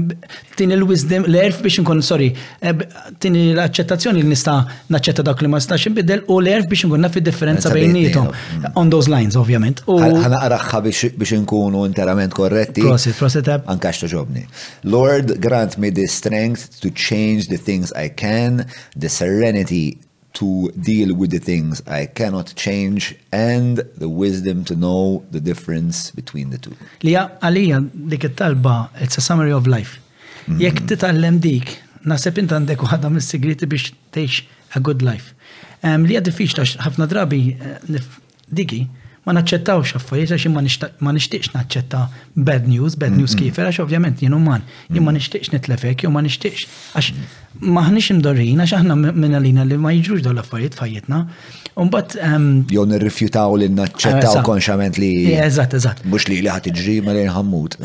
tini 0.59 0.75
il-wisdom 0.77 1.27
l-erf 1.29 1.61
biex 1.63 1.79
nkun 1.83 2.01
sorry, 2.05 2.29
tin 3.23 3.37
l-aċċettazzjoni 3.55 4.21
li 4.23 4.27
nista' 4.31 4.57
naċċetta 4.93 5.25
dak 5.29 5.43
li 5.45 5.49
ma 5.51 5.61
nistax 5.61 5.87
imbiddel 5.91 6.25
u 6.27 6.39
l-erf 6.43 6.67
biex 6.71 6.87
nkun 6.89 7.05
naf 7.07 7.17
differenza 7.27 7.71
bejnietom. 7.73 8.27
Mm. 8.31 8.73
On 8.77 8.89
those 8.91 9.09
lines, 9.11 9.37
ovvjament. 9.39 9.81
Għana 9.87 10.41
qaraħħa 10.43 10.83
biex 10.87 11.37
nkunu 11.43 11.85
interament 11.87 12.35
korretti. 12.35 12.83
Prosit, 12.85 13.15
prosit. 13.19 13.47
Eh. 13.51 13.61
Anka 13.71 13.91
ġobni. 14.03 14.43
Lord, 14.83 15.37
grant 15.43 15.77
me 15.77 15.89
the 15.91 16.07
strength 16.11 16.81
to 16.83 16.91
change 16.91 17.47
the 17.47 17.57
things 17.57 17.93
I 17.95 18.11
can, 18.13 18.65
the 18.95 19.09
serenity 19.09 19.97
to 20.39 20.69
deal 20.91 21.09
with 21.15 21.31
the 21.31 21.39
things 21.39 21.81
I 21.87 22.05
cannot 22.19 22.47
change 22.55 23.15
and 23.31 23.77
the 24.01 24.07
wisdom 24.23 24.63
to 24.65 24.75
know 24.75 25.25
the 25.31 25.39
difference 25.39 26.11
between 26.13 26.47
the 26.53 26.59
two. 26.65 26.75
Lija, 27.05 27.23
għalija 27.41 27.79
dik 28.11 28.27
it-talba, 28.29 28.89
it's 29.03 29.17
a 29.17 29.23
summary 29.29 29.53
of 29.59 29.65
life. 29.67 29.93
Mhm. 30.45 30.59
Jekk 30.63 30.83
titgħallem 30.93 31.39
dik, 31.47 31.67
nasib 32.11 32.37
inti 32.39 32.53
għandek 32.55 32.85
waħda 32.87 33.09
mis-sigriti 33.17 33.65
biex 33.71 33.93
tgħix 34.13 34.35
a 34.75 34.79
good 34.79 35.01
life. 35.09 35.33
Lija 35.83 36.21
għad 36.21 36.29
diffiċ 36.29 36.77
ħafna 36.85 37.09
drabi 37.13 37.41
eh, 37.69 38.09
dikki, 38.53 38.81
ma 39.27 39.35
naċċettawx 39.35 39.97
affarijiet 39.99 40.31
għax 40.31 40.45
ma 41.03 41.11
nishtiqx 41.11 41.51
naċċetta 41.55 42.03
bad 42.47 42.67
news, 42.69 42.95
bad 42.95 43.13
news 43.17 43.35
kifer, 43.35 43.67
għax 43.67 43.81
ovvjament 43.83 44.21
jenu 44.23 44.39
man, 44.39 44.63
jien 44.87 45.03
ma 45.03 45.11
nishtiqx 45.15 45.51
nitlefek, 45.51 46.05
jew 46.05 46.11
ma 46.13 46.21
nixtieqx 46.23 46.93
għax 46.95 47.09
maħniex 47.77 48.11
imdorrin 48.15 48.63
għax 48.63 48.77
aħna 48.77 48.95
minn 49.03 49.35
għalina 49.41 49.65
li 49.67 49.79
ma 49.81 49.91
jiġrux 49.91 50.23
daw 50.23 50.35
l-affarijiet 50.37 50.77
fajjetna. 50.79 51.19
Umbat. 51.77 52.15
Jow 52.73 52.85
nirrifjutaw 52.89 53.57
li 53.61 53.67
naċċettaw 53.69 54.39
konxament 54.47 54.97
li. 54.97 55.11
Eżatt, 55.37 55.75
eżat. 55.77 56.01
Mhux 56.09 56.25
li 56.31 56.39
li 56.41 56.49
ħadd 56.49 57.03
ma 57.05 57.13
li 57.17 57.25
nħammut. 57.27 57.77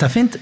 Ta' 0.00 0.10
fint, 0.10 0.40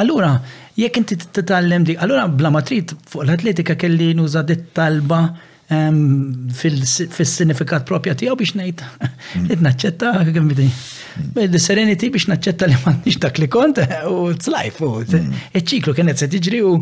allura 0.00 0.32
jekk 0.78 1.02
inti 1.02 1.18
t-tallem 1.42 1.84
di, 1.86 1.94
allura 2.00 2.24
bla 2.30 2.50
ma 2.54 2.62
trid 2.64 2.96
fuq 3.10 3.26
l-atletika 3.28 3.76
kelli 3.76 4.12
nuża 4.18 4.42
dit 4.48 4.70
talba 4.74 5.26
fil-sinifikat 5.68 7.84
propja 7.84 8.14
tiegħu 8.16 8.38
biex 8.40 8.54
ngħid 8.56 8.78
id 8.80 8.80
mm. 8.80 9.60
naċċetta 9.60 10.24
il-serenity 11.44 12.08
biex 12.14 12.24
naċċetta 12.32 12.64
li 12.70 12.78
nix 13.04 13.18
dak 13.20 13.36
li 13.42 13.48
kont 13.52 13.76
u 14.08 14.30
t-slajf 14.38 14.78
u 14.86 14.90
iċ-ċiklu 15.04 15.92
mm. 15.92 15.98
kienet 16.00 16.16
se 16.16 16.24
tiġri 16.32 16.62
u 16.64 16.72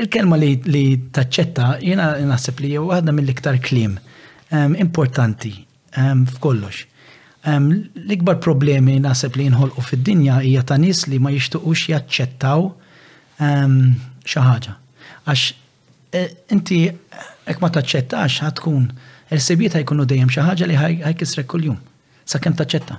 il-kelma 0.00 0.36
li 0.40 0.94
taċċetta 1.12 1.66
jiena 1.84 2.14
naħseb 2.32 2.56
li 2.64 2.72
waħda 2.80 3.12
mill-iktar 3.12 3.60
klim 3.60 3.98
importanti 4.82 5.52
f'kollox. 5.92 6.86
L-ikbar 7.44 8.38
problemi 8.40 8.94
naħseb 9.04 9.36
li 9.36 9.44
jinħolqu 9.50 9.84
fid-dinja 9.84 10.40
hija 10.46 10.62
ta' 10.64 10.76
nies 10.80 11.04
li 11.12 11.20
ma 11.20 11.28
jixtuqux 11.32 11.88
jaċċettaw 11.92 12.60
xi 13.40 14.38
ħaġa. 14.40 14.78
Għax 15.22 15.61
inti 16.52 16.80
ek 17.50 17.58
ma 17.62 17.70
taċċettax 17.72 18.44
ħatkun 18.44 18.88
il-sebiet 19.32 19.76
jkunu 19.80 20.04
dejjem 20.08 20.30
xi 20.32 20.44
ħaġa 20.44 20.68
li 20.68 20.76
ħajkisrek 21.02 21.48
kuljum 21.48 21.76
sakemm 22.28 22.56
taċċetta. 22.58 22.98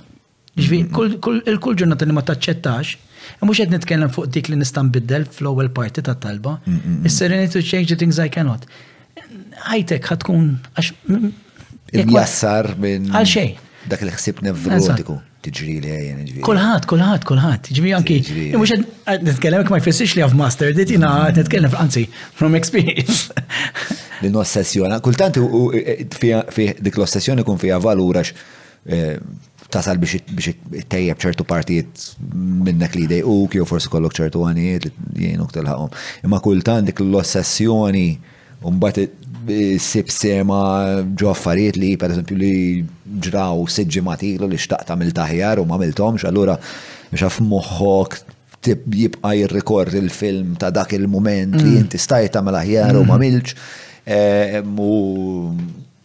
Ġifi, 0.54 0.78
mm-hmm. 0.90 1.42
il-kull 1.50 1.76
ġurnata 1.80 2.06
li 2.06 2.14
ma 2.14 2.22
taċċettax, 2.22 2.92
e 3.40 3.46
mhux 3.46 3.60
qed 3.62 3.72
nitkellem 3.74 4.10
fuq 4.14 4.28
dik 4.34 4.50
li 4.52 4.58
nista' 4.60 4.84
nbiddel 4.86 5.24
fl-ewwel 5.34 5.70
parti 5.74 6.02
tat-talba, 6.06 6.56
is-serenity 7.10 7.62
change 7.62 7.90
the 7.90 7.98
things 7.98 8.18
I 8.22 8.30
cannot. 8.30 8.66
Ħajtek 9.64 10.10
ħatkun 10.12 10.50
għax. 10.74 11.18
Jassar 12.10 12.74
minn. 12.82 13.10
Għal 13.14 13.30
xejn. 13.34 13.62
Dak 13.90 14.02
li 14.06 14.14
ħsib 14.14 14.42
nevrotiku 14.48 15.18
tiġri 15.44 15.78
li 15.84 15.90
għajen 15.92 16.18
ġviri. 16.28 16.42
kolħat, 16.46 16.86
kolħat. 16.90 17.24
kulħat. 17.28 17.68
Ġviri 17.76 17.94
anki. 17.96 18.18
Mux 18.56 18.74
għed 18.74 19.24
netkellem 19.28 19.64
k'ma 19.68 19.80
jfessix 19.82 20.16
li 20.18 20.24
għav 20.24 20.36
master, 20.38 20.72
għed 20.72 20.96
netkellem 21.40 21.76
anzi, 21.80 22.06
from 22.38 22.56
experience. 22.58 23.32
Din 24.24 24.36
ossessjona, 24.40 25.00
kultant 25.04 25.36
e, 25.36 25.42
e, 25.90 26.04
dik 26.78 26.94
l-ossessjoni 26.96 27.42
kun 27.44 27.58
fija 27.60 27.76
valurax 27.82 28.30
e, 28.86 29.00
tasal 29.74 29.98
biex 30.00 30.54
tejjeb 30.88 31.20
ċertu 31.20 31.44
partijiet 31.44 32.06
minnek 32.62 32.94
li 32.96 33.08
dejquk, 33.10 33.58
jew 33.58 33.66
forsi 33.68 33.90
kollok 33.92 34.14
ċertu 34.20 34.46
għanijiet 34.48 34.86
li 35.18 35.32
jenuk 35.34 35.52
Imma 35.58 36.40
kultant 36.40 36.88
dik 36.88 37.02
l-ossessjoni 37.04 38.06
Umbat 38.64 38.96
eh, 39.46 39.76
sib 39.82 40.08
sema 40.12 40.58
ġo 41.18 41.28
affarijiet 41.34 41.76
li 41.76 41.92
per 42.00 42.14
eżempju 42.14 42.36
li 42.40 42.52
ġraw 43.26 43.64
seġġimatilu 43.74 44.48
li 44.48 44.58
xtaqt 44.60 44.90
għamil 44.92 45.12
taħjar 45.16 45.60
u 45.62 45.66
mamiltomx, 45.68 46.24
allura 46.30 46.56
xaf 47.12 47.42
moħħok 47.44 48.16
jibqa 48.64 49.34
jirrekord 49.36 49.94
il-film 50.00 50.54
ta' 50.60 50.72
dak 50.72 50.94
il-moment 50.96 51.58
li 51.60 51.74
mm. 51.74 51.82
inti 51.82 52.00
stajt 52.00 52.38
għamil 52.40 52.58
aħjar 52.62 52.98
u 52.98 53.04
mamilx. 53.10 53.54
Mm. 53.54 54.14
Eh, 54.14 54.62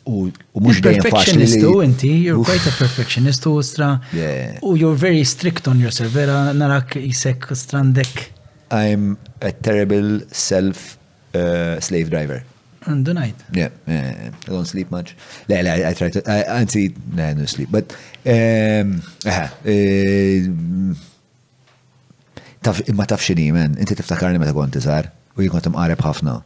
u 0.10 0.60
mux 0.60 0.80
dejjem 0.84 1.04
Perfectionistu, 1.06 1.74
inti, 1.86 2.10
you're 2.26 2.44
quite 2.44 2.66
a 2.68 2.76
perfectionist 2.76 3.46
u 3.48 3.56
stra. 3.64 3.94
U 4.66 4.76
you're 4.76 4.98
very 5.00 5.24
strict 5.24 5.68
on 5.72 5.80
yourself, 5.80 6.12
vera 6.16 6.50
narak 6.56 6.98
jisek 7.00 7.52
strandek. 7.56 8.32
I'm 8.76 9.16
a 9.40 9.52
terrible 9.56 10.20
self 10.30 10.99
Uh, 11.32 11.80
slave 11.80 12.10
driver. 12.10 12.42
And 12.88 13.06
the 13.06 13.14
night. 13.14 13.36
Yeah, 13.54 13.70
yeah, 13.88 14.30
uh, 14.48 14.48
I 14.48 14.50
don't 14.52 14.66
sleep 14.66 14.90
much. 14.90 15.16
Le, 15.48 15.62
le, 15.62 15.88
I 15.88 15.94
try 15.94 16.10
to, 16.10 16.22
I, 16.28 16.62
I 16.62 16.66
see, 16.66 16.92
no, 17.14 17.24
I 17.24 17.34
don't 17.36 17.46
sleep, 17.48 17.70
but, 17.72 17.92
um, 18.26 19.04
aha, 19.28 19.54
eh, 19.64 20.42
taf, 22.66 22.82
imma 22.90 23.06
taf 23.06 23.22
xini, 23.22 23.52
man, 23.54 23.76
inti 23.78 23.94
tiftakarni 24.00 24.40
meta 24.40 24.56
kont 24.58 24.74
iżar, 24.80 25.12
u 25.38 25.48
tam 25.62 25.76
imqareb 25.76 26.02
ħafna. 26.02 26.38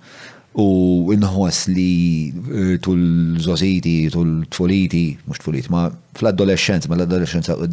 U 0.60 1.08
nħos 1.16 1.62
li 1.72 2.36
eh, 2.52 2.76
tul 2.84 3.40
zoziti, 3.42 4.10
tul 4.14 4.44
tfoliti, 4.54 5.06
mux 5.30 5.40
tfoliti, 5.42 5.72
ma 5.74 5.86
fl-adolescenza, 6.20 6.92
ma 6.92 7.00
l-adolescenza 7.00 7.56
u 7.58 7.72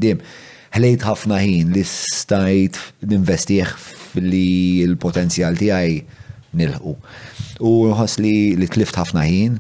ħlejt 0.71 1.03
ħafna 1.09 1.43
ħin 1.43 1.75
li 1.75 1.83
stajt 1.83 2.79
ninvestieħ 3.11 3.75
li 4.25 4.47
l-potenzjal 4.87 5.59
tijaj 5.59 6.20
nilħu. 6.57 6.95
U 7.61 7.73
nħoss 7.93 8.21
li 8.23 8.35
li 8.59 8.69
tlift 8.73 8.99
ħafna 9.01 9.25
ħin 9.29 9.59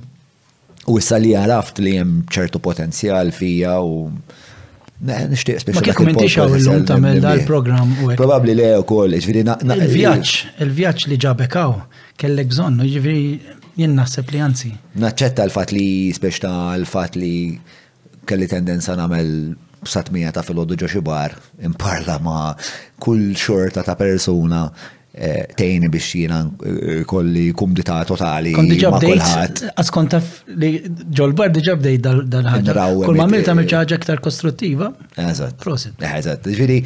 u 0.91 0.97
issa 0.99 1.19
li 1.21 1.35
għaraft 1.39 1.83
li 1.85 1.93
hemm 2.01 2.23
ċertu 2.33 2.63
potenzjal 2.65 3.31
fija 3.37 3.77
u 3.85 4.09
nishtiq 5.01 5.63
speċi. 5.63 5.79
Ma 5.79 5.85
kif 5.87 5.99
komentixaw 6.01 6.57
il-lum 6.59 6.85
tamel 6.89 7.21
dal-program 7.25 7.95
u 8.01 8.11
Probabli 8.19 8.55
le 8.59 8.73
u 8.81 8.85
koll, 8.89 9.15
ġviri 9.21 9.45
naqna. 9.49 9.77
Il-vjaċ, 9.81 10.37
il-vjaċ 10.67 11.09
li 11.13 11.19
ġabekaw, 11.25 11.75
kellek 12.21 12.53
u 12.67 12.91
ġviri 12.99 13.25
jien 13.81 13.95
naħseb 13.97 14.35
li 14.35 14.43
anzi. 14.45 14.75
Naċċetta 15.01 15.47
l-fat 15.47 15.73
li 15.77 15.89
speċi 16.13 16.47
l-fat 16.83 17.17
li 17.21 17.35
kelli 18.31 18.47
tendenza 18.51 18.93
namel 18.99 19.55
satmija 19.89 20.29
ta' 20.37 20.43
fil-ħoddu 20.45 20.77
ġoċi 20.83 21.01
bar, 21.01 21.33
imparla 21.65 22.19
ma' 22.21 22.53
kull 23.01 23.31
xorta 23.33 23.81
ta' 23.87 23.95
persuna 23.97 24.67
tejni 25.55 25.89
biex 25.91 26.13
jina 26.15 26.37
eh, 26.65 27.03
kolli 27.05 27.51
kumdita 27.53 27.99
totali. 28.07 28.53
Kom 28.55 28.69
diġa 28.71 28.93
bdejt, 28.95 29.63
għaskon 29.75 30.11
taf 30.13 30.29
li 30.63 30.71
ġolbar 31.19 31.51
diġa 31.55 31.75
bdejt 31.81 32.05
dal-ħagġa. 32.31 32.87
Kull 33.05 33.19
ma 33.19 33.27
mirta 33.31 33.57
mirċa 33.59 33.83
ħagġa 33.83 34.01
ktar 34.05 34.23
kostruttiva. 34.25 34.93
Eżat. 35.19 35.57
Prosit. 35.65 35.97
Eh, 35.99 36.15
Eżat. 36.21 36.47
Ġviri, 36.47 36.79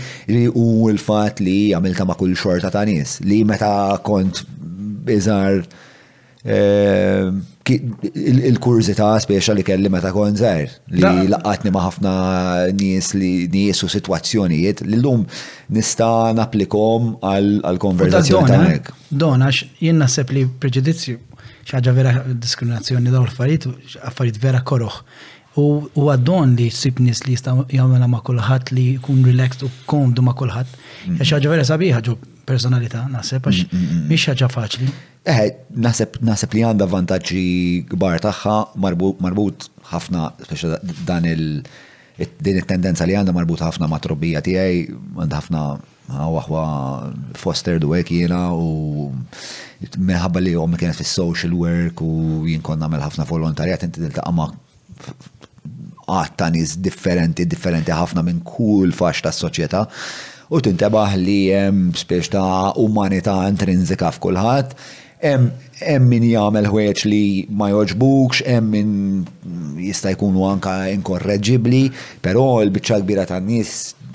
u 0.56 0.88
l-fat 0.94 1.42
li 1.44 1.58
għamilta 1.76 2.06
ma 2.08 2.16
kull 2.20 2.34
xorta 2.40 2.72
ta' 2.74 2.86
nis, 2.88 3.18
li 3.28 3.42
meta 3.46 3.70
kont 4.06 4.44
bizar 5.04 5.60
eh, 6.48 7.28
il-kurzita 7.70 9.06
speċa 9.24 9.54
li 9.56 9.62
kelli 9.64 9.88
meta 9.88 10.10
konzer 10.12 10.66
li 10.92 11.28
laqatni 11.32 11.70
ma' 11.72 11.84
ħafna 11.86 12.14
nies 12.76 13.12
li 13.16 13.30
nies 13.52 13.80
u 13.84 13.88
situazzjonijiet 13.88 14.82
li 14.84 14.98
l-lum 14.98 15.22
nista' 15.72 16.32
naplikom 16.36 17.14
għal 17.24 17.78
konverzazzjoni 17.80 18.56
ta' 18.84 18.96
Don 19.14 19.44
għax 19.46 19.62
jien 19.84 19.96
naħseb 20.02 20.34
li 20.36 20.42
preġudizzju 20.60 21.16
xaġa 21.70 21.94
vera 21.96 22.12
diskriminazzjoni 22.28 23.08
daw 23.14 23.22
l-affarijiet, 23.24 23.68
affarijiet 24.10 24.36
vera 24.42 24.58
koroħ. 24.68 24.98
U 25.62 26.04
għaddon 26.10 26.52
li 26.58 26.66
sib 26.74 26.98
nies 27.00 27.22
li 27.24 27.36
jistaw 27.38 27.62
jagħmilha 27.72 28.08
ma' 28.10 28.20
kulħadd 28.26 28.74
li 28.76 28.86
kun 29.00 29.22
relaxed 29.24 29.64
u 29.64 29.70
komdu 29.88 30.24
ma' 30.26 30.34
kulħadd, 30.36 30.68
mm-hmm. 30.74 31.22
Ja 31.22 31.30
xaġa 31.30 31.54
vera 31.54 31.64
sabiħa 31.68 32.02
ġo 32.08 32.18
personalità, 32.44 33.06
naħseb, 33.08 33.48
għax 33.48 33.74
miex 34.10 34.28
ħaġa 34.32 34.50
faċli. 34.52 34.92
Eħe, 35.24 35.44
eh, 35.46 35.56
naħseb 36.26 36.52
li 36.54 36.62
għanda 36.68 36.84
vantaġġi 36.84 37.44
kbar 37.94 38.20
tagħha 38.20 38.56
marbut 39.22 39.70
ħafna, 39.88 40.26
speċa 40.44 40.80
dan 41.08 41.24
il- 41.24 41.62
din 42.44 42.58
it-tendenza 42.60 43.06
li 43.08 43.14
għanda 43.16 43.32
marbut 43.32 43.62
ħafna 43.64 43.88
ma' 43.88 44.00
trobbija 44.04 44.42
tiegħi, 44.44 44.82
għanda 45.24 45.38
ħafna 45.38 45.62
għawahwa 46.12 46.64
foster 47.40 47.80
du 47.80 47.94
għek 47.96 48.12
jena 48.18 48.42
u 48.52 49.06
minħabba 49.96 50.42
li 50.44 50.52
għom 50.58 50.76
kienet 50.76 51.00
fis 51.00 51.14
social 51.16 51.54
work 51.56 52.02
u 52.04 52.44
jinkon 52.44 52.78
namel 52.84 53.00
ħafna 53.06 53.24
volontarijat 53.24 53.86
inti 53.88 54.02
dil-taqama 54.04 54.50
għatta 56.18 56.50
niz 56.52 56.76
differenti, 56.84 57.46
differenti 57.48 57.90
ħafna 57.96 58.22
minn 58.28 58.42
kull 58.44 58.92
faċ 58.92 59.24
ta' 59.24 59.32
soċieta 59.32 59.86
u 60.52 60.60
tintebaħ 60.60 61.16
li 61.16 61.38
jem 61.48 61.80
speċta 61.96 62.36
ta' 62.36 62.84
umanita 62.84 63.38
intrinsika 63.48 64.12
f'kulħadd 64.12 64.76
hemm 65.24 66.08
min 66.10 66.24
jagħmel 66.28 66.68
ħwejġ 66.68 67.02
li 67.08 67.20
ma 67.56 67.68
joġbukx, 67.72 68.44
hemm 68.46 68.74
min 68.74 68.90
jista' 69.84 70.12
jkunu 70.16 70.44
anka 70.50 70.74
inkorreġibbli, 70.92 71.82
però 72.24 72.44
l-biċċa 72.64 73.00
kbira 73.04 73.24
tan-nies 73.28 73.74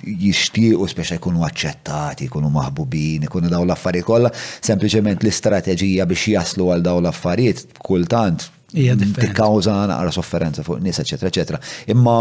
jixtiequ 0.10 0.86
speċa 0.94 1.18
jkunu 1.19 1.44
aċċettati, 1.48 2.30
jkunu 2.30 2.52
maħbubin, 2.53 3.26
jkunu 3.27 3.49
daw 3.52 3.65
l-affarijiet 3.68 4.07
kollha, 4.07 4.31
sempliċement 4.36 5.26
l-istrateġija 5.26 6.07
biex 6.10 6.27
jaslu 6.38 6.69
għal 6.76 6.86
daw 6.90 7.02
l-affarijiet 7.03 7.80
kultant 7.84 8.49
tikkawża 8.69 9.76
naqra 9.90 10.14
sofferenza 10.14 10.61
fuq 10.65 10.81
nies, 10.86 11.02
eċetera, 11.02 11.31
eċetera. 11.34 11.64
Imma 11.94 12.19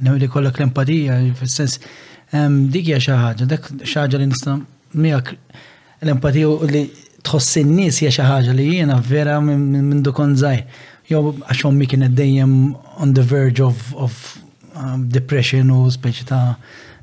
Nemmi 0.02 0.20
li 0.20 0.28
kollok 0.28 0.58
l-empatija, 0.60 1.20
fil-sens, 1.40 1.78
ehm, 2.36 2.66
dikja 2.74 2.98
xaħġa, 3.00 3.46
dak 3.48 3.70
xaħġa 3.88 4.20
li 4.20 4.26
nista' 4.28 4.56
miak 5.00 5.30
l-empatija 6.04 6.72
li 6.72 6.82
tħossin 7.26 7.72
nis 7.78 8.02
nies 8.02 8.18
xaħġa 8.18 8.56
li 8.58 8.66
jena 8.82 8.98
vera 9.00 9.38
minn 9.42 10.02
dukon 10.04 10.36
zaħi. 10.42 10.66
Jo, 11.08 11.22
għaxom 11.46 11.78
mi 11.80 11.88
kienet 11.88 12.16
dejjem 12.18 12.52
on 13.06 13.14
the 13.14 13.22
verge 13.24 13.62
of, 13.64 13.94
of 13.96 14.20
um, 14.76 15.06
depression 15.14 15.70
u 15.72 15.86
speċi 15.94 16.26
ta' 16.32 16.44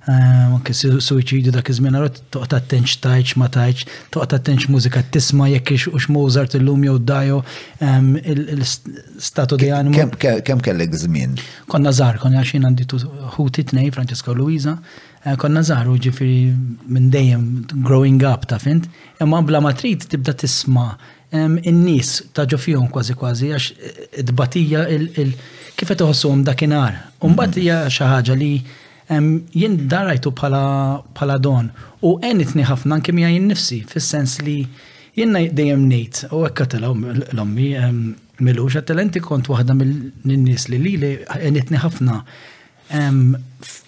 Eh, 0.02 0.46
anke 0.52 0.72
suicidi 0.74 1.52
dak 1.54 1.68
iż-żmien 1.70 1.94
għarot 1.94 2.16
toqgħod 2.34 2.54
attenx 2.56 2.96
tajċ 3.04 3.36
ma 3.38 3.46
tajċ, 3.54 3.82
toqgħod 4.10 4.32
attenx 4.34 4.66
mużika 4.74 5.02
tisma' 5.14 5.46
jekk 5.52 5.76
ux 5.92 6.08
Mozart 6.10 6.56
illum 6.58 6.82
jew 6.82 6.96
Dajo 7.06 7.36
il-statu 7.80 9.60
di 9.62 9.68
animo. 9.70 10.08
Kemm 10.24 10.64
kellek 10.66 10.96
żmien? 11.04 11.36
Konna 11.70 11.92
żgħar, 11.94 12.18
konna 12.24 12.42
għaxin 12.42 12.66
għandi 12.66 12.88
ħuti 13.36 13.64
tnej, 13.70 13.92
Francesco 13.94 14.34
Luisa, 14.34 14.74
eh, 15.22 15.36
konna 15.38 15.62
żgħar 15.70 15.92
u 15.94 15.96
ġifieri 16.08 16.42
minn 16.88 17.08
dejjem 17.14 17.46
growing 17.86 18.26
up 18.26 18.50
ta' 18.50 18.58
fint, 18.58 18.90
imma 19.22 19.38
bla 19.46 19.60
ma 19.62 19.70
trid 19.72 20.08
tibda 20.10 20.34
tisma' 20.34 20.90
in-nies 21.38 22.16
ta' 22.34 22.48
ġofihom 22.50 22.90
kważi 22.92 23.14
kważi 23.22 23.54
għax 23.54 23.70
id-batija 24.26 24.82
eh, 24.90 25.40
kif 25.78 25.94
qed 25.94 26.02
iħossuhom 26.08 26.42
dakinhar. 26.50 27.04
Imbagħad 27.22 27.60
hija 27.62 27.84
xi 27.86 28.10
ħaġa 28.18 28.36
li 28.42 28.52
jien 29.56 29.76
darajtu 29.88 30.32
bħala 30.36 31.36
don 31.42 31.70
u 32.04 32.14
enitni 32.24 32.64
ħafna 32.66 32.98
anke 32.98 33.12
mija 33.14 33.30
jien 33.32 33.48
nifsi, 33.50 33.80
fis-sens 33.90 34.38
li 34.46 34.56
jien 35.16 35.32
dejjem 35.34 35.86
ngħid 35.88 36.30
u 36.34 36.44
hekk 36.46 36.56
katela 36.62 36.92
l-ommi 36.92 37.68
milux 38.42 38.76
għat-talenti 38.78 39.20
kont 39.22 39.50
waħda 39.52 39.76
mill-nies 39.80 40.68
li 40.72 40.78
li 40.96 41.12
enitni 41.40 41.82
ħafna 41.82 42.20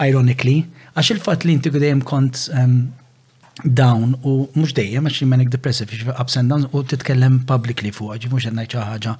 ironically 0.02 0.64
għax 0.94 1.14
il-fatt 1.16 1.44
li 1.48 1.56
inti 1.58 1.72
dejjem 1.74 2.04
kont 2.04 2.48
down 3.64 4.16
u 4.26 4.34
mhux 4.56 4.74
dejjem 4.76 5.06
għax 5.10 5.26
manic 5.30 5.52
depressive 5.54 5.92
ups 6.20 6.40
and 6.40 6.50
downs 6.52 6.70
u 6.74 6.82
titkellem 6.90 7.42
publicly 7.48 7.92
fuq 7.94 8.18
ġi 8.24 8.32
mhux 8.32 8.48
qed 8.48 8.58
ngħid 8.58 8.74
xi 8.74 8.88
ħaġa 8.90 9.16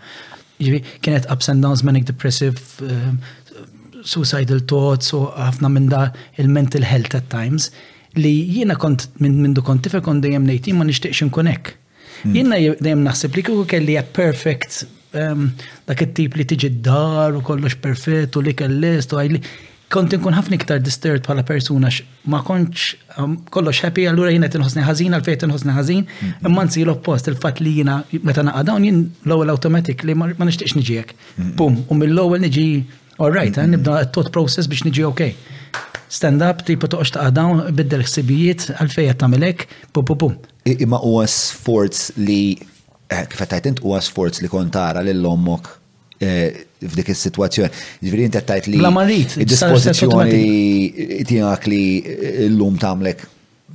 kienet 1.03 1.25
ups 1.35 1.49
and 1.51 1.65
downs 1.65 1.83
manic 1.87 2.07
depressive 2.07 2.61
suicidal 4.05 4.61
thoughts 4.69 5.13
u 5.17 5.23
ħafna 5.33 5.71
minn 5.73 5.89
da 5.91 6.05
il-mental 6.41 6.85
health 6.87 7.17
at 7.17 7.29
times 7.33 7.71
li 8.21 8.33
jiena 8.57 8.77
kont 8.79 9.09
minn 9.25 9.41
minn 9.43 9.57
kont 9.67 9.83
tifer 9.87 10.05
kont 10.05 10.23
dejjem 10.25 10.45
ngħid 10.49 10.73
ma 10.79 10.87
nixtieqx 10.89 11.25
inkun 11.27 11.51
hekk. 11.51 11.75
Hmm. 12.21 12.37
Jiena 12.37 12.61
dejjem 12.85 13.03
naħseb 13.09 13.37
li 13.41 13.47
kieku 13.49 13.67
kelli 13.71 13.97
perfect 14.17 14.85
um, 15.19 15.49
dak 15.89 16.03
it-tip 16.07 16.37
li 16.39 16.47
tiġi 16.53 16.71
d-dar 16.79 17.39
u 17.41 17.45
kollox 17.45 17.81
perfett 17.83 18.37
u 18.39 18.45
li 18.47 18.55
kellest 18.59 19.15
u 19.17 19.21
għajli 19.21 19.43
kont 19.95 20.15
inkun 20.17 20.35
ħafna 20.35 20.57
iktar 20.59 20.81
disturbed 20.83 21.25
bħala 21.27 21.43
persuna 21.47 21.91
ma 22.31 22.41
kontx 22.47 22.95
um, 23.19 23.35
kollox 23.53 23.83
happy 23.87 24.07
allura 24.11 24.31
jiena 24.35 24.49
tinħosni 24.53 24.85
ħażin 24.87 25.17
għal 25.19 25.27
fejn 25.27 25.43
tinħosni 25.47 25.75
ħażin, 25.77 26.05
hmm. 26.07 26.37
imma 26.51 26.67
nsi 26.69 26.85
l-oppost 26.87 27.31
il-fatt 27.33 27.63
li 27.67 27.75
jiena 27.81 27.99
meta 28.23 28.45
naqa' 28.47 28.67
dawn 28.71 28.87
jien 28.87 29.03
l-ewwel 29.27 29.53
automatic 29.57 30.05
li 30.07 30.15
ma 30.15 30.31
nixtieqx 30.35 30.79
niġi 30.79 31.01
hekk. 31.01 31.17
Bum, 31.59 31.79
hmm. 31.81 31.87
u 31.95 31.99
mill-ewwel 32.03 32.47
niġi 32.47 32.69
All 33.23 33.31
right, 33.31 33.55
għan 33.55 33.77
nibda 33.77 34.01
thought 34.11 34.33
process 34.35 34.67
biex 34.71 34.83
niġi 34.89 35.05
ok. 35.07 35.27
Stand 36.15 36.43
up, 36.47 36.65
tipo 36.67 36.89
toqx 36.91 37.13
ta' 37.15 37.29
down, 37.35 37.61
biddel 37.77 38.03
xsibijiet, 38.07 38.69
għalfejja 38.81 39.15
tamilek, 39.21 39.67
pum 39.95 40.07
pum 40.09 40.19
pum. 40.25 40.35
Ima 40.75 40.99
u 41.07 41.17
sforz 41.31 42.09
li, 42.19 42.41
eh, 43.09 43.25
kif 43.31 43.45
għattajt 43.45 43.85
u 43.87 43.95
sforz 44.03 44.43
li 44.45 44.51
kontara 44.53 45.03
li 45.07 45.15
l-lommok 45.15 45.71
eh, 46.21 46.65
f'dik 46.83 47.13
il-situazzjoni. 47.15 47.85
Ġviri, 48.07 48.27
inti 48.31 48.43
qed 48.49 48.69
li. 48.73 48.83
La 48.83 48.91
marit. 48.95 49.37
id 49.39 49.49
dispozizjoni 49.51 51.23
tijak 51.29 51.67
li 51.71 51.85
l 52.01 52.15
eh, 52.15 52.51
llum 52.51 52.79
tagħmlek 52.83 53.29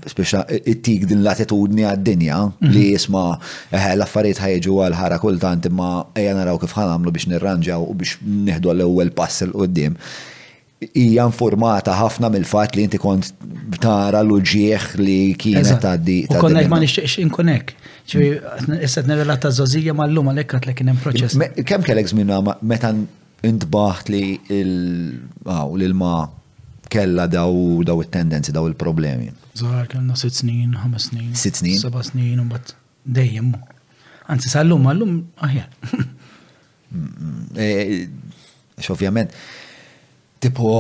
speċa 0.08 0.44
it-tik 0.60 1.06
din 1.10 1.22
l-attitudni 1.24 1.84
għad-dinja 1.88 2.40
mhm. 2.48 2.72
li 2.74 2.84
jisma 2.94 3.24
eh, 3.72 3.92
l-affarijiet 3.98 4.42
ħajġu 4.46 4.78
għal-ħara 4.88 5.20
kultant 5.24 5.68
imma 5.70 5.90
ejja 6.18 6.36
naraw 6.38 6.60
kif 6.62 6.76
ħanamlu 6.78 7.14
biex 7.16 7.30
nirranġaw 7.34 7.86
u 7.90 7.96
biex 8.00 8.20
neħdu 8.50 8.72
l-ewwel 8.76 9.12
pass 9.18 9.46
il 9.48 9.56
qoddim 9.58 10.00
Hija 10.80 11.26
informata 11.28 11.92
ħafna 12.00 12.30
mill-fatt 12.32 12.78
li 12.80 12.86
inti 12.88 12.96
kont 13.04 13.34
tara 13.84 14.22
l-uġieħ 14.24 14.86
li 15.02 15.34
kienet 15.36 15.84
għaddi. 15.90 16.16
U 16.32 16.38
konnek 16.40 16.70
ma 16.72 16.78
nixtieqx 16.80 17.18
inkonek. 17.26 17.74
issa 18.16 19.04
t-nerrelata 19.04 19.52
zozija 19.52 19.92
ma 19.92 20.08
l-lum 20.08 20.32
għalek 20.32 20.56
għatlek 20.56 20.80
kienem 20.80 21.02
proċess. 21.04 21.36
Kem 21.68 21.84
kellek 21.84 22.08
żmien 22.14 22.32
meta 22.64 22.94
intbaħt 23.44 24.14
li 24.16 24.24
l-ma 24.56 26.14
kella 26.90 27.30
daw 27.30 27.54
daw 27.86 28.02
it-tendenzi, 28.04 28.52
daw 28.52 28.66
il-problemi. 28.68 29.30
Zahar 29.54 29.88
kellna 29.92 30.16
sitt 30.20 30.34
snin, 30.42 30.74
ħames 30.82 31.08
snin. 31.12 31.32
6 31.38 31.62
snin? 31.62 31.78
Seba' 31.80 32.02
snin, 32.06 32.40
un 32.42 32.50
bat 32.52 32.74
dejjem. 33.04 33.54
Anzi, 34.30 34.50
sal-lum, 34.52 34.90
għallum, 34.90 35.16
aħjar. 35.50 35.70
Eh, 36.90 37.62
eh, 37.62 38.78
Xovjament, 38.82 39.30
tipo, 40.42 40.72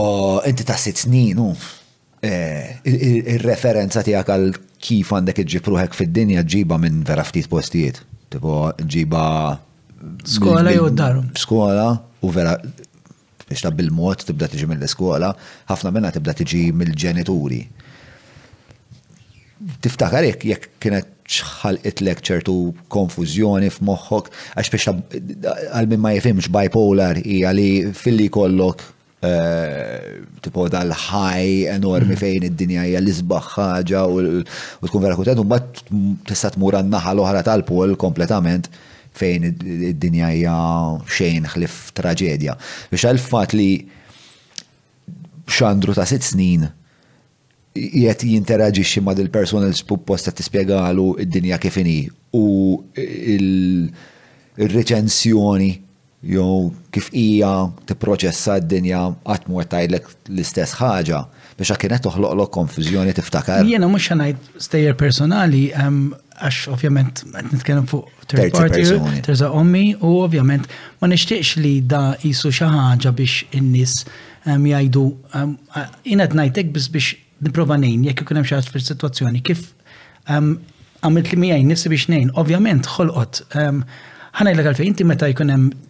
inti 0.50 0.66
ta' 0.66 0.74
sitt 0.82 1.04
snin, 1.04 1.38
u 1.38 1.52
eh, 2.26 2.80
il-referenza 2.82 4.02
tijak 4.02 4.32
għal 4.34 4.48
kif 4.82 5.12
għandek 5.14 5.44
iġipruħek 5.44 5.94
fid-dinja 6.00 6.42
ġiba 6.50 6.80
minn 6.82 7.04
vera 7.06 7.22
ftit 7.30 7.46
postijiet. 7.52 8.02
Tipo, 8.34 8.56
ġiba. 8.82 9.22
Skola 10.26 10.74
jew 10.74 10.90
darum? 10.98 11.30
Skola, 11.38 11.92
u 12.26 12.34
vera 12.34 12.56
biex 13.50 13.64
ta' 13.66 13.74
bil-mod 13.74 14.24
tibda 14.30 14.48
tiġi 14.52 14.68
mill-iskola, 14.70 15.32
ħafna 15.72 15.92
minna 15.96 16.12
tibda 16.14 16.34
tiġi 16.38 16.64
mill-ġenituri. 16.80 17.62
Tiftakar 19.84 20.24
jekk 20.28 20.46
jek 20.54 20.68
kienet 20.84 21.10
xħalqit 21.30 22.04
lek 22.08 22.22
ċertu 22.30 22.54
konfużjoni 22.96 23.72
f'moħħok, 23.74 24.30
għax 24.62 24.72
biex 24.76 24.88
għal 24.92 25.90
min 25.92 26.04
ma 26.06 26.14
jifimx 26.16 26.52
bipolar 26.56 27.20
hija 27.24 27.52
li 27.58 27.68
filli 27.98 28.30
kollok 28.34 28.86
eh, 29.30 30.14
tipo 30.46 30.64
dal-ħaj 30.72 31.52
enormi 31.74 32.14
mhm. 32.16 32.22
fejn 32.24 32.48
id-dinja 32.52 32.86
hija 32.88 33.02
l 33.02 33.16
ħaġa 33.50 34.06
u 34.06 34.86
tkun 34.88 35.04
vera 35.06 35.18
kuntent 35.20 35.42
u 35.44 35.48
mbagħad 35.48 36.22
tista' 36.32 36.54
tmur 36.56 36.80
għan-naħa 36.80 37.14
l-oħra 37.18 37.44
tal-pol 37.52 37.98
kompletament 38.00 38.70
fejn 39.18 39.44
id-dinja 39.92 40.30
hija 40.32 40.58
xejn 41.08 41.46
ħlif 41.54 41.92
traġedja. 41.98 42.54
Biex 42.92 43.04
għal-fat 43.10 43.52
li 43.58 43.70
xandru 45.50 45.94
ta' 45.98 46.06
sitt 46.10 46.24
snin 46.30 46.64
jiet 47.80 48.22
jinteraġixxi 48.26 49.00
ma' 49.06 49.14
dil 49.18 49.30
persuna 49.34 49.66
li 49.70 49.78
suppost 49.78 50.26
qed 50.30 50.36
tispjegalu 50.42 51.08
id-dinja 51.26 51.58
kif 51.62 51.76
inhi 51.82 52.00
u 52.38 52.40
il-reċenzjoni 53.36 55.72
jew 56.30 56.70
kif 56.94 57.06
hija 57.16 57.52
tipproċessa 57.88 58.54
d-dinja 58.62 59.02
qatt 59.24 59.44
mu 59.48 59.56
l-istess 59.64 60.72
ħaġa 60.82 61.20
biex 61.60 61.70
kienet 61.80 62.02
toħloqlok 62.06 62.52
konfużjoni 62.56 63.12
tiftakar. 63.18 63.62
Jiena 63.68 63.88
mhux 63.90 64.08
ngħid 64.16 64.40
stejjer 64.70 64.96
personali 65.00 65.64
għax 66.40 66.68
ovvjament 66.74 67.22
nitkellem 67.52 67.88
fuq 67.90 68.26
third 68.30 68.54
party, 68.56 68.84
terza 69.26 69.50
ommi 69.56 69.92
u 69.98 70.20
ovvjament 70.24 70.70
ma 71.02 71.10
nixtieqx 71.12 71.60
li 71.64 71.76
da 71.88 72.14
jisu 72.22 72.52
xi 72.54 72.70
ħaġa 72.72 73.14
biex 73.18 73.50
in-nies 73.60 73.96
jgħidu 74.50 75.04
jien 75.36 76.24
qed 76.24 76.38
ngħidlek 76.40 76.72
biss 76.76 76.92
biex 76.94 77.18
nipprova 77.48 77.78
ngħin 77.82 78.08
jekk 78.12 78.24
ikun 78.28 78.42
hemm 78.42 78.50
xi 78.52 78.58
ħaġa 78.58 78.76
fis-sitwazzjoni 78.76 79.44
kif 79.50 79.66
għamilt 80.30 81.34
li 81.34 81.42
mija 81.44 81.60
nifsi 81.74 81.92
biex 81.92 82.08
ngħin, 82.14 82.34
ovvjament 82.40 82.90
ħolqot 82.96 83.44
ħanajlek 83.60 84.72
għalfejn 84.72 84.94
inti 84.94 85.10
meta 85.10 85.30
jkun 85.34 85.54
hemm 85.56 85.86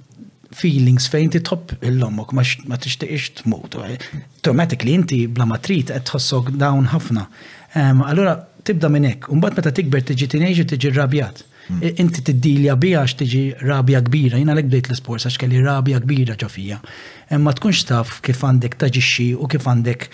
feelings 0.59 1.05
fejn 1.13 1.29
ti 1.35 1.43
top 1.45 1.75
il-lommok 1.85 2.31
ma 2.33 2.41
tixtieqx 2.43 3.35
tmut. 3.43 3.75
Automatically 3.77 4.95
inti 4.97 5.19
bla 5.29 5.45
matrit 5.45 5.91
qed 5.93 6.07
tħossok 6.09 6.55
dawn 6.57 6.89
ħafna. 6.89 7.27
Allura 8.09 8.33
tibda 8.67 8.89
minn 8.91 9.05
hekk. 9.07 9.29
Imbagħad 9.33 9.59
meta 9.61 9.73
tikber 9.75 10.03
tiġi 10.07 10.27
teenager 10.33 10.67
tiġi 10.69 10.91
rabjat. 10.95 11.43
Hmm. 11.69 11.83
Inti 12.01 12.23
tiddilja 12.25 12.75
bija 12.81 13.03
għax 13.03 13.17
tiġi 13.19 13.41
rabja 13.67 14.01
kbira, 14.07 14.39
jina 14.41 14.55
l 14.57 14.63
bdejt 14.65 14.89
l-sports 14.93 15.27
għax 15.29 15.37
kelli 15.43 15.59
rabja 15.61 15.99
kbira 16.01 16.37
ġofija. 16.41 16.79
Imma 17.37 17.53
tkunx 17.55 17.83
taf 17.91 18.15
kif 18.25 18.41
għandek 18.43 18.77
taġixxi 18.81 19.27
u 19.37 19.49
kif 19.51 19.67
għandek 19.69 20.07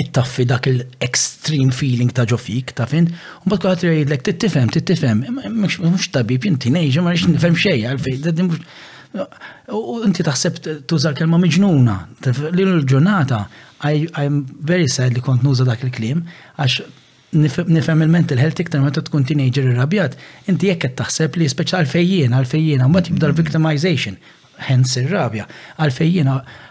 it-taffi 0.00 0.46
dak 0.50 0.66
il-extreme 0.66 1.70
feeling 1.70 2.10
ta' 2.10 2.24
ġofik, 2.26 2.72
ta' 2.74 2.88
fin, 2.90 3.04
un 3.44 3.52
bat 3.52 3.62
t 3.78 3.86
jgħidlek, 3.86 4.24
t-tifem, 4.26 5.20
mux 5.54 6.08
tabib, 6.10 6.42
jinti 6.48 6.72
nejġa, 6.74 7.04
ma' 7.04 7.12
rix 7.14 7.28
nifem 7.30 7.54
xej, 7.54 7.84
għalfej, 7.92 8.48
u 9.78 9.92
inti 10.08 10.26
taħseb 10.26 10.56
tuża 10.90 11.12
kelma 11.14 11.38
miġnuna, 11.38 11.94
l-ġurnata, 12.26 13.38
I'm 13.86 14.42
very 14.72 14.90
sad 14.90 15.14
li 15.14 15.22
kont 15.22 15.46
nuża 15.46 15.68
dak 15.68 15.86
il-klim, 15.86 16.24
għax 16.58 16.82
nifhem 17.34 18.00
il-mental 18.04 18.38
health 18.40 18.60
iktar 18.62 18.82
meta 18.84 19.02
tkun 19.06 19.24
teenager 19.26 19.66
irrabjat, 19.68 20.16
inti 20.50 20.70
jekk 20.70 20.84
qed 20.86 20.94
taħseb 21.00 21.38
li 21.40 21.48
speċi 21.50 21.76
għalfejjien, 21.80 22.34
għalfejjien, 22.38 22.84
mbagħad 22.88 23.10
jibda 23.10 23.30
l-victimization, 23.30 24.18
hence 24.68 25.00
ir-rabja, 25.02 25.46
għalfejjien, 25.82 26.30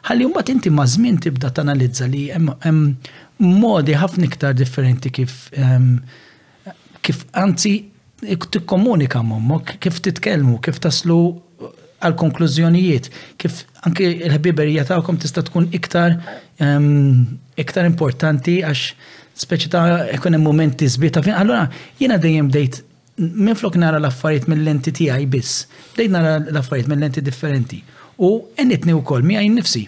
ħalli 0.09 0.29
mbagħad 0.29 0.51
inti 0.55 0.73
ma' 0.73 0.87
żmien 0.95 1.19
tibda 1.25 1.51
tanalizza 1.57 2.07
li 2.11 2.25
hemm 2.33 2.83
modi 3.59 3.97
ħafna 3.99 4.29
iktar 4.29 4.55
differenti 4.57 5.11
kif 5.11 5.35
ehm, 5.59 5.97
kif 7.03 7.25
anzi 7.35 7.73
tikkomunika 8.23 9.19
mommok, 9.25 9.75
kif 9.83 9.97
titkellmu, 10.05 10.61
kif 10.63 10.79
taslu 10.79 11.17
għal 12.03 12.15
konklużjonijiet, 12.19 13.09
kif 13.39 13.61
anki 13.87 14.07
l-ħbiberija 14.29 14.85
tagħkom 14.89 15.19
tista' 15.23 15.43
tkun 15.49 15.67
iktar 15.75 16.17
ehm, 16.63 17.35
iktar 17.59 17.87
importanti 17.87 18.61
għax 18.63 19.19
speċi 19.37 19.69
ta' 19.73 19.83
ekon 20.13 20.37
momenti 20.41 20.87
zbieta 20.89 21.21
fin. 21.25 21.33
Allora, 21.37 21.67
jena 21.99 22.17
dejjem 22.21 22.51
dejt 22.53 22.81
minn 23.17 23.55
flok 23.57 23.75
nara 23.81 23.99
l-affarijiet 24.01 24.47
mill-lenti 24.49 24.93
tiegħi 25.01 25.27
biss. 25.29 25.55
Dejt 25.97 26.11
nara 26.13 26.35
l-affarijiet 26.39 26.89
mill-lenti 26.89 27.21
differenti. 27.25 27.81
U 28.21 28.39
u 28.45 28.99
wkoll 28.99 29.23
mi 29.25 29.37
għajn 29.37 29.53
nifsi. 29.57 29.87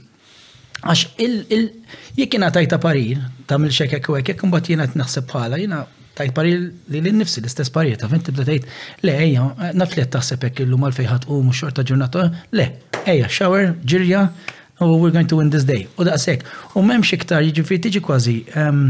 Għax 0.83 1.05
il 1.17 1.69
jekk 2.17 2.33
jiena 2.33 2.51
tajta 2.51 2.77
parir, 2.79 3.17
tagħmel 3.47 3.71
xekek 3.73 4.09
u 4.09 4.17
hekk, 4.19 4.43
imbagħad 4.45 4.69
jiena 4.69 4.87
naħseb 4.95 5.25
bħala, 5.29 5.57
jiena 5.57 5.85
tajt 6.15 6.33
parir 6.35 6.71
li 6.89 7.01
l-nifsi 7.01 7.41
l-istess 7.41 7.71
parir, 7.73 7.97
ta' 7.97 8.07
fint 8.09 8.27
tibda 8.29 8.45
le 9.01 9.15
eja, 9.17 9.47
naflet 9.73 10.09
taħseb 10.13 10.45
jek 10.49 10.61
l-lum 10.65 10.85
għal-fejħat 10.85 11.25
u 11.27 11.39
mhux 11.41 11.57
xorta 11.61 11.81
ġurnata, 11.83 12.27
le, 12.51 12.67
ejja, 13.05 13.27
shower, 13.29 13.73
ġirja, 13.83 14.27
we're 14.79 15.11
going 15.11 15.27
to 15.27 15.37
win 15.41 15.49
this 15.49 15.65
day. 15.65 15.87
U 15.97 16.05
daqshekk, 16.05 16.45
u 16.77 16.85
m'hemmx 16.85 17.17
iktar 17.17 17.41
jiġifieri 17.47 17.81
tiġi 17.87 18.05
kważi 18.05 18.37
ehm, 18.53 18.87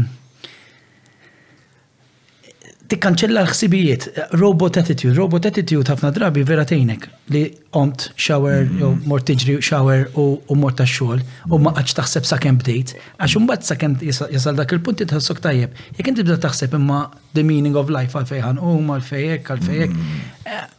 tikkanċella 2.90 3.40
l-ħsibijiet, 3.42 4.04
robot 4.38 4.76
attitude, 4.80 5.14
robot 5.16 5.46
attitude 5.48 5.88
ħafna 5.90 6.10
drabi 6.14 6.42
vera 6.46 6.64
tejnek 6.68 7.06
li 7.34 7.42
omt 7.76 8.10
shower, 8.14 8.62
mhm. 8.64 8.82
u 8.86 9.10
mort 9.10 9.30
shower 9.68 10.04
u 10.22 10.56
mort 10.60 10.80
xol, 10.86 11.22
u 11.50 11.58
ma' 11.62 11.72
għax 11.78 11.96
taħseb 11.98 12.28
sakem 12.28 12.60
bdejt, 12.60 12.94
għax 13.18 13.38
umbat 13.40 13.66
sakem 13.66 13.96
kem 13.96 14.14
jasal 14.34 14.54
dak 14.60 14.72
il-punti 14.76 15.06
tħassok 15.10 15.42
tajjeb, 15.44 15.74
jek 15.98 16.12
inti 16.12 16.26
bda 16.26 16.38
taħseb 16.46 16.76
imma 16.78 17.00
the 17.34 17.42
meaning 17.44 17.76
of 17.76 17.90
life 17.90 18.16
għal-fejħan 18.20 18.60
u 18.62 18.76
ma' 18.86 18.98
għalfejek, 19.00 19.50
għalfejek, 19.50 19.98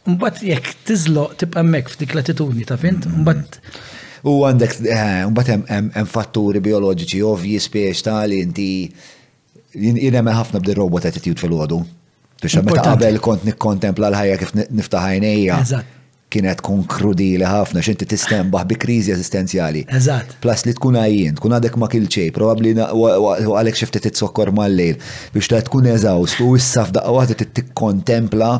umbat 0.08 0.42
eh, 0.42 0.48
jek 0.54 0.72
tizlo 0.88 1.28
tibqa' 1.38 1.64
mek 1.68 1.92
f'dik 1.92 2.16
l-attitudni 2.16 2.66
ta' 2.72 2.80
fint, 2.80 3.08
umbat 3.12 3.60
U 4.26 4.40
għandek, 4.48 4.72
eh, 4.82 5.20
mbatt 5.30 5.52
hemm 5.70 6.08
fatturi 6.10 6.58
bioloġiċi 6.60 7.20
ovvi 7.22 7.52
speċ, 7.62 8.00
tal 8.08 8.32
inti 8.34 8.64
Jina 9.78 10.24
meħafna 10.26 10.32
ħafna 10.40 10.60
b'di 10.64 10.74
robot 10.74 11.04
attitude 11.06 11.38
fil-għodu. 11.38 11.78
Biex 12.40 12.60
meta 12.64 12.80
qabel 12.88 13.18
kont 13.22 13.42
nikkontempla 13.46 14.10
l-ħajja 14.12 14.34
kif 14.40 14.52
niftaħajnija. 14.56 15.54
għajnejja. 15.62 15.86
Kienet 16.28 16.60
kun 16.60 16.82
li 17.16 17.26
ħafna, 17.40 17.80
xinti 17.82 18.04
tistembaħ 18.10 18.66
bi 18.68 18.76
kriżi 18.76 19.14
eżistenzjali. 19.14 19.82
Eżatt. 19.98 20.34
Plus 20.44 20.60
li 20.68 20.74
tkun 20.76 20.98
għajjien, 21.00 21.38
tkun 21.40 21.54
għadek 21.56 21.78
ma 21.80 21.88
kilċej, 21.90 22.30
probabli 22.36 22.74
għalek 22.76 23.78
xifti 23.80 24.02
t-sokkor 24.04 24.50
mal-lejl, 24.54 25.00
biex 25.34 25.48
ta' 25.50 25.62
tkun 25.70 25.88
eżawst, 25.96 26.42
u 26.44 26.50
issa 26.60 26.84
f'daqqawat 26.86 27.32
t-tikkontempla 27.42 28.50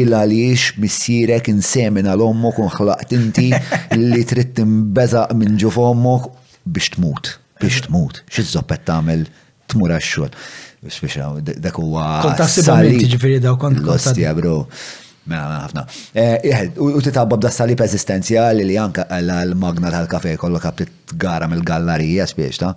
il 0.00 0.16
għaliex 0.18 0.80
missierek 0.82 1.52
insemina 1.52 2.16
l-ommok 2.16 2.62
un 2.64 2.72
xlaqt 2.74 3.12
inti 3.18 3.50
li 4.10 4.24
trid 4.32 4.64
imbeza 4.64 5.26
minn 5.36 5.60
ġuf 5.62 5.76
ommok 5.84 6.30
biex 6.64 6.96
tmut, 6.96 7.34
biex 7.60 7.86
tmut, 7.90 8.24
xizzoppet 8.32 8.88
tamel 8.88 9.28
tmur 9.68 9.94
għax-xogħol. 9.94 10.32
Biex 10.80 11.18
dak 11.58 11.74
huwa. 11.80 12.06
Kontassibament 12.22 13.02
ġifiri 13.10 13.40
daw 13.42 13.56
kont. 13.60 13.80
l 13.80 14.34
bro. 14.38 14.54
ħafna. 15.28 15.82
Eh, 16.14 16.70
u 16.80 17.02
titabba 17.04 17.36
b'da 17.36 17.50
salib 17.52 17.80
eżistenzjali 17.84 18.64
li 18.64 18.78
anka 18.80 19.04
l-magna 19.18 19.90
tal-kafe 19.92 20.36
kollok 20.40 20.64
għabtit 20.70 21.14
gara 21.20 21.46
mill 21.50 21.60
gallarija 21.68 22.24
spiex 22.26 22.58
ta' 22.62 22.72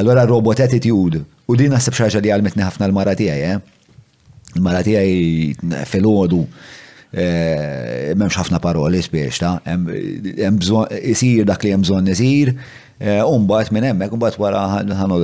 Allora 0.00 0.24
robot 0.24 0.60
attitude. 0.64 1.20
U 1.46 1.56
din 1.60 1.70
naħseb 1.74 1.92
xaġa 1.98 2.22
li 2.22 2.32
għalmetni 2.32 2.64
ħafna 2.64 2.86
l-mara 2.88 3.14
tiegħi, 3.20 3.52
Il-mara 4.56 4.80
eh? 4.80 4.84
tiegħi 4.88 5.16
eh, 5.74 5.84
filgħodu 5.90 6.40
memx 7.12 8.38
ħafna 8.38 8.60
paroli 8.62 9.00
spiex 9.02 9.38
ta' 9.42 9.56
hemm 9.66 10.56
bżonn 10.62 10.92
isir 11.12 11.42
dak 11.44 11.66
li 11.68 11.72
hemm 11.74 11.82
bżonn 11.84 12.08
isir 12.14 12.52
Eh, 13.00 13.20
umbat 13.24 13.70
minn 13.72 13.86
hemmhekk, 13.88 14.12
umbat 14.12 14.34
wara 14.36 14.58
ħanod 14.84 15.22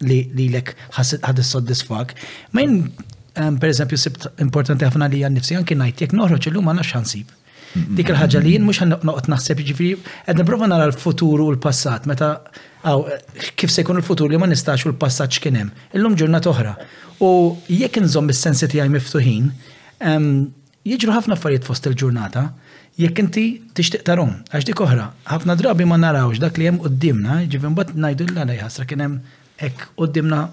li 0.08 0.48
lek 0.52 0.72
ħad 0.96 1.42
soddisfak. 1.44 2.14
Ma 2.52 2.64
jien 2.64 2.84
per 3.58 3.70
eżempju 3.72 3.98
sibt 3.98 4.28
importanti 4.42 4.86
ħafna 4.86 5.08
li 5.10 5.24
għan-nifsi 5.26 5.58
anki 5.58 5.76
ngħid 5.78 6.04
jekk 6.04 6.16
noħroġ 6.18 6.50
illum 6.52 6.68
għandna 6.70 6.86
x'ħansib. 6.88 7.32
Dik 7.98 8.12
il-ħaġa 8.12 8.40
li 8.44 8.52
jien 8.54 8.66
mhux 8.68 8.82
ħanoqgħod 8.84 9.30
naħseb 9.32 9.62
jiġifieri 9.62 10.16
qed 10.28 10.40
nipprova 10.40 10.68
nara 10.70 10.86
l-futur 10.90 11.42
u 11.42 11.48
l-passat 11.56 12.06
meta 12.10 12.28
għaw, 12.84 13.06
kif 13.58 13.72
se 13.74 13.82
jkun 13.82 13.98
il-futur 13.98 14.30
li 14.30 14.38
ma 14.38 14.46
nistax 14.46 14.86
u 14.86 14.92
l-passat 14.92 15.34
x'kien 15.38 15.58
hemm. 15.58 15.72
Illum 15.98 16.14
ġurna 16.20 16.42
oħra. 16.52 16.76
U 17.22 17.32
jekk 17.68 17.98
inżomm 18.04 18.30
bis 18.30 18.42
sensi 18.46 18.68
għaj 18.70 18.92
miftuħin, 18.94 19.50
jiġru 20.84 21.16
ħafna 21.16 21.34
affarijiet 21.38 21.66
fost 21.66 21.88
il-ġurnata 21.90 22.46
jekk 23.00 23.18
inti 23.24 23.42
tixtieq 23.74 24.04
tarhom, 24.06 24.36
għax 24.54 24.68
dik 24.68 24.80
oħra, 24.84 25.08
ħafna 25.26 25.56
drabi 25.58 25.82
ma 25.88 25.98
narawx 25.98 26.38
dak 26.38 26.60
li 26.62 26.68
hemm 26.68 26.78
qudiemna, 26.84 27.40
ġifim 27.50 27.74
bad 27.74 27.90
ngħidu 27.98 28.28
l-għalaj 28.30 28.60
ħasra 28.62 28.86
kien 28.86 29.02
hemm 29.02 29.16
ek 29.62 29.86
qoddimna 29.94 30.46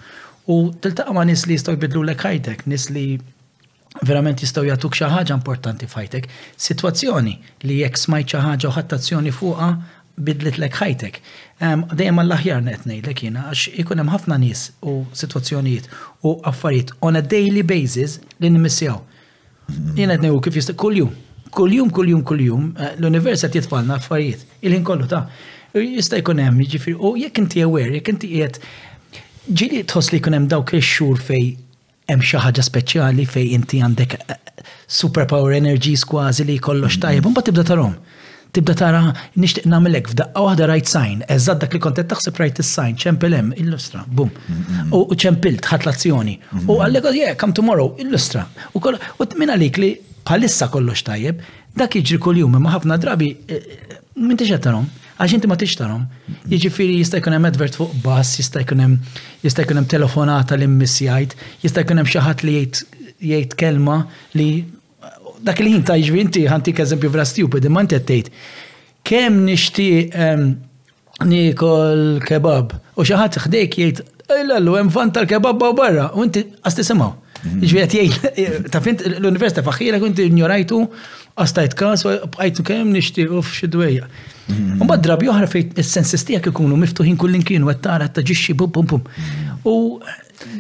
U 0.47 0.71
tiltaq 0.81 1.11
ma' 1.15 1.25
nis 1.25 1.47
li 1.47 1.57
jistgħu 1.57 1.73
jbidlu 1.75 2.03
l 2.05 2.15
ħajtek, 2.15 2.67
nies 2.67 2.91
li 2.91 3.19
verament 4.03 4.41
jistgħu 4.43 4.65
jagħtuk 4.69 4.95
xi 4.95 5.05
ħaġa 5.09 5.35
importanti 5.39 5.87
f'ħajtek. 5.87 6.29
Sitwazzjoni 6.57 7.39
li 7.65 7.81
jekk 7.83 7.99
smajt 8.01 8.29
xi 8.29 8.43
ħaġa 8.45 8.69
u 8.69 8.75
ħadd 8.77 8.95
azzjoni 8.99 9.33
fuqha 9.35 9.69
bidlet 10.17 10.61
ħajtek. 10.77 11.19
Dejjem 11.99 12.21
għall-aħjar 12.23 12.61
netnej 12.69 13.01
ngħidlek 13.01 13.25
jiena 13.25 13.49
għax 13.49 13.73
ikun 13.83 14.03
hemm 14.05 14.13
ħafna 14.15 14.39
nies 14.39 14.67
u 14.87 14.99
sitwazzjonijiet 15.17 15.89
u 16.29 16.37
affarijiet 16.47 16.93
on 17.03 17.17
a 17.19 17.23
daily 17.23 17.63
basis 17.67 18.21
li 18.39 18.51
nimmissjaw. 18.53 19.01
Jena 19.99 20.19
qed 20.19 20.27
ngħidu 20.29 20.41
kif 20.49 20.61
jista' 20.61 20.77
kuljum 20.79 21.11
kuljum, 21.55 21.91
kuljum, 21.91 22.23
kuljum, 22.25 22.65
eh, 22.79 22.89
l-universa 22.99 23.47
univers 23.47 23.53
titfalna 23.53 23.97
affarijiet, 24.01 24.43
il-ħin 24.63 24.85
kollu 24.85 25.07
ta' 25.11 25.25
jista' 25.75 26.19
jkun 26.23 26.43
hemm 26.43 26.61
jiġifieri 26.65 26.97
u 26.99 27.15
jekk 27.21 27.43
inti 27.45 27.63
aware, 27.67 27.93
jekk 27.99 28.13
inti 28.15 28.31
qiegħed 28.33 28.59
ġieli 29.49 29.85
tħoss 29.91 30.13
li 30.15 30.21
jkun 30.23 30.39
hemm 30.39 30.49
dawk 30.51 30.75
ix-xhur 30.79 31.21
fej 31.29 31.53
hemm 32.11 32.25
xi 32.27 32.41
ħaġa 32.43 32.67
speċjali 32.69 33.27
fej 33.37 33.55
inti 33.59 33.83
għandek 33.85 34.17
eh, 34.21 34.39
superpower 34.91 35.55
energies 35.57 36.03
kważi 36.09 36.47
li 36.49 36.59
kollox 36.63 36.99
tajjeb, 37.05 37.27
mbagħad 37.31 37.51
tibda 37.51 37.67
tarhom. 37.71 37.95
Tibda 38.55 38.75
tara 38.79 38.99
nixtieq 39.43 39.65
nagħmelek 39.67 40.13
f'daqqa 40.13 40.43
waħda 40.45 40.67
right 40.71 40.87
sign, 40.87 41.25
eżatt 41.27 41.65
dak 41.65 41.73
li 41.75 41.81
kont 41.83 41.99
qed 41.99 42.11
taħseb 42.13 42.37
right 42.39 42.61
sign, 42.63 42.93
ċempel 43.03 43.35
hemm, 43.35 43.49
illustra, 43.59 44.05
bum. 44.07 44.31
U 44.95 45.01
ċempilt 45.25 45.67
ħadd 45.73 45.89
l-azzjoni. 45.89 46.37
U 46.69 46.77
għallek 46.79 47.09
yeah, 47.19 47.35
come 47.41 47.57
tomorrow, 47.57 47.97
illustra. 47.99 48.45
U 48.75 48.79
minn 49.41 49.51
għalik 49.57 49.81
li 49.83 49.91
bħalissa 50.25 50.69
kollox 50.73 51.05
tajjeb, 51.05 51.41
dak 51.77 51.97
jiġri 51.99 52.19
kuljum 52.23 52.53
jum 52.57 52.63
ma 52.65 52.73
ħafna 52.75 52.97
drabi, 53.03 53.33
eh, 53.49 53.57
eh, 53.57 53.97
minn 54.17 54.37
tiġi 54.41 54.59
tarom, 54.65 54.87
għax 55.21 55.37
inti 55.37 55.51
ma 55.51 55.57
tiġi 55.61 55.79
tarom. 55.81 56.07
Jiġifieri 56.51 56.99
jista' 57.01 57.21
jkun 57.21 57.37
hemm 57.37 57.49
advert 57.49 57.77
fuq 57.79 57.93
bass, 58.03 58.39
jista' 58.41 58.63
jkun 58.65 58.83
hemm 58.83 58.97
jista' 59.45 59.65
jkun 59.67 59.79
hemm 59.83 59.89
telefonata 59.91 60.57
li 60.59 60.67
mmissjajt, 60.71 61.37
jista' 61.65 61.85
jkun 61.85 62.01
hemm 62.03 62.11
xi 62.11 62.23
ħadd 62.25 62.47
li 62.49 62.57
jgħid 62.65 63.57
kelma 63.61 63.99
li 64.39 64.49
dak 65.45 65.61
il-ħin 65.61 65.85
ta' 65.85 65.99
jiġri 66.01 66.21
inti 66.25 66.45
ħantik 66.49 66.81
eżempju 66.81 67.11
vera 67.13 67.27
stupid, 67.29 67.69
imma 67.69 67.85
inti 67.85 68.01
qed 68.01 68.31
kemm 69.05 69.43
nixtieq 69.45 70.15
nikol 71.29 72.21
kebab 72.25 72.73
u 72.99 73.05
xi 73.05 73.21
ħadd 73.21 73.43
ħdejk 73.47 73.81
jgħid 73.83 74.11
Ejla 74.25 74.57
l 74.57 74.73
hemm 74.79 74.89
fan 74.89 75.11
tal-kebab 75.13 75.61
barra, 75.77 76.07
u 76.17 76.23
inti 76.25 76.41
għas 76.65 76.79
Mhm. 77.45 77.65
Ġviet 77.69 77.95
jgħid, 77.99 78.35
ta' 78.73 78.81
fint 78.85 79.03
l-Università 79.09 79.65
faħħira 79.67 80.01
kont 80.03 80.21
ignorajtu 80.25 80.79
għastajt 81.45 81.77
kas 81.77 82.05
bqajtu 82.37 82.65
kemm 82.69 82.93
nixtiequ 82.97 83.35
f'xidwejja. 83.45 84.09
Mhm. 84.09 84.79
Mbagħad 84.85 85.05
drabi 85.07 85.31
oħra 85.33 85.49
fejn 85.51 85.75
is-sensis 85.83 86.25
tiegħek 86.29 86.53
ikunu 86.55 86.79
miftuħin 86.85 87.19
kullin 87.21 87.45
kienu 87.49 87.69
qed 87.73 87.83
tara 87.87 88.09
taġixxi 88.09 88.57
bum 88.61 88.73
bum 88.79 88.89
bum. 88.89 89.05
Mhm. 89.05 89.65
U 89.65 90.01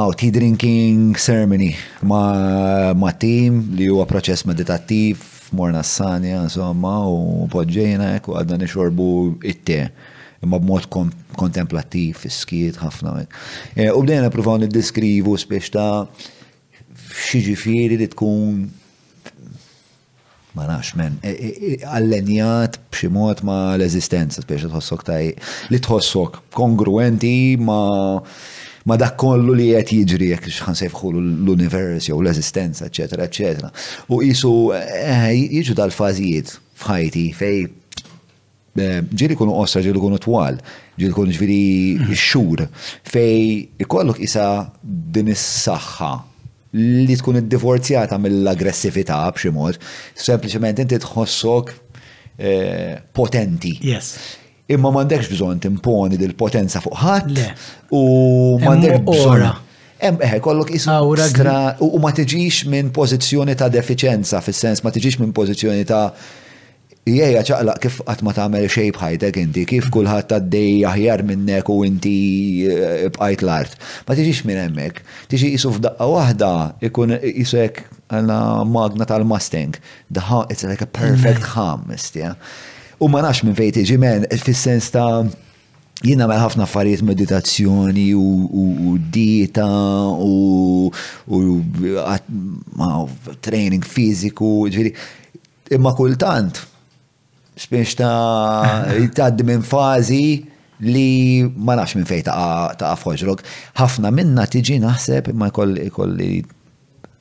oh, 0.05 0.11
tea 0.13 0.29
drinking 0.29 1.17
ceremony 1.17 1.71
ma, 2.05 2.93
ma 2.93 3.13
tim 3.17 3.71
li 3.73 3.87
huwa 3.89 4.05
proċess 4.05 4.45
meditattiv 4.45 5.23
morna 5.57 5.81
s-sanja 5.81 6.43
insomma 6.45 6.91
u 7.09 7.47
podġejna, 7.49 8.11
u 8.29 8.37
għadna 8.37 8.59
nixorbu 8.67 9.07
it-te 9.49 9.79
imma 10.45 10.61
b'mod 10.61 10.91
kontemplattiv, 11.41 12.19
fis-skiet 12.21 12.77
ħafna. 12.85 13.15
Eh, 13.81 13.89
u 13.89 14.05
bdejna 14.05 14.29
provaw 14.35 14.61
niddiskrivu 14.61 15.39
deskrivu 15.41 15.41
spiex 15.41 15.73
ta' 15.73 15.89
xieġifieri 17.25 17.97
li 17.97 18.11
tkun 18.13 18.59
ma 20.55 20.65
nafx 20.71 20.95
men, 20.95 21.19
e, 21.23 21.31
e, 21.47 21.49
e, 21.69 21.73
allenjat 21.99 22.79
b'ximot 22.93 23.43
ma 23.47 23.59
l-eżistenza, 23.77 24.43
biex 24.47 24.69
tħossok 24.71 25.07
taj, 25.07 25.31
li 25.75 25.81
tħossok 25.83 26.41
kongruenti 26.55 27.35
ma 27.59 27.83
ma 28.85 28.99
dak 29.01 29.15
kollu 29.19 29.55
li 29.57 29.71
qed 29.75 29.95
jiġri 30.05 30.27
jekk 30.35 30.51
xan 30.63 30.77
sejfħu 30.79 31.15
l-univers 31.19 32.05
jew 32.11 32.19
l-eżistenza, 32.21 32.85
eċetera, 32.91 33.25
eċetera. 33.31 33.71
U 34.13 34.19
qisu 34.23 34.51
eh, 34.79 35.33
jiġu 35.59 35.73
dal-fażijiet 35.79 36.53
f'ħajti 36.83 37.23
fej 37.39 37.63
eh, 37.65 39.01
ġiri 39.09 39.39
kunu 39.41 39.57
osra, 39.65 39.81
ġiri 39.87 40.03
kunu 40.05 40.21
twal, 40.23 40.61
ġiri 41.01 41.17
kunu 41.17 41.33
ġviri 41.35 41.63
mm-hmm. 41.65 42.15
xur, 42.15 42.67
fej 43.11 43.83
ikollok 43.87 44.21
isa 44.29 44.45
din 44.85 45.33
is-saħħa 45.35 46.13
li 46.75 47.17
tkun 47.19 47.39
id-divorzjata 47.39 48.17
mill-aggressività 48.19 49.21
b'xi 49.35 49.51
mod, 49.55 49.79
sempliċement 50.19 50.81
inti 50.83 50.99
tħossok 51.03 51.75
eh, 52.39 52.97
potenti. 53.15 53.77
Yes. 53.93 54.15
Imma 54.75 54.89
m'għandekx 54.95 55.31
bżonn 55.35 55.61
timponi 55.63 56.19
dil-potenza 56.21 56.81
fuq 56.83 56.97
ħadd 57.05 57.43
u 57.95 58.05
m'għandekx 58.59 59.05
bżonn. 59.11 59.47
Hemm 60.05 60.23
eħe 60.27 60.41
eh, 60.41 60.45
kollok 60.45 60.73
isra 60.75 60.99
u 61.05 62.01
ma 62.03 62.11
tiġix 62.17 62.65
minn 62.73 62.91
pożizzjoni 62.97 63.55
ta' 63.59 63.71
defiċenza 63.73 64.43
fis-sens 64.43 64.83
ma 64.85 64.91
tiġix 64.95 65.21
minn 65.23 65.33
pożizzjoni 65.37 65.87
ta' 65.89 66.09
Jieja 67.05 67.43
ċaqla 67.45 67.75
kif 67.85 67.99
qatt 68.07 68.23
ma 68.25 68.33
tagħmel 68.33 68.65
xej 68.73 68.91
bħajtek 68.97 69.39
inti, 69.43 69.65
kif 69.69 69.91
kulħadd 69.93 70.31
għaddej 70.39 70.87
aħjar 70.89 71.23
minnek 71.29 71.69
u 71.69 71.83
inti 71.85 72.65
eh, 72.73 73.05
bqajt 73.13 73.43
l-art. 73.45 73.75
Ma 74.09 74.17
tiġix 74.17 74.41
minn 74.49 74.63
hemmhekk, 74.63 75.03
tiġi 75.29 75.51
qisu 75.53 75.73
f'daqqa 75.77 76.07
waħda 76.09 76.49
ikun 76.89 77.13
qisu 77.21 77.59
hekk 77.61 77.85
magna 78.73 79.05
tal-Mustang. 79.05 79.77
The 80.11 80.25
it's 80.49 80.65
like 80.65 80.81
a 80.81 80.87
perfect 80.89 81.45
mm. 81.45 81.53
hum, 81.59 81.85
mistja. 81.93 82.31
U 83.05 83.11
ma 83.13 83.21
nafx 83.27 83.45
minn 83.51 83.59
fejn 83.61 83.77
tiġi 83.83 84.01
men, 84.01 84.25
fis-sens 84.47 84.89
ta' 84.97 85.05
jina 86.01 86.25
me 86.33 86.41
ħafna 86.41 86.65
affarijiet 86.65 87.05
meditazzjoni 87.05 88.09
u 88.17 88.97
dieta 89.13 89.69
u 90.17 90.89
training 93.45 93.85
fiziku, 93.85 94.55
ġviri, 94.73 94.97
imma 95.77 95.93
kultant 96.01 96.71
spiex 97.55 97.95
ta' 97.95 98.95
jtaddi 98.99 99.45
minn 99.47 99.63
fazi 99.63 100.23
li 100.85 101.47
ma 101.67 101.77
nafx 101.79 101.97
minn 101.99 102.09
fej 102.09 102.25
ta' 102.27 102.95
foġrok. 102.99 103.45
ħafna 103.79 104.11
minna 104.15 104.47
tiġi 104.51 104.81
naħseb 104.83 105.31
ma' 105.39 105.53
kolli 105.55 106.31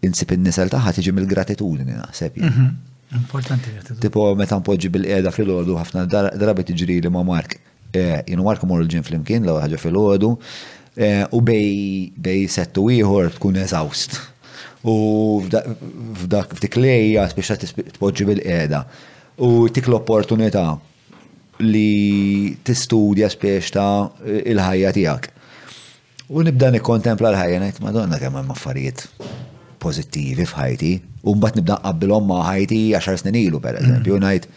insib 0.03 0.33
in 0.35 0.43
nisal 0.47 0.71
taħħa 0.73 0.97
tiġi 0.97 1.13
mill-gratitudni 1.15 1.93
naħseb. 1.93 2.39
Mhm. 2.41 2.71
Importanti 3.13 3.69
gratitudni. 3.75 4.01
Tipo 4.01 4.23
meta 4.35 4.57
npoġġi 4.57 4.89
bil-qeda 4.91 5.31
fil-ordu 5.31 5.77
ħafna 5.77 6.07
drabi 6.09 6.65
tiġri 6.71 6.97
li 7.05 7.09
ma' 7.13 7.21
Mark. 7.23 7.59
Eh, 7.93 8.23
Jenu 8.27 8.43
Mark 8.47 8.63
mor 8.65 8.81
il-ġin 8.81 9.03
fl-imkien 9.05 9.45
l 9.45 9.53
ħagġa 9.61 9.79
fil-ordu 9.83 10.31
eh, 10.97 11.27
u 11.29 11.41
bej 11.45 12.47
settu 12.49 12.87
ieħor 12.89 13.35
tkun 13.37 13.61
eżawst. 13.61 14.17
U 14.83 14.95
f'dak 15.45 16.57
f'dik 16.57 16.75
lejja 16.81 17.29
biex 17.37 17.73
tpoġġi 17.99 18.31
bil-qeda 18.33 18.81
u 19.37 19.69
tik 19.69 19.87
l-opportunità 19.89 20.65
li 21.65 22.53
tistudja 22.65 23.29
studja 23.31 23.61
ta' 23.71 24.11
il-ħajja 24.25 24.91
tijak. 24.93 25.29
U 26.33 26.41
nibda 26.43 26.69
nikkontempla 26.73 27.31
l-ħajja, 27.33 27.59
najt 27.61 27.79
madonna 27.81 28.19
kemm 28.19 28.39
hemm 28.41 28.53
affarijiet 28.53 29.03
pozittivi 29.83 30.45
f'ħajti, 30.47 30.91
u 31.27 31.33
mbagħad 31.37 31.59
nibda 31.59 31.77
nqabbilhom 31.81 32.29
ma' 32.29 32.43
ħajti 32.47 32.81
10 32.99 33.21
snin 33.21 33.39
ilu 33.41 33.61
pereżempju, 33.63 34.17
mm. 34.17 34.23
ngħid 34.23 34.47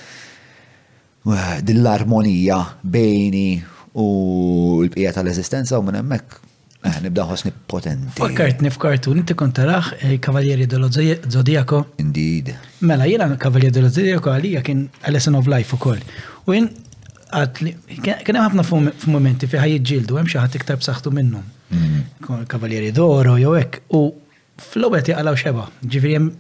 din 1.62 1.78
l-armonija 1.84 2.58
bejni 2.84 3.62
u 3.94 4.82
l-bqija 4.82 5.14
tal-eżistenza 5.14 5.78
u 5.78 5.84
minn 5.84 5.96
hemmhekk 6.02 6.40
eh, 6.90 6.98
nibda 7.04 7.28
ħosni 7.30 7.52
potenti. 7.70 8.18
Fakkart 8.18 8.66
nifkartu, 8.66 9.14
inti 9.14 9.38
kont 9.38 9.54
taraħ 9.60 9.94
Cavalieri 10.20 10.66
eh, 10.66 10.72
dello 10.74 10.90
Zodiako? 10.90 11.86
Indeed. 12.02 12.50
Mela, 12.82 13.06
jiena 13.06 13.30
Kavalieri 13.38 13.70
dello 13.78 13.94
Zodiako, 13.94 14.34
għalija 14.34 14.66
kien 14.66 14.88
a 15.04 15.12
lesson 15.14 15.36
of 15.36 15.46
life 15.46 15.78
ukoll. 15.78 16.02
U 16.50 16.58
jen 16.58 16.72
għat 17.34 17.62
li, 17.66 17.74
ħafna 18.30 18.66
f-momenti 18.68 19.50
fi 19.50 19.62
ħaj 19.62 19.82
ġildu, 19.92 20.20
hemm 20.20 20.32
xaħat 20.34 20.58
iktar 20.60 20.80
b'saħħtu 20.82 21.14
minnhom. 21.16 21.50
Mm-hmm. 21.74 22.46
Kavalieri 22.54 22.92
d'oro 22.96 23.36
jew 23.42 23.56
hekk. 23.60 23.84
U 23.98 24.04
fl-lowet 24.68 25.12
jaqalaw 25.14 25.38
xeba, 25.42 25.68
ġifieri 25.84 26.18
hemm 26.20 26.34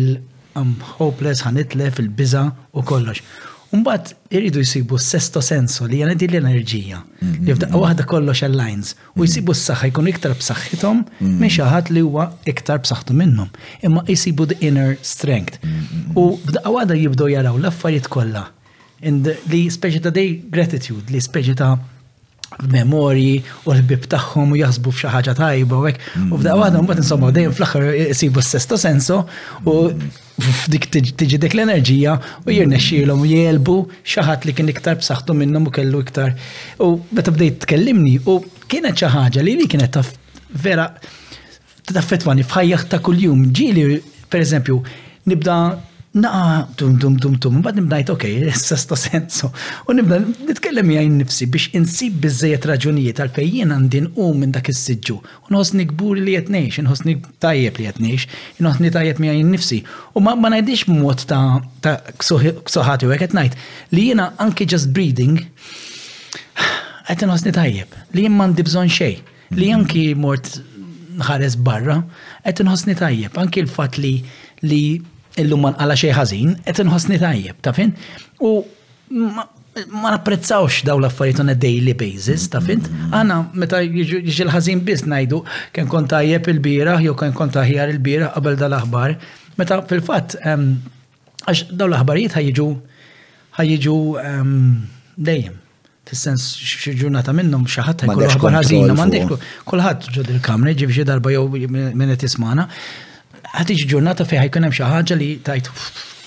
il-I'm 0.00 0.72
hopeless 0.96 1.44
ħanitlef 1.46 1.98
il-biża 2.04 2.46
u 2.72 2.82
kollox. 2.88 3.20
Umbat 3.74 4.12
irridu 4.30 4.60
jisibu 4.62 4.96
sesto 5.02 5.40
senso 5.44 5.84
li 5.90 5.98
jgħan 6.00 6.12
l-enerġija. 6.26 7.00
Li 7.02 7.26
mm-hmm. 7.26 7.56
f'daqqa 7.58 7.80
waħda 7.82 8.06
kollox 8.08 8.44
aligns 8.46 8.92
u 8.94 8.96
mm-hmm. 8.96 9.26
jisibu 9.26 9.56
s-saxħa 9.56 9.90
jkun 9.90 10.10
iktar 10.12 10.36
b'saxħitom 10.38 11.02
minn 11.26 11.48
xaħat 11.52 11.90
li 11.92 12.04
huwa 12.06 12.28
iktar 12.52 12.80
b'saxħtu 12.84 13.16
minnhom. 13.22 13.50
Imma 13.88 14.04
jisibu 14.08 14.46
the 14.52 14.56
inner 14.68 14.96
strength. 15.02 15.58
U 16.16 16.28
f'daqqa 16.46 16.72
waħda 16.78 17.00
jibdu 17.02 17.28
jaraw 17.34 17.58
l-affarijiet 17.60 18.08
kollha 18.16 18.46
li 19.02 19.68
speċi 19.70 20.00
ta' 20.00 20.10
dej 20.10 20.40
gratitude, 20.50 21.12
li 21.12 21.20
speċi 21.20 21.54
ta' 21.58 21.76
memori 22.70 23.40
u 23.68 23.72
l-bib 23.74 24.06
tagħhom 24.08 24.52
u 24.54 24.56
jaħsbu 24.60 24.92
f'xi 24.94 25.10
ħaġa 25.12 25.32
tajba 25.36 25.76
u 25.76 25.82
hekk. 25.82 26.04
U 26.32 26.38
f'daqqa 26.38 26.62
għadhom, 26.70 26.86
bat 26.88 27.00
insomma 27.02 27.32
dejjem 27.34 27.52
fl-aħħar 27.58 27.86
jisibu 28.12 28.40
s-sesto 28.40 28.78
senso 28.78 29.16
u 29.66 29.74
f'dik 30.36 30.88
tiġi 31.18 31.38
dik 31.42 31.56
l-enerġija 31.58 32.14
u 32.46 32.54
jirnexxielhom 32.54 33.24
u 33.24 33.28
jelbu 33.28 33.76
xi 34.00 34.24
ħadd 34.24 34.46
li 34.48 34.54
kien 34.60 34.70
iktar 34.72 34.96
b'saħħtu 35.02 35.36
minnhom 35.42 35.68
u 35.68 35.74
kellu 35.74 36.00
iktar. 36.06 36.32
U 36.80 36.92
meta 37.10 37.34
bdejt 37.34 37.60
tkellimni 37.66 38.14
u 38.24 38.38
kienet 38.70 38.96
xi 39.02 39.10
ħaġa 39.12 39.44
li 39.44 39.56
li 39.60 39.68
kienet 39.68 39.92
ta' 39.98 40.06
vera 40.62 40.86
taffetwani 41.90 42.46
fħajjaħ 42.46 42.86
ta' 42.88 43.02
kuljum 43.04 43.44
ġili 43.50 43.90
per 44.30 44.46
eżempju 44.46 44.80
nibda 45.28 45.60
naqa 46.16 46.68
dum 46.78 46.92
dum 47.00 47.14
dum 47.22 47.34
dum, 47.42 47.54
bad 47.64 47.76
nibdajt 47.76 48.10
ok, 48.14 48.24
s 48.48 48.62
sesto 48.70 48.96
sensu. 49.02 49.50
U 49.88 49.92
nibda 49.96 50.18
nitkellem 50.48 50.88
jgħin 50.94 51.16
nifsi 51.20 51.48
biex 51.54 51.74
insib 51.76 52.16
bizzejet 52.22 52.64
raġunijiet 52.70 53.20
għalfejjien 53.20 53.72
għandin 53.76 54.08
u 54.16 54.30
minn 54.34 54.54
dak 54.54 54.70
is-sidġu. 54.72 55.16
U 55.46 55.52
nħosni 55.52 55.86
gburi 55.92 56.24
li 56.24 56.36
jtnejx, 56.40 56.80
nħosni 56.86 57.16
tajjeb 57.44 57.80
li 57.82 57.88
jtnejx, 57.90 58.28
nħosni 58.64 58.92
tajjeb 58.96 59.20
mi 59.26 59.34
nifsi. 59.50 59.82
U 60.16 60.24
ma 60.24 60.32
ma 60.40 60.52
najdix 60.56 60.86
mod 60.92 61.26
ta' 61.28 61.96
ksoħati 62.20 63.08
u 63.08 63.12
għeket 63.16 63.36
najt 63.36 63.58
li 63.92 64.06
jgħina 64.08 64.30
anki 64.44 64.66
just 64.72 64.90
breathing 64.96 65.42
għet 67.12 67.26
nħosni 67.28 67.52
tajjeb 67.56 67.92
li 68.16 68.24
jimman 68.24 68.56
dibżon 68.56 68.88
xej 68.92 69.18
li 69.60 69.68
anki 69.72 70.06
mort 70.16 70.56
ħares 71.28 71.58
barra 71.68 72.00
għet 72.46 72.64
nħosni 72.66 72.96
tajjeb 72.98 73.36
anki 73.44 73.66
l-fat 73.66 74.00
li 74.02 74.14
li 74.66 74.80
illum 75.40 75.60
man 75.66 75.76
għala 75.80 75.96
xej 76.00 76.14
ħażin, 76.16 76.54
qed 76.66 76.80
inħossni 76.84 77.18
tajjeb, 77.20 77.60
ta' 77.64 77.72
fin? 77.76 77.92
U 78.44 78.54
ma 79.92 80.10
napprezzawx 80.14 80.86
daw 80.88 80.96
l-affarijiet 80.98 81.42
on 81.44 81.52
a 81.52 81.56
daily 81.60 81.92
basis, 82.00 82.46
ta' 82.52 82.62
fint? 82.64 82.88
Għana, 83.12 83.38
meta 83.60 83.82
jiġi 83.84 84.46
l-ħażin 84.46 84.80
biss 84.88 85.04
ngħidu 85.08 85.40
kien 85.76 85.90
kont 85.92 86.12
tajjeb 86.14 86.50
il-bira, 86.54 86.96
jew 87.04 87.14
kien 87.20 87.36
kont 87.36 87.54
taħjar 87.58 87.92
il-bira 87.92 88.32
qabel 88.36 88.56
dal-aħbar. 88.62 89.18
Meta 89.60 89.80
fil-fatt, 89.90 90.38
għax 90.40 91.68
daw 91.72 91.90
l-aħbarijiet 91.90 92.38
ħajġu 92.40 92.68
ħajġu 93.60 93.96
dejjem. 95.28 95.62
Fis-sens 96.06 96.44
ġurnata 97.00 97.32
minnhom 97.34 97.64
xi 97.66 97.82
ħadd 97.82 98.04
ħajkollu 98.06 98.32
ħabar 98.36 98.56
ħażina 98.60 98.94
m'għandek 98.94 99.48
kulħadd 99.66 100.10
ġod 100.14 100.28
il-kamra 100.36 100.74
jiġi 100.76 101.00
xi 101.00 101.06
darba 101.08 101.32
jew 101.34 101.48
minn 101.66 102.12
qed 102.14 102.28
ismana 102.30 102.68
ħatiġi 103.54 103.86
ġurnata 103.90 104.26
fej 104.28 104.40
ħajkun 104.46 104.66
hemm 104.66 104.74
xi 104.76 104.84
ħaġa 104.90 105.16
li 105.20 105.28
tajt 105.46 105.70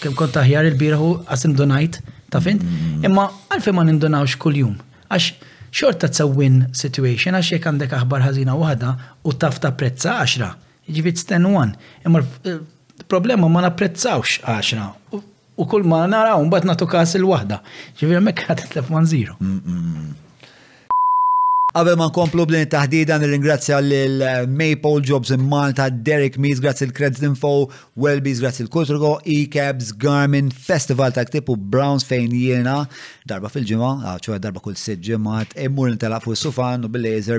kemm 0.01 0.15
kont 0.19 0.35
taħjar 0.37 0.67
il-bieraħu 0.71 1.09
għasim 1.35 1.55
donajt 1.57 1.97
ta' 2.31 2.41
fint, 2.43 2.63
mm. 2.63 3.05
imma 3.09 3.25
għalfejn 3.51 3.75
ma 3.77 3.83
nindunawx 3.87 4.37
kuljum. 4.41 4.75
Għax 5.09 5.31
xorta 5.75 6.09
win 6.29 6.59
situation 6.73 7.35
għax 7.37 7.51
jekk 7.55 7.67
għandek 7.73 7.95
aħbar 7.99 8.23
ħażina 8.27 8.55
waħda 8.57 8.93
u 9.29 9.33
taf 9.41 9.59
ta' 9.63 9.73
prezza 9.79 10.17
10, 10.23 10.53
jiġifieri 10.89 11.19
sten 11.25 11.45
one. 11.49 11.73
Imma 12.05 12.23
eh, 12.45 12.59
problema 13.09 13.49
ma 13.49 13.65
napprezzawx 13.65 14.43
10 14.45 15.19
u 15.59 15.65
kull 15.67 15.83
ma 15.83 16.05
naraw 16.07 16.39
mbagħad 16.47 16.69
nagħtu 16.71 16.87
każ 16.93 17.17
il-waħda. 17.19 17.61
Ġifieri 17.99 18.19
hemmhekk 18.21 18.47
ħadet 18.47 18.79
0. 18.89 19.37
Qabel 21.69 21.99
ma 22.01 22.05
nkomplu 22.09 22.43
b'din 22.49 22.63
it-taħdida 22.65 23.17
ingrazzja 23.37 23.77
l 23.83 24.47
Maple 24.49 25.03
Jobs 25.05 25.29
in 25.35 25.43
Malta, 25.51 25.85
Derek 25.91 26.39
Mees, 26.41 26.57
grazzi 26.59 26.85
l 26.87 26.91
credit 26.97 27.21
Info, 27.21 27.69
Wellbees, 27.95 28.39
grazzi 28.41 28.63
l 28.65 28.69
kutrugo 28.73 29.19
E-Cabs, 29.21 29.91
Garmin, 30.01 30.49
Festival 30.49 31.13
ta' 31.13 31.21
Ktipu, 31.29 31.57
Browns 31.69 32.07
fejn 32.09 32.33
jiena 32.33 32.87
darba 33.29 33.51
fil-ġimgħa, 33.53 33.91
ah, 34.01 34.17
ċoħe 34.17 34.41
darba 34.41 34.63
kull 34.65 34.79
sitt 34.81 35.05
ġimgħat, 35.05 35.53
immur 35.67 35.93
telaq 36.01 36.25
fuq 36.25 36.39
sufan 36.41 36.89
u 36.89 36.89
bil-laser 36.89 37.37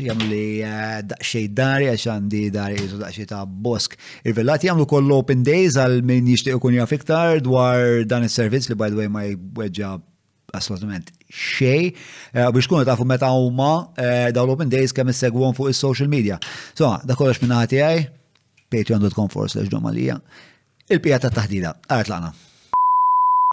Jamli 0.00 0.28
li 0.30 0.44
eh, 0.64 1.00
daqsxej 1.04 1.48
dari 1.52 1.90
għax 1.92 2.06
għandi 2.14 2.42
dari 2.54 2.78
jiżu 2.78 3.00
daqsxej 3.02 3.26
ta' 3.32 3.42
bosk. 3.44 3.96
Il-villati 4.24 4.70
jagħmlu 4.70 4.86
l 4.88 5.12
open 5.18 5.42
days 5.44 5.76
għal 5.76 5.98
min 6.06 6.30
jixtieq 6.30 6.56
ikun 6.56 6.78
jaf 6.78 6.94
iktar 6.96 7.42
dwar 7.44 8.06
dan 8.08 8.24
is-servizz 8.24 8.70
li 8.72 8.78
by 8.80 8.88
the 8.88 8.96
way 9.02 9.10
ma 9.10 9.26
jweġġab 9.28 10.06
assolutament 10.52 11.04
xej, 11.30 11.94
eh, 12.34 12.50
biex 12.52 12.66
kunu 12.66 12.84
tafu 12.84 13.06
meta 13.06 13.30
huma 13.30 13.90
eh, 13.96 14.30
daw 14.32 14.46
l-open 14.46 14.68
days 14.68 14.92
kemm 14.92 15.08
issegwhom 15.12 15.54
fuq 15.54 15.70
is-social 15.70 16.08
media. 16.08 16.38
So, 16.74 16.92
da 17.04 17.14
kollox 17.18 17.40
minn 17.42 17.54
ħati 17.54 17.78
għaj, 17.80 18.04
patreon.com 18.70 19.28
force 19.30 19.58
lex 19.58 19.70
ġomalija. 19.70 20.18
il 20.90 20.98
pijata 21.00 21.28
ta' 21.30 21.40
taħdida, 21.44 21.70
għart 21.88 22.08
laqna. 22.10 22.32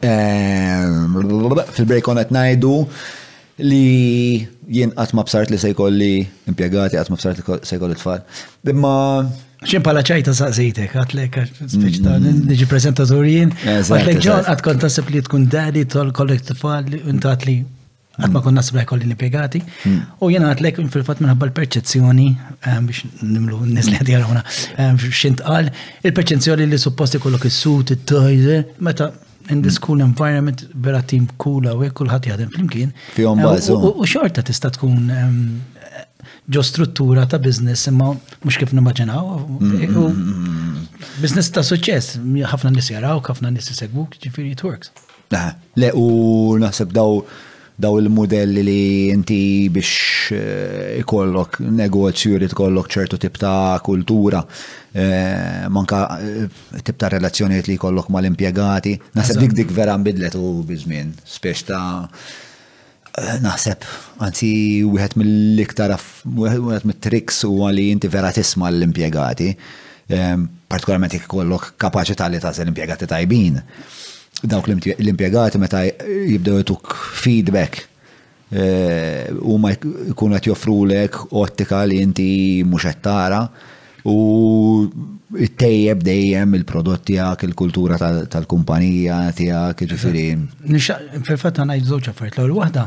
Eh, 0.02 1.65
fil-break 1.76 2.07
on 2.10 2.19
najdu 2.32 2.78
li 3.61 4.41
jien 4.68 4.91
għatma 4.94 5.24
bsart 5.26 5.49
li 5.53 5.57
sejkolli 5.61 6.15
impiegati, 6.48 6.98
impjegati, 6.98 6.98
qatt 6.98 7.11
bsart 7.14 7.41
li 7.41 7.60
sejkolli 7.65 7.94
t 7.95 7.99
tfal. 8.02 8.22
Imma 8.74 8.98
ċim 9.66 9.82
pala 9.86 10.04
ċajta 10.06 10.34
saqsejtek, 10.38 10.94
għatlek, 10.96 11.38
speċta, 11.72 12.18
mm. 12.22 12.44
nġi 12.52 12.68
prezentatorijin, 12.70 13.54
għatlek 13.78 14.22
ġon, 14.22 14.46
għat 14.52 14.62
kont 14.66 14.84
tasib 14.86 15.10
li 15.14 15.24
tkun 15.26 15.48
dadi 15.52 15.86
tol 15.90 16.12
kollek 16.16 16.44
tfal, 16.52 16.84
unt 17.02 17.26
għatli, 17.28 17.56
għat 18.22 18.34
ma 18.34 18.42
mm. 18.44 18.54
nasib 18.60 18.76
sbra 18.76 18.86
kolli 18.90 19.10
nipiegati, 19.10 19.62
mm. 19.64 20.18
u 20.22 20.30
jena 20.34 20.52
għatlek 20.54 20.82
fil-fat 20.94 21.22
minħabba 21.26 21.50
l-perċezzjoni, 21.50 22.30
eh, 22.64 22.82
biex 22.88 23.10
nimlu 23.24 23.64
nizli 23.72 23.98
għadi 24.00 24.20
li 24.22 25.14
xin 25.18 25.40
tqal, 25.42 25.72
il-perċezzjoni 26.06 26.68
li 26.70 26.82
supposti 26.82 27.22
kollok 27.24 27.48
il-sut, 27.50 27.96
il-tajzer, 27.98 28.60
eh, 28.68 28.76
meta 28.92 29.10
in 29.50 29.62
the 29.64 29.72
school 29.72 30.02
environment 30.04 30.66
vera 30.76 31.00
tim 31.08 31.24
kula 31.40 31.72
u 31.80 31.86
kullħat 31.96 32.26
jaħdem 32.28 32.50
fl-imkien. 32.54 32.90
Eh, 33.16 33.72
u 33.72 34.12
xorta 34.12 34.44
tista 34.46 34.68
tkun 34.76 35.08
ġo 36.49 36.61
struttura 36.64 37.26
ta' 37.28 37.40
biznis 37.44 37.84
imma 37.90 38.14
mhux 38.44 38.57
kif 38.60 38.72
nimmaġinaw. 38.76 39.34
Mm-hmm. 39.61 40.86
Biznis 41.24 41.49
ta' 41.56 41.64
suċċess, 41.68 42.22
ħafna 42.53 42.72
nis 42.76 42.88
jaraw, 42.94 43.19
ħafna 43.28 43.52
nis 43.52 43.68
jisegwu, 43.74 44.07
ġifiri 44.24 44.53
it 44.56 44.64
works. 44.64 44.94
Le 45.34 45.90
u 45.99 46.07
naħseb 46.64 46.94
daw 46.95 47.19
daw 47.78 47.99
il-modelli 48.02 48.61
li 48.65 48.80
inti 49.14 49.36
biex 49.69 50.32
eh, 50.34 51.02
ikollok 51.03 51.60
negozju 51.78 52.40
li 52.41 52.48
tkollok 52.49 52.90
ċertu 52.90 53.19
tip 53.22 53.38
ta' 53.38 53.76
kultura, 53.86 54.40
eh, 54.98 55.68
manka 55.69 55.99
eh, 56.18 56.48
tip 56.82 56.98
ta' 56.98 57.11
relazzjoniet 57.14 57.69
li 57.69 57.76
jkollok 57.78 58.10
mal-impjegati. 58.15 58.95
Naħseb 59.19 59.44
dik 59.44 59.53
dik 59.60 59.76
vera 59.78 59.94
mbidlet 59.99 60.40
u 60.40 60.56
bizmin, 60.65 61.14
spiex 61.38 61.68
ta' 61.69 61.84
Naħseb, 63.18 63.81
għanzi, 64.22 64.48
wieħed 64.85 65.15
mill-iktar, 65.18 65.89
wieħed 66.38 66.85
mill-triks 66.85 67.48
u 67.48 67.53
għalli 67.65 67.88
inti 67.95 68.11
vera 68.14 68.30
tisma 68.35 68.69
l-impiegati, 68.69 69.48
ehm, 70.14 70.44
partikolarment 70.69 71.15
jek 71.18 71.26
kollok 71.31 71.72
kapacità 71.81 72.27
li 72.30 72.38
ta' 72.39 72.52
l-impiegati 72.53 73.07
tajbin. 73.10 73.57
Dawk 74.44 74.69
l-impiegati 74.69 75.57
meta 75.57 75.81
jibdew 75.84 76.60
jtuk 76.61 76.94
feedback 77.18 77.80
eh, 78.53 79.34
u 79.41 79.57
ma 79.60 79.73
jkun 79.73 80.38
għat 80.38 80.52
joffru 80.52 80.77
l-ek 80.85 81.23
ottika 81.41 81.81
li 81.89 82.03
inti 82.06 82.27
muxettara. 82.69 83.41
tara 83.41 83.41
u 84.06 84.86
tejjeb 85.60 85.99
dejjem 86.07 86.53
il-prodott 86.61 87.03
tiegħek, 87.10 87.44
il-kultura 87.49 87.95
tal-kumpanija 87.99 89.18
tiegħek, 89.36 89.76
ġifieri. 89.91 90.30
Fil-fatt 91.28 91.57
ngħid 91.64 91.86
żewġ 91.91 92.06
affarijiet. 92.14 92.38
l 92.40 92.41
wahda, 92.56 92.61
waħda 92.61 92.84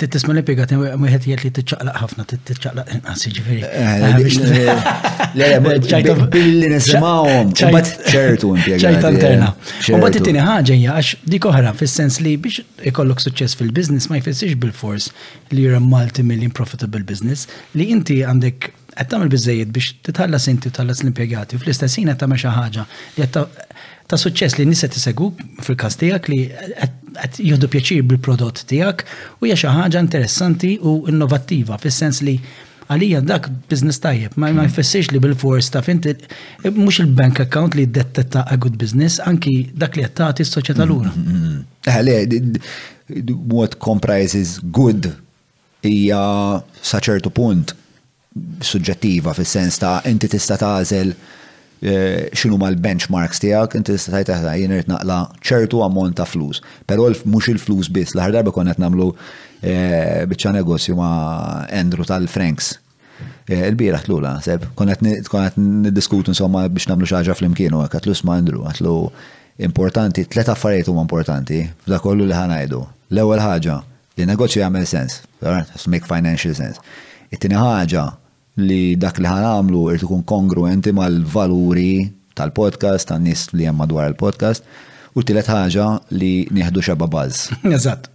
tittisma' 0.00 0.32
li 0.34 0.40
impjegat 0.42 0.68
wieħed 0.74 1.22
jgħet 1.28 1.42
li 1.44 1.50
t-ċaqlaq 1.58 1.96
ħafna, 2.00 2.22
titċaqlaq 2.30 2.86
ċaqlaq 3.20 3.36
ġifieri. 3.38 3.62
ġifiri. 5.86 6.12
billi 6.34 6.68
nisimgħuhom, 6.72 7.46
ċajt 7.60 7.88
ċertu 8.14 8.46
impjegat. 8.56 8.84
Ċajta 8.86 9.06
eh, 9.10 9.10
interna. 9.18 9.48
U 9.52 9.54
mbagħad 9.98 10.16
t-tini 10.22 10.40
ħaġa 10.40 10.72
jgħax, 10.78 10.94
għax 10.94 11.08
dik 11.34 11.44
oħra 11.52 11.70
fis-sens 11.78 12.16
li 12.24 12.32
biex 12.46 12.56
ikollok 12.92 13.18
suċċess 13.26 13.52
fil-business 13.60 14.04
ma 14.10 14.14
jfissirx 14.22 14.54
bil-fors 14.64 15.04
li 15.52 15.60
jgħu 15.68 15.80
multi-million 15.84 16.50
profitable 16.54 17.04
business 17.04 17.40
li 17.76 17.84
inti 17.92 18.16
għandek 18.24 18.58
qed 18.94 19.08
tagħmel 19.10 19.30
biżejjed 19.32 19.72
biex 19.74 19.94
titħallas 20.06 20.48
inti 20.50 20.70
tħallas 20.70 21.00
l-impjegati 21.02 21.56
u 21.56 21.60
fl 21.62 21.72
istessin 21.74 22.06
ħin 22.08 22.12
qed 22.12 22.20
tagħmel 22.20 22.42
xi 22.42 22.52
ħaġa 22.54 22.84
li 23.16 23.26
ta' 24.04 24.20
suċċess 24.20 24.58
li 24.60 24.66
nisa 24.70 24.88
t-segu 24.92 25.28
fil-każ 25.64 25.96
tiegħek 26.02 26.28
li 26.30 26.42
qed 27.16 27.40
jihdu 27.44 27.70
pjaċir 27.72 28.06
bil-prodott 28.08 28.62
tiegħek 28.70 29.02
u 29.42 29.48
hija 29.48 29.58
xi 29.58 29.72
ħaġa 29.74 30.04
interessanti 30.06 30.76
u 30.82 30.98
innovattiva 31.10 31.78
fis-sens 31.82 32.22
li 32.26 32.38
għalija 32.84 33.22
dak 33.24 33.46
biznis 33.70 33.96
tajjeb, 34.04 34.34
ma 34.36 34.50
jfessiex 34.68 35.08
li 35.14 35.18
bil-fors 35.24 35.70
ta' 35.72 35.80
finti, 35.82 36.12
mux 36.76 36.98
il-bank 37.00 37.38
account 37.40 37.78
li 37.78 37.86
d-detta 37.88 38.42
a 38.44 38.58
good 38.60 38.76
business, 38.76 39.16
anki 39.24 39.70
dak 39.72 39.96
li 39.96 40.04
għattati 40.04 40.44
s-soċieta 40.44 40.84
mm-hmm. 40.84 40.98
l-ura. 40.98 41.62
Għale, 41.88 42.16
mm-hmm. 42.26 43.38
what 43.48 43.78
comprises 43.80 44.58
good 44.76 45.08
hija 45.80 46.20
saċertu 46.84 47.32
punt 47.32 47.72
suġġettiva 48.64 49.32
fil-sens 49.36 49.78
ta' 49.78 50.00
inti 50.10 50.28
tista' 50.30 50.56
tażel 50.58 51.12
eh, 51.14 52.28
xinu 52.34 52.56
ma 52.58 52.70
l-benchmarks 52.72 53.42
tijak, 53.42 53.76
inti 53.78 53.96
tajt 54.10 54.30
taħda 54.30 54.54
jenert 54.58 54.88
naqla 54.90 55.20
ċertu 55.44 55.82
ammont 55.86 56.16
ta' 56.18 56.26
flus. 56.28 56.62
Pero 56.88 57.10
mux 57.30 57.50
il-flus 57.52 57.90
bis, 57.92 58.14
laħar 58.18 58.38
darba 58.38 58.54
kon 58.56 58.70
qed 58.70 58.80
namlu 58.82 59.12
eh, 59.62 60.24
bieċa 60.30 60.54
negozju 60.56 60.96
ma' 60.98 61.68
Andrew 61.68 62.06
tal-Franks. 62.08 62.72
Eh, 63.46 63.60
il-bira 63.68 64.00
tlula, 64.02 64.36
seb, 64.42 64.64
kon 64.74 64.90
qed 64.90 65.04
niddiskutu 65.60 66.32
insomma 66.34 66.64
biex 66.68 66.88
namlu 66.90 67.06
xaġa 67.10 67.36
fl-imkienu, 67.38 67.84
għatlu 67.86 68.16
ma' 68.26 68.40
Andrew, 68.42 68.64
għatlu 68.70 68.96
importanti, 69.70 70.24
tleta 70.26 70.56
affarijiet 70.56 70.88
huma 70.90 71.04
importanti, 71.06 71.60
da 71.86 72.00
kollu 72.02 72.26
li 72.26 72.34
ħanajdu. 72.34 72.80
L-ewwel 73.14 73.38
ħaġa, 73.44 73.76
li 74.18 74.26
negozju 74.26 74.64
jagħmel 74.64 74.88
sens, 74.90 75.20
make 75.86 76.08
financial 76.10 76.54
sense. 76.58 76.82
It-tieni 77.30 77.54
ħaġa, 77.54 78.02
li 78.62 78.94
dak 78.94 79.18
li 79.18 79.26
ħanamlu 79.26 79.88
irrid 79.90 80.04
ikun 80.06 80.22
kongruenti 80.30 80.92
mal-valuri 80.94 82.06
tal-podcast, 82.38 83.08
tan-nies 83.10 83.48
li 83.54 83.66
hemm 83.66 83.80
madwar 83.82 84.10
il-podcast, 84.12 84.66
u 85.18 85.22
tielet 85.26 85.48
ħaġa 85.50 85.86
li 86.18 86.32
nieħdu 86.54 86.82
xebba 86.84 87.06
baż. 87.10 87.48
Eżatt. 87.76 88.10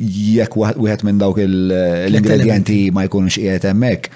Jekk 0.00 0.56
wieħed 0.80 1.04
minn 1.08 1.18
dawk 1.20 1.40
l-ingredienti 1.44 2.82
ma 2.92 3.04
jkunx 3.08 3.36
qiegħed 3.40 3.68
hemmhekk, 3.70 4.10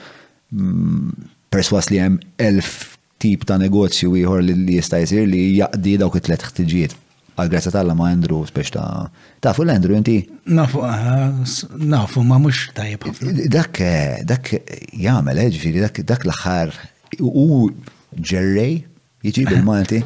mm, 0.57 1.28
perswas 1.53 1.89
li 1.93 2.01
hemm 2.03 2.20
elf 2.41 2.99
tip 3.24 3.45
ta' 3.49 3.57
negozju 3.61 4.12
ieħor 4.20 4.45
li 4.45 4.59
jista' 4.77 5.01
jsir 5.05 5.28
li 5.31 5.45
jaqdi 5.59 5.97
dawk 6.01 6.20
it-tlet 6.20 6.45
ħtiġijiet 6.49 6.97
għal-grazza 7.39 7.73
tal 7.74 7.90
ma' 7.98 8.11
Andrew 8.12 8.44
spiex 8.47 8.73
ta' 8.74 9.06
ta' 9.43 9.55
fu 9.56 9.65
l-Andrew 9.65 9.97
jinti? 9.97 10.19
Nafu, 10.56 10.82
eh, 10.86 11.43
nafu 11.89 12.23
ma' 12.24 12.39
mux 12.43 12.66
jibħu. 12.77 13.15
Dak, 13.51 13.81
eh, 13.82 14.23
dak 14.27 14.52
jgħamel, 14.55 15.40
eh, 15.43 15.48
ġifiri, 15.56 15.82
dak, 15.82 16.01
dak 16.09 16.24
l-axar 16.28 16.73
u 17.20 17.69
ġerrej, 18.15 18.81
jġib 19.27 19.56
il-Malti, 19.59 20.02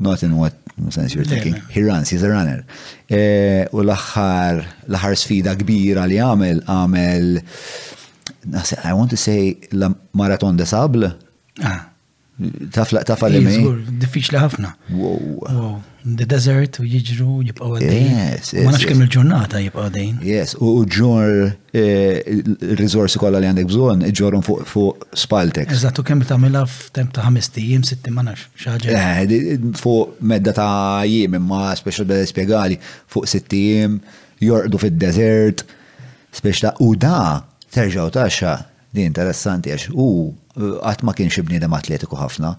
not 0.00 0.22
in 0.22 0.36
what 0.38 0.56
sense 0.94 1.14
you're 1.14 1.24
thinking, 1.26 1.58
he 1.74 1.82
runs, 1.84 2.08
he's 2.12 2.22
a 2.22 2.30
runner. 2.30 2.62
U 3.12 3.82
l-axar, 3.82 4.62
l-axar 4.86 5.18
sfida 5.20 5.56
kbira 5.60 6.06
li 6.08 6.20
għamel, 6.22 6.62
għamel, 6.68 7.30
I 8.84 8.92
want 8.96 9.10
to 9.10 9.18
say, 9.20 9.58
la 9.72 9.90
maraton 10.16 10.56
de 10.56 10.64
sable. 10.64 11.10
Ah. 11.60 11.88
Tafla, 12.72 13.02
tafla 13.04 13.28
li 13.34 13.42
Diffiċli 14.00 14.40
ħafna. 14.40 14.70
Wow 14.96 15.74
the 16.04 16.24
desert 16.26 16.78
u 16.80 16.86
jiġru 16.86 17.40
jibqaw 17.50 17.74
għaddejn. 17.76 18.14
Ma 18.64 18.72
nafx 18.72 18.86
kemm 18.88 19.02
il-ġurnata 19.04 19.60
jibqaw 19.60 19.88
għaddejn. 19.88 20.20
Yes, 20.24 20.54
u 20.56 20.72
ġur 20.88 21.50
eh, 21.76 22.22
il-rizorsi 22.32 23.20
kolla 23.20 23.40
li 23.42 23.50
għandek 23.50 23.68
bżon, 23.68 24.04
ġorhom 24.20 24.44
fuq 24.46 25.04
spaltek. 25.22 25.70
Eżat, 25.74 26.00
u 26.00 26.06
kemm 26.08 26.24
tagħmilha 26.28 26.62
f'temp 26.70 27.12
ta' 27.16 27.26
ħames 27.26 27.52
tiem, 27.56 27.84
sitti 27.86 28.14
ma 28.16 28.24
nafx 28.26 28.64
xaġa. 28.64 28.96
Eh, 28.96 29.54
fuq 29.82 30.16
medda 30.30 30.56
ta' 30.56 31.04
jim 31.08 31.36
imma 31.40 31.74
special 31.78 32.08
bada 32.10 32.24
spjegali 32.30 32.80
fuq 33.12 33.28
jim 33.52 33.98
jordu 34.40 34.78
fil 34.80 34.96
desert 34.96 35.66
speċta 36.32 36.76
u 36.86 36.94
da 36.96 37.42
terġaw 37.70 38.08
taxxa 38.14 38.56
di 38.90 39.04
interessanti 39.06 39.70
għax 39.70 39.92
u 39.94 40.08
għat 40.58 41.04
ma 41.06 41.14
kienx 41.14 41.42
bniedem 41.46 41.72
atletiku 41.76 42.18
ħafna. 42.18 42.54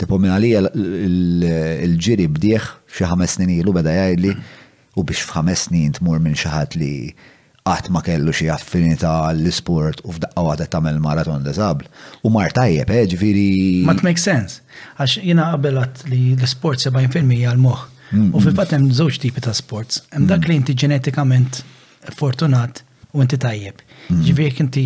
Tipo 0.00 0.18
minna 0.18 0.38
li 0.42 0.52
l-ġiri 0.58 2.26
bdieħ 2.32 2.68
xi 2.90 3.06
ħames 3.10 3.36
snin 3.38 3.52
ilu 3.60 3.74
beda 3.76 3.94
jgħidli 3.94 4.34
u 4.96 5.04
biex 5.06 5.26
f'ħames 5.28 5.66
snin 5.68 5.94
tmur 5.98 6.18
minn 6.24 6.36
xi 6.36 6.50
ħadd 6.50 6.78
li 6.80 6.90
qatt 7.66 7.90
ma 7.90 8.02
kellu 8.06 8.34
xi 8.34 8.48
affinità 8.54 9.14
l-isport 9.34 10.02
u 10.06 10.14
f'daqqa 10.16 10.42
għat 10.56 10.66
tagħmel 10.74 10.98
maraton 11.02 11.46
diżabl. 11.46 11.86
U 12.26 12.30
mar 12.34 12.52
tajjeb, 12.54 12.90
eh, 12.94 13.06
ġifieri. 13.12 13.46
Ma 13.86 13.94
make 14.06 14.18
sense. 14.22 14.62
Għax 14.98 15.22
jiena 15.22 15.50
għat 15.54 16.06
li 16.10 16.24
l-isport 16.34 16.82
70% 16.82 17.46
għal 17.46 17.62
moħħ. 17.62 17.92
Mm, 18.06 18.34
u 18.38 18.40
fil-fatt 18.42 18.72
mm. 18.72 18.76
hemm 18.78 18.92
żewġ 18.94 19.18
tipi 19.22 19.42
ta' 19.42 19.54
sports. 19.54 20.04
Hemm 20.14 20.28
dak 20.30 20.44
mm. 20.44 20.50
li 20.50 20.58
inti 20.62 20.76
ġenetikament 20.78 21.62
fortunat 22.14 22.82
u 23.16 23.22
inti 23.24 23.38
tajjeb. 23.42 23.80
Ġifieri 24.12 24.62
inti 24.62 24.84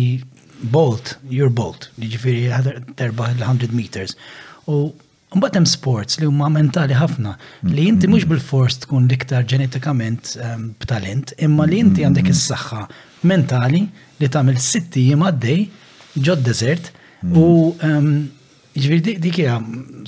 bolt, 0.61 1.15
you're 1.29 1.51
bolt, 1.53 1.89
ġifiri 1.99 2.49
terba 2.97 3.29
l 3.35 3.41
100 3.45 3.73
meters. 3.75 4.13
U 4.69 4.91
Mbagħad 5.31 5.55
hemm 5.61 5.67
sports 5.71 6.17
li 6.19 6.27
huma 6.27 6.49
mentali 6.51 6.91
ħafna 6.91 7.37
li 7.71 7.85
inti 7.87 8.03
mhux 8.09 8.25
bil-fors 8.27 8.75
tkun 8.83 9.05
liktar 9.07 9.45
ġenetikament 9.47 10.33
ehm, 10.35 10.65
b'talent, 10.75 11.31
imma 11.39 11.63
li 11.71 11.77
inti 11.79 12.03
għandek 12.03 12.27
mm-hmm. 12.27 12.41
is-saħħa 12.41 13.27
mentali 13.31 13.79
li 14.19 14.27
tagħmel 14.27 14.59
sitti 14.59 15.05
jiem 15.05 15.23
għaddej 15.23 15.61
ġod 16.27 16.43
desert 16.43 16.89
u 17.23 17.45
mm-hmm. 17.71 17.79
ehm, 17.87 18.75
ġifieri 18.75 19.15
dik 19.23 19.39
hija 19.39 19.55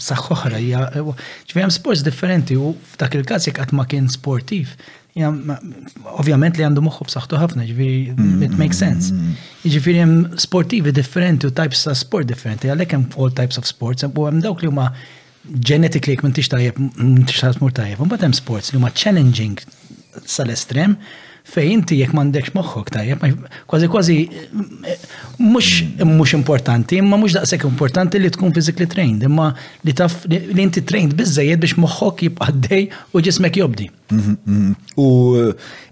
saħħa 0.10 0.36
oħra 0.36 0.60
hija 0.60 0.84
hemm 1.00 1.72
sports 1.72 2.04
differenti 2.04 2.60
u 2.60 2.74
f'dak 2.76 3.16
il-każ 3.22 3.48
jekk 3.48 3.62
qatt 3.64 3.80
ma 3.80 3.88
kien 3.88 4.12
sportiv 4.12 4.76
ovvjament 5.22 6.58
li 6.58 6.64
għandu 6.66 6.82
moħħob 6.88 7.08
b'saħħtu 7.10 7.38
ħafna, 7.42 7.66
ġifiri, 7.68 7.98
it 8.10 8.18
mm-hmm. 8.18 8.58
makes 8.58 8.80
sense. 8.82 9.14
Ġifiri, 9.64 10.00
jem 10.00 10.16
sportivi 10.42 10.92
differenti 10.94 11.46
u 11.48 11.52
types 11.52 11.86
of 11.88 11.98
sport 12.00 12.26
differenti, 12.30 12.68
għalek 12.74 12.94
jem 12.96 13.06
all 13.18 13.32
types 13.32 13.58
of 13.62 13.68
sports, 13.70 14.04
u 14.04 14.08
hemm 14.28 14.42
dawk 14.42 14.64
li 14.66 14.72
huma 14.72 14.88
genetically 15.46 16.16
jekk 16.18 16.26
m'intix 16.26 16.50
tajjeb, 16.54 16.80
m'intix 16.98 17.42
tajjeb, 17.78 18.00
mbagħad 18.08 18.34
sports 18.40 18.72
li 18.74 18.80
huma 18.82 18.90
challenging 18.92 19.60
sal-estrem 20.26 20.98
fej 21.44 21.70
inti 21.74 21.98
jekk 22.00 22.14
m'għandekx 22.16 22.54
moħħok 22.56 22.90
tajjeb, 22.96 23.24
kważi 23.68 23.90
kważi 23.92 24.14
mhux 25.42 26.06
mux 26.08 26.34
importanti, 26.38 27.02
imma 27.04 27.20
mhux 27.20 27.36
daqshekk 27.36 27.66
importanti 27.68 28.22
li 28.22 28.30
tkun 28.32 28.54
fizikli 28.56 28.88
trained, 28.88 29.26
imma 29.28 29.50
li 29.84 29.94
taf 30.00 30.22
li 30.30 30.62
inti 30.64 30.84
trained 30.88 31.16
bizzajed 31.20 31.60
biex 31.66 31.76
moħħok 31.84 32.24
jibqa' 32.30 32.54
dej 32.68 32.86
u 33.12 33.24
ġismek 33.28 33.60
jobdi. 33.60 33.90
Mhm, 34.14 34.38
mhm. 34.46 34.76
U 35.04 35.08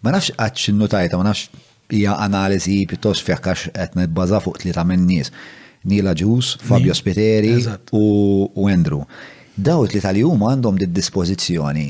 ma 0.05 0.13
nafx 0.15 0.31
għax 0.39 0.71
notajta, 0.77 1.17
ma 1.19 1.27
nafx 1.27 1.49
hija 1.91 2.15
analiżi 2.27 2.85
pjuttost 2.87 3.23
fih 3.27 3.35
għax 3.35 3.73
qed 3.73 4.15
fuq 4.47 4.63
li 4.65 4.71
minn 4.87 5.05
nies. 5.07 5.31
Nila 5.83 6.11
Ġus, 6.13 6.57
Fabio 6.61 6.93
Spiteri 6.93 7.55
u 7.97 8.69
Andrew. 8.69 8.99
Daw 9.57 9.83
li 9.89 9.97
tal-jum 9.99 10.35
huma 10.37 10.51
għandhom 10.53 10.77
dit 10.77 10.91
dispożizzjoni 10.93 11.87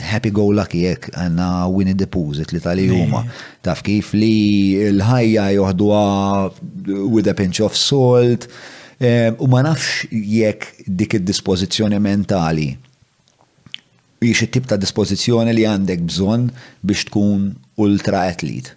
happy 0.00 0.30
go 0.30 0.46
lucky 0.54 0.82
jek 0.86 1.08
għanna 1.14 1.48
win 1.72 1.92
the 1.96 2.06
Pooh 2.06 2.32
li 2.52 2.60
tali 2.62 2.86
juma. 2.88 3.24
Taf 3.64 3.82
kif 3.86 4.12
li 4.16 4.76
l-ħajja 4.92 5.48
joħduha 5.56 7.00
with 7.14 7.28
a 7.30 7.34
pinch 7.34 7.62
of 7.64 7.76
salt. 7.78 8.46
U 9.40 9.48
ma 9.50 9.64
nafx 9.66 10.06
jekk 10.12 10.86
dik 10.86 11.18
id-dispożizzjoni 11.20 12.00
mentali 12.00 12.70
jiex 14.24 14.46
it-tip 14.46 14.64
ta' 14.70 14.78
dispożizzjoni 14.80 15.52
li 15.52 15.64
għandek 15.68 16.00
bżonn 16.08 16.46
biex 16.86 17.02
tkun 17.10 17.50
ultra 17.84 18.22
atlet. 18.30 18.70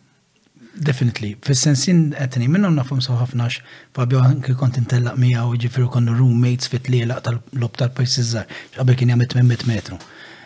Definitely. 0.77 1.37
Fis-sensin 1.41 2.01
għetni, 2.19 2.49
minnum 2.51 2.75
nafum 2.75 2.99
soħafnax, 3.01 3.61
Fabio 3.95 4.19
anki 4.27 4.53
kont 4.59 4.75
intellaq 4.81 5.15
mija 5.17 5.45
u 5.47 5.55
ġifiru 5.57 5.87
konnu 5.93 6.17
roommates 6.19 6.67
fit 6.69 6.89
li 6.91 6.99
laq 7.07 7.23
tal-lob 7.29 7.79
tal-pajsizzar, 7.79 8.43
xabel 8.75 8.99
kien 8.99 9.13
jgħamit 9.15 9.37
800 9.37 9.69
metru. 9.71 9.95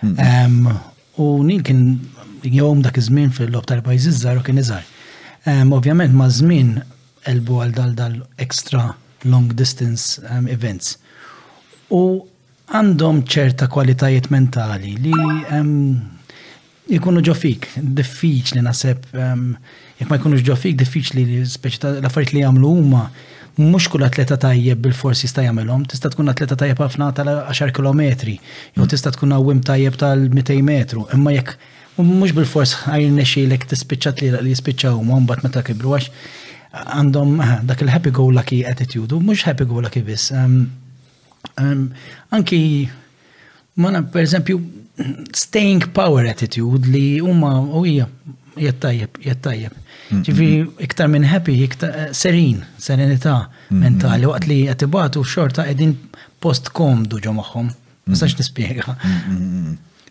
Hmm. 0.01 0.67
U 1.21 1.43
Nil 1.45 1.61
kien 1.65 1.99
jom 2.41 2.81
dak 2.81 2.97
iż-żmien 2.97 3.29
fil-lob 3.35 3.67
tal-pajjiż 3.69 4.07
iżżar 4.11 4.39
u 4.41 4.45
kien 4.45 4.57
iżgħar. 4.57 4.85
Ovvjament 5.77 6.13
ma' 6.17 6.29
żmien 6.33 6.79
elbu 7.29 7.59
għal 7.61 7.73
dal 7.77 7.93
dal 7.99 8.15
extra 8.41 8.89
long 9.29 9.53
distance 9.53 10.17
um, 10.25 10.47
events. 10.49 10.95
U 11.93 12.25
għandhom 12.73 13.21
ċerta 13.29 13.67
kwalitajiet 13.69 14.31
mentali 14.33 14.95
li 15.03 15.13
um, 15.13 15.69
jikunu 16.89 17.21
ġofik, 17.21 17.69
diffiċli 17.77 18.63
naseb, 18.65 19.05
um, 19.13 19.51
jek 20.01 20.09
ma 20.09 20.17
jikunu 20.17 20.41
ġofik, 20.49 20.79
diffiċli 20.81 21.27
li 21.29 21.43
speċi 21.45 21.85
l-affarijiet 21.99 22.33
li 22.33 22.41
jagħmlu 22.47 22.73
huma 22.79 23.05
mhux 23.59 23.87
kull 23.91 24.03
atleta 24.05 24.37
tajjeb 24.39 24.79
bil-forsi 24.85 25.27
sta 25.27 25.43
jagħmelhom, 25.43 25.83
tista' 25.91 26.11
tkun 26.13 26.31
atleta 26.31 26.55
tajjeb 26.59 26.79
ħafna 26.85 27.07
tal-10 27.17 27.73
km, 27.75 28.01
jew 28.77 28.87
tista' 28.87 29.11
tkun 29.15 29.35
għawim 29.35 29.59
tajjeb 29.67 29.97
tal-200 29.99 30.61
metru, 30.63 31.03
imma 31.15 31.33
jekk 31.35 31.55
mhux 32.01 32.33
bil-fors 32.37 32.73
ħajr 32.85 33.11
nexxilek 33.17 33.67
tispiċċat 33.71 34.23
li 34.23 34.31
li 34.47 34.55
jispiċċaw 34.55 35.01
ma 35.05 35.19
mbagħad 35.25 35.45
meta 35.49 35.63
kibru 35.67 35.97
għax 35.97 36.07
għandhom 36.97 37.33
dak 37.67 37.83
il-happy 37.83 38.13
go 38.15 38.29
lucky 38.31 38.61
attitude, 38.65 39.11
u 39.13 39.19
mhux 39.21 39.43
happy 39.49 39.67
go 39.67 39.81
lucky 39.83 40.01
biss. 40.07 40.31
Anki 42.31 42.61
ma 43.81 43.91
per 44.01 44.23
eżempju 44.23 44.61
staying 45.35 45.87
power 45.95 46.27
attitude 46.29 46.87
li 46.93 47.05
huma 47.23 47.57
u 47.73 47.83
jittajjeb, 48.59 49.09
jittajjeb. 49.23 49.73
Ġifi, 50.11 50.47
iktar 50.83 51.07
minn 51.11 51.25
happy, 51.27 51.53
iktar 51.65 52.11
serin, 52.17 52.63
serenità 52.81 53.45
mentali, 53.69 54.27
waqt 54.27 54.47
li 54.49 54.57
jattibatu 54.65 55.23
xorta 55.23 55.65
edin 55.71 55.93
post 56.43 56.71
komdu 56.75 57.19
ġo 57.23 57.33
maħħom. 57.37 57.69
Nistax 58.11 58.35
nispiega. 58.39 58.95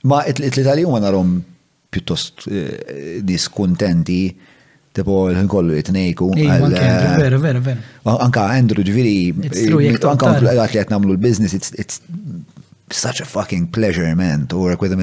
Ma 0.09 0.23
it-li 0.31 0.87
ma 0.89 1.01
narom 1.03 1.37
pjuttost 1.91 2.47
diskontenti, 3.27 4.31
tipo 4.95 5.27
l-kollu 5.31 5.75
jitnejku. 5.77 6.31
Vera, 6.37 7.39
vera, 7.39 7.61
vera. 7.61 7.81
Anka 8.17 8.47
Andrew 8.55 8.85
ġviri, 8.87 9.51
anka 10.01 10.37
għat 10.39 10.47
li 10.49 10.57
għat 10.81 10.95
namlu 10.95 11.13
l-biznis, 11.19 11.53
it's 11.55 12.01
such 12.93 13.21
a 13.21 13.25
fucking 13.27 13.69
pleasure, 13.71 14.09
man, 14.17 14.47
to 14.49 14.57
work 14.59 14.81
with 14.81 14.93
him. 14.97 15.03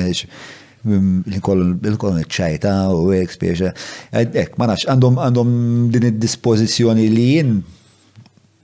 Mm, 0.86 1.24
l 1.26 1.40
kolon 1.42 2.20
ċajta 2.30 2.72
u 2.94 3.10
għek 3.16 3.34
spieċa. 3.34 3.70
Ek, 4.14 4.54
ma 4.62 4.70
nax, 4.70 4.86
għandhom 4.92 5.18
għandhom 5.26 5.50
din 5.94 6.06
id-dispozizjoni 6.12 7.08
li 7.12 7.24
jien 7.34 7.56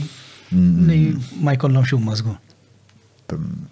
ma 1.43 1.55
jkollhom 1.55 1.87
xum 1.87 2.03
mażgur. 2.11 2.35
Mm, 3.31 3.65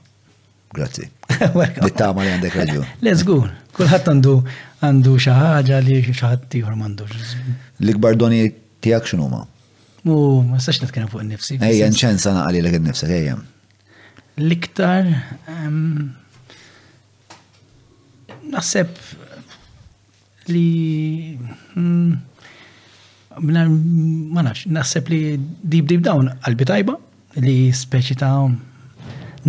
grazzi. 0.72 1.12
Nittama 1.84 2.24
li 2.24 2.32
għandek 2.38 2.56
raġun. 2.64 2.88
Let's 3.04 3.28
go. 3.28 3.44
Kulħadd 3.76 4.14
għandu 4.16 4.38
għandu 4.82 5.18
xi 5.20 5.40
li 5.90 6.00
xi 6.08 6.18
ħadd 6.24 6.62
ieħor 6.64 7.10
L-ikbar 7.84 8.16
doni 8.16 8.46
tiegħek 8.82 9.06
x'inhuma? 9.12 9.44
U 10.06 10.42
ma 10.50 10.58
sax 10.60 10.82
nitkellem 10.82 11.10
fuq 11.12 11.22
n-nifsi. 11.22 11.60
Ejja, 11.62 11.90
nċen 11.94 12.18
sana 12.20 12.46
għalli 12.48 12.62
l-għed 12.64 12.82
n-nifsi, 12.82 13.06
ejja. 13.14 13.36
L-iktar, 14.42 15.08
nasib 18.52 18.98
li 20.50 21.38
hmm, 21.38 22.18
ma 23.46 24.46
nafx, 24.48 24.66
nasib 24.74 25.12
li 25.14 25.20
deep 25.38 25.88
deep 25.92 26.02
down 26.04 26.32
qalbi 26.48 26.66
tajba 26.68 26.96
li 27.46 27.70
speċi 27.72 28.18
ta' 28.24 28.34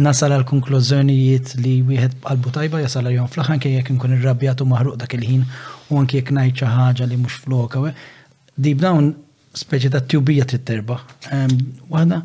nasal 0.05 0.35
għal 0.37 0.45
konklużjonijiet 0.51 1.57
li 1.65 1.79
wieħed 1.89 2.19
qalbu 2.27 2.53
tajba 2.55 2.83
jasal 2.85 3.09
għal 3.09 3.17
jom 3.23 3.33
flaħan 3.33 3.61
kie 3.63 3.73
jek 3.79 3.89
nkun 3.89 3.97
inkun 4.13 4.19
irrabjat 4.21 4.61
u 4.63 4.69
maħruq 4.71 5.01
dak 5.03 5.17
il-ħin 5.19 5.43
u 5.91 5.99
anke 6.01 6.21
jek 6.21 6.31
ngħid 6.37 6.69
ħaġa 6.77 7.09
li 7.11 7.19
mux 7.25 7.41
floka. 7.47 7.89
Deep 8.61 8.81
down 8.85 9.11
speċi 9.57 9.91
ta' 9.93 10.03
tjubija 10.09 10.45
titterba. 10.49 10.99
Għana, 11.33 12.21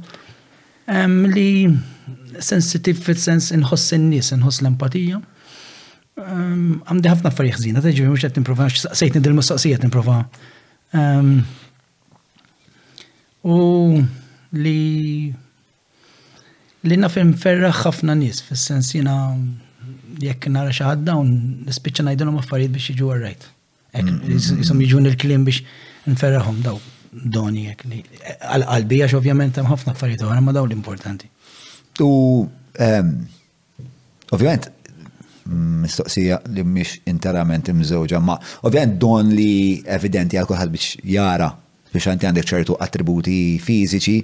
li 1.31 1.47
sensitiv 2.43 3.01
fil-sens 3.03 3.49
inħoss 3.55 3.95
n-nis, 3.97 4.31
inħoss 4.37 4.61
l-empatija. 4.63 5.19
Għamdi 6.21 7.11
ħafna 7.11 7.31
affarijiet 7.31 7.59
ħżina, 7.59 7.83
teġi 7.83 8.05
mhux 8.07 8.25
qed 8.25 8.39
nipprova 8.41 8.69
sejt 8.77 9.17
nidil 9.17 9.35
n 9.35 9.75
nipprova. 9.87 10.19
U 13.47 13.57
li 14.57 14.77
li 16.87 16.97
nafim 17.01 17.33
ferra 17.35 17.71
ħafna 17.83 18.15
nies 18.15 18.39
fis-sens 18.47 18.93
jina 18.95 19.33
jekk 20.21 20.47
nara 20.49 20.71
xaħadda 20.73 21.15
un 21.19 21.29
dawn 21.29 21.65
nispiċċa 21.67 22.05
ngħidilhom 22.07 22.39
affarijiet 22.39 22.71
biex 22.73 22.93
jiġu 22.95 23.11
għarrajt. 23.11 23.47
Hekk 23.97 24.11
mm-hmm. 24.13 24.59
jisom 24.63 24.81
jiġun 24.83 25.09
il-kliem 25.11 25.43
biex 25.45 25.65
nferraħom 26.13 26.63
daw 26.65 26.79
doni 27.23 27.63
jek 27.67 27.85
li. 27.89 28.01
Għal-qalbija 28.37 29.09
ovvjament 29.17 29.57
hemm 29.59 29.71
ħafna 29.71 29.93
affarijiet 29.95 30.23
oħra 30.25 30.39
ma 30.43 30.53
dawn 30.55 30.69
l-importanti. 30.71 31.29
U 32.03 32.45
ehm, 32.83 33.13
ovvjament 34.35 34.69
mistoqsija 35.47 36.41
li 36.53 36.63
mhix 36.67 36.97
interament 37.07 37.69
imżewġa 37.71 38.19
ma 38.19 38.35
ovvjament 38.67 38.97
don 39.01 39.29
li 39.33 39.83
evidenti 39.97 40.37
għal 40.37 40.49
kulħadd 40.49 40.73
biex 40.73 40.97
jara 41.07 41.47
biex 41.93 42.09
anti 42.11 42.27
għandek 42.27 42.49
ċertu 42.49 42.75
attributi 42.83 43.37
fiżiċi 43.63 44.17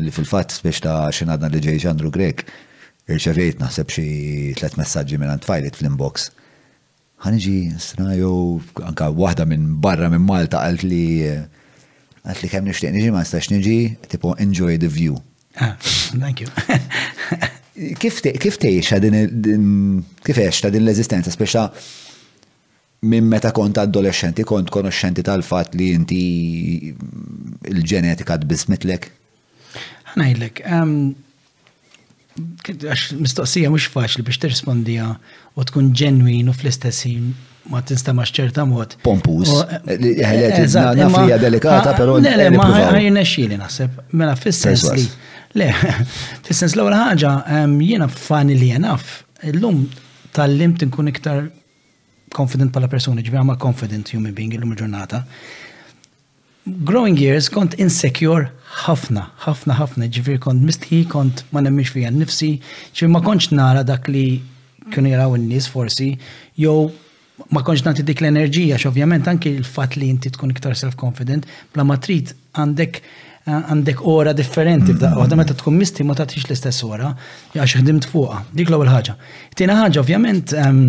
li 0.00 0.10
fil-fatt 0.14 0.62
biex 0.64 0.80
ta' 0.86 1.02
xinadna 1.12 1.50
li 1.52 1.60
ġej 1.66 1.82
ġandru 1.84 2.08
Grek 2.16 2.46
irċevejt 3.12 3.60
naħseb 3.60 3.92
xi 3.92 4.06
tliet 4.56 4.80
messaġġi 4.80 5.20
minn 5.20 5.42
tfajlit 5.44 5.76
fl-inbox. 5.76 6.30
Ħaniġi 7.24 7.58
srajo 7.80 8.30
anka 8.88 9.10
waħda 9.12 9.44
minn 9.48 9.74
barra 9.84 10.08
minn 10.12 10.24
Malta 10.24 10.62
għalt 10.64 10.82
li 10.88 11.02
għat 12.24 12.40
li 12.42 12.48
kem 12.48 12.64
nishtiq 12.64 12.92
nġi 12.94 13.10
ma 13.12 13.20
nistax 13.24 13.50
nġi, 13.52 13.78
tipo 14.08 14.32
enjoy 14.40 14.78
the 14.80 14.88
view. 14.88 15.18
Ah, 15.60 15.76
thank 16.16 16.40
you. 16.40 16.48
kif 18.00 18.20
teħx 18.24 18.56
din, 19.02 20.04
kif 20.22 20.40
ta' 20.62 20.72
din 20.72 20.86
l-ezistenza, 20.86 21.32
speċa 21.34 21.64
minn 23.10 23.28
meta 23.28 23.50
kont 23.54 23.76
adolescenti, 23.82 24.46
kont 24.48 24.72
konoscenti 24.72 25.24
tal-fat 25.26 25.74
li 25.76 25.90
inti 25.92 26.22
il-ġenetika 27.74 28.38
tbismitlek? 28.40 29.10
Għanajdlek, 30.14 30.62
ehm, 30.70 30.96
għax 32.72 33.18
mistoqsija 33.20 33.70
mux 33.74 33.90
faċli 33.94 34.24
biex 34.26 34.40
tirrispondija 34.46 35.10
u 35.60 35.66
tkun 35.68 35.92
ġenwin 35.98 36.48
u 36.50 36.56
fl-istessin 36.56 37.34
ma 37.72 37.80
tinstamax 37.84 38.32
ċerta 38.34 38.64
mod. 38.68 38.96
Pompus. 39.02 39.48
Eh, 39.48 39.74
eh, 39.94 40.20
eh, 40.20 40.96
Nafrija 40.98 41.38
delikata, 41.40 41.90
ah, 41.92 41.96
pero. 41.98 42.18
Le, 42.18 42.50
ma 42.56 42.68
ħajna 42.74 43.24
xili 43.26 43.56
naħseb. 43.60 44.00
Mela, 44.12 44.34
fissens 44.36 44.86
li. 44.92 45.04
Le, 45.60 45.68
fissens 46.46 46.74
l-għol 46.76 46.96
ħagġa, 47.00 47.34
jena 47.88 48.08
fani 48.12 48.54
li 48.58 48.72
jenaf. 48.72 49.22
L-lum 49.52 49.84
tal-lim 50.34 50.74
tinkun 50.80 51.08
iktar 51.12 51.46
confident 52.34 52.72
pala 52.74 52.88
persona, 52.90 53.22
ġivja 53.22 53.44
ma' 53.46 53.56
confident 53.60 54.08
human 54.14 54.34
being 54.34 54.54
l-lum 54.58 54.74
ġurnata. 54.76 55.22
Growing 56.66 57.16
years 57.20 57.48
kont 57.52 57.74
insecure 57.78 58.48
ħafna, 58.84 59.28
ħafna, 59.44 59.76
ħafna, 59.78 60.08
ġivi 60.10 60.38
kont 60.42 60.64
mistħi, 60.66 61.02
kont 61.12 61.44
ma 61.52 61.60
nemmix 61.62 61.92
fija 61.94 62.10
nifsi, 62.10 62.54
ġivi 62.96 63.10
ma 63.12 63.20
konċ 63.22 63.52
nara 63.54 63.84
dak 63.86 64.08
li 64.08 64.42
kienu 64.92 65.12
jaraw 65.12 65.36
n-nis 65.36 65.68
forsi, 65.70 66.14
jow 66.58 66.88
ma 67.50 67.62
konx 67.66 67.82
nagħti 67.82 68.04
dik 68.06 68.20
l-enerġija 68.22 68.76
x'ovvjament 68.78 69.26
anki 69.30 69.52
l-fatt 69.58 69.96
li 69.98 70.08
inti 70.12 70.30
tkun 70.34 70.52
iktar 70.54 70.76
self-confident 70.78 71.48
bla 71.74 71.84
ma 71.86 71.96
trid 71.98 72.32
għandek 72.54 73.00
għandek 73.44 73.98
ora 74.08 74.32
differenti 74.32 74.94
f'daqqa 74.94 75.10
mm-hmm. 75.10 75.26
għadda 75.26 75.36
meta 75.40 75.56
tkun 75.58 75.74
misti 75.76 76.04
ma 76.08 76.14
tagħtix 76.16 76.46
l-istess 76.48 76.84
ora 76.86 77.10
għax 77.52 77.80
ħdimt 77.82 78.06
fuqha. 78.08 78.38
Dik 78.56 78.70
l-ewwel 78.70 78.88
ħaġa. 78.88 79.16
Tiena 79.58 79.74
ħaġa 79.82 80.00
ovvjament 80.00 80.54
ehm, 80.62 80.86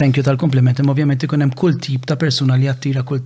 thank 0.00 0.16
you 0.16 0.24
tal-kompliment, 0.24 0.80
imma 0.80 0.94
ovvjament 0.94 1.26
ikun 1.28 1.44
hemm 1.44 1.52
kull 1.60 1.76
tip 1.84 2.06
ta' 2.08 2.16
persuna 2.16 2.56
li 2.56 2.70
għattira 2.72 3.04
kull 3.04 3.20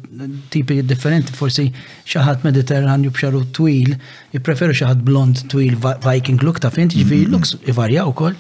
tip 0.51 0.75
differenti, 0.89 1.31
forsi 1.39 1.69
xi 1.71 2.25
ħadd 2.27 2.49
mediterranju 2.49 3.15
b'xaru 3.15 3.45
twil, 3.55 3.95
jippreferu 4.35 4.75
xi 4.75 4.89
ħadd 4.91 5.07
blond 5.07 5.45
twil 5.55 5.79
Viking 6.03 6.43
look 6.43 6.59
ta' 6.65 6.75
fint, 6.75 6.97
ġvi 6.99 7.27
looks 7.31 7.55
ivarja 7.71 8.09
wkoll. 8.11 8.35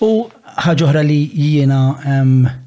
U 0.00 0.10
ħaġa 0.64 0.88
oħra 0.88 1.04
li 1.04 1.20
jiena 1.34 1.82
ehm, 2.08 2.64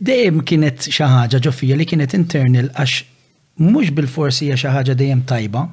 dejjem 0.00 0.40
kienet 0.48 0.86
xi 0.90 1.04
ħaġa 1.04 1.40
ġofija 1.44 1.76
li 1.76 1.84
kienet 1.88 2.14
internal 2.16 2.70
għax 2.72 3.02
mhux 3.60 3.90
bil-forsi 3.98 4.46
hija 4.48 4.56
xi 4.56 4.72
ħaġa 4.72 4.94
dejjem 4.96 5.24
tajba, 5.28 5.66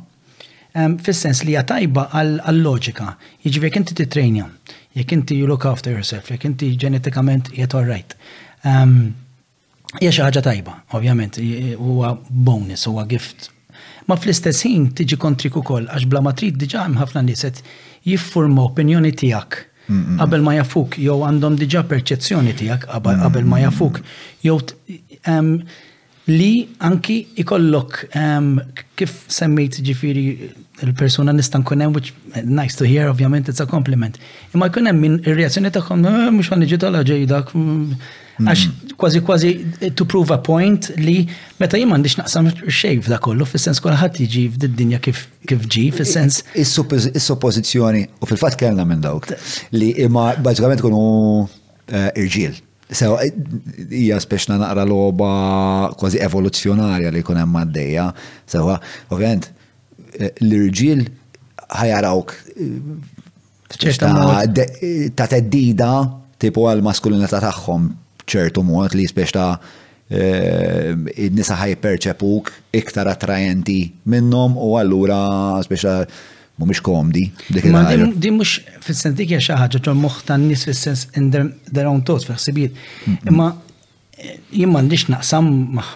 fis-sens 1.06 1.46
li 1.48 1.54
hija 1.56 1.64
tajba 1.72 2.08
għall-loġika. 2.12 3.14
Jiġifier 3.46 3.80
inti 3.80 3.96
titrejnja, 3.98 4.50
jekk 5.00 5.16
inti 5.22 5.38
you 5.40 5.48
look 5.48 5.66
after 5.66 5.94
yourself, 5.96 6.28
jekk 6.34 6.50
inti 6.52 6.74
ġenetikament 6.84 7.54
qiegħed 7.56 7.78
all 7.80 7.88
right. 7.90 8.18
Hija 9.98 10.12
xi 10.12 10.26
ħaġa 10.26 10.44
tajba, 10.50 10.76
ovvjament, 11.00 11.40
huwa 11.80 12.18
bonus, 12.28 12.84
huwa 12.92 13.08
gift. 13.10 13.48
Ma 14.08 14.16
fl-istess 14.20 14.68
ħin 14.68 14.92
tiġi 14.96 15.16
kontrik 15.20 15.56
ukoll 15.60 15.88
għax 15.92 16.06
bla 16.12 16.20
ma 16.24 16.36
trid 16.36 16.60
diġà 16.62 16.84
hemm 16.84 17.00
ħafna 17.02 17.24
nies 17.28 17.48
jiffurma 18.08 18.68
opinjoni 18.70 19.12
tiegħek 19.20 19.64
qabel 20.18 20.42
ma 20.46 20.56
jafuk, 20.58 20.96
jew 21.00 21.20
għandhom 21.28 21.56
diġa 21.62 21.84
perċezzjoni 21.92 22.54
tiegħek 22.60 22.88
qabel 22.92 23.48
ma 23.48 23.60
jafuk, 23.64 24.02
jow 24.44 24.58
li 26.28 26.68
anki 26.84 27.16
ikollok 27.40 28.02
um, 28.20 28.56
kif 29.00 29.14
semmejt 29.32 29.78
ġifiri 29.86 30.24
il-persuna 30.86 31.34
nistan 31.34 31.64
kunem, 31.66 31.94
which 31.96 32.12
eh, 32.36 32.44
nice 32.44 32.76
to 32.78 32.86
hear, 32.86 33.08
ovvjament, 33.10 33.48
it's 33.50 33.64
a 33.64 33.66
compliment. 33.66 34.20
Imma 34.54 34.68
kunem 34.76 35.00
minn 35.00 35.16
il-reazzjoni 35.24 35.72
ta' 35.74 35.82
kon, 35.86 36.04
eh, 36.06 36.28
mux 36.36 36.52
għan 36.52 36.68
ġitala 36.70 37.02
ġejdak, 37.08 37.54
mm, 37.56 37.64
mm. 38.44 38.50
għax 38.52 38.94
kważi 39.00 39.24
kważi 39.26 39.54
eh, 39.88 39.94
to 39.98 40.06
prove 40.06 40.36
a 40.36 40.40
point 40.44 40.90
li 41.00 41.22
meta 41.62 41.80
jimman 41.80 42.04
diċ 42.06 42.20
naqsam 42.26 42.52
xejf 42.68 43.08
da 43.10 43.22
kollu, 43.24 43.48
fil-sens 43.50 43.82
kolħat 43.82 44.20
jiġi 44.26 44.46
f'd-dinja 44.58 45.00
kif 45.08 45.24
ġi, 45.48 45.88
fil-sens. 45.96 46.44
Is-suppozizjoni, 46.60 48.06
u 48.20 48.30
fil-fat 48.30 48.60
kellna 48.60 48.86
minn 48.86 49.02
dawk, 49.06 49.32
li 49.80 49.94
imma 50.06 50.34
bazzikament 50.44 50.84
kunu 50.84 51.04
irġil. 52.20 52.66
Sew, 52.88 53.18
hija 53.92 54.16
speċna 54.24 54.56
naqra 54.62 54.86
loba 54.88 55.32
kważi 56.00 56.22
evoluzzjonarja 56.24 57.10
li 57.12 57.20
jkun 57.20 57.40
hemm 57.42 57.58
Sew, 57.66 58.14
Sewa, 58.56 58.78
ovvjament, 59.12 59.50
l-irġiel 60.42 61.02
ħajarawk 61.68 62.32
eh, 63.84 65.10
ta' 65.16 65.28
teddida 65.28 65.90
tipu 66.40 66.64
għal 66.70 66.86
maskulinità 66.86 67.42
tagħhom 67.44 67.90
ċertu 68.24 68.64
mod 68.64 68.96
li 68.96 69.04
speċta 69.08 69.44
eh, 70.08 70.96
id-nisa 71.28 71.60
ħajperċepuk 71.60 72.54
iktar 72.80 73.12
attrajenti 73.12 73.82
minnom 74.08 74.56
u 74.58 74.78
allura 74.80 75.60
speċta 75.68 76.00
mhumiex 76.58 76.82
komdi. 76.82 77.30
Ma 77.70 77.86
din 78.20 78.34
mhux 78.38 78.58
fil-sentik 78.84 79.30
ja 79.32 79.38
xaħġa 79.38 79.46
xi 79.46 79.58
ħaġa 79.64 79.82
ġol 79.86 80.00
moħħ 80.02 80.26
tan-nies 80.28 80.66
fis-sens 80.68 81.06
in 81.20 81.30
their 81.32 81.86
own 81.90 82.02
thoughts 82.02 82.26
fil-ħsibiet. 82.30 82.78
Imma 83.32 83.52
eh, 84.18 84.40
jien 84.58 84.74
m'għandix 84.74 85.08
naqsam 85.14 85.52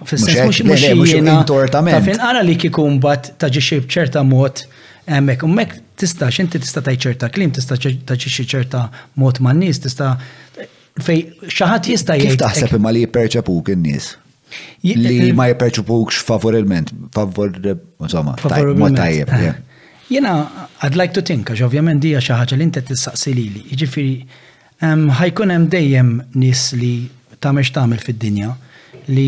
fis-sens 0.05 0.43
mhux 0.45 0.61
mhux 0.67 1.15
jiena 1.15 1.39
ta' 1.49 1.81
fin 2.05 2.21
ara 2.29 2.43
li 2.45 2.57
kieku 2.61 2.85
mbagħad 2.99 3.31
taġixxi 3.41 3.79
b'ċerta 3.87 4.23
mod 4.27 4.61
hemmhekk 5.09 5.47
hemmhekk 5.47 5.81
tista' 6.01 6.29
x'inti 6.31 6.61
tista' 6.61 6.83
taj 6.85 6.99
ċerta 7.07 7.31
klim, 7.33 7.53
tista' 7.57 7.79
taġixxi 7.81 8.45
ċerta 8.53 8.83
mod 9.23 9.41
man-nies, 9.41 9.81
tista' 9.83 10.11
fej 11.01 11.49
xaħat 11.49 11.91
jista' 11.95 12.19
jgħid. 12.19 12.37
Kif 12.37 12.39
taħseb 12.45 12.77
imma 12.79 12.93
li 12.95 13.07
jipperċepuk 13.07 13.73
in-nies? 13.75 14.13
Li 14.85 15.17
eh, 15.17 15.31
ma 15.33 15.45
jipperċepukx 15.49 16.21
favorilment, 16.29 16.89
favor, 17.17 17.49
insomma, 18.05 18.33
tajjeb. 18.45 19.31
Jena, 20.11 20.67
I'd 20.83 20.95
like 20.99 21.13
to 21.15 21.21
think, 21.23 21.47
għax 21.47 21.61
ovvjament 21.63 22.01
dija 22.03 22.19
xaħġa 22.19 22.55
li 22.59 22.65
intet 22.67 22.89
tissaqsi 22.89 23.31
li 23.37 23.45
li. 23.53 23.61
Ġifiri, 23.79 24.17
ħajkun 25.21 25.53
hemm 25.53 25.67
dejjem 25.71 26.09
nis 26.41 26.63
li 26.75 26.93
tamex 27.41 27.71
tamil 27.71 28.01
fid-dinja 28.03 28.49
li 29.07 29.27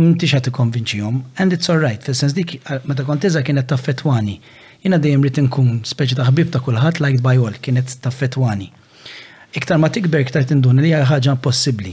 m'inti 0.00 0.32
xa 0.32 0.40
tikkonvinċihom, 0.48 1.18
and 1.36 1.52
it's 1.58 1.68
all 1.68 1.76
right, 1.84 2.00
fil-sens 2.02 2.32
dik, 2.34 2.56
meta 2.88 3.04
kontiza 3.06 3.44
kienet 3.46 3.68
taffetwani. 3.74 4.38
Jena 4.88 4.96
dejjem 4.98 5.22
rrit 5.28 5.42
nkun 5.50 5.70
speċi 5.92 6.16
ta' 6.16 6.24
ħbib 6.32 6.54
ta' 6.56 6.64
kulħadd 6.64 7.04
liked 7.04 7.22
by 7.26 7.36
all, 7.44 7.60
kienet 7.68 7.98
taffetwani. 8.08 8.70
Iktar 9.54 9.82
ma 9.84 9.92
tikber 9.92 10.24
iktar 10.24 10.48
tindun 10.48 10.80
li 10.80 10.94
hija 10.94 11.04
ħaġa 11.12 11.36
impossibbli. 11.36 11.92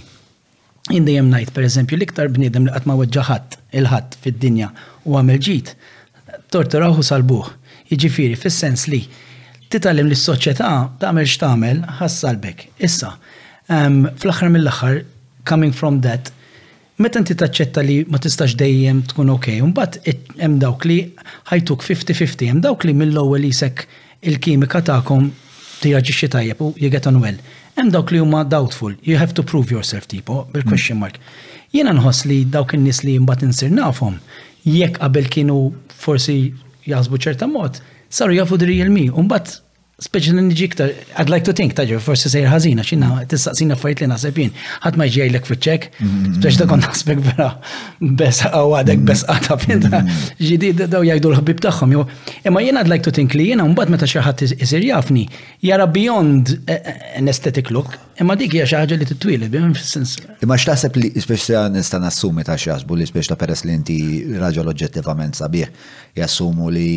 Jien 0.95 1.05
dejjem 1.11 1.27
ngħid 1.35 1.53
pereżempju 1.59 1.99
l-iktar 1.99 2.31
bniedem 2.39 2.69
li 2.71 2.71
qatt 2.73 2.87
ma 2.89 2.95
weġġa' 3.03 3.27
ħadd 3.33 3.59
il-ħadd 3.83 4.17
fid-dinja 4.23 4.71
u 5.03 5.19
għamel 5.19 5.43
ġid, 5.49 5.75
torturaw 6.51 6.95
u 6.99 7.03
salbuh 7.03 7.57
Jiġifieri 7.91 8.37
fis-sens 8.39 8.85
li 8.87 9.01
titgħallem 9.71 10.07
lis 10.11 10.23
soċjetà 10.27 10.67
tagħmel 10.99 11.27
x'tagħmel 11.27 11.81
ħassalbek. 11.99 12.69
Issa, 12.87 13.13
fl-aħħar 13.71 14.51
mill-aħħar 14.57 15.01
coming 15.47 15.75
from 15.75 16.01
that 16.07 16.31
Meta 17.01 17.17
inti 17.17 17.33
taċċetta 17.33 17.81
li 17.81 17.93
ma 18.13 18.19
tistax 18.21 18.53
dejjem 18.59 18.99
tkun 19.09 19.31
ok, 19.33 19.47
mbagħad 19.71 20.11
hemm 20.43 20.57
dawk 20.61 20.83
li 20.85 20.97
ħajtuk 21.49 21.81
50-50, 21.87 22.45
hemm 22.51 22.61
dawk 22.61 22.85
li 22.85 22.93
mill-ewwel 22.93 23.47
isek 23.47 23.85
il-kimika 24.21 24.83
tagħkom 24.85 25.31
xi 25.81 26.27
tajjeb 26.35 26.61
u 26.61 26.69
you 26.77 26.91
on 27.07 27.17
well. 27.23 27.39
Hemm 27.73 27.89
dawk 27.89 28.11
li 28.11 28.19
huma 28.21 28.43
doubtful, 28.45 28.93
you 29.01 29.17
have 29.17 29.33
to 29.33 29.41
prove 29.41 29.71
yourself 29.73 30.05
tipo 30.05 30.45
bil-question 30.53 30.99
mark. 30.99 31.17
Jiena 31.73 31.95
nħoss 31.97 32.27
li 32.29 32.43
dawk 32.45 32.75
in-nies 32.77 33.01
li 33.01 33.17
mbagħad 33.17 33.47
insir 33.49 33.71
nafhom 33.73 34.19
jekk 34.61 34.99
qabel 35.01 35.25
kienu 35.27 35.57
forsi 35.95 36.53
Jazbu 36.87 37.19
ċerta 37.21 37.45
mod, 37.47 37.77
saru 38.09 38.33
jafu 38.33 38.57
diri 38.57 38.79
il-mi. 38.81 39.09
bat 39.27 39.61
Speċi 40.01 40.31
n-nġi 40.33 40.65
ktar, 40.73 40.89
I'd 41.21 41.29
like 41.29 41.45
to 41.45 41.53
think, 41.53 41.75
taġi, 41.77 41.93
forse 42.01 42.25
sejr 42.33 42.47
ħazina, 42.49 42.81
xina, 42.85 43.09
tistaqsina 43.29 43.75
fajt 43.77 43.99
li 44.01 44.07
nasib 44.09 44.37
jien, 44.41 44.53
ħat 44.81 44.95
ma 44.97 45.05
ġej 45.05 45.27
l-ek 45.29 45.45
fil-ċek, 45.45 45.83
mm-hmm. 45.91 46.37
speċi 46.39 46.59
ta' 46.61 46.65
kon 46.71 46.81
nasbek 46.81 47.19
vera, 47.27 47.49
bes 48.17 48.39
għawadek, 48.47 48.97
mm-hmm. 49.03 49.11
bes 49.11 49.23
għata 49.29 49.57
finta, 49.61 49.91
mm-hmm. 49.91 50.39
ġidi 50.41 50.71
daw 50.89 51.03
jgħidu 51.05 51.29
l-ħbib 51.35 51.61
taħħom, 51.67 51.93
jow, 51.93 52.01
imma 52.49 52.63
jien 52.65 52.79
I'd 52.81 52.89
like 52.89 53.05
to 53.05 53.13
think 53.13 53.35
li 53.37 53.45
jena, 53.51 53.67
mbat 53.75 53.91
meta 53.93 54.09
xaħat 54.09 54.41
isir 54.57 54.87
jafni, 54.87 55.27
jara 55.61 55.85
beyond 55.87 56.55
eh, 56.65 56.79
eh, 56.79 57.03
an 57.21 57.29
aesthetic 57.29 57.69
look, 57.69 57.93
imma 58.25 58.33
dik 58.41 58.55
hija 58.57 58.65
xaħġa 58.73 58.97
li 59.03 59.09
titwili, 59.11 59.51
bim 59.53 59.75
sens. 59.77 60.15
Imma 60.41 60.57
xtaħseb 60.63 60.97
li, 60.97 61.11
speċi 61.21 61.53
ta' 61.53 61.67
nista' 61.77 62.01
nassumi 62.01 62.41
ta' 62.49 62.57
xaħsbu 62.57 62.97
li 62.97 63.05
speċi 63.13 63.33
ta' 63.35 63.37
peres 63.43 63.61
li 63.69 63.77
inti 63.77 63.99
raġol 64.41 64.73
oġġettivament 64.73 65.37
sabiħ, 65.37 65.69
jassumu 66.17 66.73
li 66.73 66.91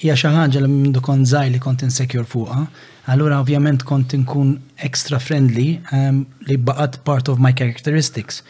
hija 0.02 0.16
xi 0.18 0.32
ħaġa 0.36 0.64
li 0.64 0.72
minn 0.72 0.96
dukon 0.96 1.26
żgħir 1.30 1.54
li 1.56 1.60
kont 1.62 1.84
insecure 1.86 2.26
fuqha. 2.26 2.64
Allura 3.08 3.38
ovvjament 3.40 3.84
kont 3.88 4.16
inkun 4.18 4.58
extra 4.84 5.20
friendly 5.20 5.70
li 6.48 6.58
baqgħet 6.58 7.00
part 7.08 7.30
of 7.32 7.40
my 7.40 7.54
characteristics. 7.54 8.42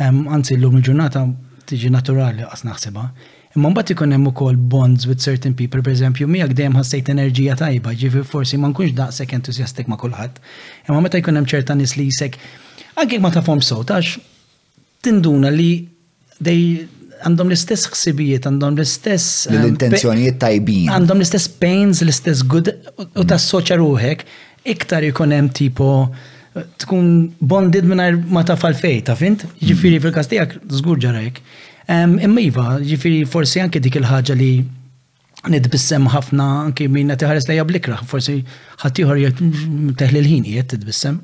Anzi, 0.00 0.56
l-lum 0.56 0.78
il-ġurnata 0.80 1.26
tiġi 1.70 1.90
naturali 1.92 2.46
qas 2.48 2.64
naħsibha 2.66 3.08
Imma 3.50 3.72
mbagħad 3.74 3.94
ikun 3.96 4.12
hemm 4.14 4.28
ukoll 4.30 4.58
bonds 4.70 5.08
with 5.10 5.22
certain 5.26 5.56
people, 5.58 5.82
eżempju, 5.90 6.28
miegħek 6.30 6.52
dejjem 6.54 6.76
ħassejt 6.78 7.08
enerġija 7.10 7.56
tajba, 7.58 7.92
ġifi 7.98 8.20
forsi 8.30 8.58
ma 8.62 8.68
nkunx 8.70 8.92
daqshekk 8.94 9.34
entużjastik 9.40 9.88
ma' 9.90 9.98
kulħadd. 9.98 10.36
Imma 10.86 11.00
meta 11.02 11.18
jkun 11.18 11.40
hemm 11.40 11.48
ċerta 11.50 11.74
nies 11.74 11.96
li 11.98 12.04
jisek 12.06 12.38
anke 13.00 13.18
ma 13.18 13.32
tafhom 13.34 13.62
sew 13.66 13.82
tax 13.90 14.20
tinduna 15.02 15.50
li 15.50 15.66
dej 16.38 16.60
għandhom 17.26 17.50
l-istess 17.50 17.88
ħsibijiet, 17.90 18.46
għandhom 18.48 18.78
l-istess. 18.78 19.48
Eh, 19.50 19.56
L-intenzjonijiet 19.58 20.38
tajbin. 20.40 20.86
Għandhom 20.94 21.18
l-istess 21.20 21.50
pains, 21.60 22.00
l-istess 22.06 22.46
good, 22.48 22.70
u 23.02 23.24
tassoċa 23.28 23.76
ruħek, 23.82 24.22
iktar 24.72 25.04
ikun 25.10 25.34
hemm 25.36 25.50
tipo 25.58 25.90
eh, 26.54 26.68
tkun 26.86 27.10
bonded 27.42 27.90
minn 27.90 28.22
ma 28.30 28.44
tafal 28.46 28.78
fej, 28.78 29.02
ta' 29.10 29.18
fint? 29.18 29.42
Ġifiri 29.60 29.98
fil-kastijak, 30.06 30.54
zgur 30.78 31.02
ġarajk. 31.02 31.42
Imma 32.22 32.40
iva, 32.44 32.66
ġifiri 32.86 33.24
forsi 33.28 33.60
anke 33.64 33.80
dik 33.82 33.96
il-ħagġa 33.98 34.34
li 34.38 34.50
nidbissem 35.54 36.06
ħafna 36.12 36.46
anke 36.68 36.86
minna 36.92 37.16
tiħares 37.18 37.46
lejja 37.48 37.64
blikra, 37.66 37.96
forsi 38.06 38.34
ħattijħor 38.82 39.20
jek 39.22 39.40
mm, 39.42 39.96
teħli 39.98 40.20
l-ħin 40.20 40.46
jek 40.52 40.68
tidbissem. 40.74 41.16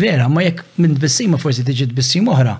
Vera, 0.00 0.28
ma 0.32 0.44
jekk 0.46 0.78
minn 0.82 0.96
tbissima 0.96 1.40
forsi 1.42 1.64
tiġi 1.66 1.88
tbissim 1.92 2.30
oħra. 2.32 2.56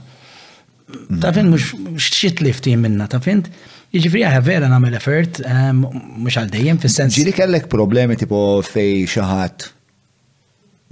Ta' 1.23 1.33
fin 1.37 1.49
mux 1.53 1.73
xit 1.97 2.45
lifti 2.45 2.77
minna, 2.83 3.09
ta' 3.09 3.23
fint. 3.25 3.49
Iġifri 3.97 4.25
għaha 4.27 4.43
vera 4.45 4.69
namel 4.69 4.99
effort, 4.99 5.41
mux 5.79 6.37
għal 6.37 6.53
dejjem 6.53 6.83
fil-sens. 6.83 7.17
Ġiri 7.17 7.33
kellek 7.41 7.71
problemi 7.73 8.19
tipo 8.21 8.59
fej 8.67 9.07
xaħat 9.17 9.71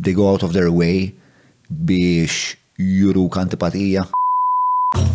they 0.01 0.17
go 0.17 0.27
out 0.33 0.43
of 0.47 0.57
their 0.57 0.73
way 0.73 1.13
biex 1.69 2.55
juru 2.79 3.29
antipatija? 3.39 4.09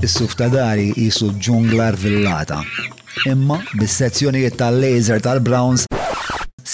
Is-suf 0.02 0.34
ta' 0.40 0.48
dari 0.48 0.92
jisu 0.96 1.32
ġungla 1.44 1.92
rvillata. 1.96 2.62
Imma 3.32 3.60
bis-sezzjonijiet 3.80 4.58
tal-laser 4.60 5.20
tal-Browns 5.26 5.86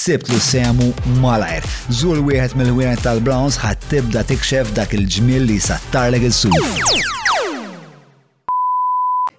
sibt 0.01 0.29
semu 0.49 0.91
malajr. 1.23 1.65
Zul 1.99 2.21
wieħed 2.27 2.57
mill-wieħed 2.59 3.03
tal-Browns 3.07 3.59
ħat 3.63 3.89
tibda 3.91 4.25
tikxef 4.29 4.73
dak 4.77 4.97
il-ġmil 4.99 5.49
li 5.51 5.57
sattarlek 5.69 6.29
il-suf. 6.29 7.13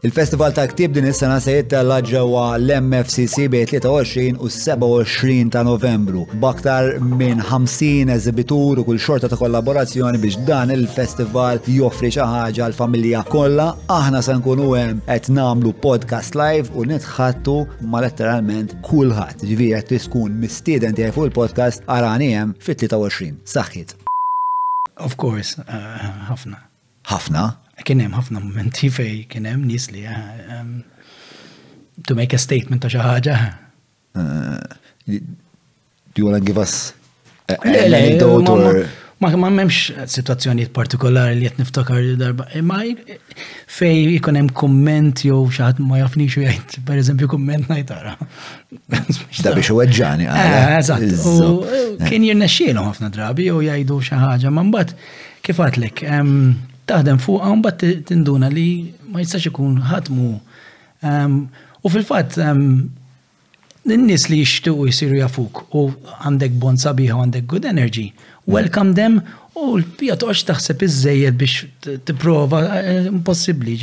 Il-Festival 0.07 0.53
ta' 0.57 0.67
Ktib 0.71 0.91
din 0.95 1.07
is-sena 1.11 1.39
se 1.43 1.55
jittella 1.57 1.97
ġewwa 2.07 2.43
l-MFCC 2.63 3.47
bej 3.51 3.65
23 3.75 4.37
u 4.39 4.47
27 4.57 5.51
ta' 5.51 5.65
Novembru. 5.67 6.21
Baktar 6.43 6.91
minn 7.03 7.41
50 7.43 8.13
eżibitur 8.15 8.79
u 8.83 8.85
kull 8.91 9.01
xorta 9.07 9.27
ta' 9.33 9.39
kollaborazzjoni 9.41 10.21
biex 10.23 10.39
dan 10.51 10.71
il-festival 10.77 11.59
joffri 11.75 12.13
xi 12.15 12.23
ħaġa 12.23 12.69
l-familja 12.71 13.25
kollha. 13.33 13.73
Aħna 13.97 14.23
se 14.23 14.37
nkunu 14.39 14.69
hemm 14.79 15.03
qed 15.11 15.27
nagħmlu 15.41 15.75
podcast 15.89 16.39
live 16.39 16.71
u 16.79 16.87
nitħattu 16.93 17.57
ma' 17.91 18.05
letteralment 18.07 18.77
kulħadd. 18.87 19.43
Ġifieri 19.49 19.83
qed 19.89 20.05
tkun 20.07 20.39
mistieden 20.45 20.95
tiegħi 20.95 21.17
fuq 21.19 21.33
il-podcast 21.33 21.83
arani 21.99 22.31
hemm 22.37 22.55
fit-23. 22.63 23.33
Saħħit. 23.59 23.99
Of 25.03 25.19
course, 25.19 25.57
ħafna. 25.67 26.63
Uh, 26.63 27.07
ħafna? 27.17 27.53
Kien 27.85 28.01
hemm 28.01 28.15
ħafna 28.17 28.41
momenti 28.43 28.89
fej 28.91 29.25
kien 29.31 29.47
hemm 29.49 29.67
nies 29.69 29.91
li 29.93 30.05
eh, 30.09 30.55
to 32.09 32.17
make 32.19 32.35
a 32.37 32.41
statement 32.41 32.83
ta' 32.83 32.91
xi 32.91 33.01
ħaġa. 33.05 33.37
Eh, 34.17 35.17
do 35.17 36.23
you 36.23 36.29
wanna 36.29 36.41
give 36.45 36.61
us 36.61 36.95
anecdote 37.59 38.49
or 38.53 38.87
Ma 39.17 39.31
ma 39.35 39.49
memx 39.49 39.95
situazzjonijiet 40.13 40.75
partikolari 40.77 41.39
li 41.39 41.47
qed 41.49 41.57
niftakar 41.63 42.03
darba, 42.21 42.45
eh, 42.53 42.61
Ma 42.61 42.83
fej 43.79 44.11
ikun 44.19 44.37
hemm 44.41 44.51
kumment 44.57 45.23
jew 45.25 45.39
xi 45.55 45.63
ħadd 45.65 45.81
ma 45.87 46.03
jafnix 46.03 46.37
u 46.37 46.45
jgħid 46.45 46.83
pereżempju 46.85 47.31
kumment 47.35 47.71
ngħid 47.73 47.95
ara. 47.97 48.13
Da 49.41 49.55
biex 49.57 49.73
weġġani 49.77 50.29
Eżatt. 50.79 52.07
Kien 52.09 52.25
jirnexxielhom 52.29 52.89
ħafna 52.91 53.13
drabi 53.15 53.49
jew 53.51 53.61
jgħidu 53.71 54.03
xi 54.05 54.21
ħaġa, 54.21 54.53
ma 54.53 54.65
mbagħad 54.69 54.93
kif 55.49 55.61
għatlek, 55.65 56.05
taħdem 56.91 57.21
fuq 57.23 57.47
u 57.51 57.57
mbagħad 57.61 57.91
tinduna 58.09 58.51
li 58.53 58.67
ma 59.11 59.23
jistax 59.23 59.51
ikun 59.51 59.79
ħatmu. 59.91 60.29
U 61.87 61.93
fil-fatt 61.93 62.39
n-nis 63.87 64.29
li 64.31 64.41
jishtuq 64.43 64.87
jisiru 64.89 65.19
jafuk 65.21 65.65
u 65.77 65.85
għandek 66.21 66.61
bon 66.63 66.79
sabiħa 66.81 67.19
u 67.19 67.25
għandek 67.27 67.49
good 67.53 67.67
energy, 67.71 68.09
welcome 68.47 68.95
them 68.99 69.21
u 69.57 69.71
l 69.81 69.85
pijat 69.99 70.21
toqx 70.23 70.47
taħseb 70.51 70.87
iż-żejjed 70.87 71.37
biex 71.39 71.67
t-prova, 72.11 72.63
eh, 72.83 73.07
impossibli, 73.11 73.77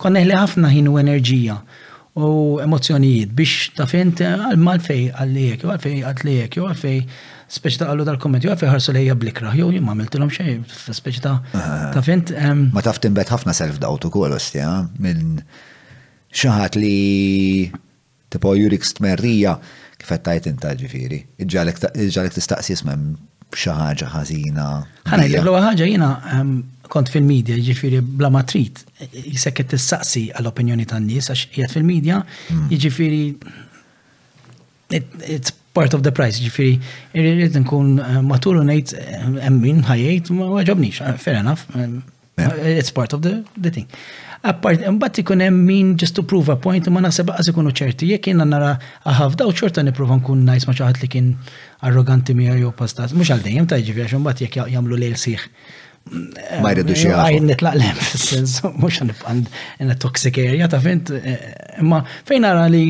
konna 0.00 0.24
li 0.24 0.34
ħafna 0.36 0.72
u 0.90 0.96
enerġija 1.00 1.58
u 2.14 2.30
emozjonijiet 2.64 3.30
biex 3.34 3.70
ta' 3.76 3.86
fint 3.90 4.20
għal-malfej 4.26 5.08
għal-lejek, 5.18 5.64
għal-fej 5.66 6.02
għal-lejek, 6.10 6.58
għal-fej 6.62 7.00
speċi 7.50 7.78
ta' 7.80 7.88
għallu 7.90 8.06
dal-komment, 8.08 8.44
jow 8.44 8.54
ħarsu 8.56 8.94
lejja 8.96 9.14
blikra, 9.18 9.52
jow 9.56 9.70
jimma 9.72 9.92
għamiltilom 9.94 10.30
xej, 10.32 10.54
speċi 10.96 11.22
ta' 11.24 11.34
ah. 11.54 11.86
ta' 11.94 12.02
fint. 12.04 12.32
Ma 12.74 12.82
taf 12.84 13.00
bet 13.14 13.32
ħafna 13.32 13.54
self-doubt 13.56 14.06
u 14.08 14.12
kol, 14.14 14.36
ja, 14.56 14.82
minn 15.02 15.42
xaħat 16.34 16.78
li 16.78 17.68
tipo 18.34 18.54
jurik 18.58 18.84
stmerrija 18.86 19.58
jtint 20.04 20.58
ta' 20.60 20.74
ġifiri. 20.76 21.18
Iġġalek 21.44 22.34
t-istaqsis 22.34 22.74
jismem 22.76 23.14
xaħġa 23.54 24.08
ħazina. 24.14 24.66
ħana 25.08 25.26
l 25.28 25.38
ħaġa 25.68 25.88
jina 25.88 26.08
kont 26.92 27.08
fil-medja, 27.12 27.56
ġifiri 27.64 28.00
bla 28.04 28.28
matrit, 28.30 28.82
jisekket 29.14 29.70
tistaqsi 29.74 30.26
għall-opinjoni 30.36 30.84
tan 30.86 31.06
nies 31.08 31.30
għax 31.30 31.46
jgħat 31.54 31.72
fil-medja, 31.72 32.18
mm. 32.52 32.66
ġifiri 32.68 33.22
it's 35.34 35.54
part 35.74 35.92
of 35.94 36.00
the 36.06 36.12
price, 36.14 36.38
ġifiri, 36.38 36.78
irrid 37.18 37.56
nkun 37.58 37.96
eh, 37.98 38.18
matur 38.24 38.60
unajt 38.62 38.92
emmin 39.44 39.82
eh, 39.82 39.88
ħajjajt 39.90 40.30
ma 40.38 40.46
għagħobnix, 40.62 41.00
eh, 41.10 41.16
fair 41.20 41.40
enough, 41.42 41.66
it's 42.70 42.94
part 42.94 43.12
of 43.14 43.24
the, 43.26 43.40
the 43.58 43.72
thing. 43.74 43.88
Apart, 44.44 44.82
mbatt 44.98 45.18
ikun 45.22 45.40
hemm 45.40 45.58
min 45.66 45.92
just 46.00 46.14
to 46.18 46.22
prove 46.22 46.50
a 46.52 46.56
point, 46.60 46.86
ma 46.92 47.00
nasib 47.02 47.30
għaz 47.32 47.48
ikunu 47.54 47.72
ċerti, 47.74 48.10
jekk 48.12 48.30
jiena 48.30 48.44
nara 48.46 48.74
aħaf 49.10 49.38
daw 49.40 49.54
ċorta 49.56 49.82
nipprova 49.86 50.18
nkun 50.20 50.44
najs 50.46 50.66
ma 50.68 50.74
li 51.00 51.08
kien 51.08 51.30
arroganti 51.88 52.36
miegħu 52.38 52.58
jew 52.62 52.72
pastat, 52.78 53.16
mhux 53.16 53.32
għal 53.34 53.42
dejjem 53.48 53.66
ta' 53.70 53.80
ġifiri, 53.80 54.06
għax 54.06 54.18
imbagħad 54.20 54.44
jekk 54.44 54.68
jagħmlu 54.76 54.98
lejl 55.00 55.18
siħ. 55.24 55.46
Ma 56.60 56.74
jridu 56.76 56.92
xie 56.94 57.12
għaj 57.16 57.38
nitlaq 57.50 57.78
lem, 57.80 58.02
fis-sens 58.10 58.60
mhux 58.78 59.00
għand 59.00 59.48
intoxikerja 59.88 60.68
ta' 60.74 60.82
fint, 60.84 61.10
imma 61.80 62.04
fejn 62.28 62.44
nara 62.46 62.68
li 62.68 62.84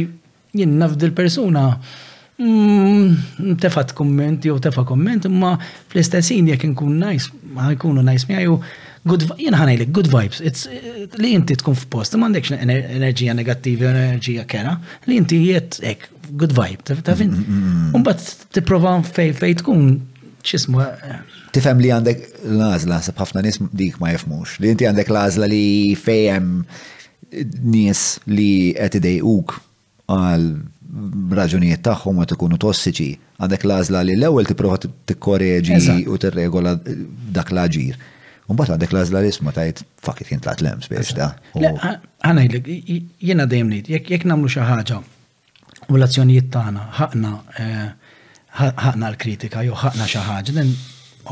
jien 0.59 0.75
nafdil 0.83 1.15
persuna 1.15 1.69
tefat 3.57 3.93
komment, 3.95 4.43
jew 4.45 4.59
tefa 4.59 4.83
komment, 4.87 5.29
ma 5.31 5.55
fl-istessin 5.93 6.49
jek 6.51 6.65
nkun 6.73 6.97
najs, 6.99 7.29
ma 7.55 7.69
jkunu 7.75 8.03
najs 8.03 8.27
mi 8.29 8.35
għaju, 8.35 8.57
jena 9.39 9.61
ħanajlik, 9.61 9.93
good 9.95 10.09
vibes, 10.11 10.41
it's, 10.41 10.65
eh, 10.67 11.05
li 11.21 11.35
inti 11.37 11.55
tkun 11.61 11.77
f'post, 11.77 12.17
ma 12.19 12.27
għandekx 12.27 12.57
enerġija 12.59 13.37
negattiva, 13.39 13.93
enerġija 13.93 14.47
kera, 14.51 14.75
li 15.07 15.21
inti 15.21 15.39
jiet 15.45 15.79
ek, 15.83 16.09
good 16.33 16.57
vibe, 16.57 16.83
ta' 17.03 17.15
fin. 17.15 17.31
Umbat 17.31 17.93
mm, 17.93 17.95
mm, 18.01 18.03
mm, 18.03 18.51
t-prova 18.59 18.97
fej, 19.05 19.35
fej 19.39 19.59
tkun, 19.63 19.87
ċismu. 20.45 20.83
Eh, 20.83 21.21
Tifem 21.55 21.79
li 21.79 21.87
għandek 21.95 22.27
lazla, 22.57 22.99
ħafna 23.15 23.45
nis 23.47 23.61
dik 23.71 24.01
ma 24.03 24.11
jifmux, 24.11 24.57
li 24.59 24.73
jinti 24.73 24.89
għandek 24.89 25.13
lazla 25.15 25.47
li 25.47 25.95
fejem 25.95 26.65
nis 27.69 28.07
li 28.31 28.73
għetidej 28.79 29.21
uk 29.23 29.55
għal 30.11 30.53
raġunijiet 31.35 31.83
tagħhom 31.87 32.21
qed 32.23 32.35
ikunu 32.37 32.59
tossiċi, 32.61 33.09
għandek 33.43 33.67
l-għażla 33.67 34.03
li 34.09 34.17
l-ewwel 34.19 34.47
tipprova 34.49 34.79
tikkoreġi 34.83 36.05
u 36.13 36.19
tirregola 36.23 36.77
eh, 36.79 36.99
dak 37.35 37.51
l-aġir. 37.55 37.97
Mbagħad 38.47 38.77
għandek 38.77 38.95
l-għażla 38.95 39.23
li 39.25 39.33
isma' 39.33 39.55
tajt 39.57 39.83
fuck 40.05 40.23
it 40.25 40.31
jintlat 40.31 40.61
lem 40.65 40.83
spiex 40.85 41.15
da. 41.19 41.31
Ħanajlek, 41.57 42.69
jiena 43.25 43.47
dejjem 43.51 43.71
ngħid, 43.73 43.93
jekk 43.99 44.27
nagħmlu 44.31 44.51
xi 44.53 44.67
ħaġa 44.69 44.99
u 45.91 45.99
l-azzjonijiet 45.99 46.51
tagħna 46.55 46.87
ħaqna 47.01 47.33
eh, 47.65 47.87
ħaqna 48.61 49.09
l-kritika 49.15 49.65
jew 49.67 49.75
ħaqna 49.83 50.09
xi 50.09 50.23
ħaġa, 50.29 50.57
din 50.61 50.75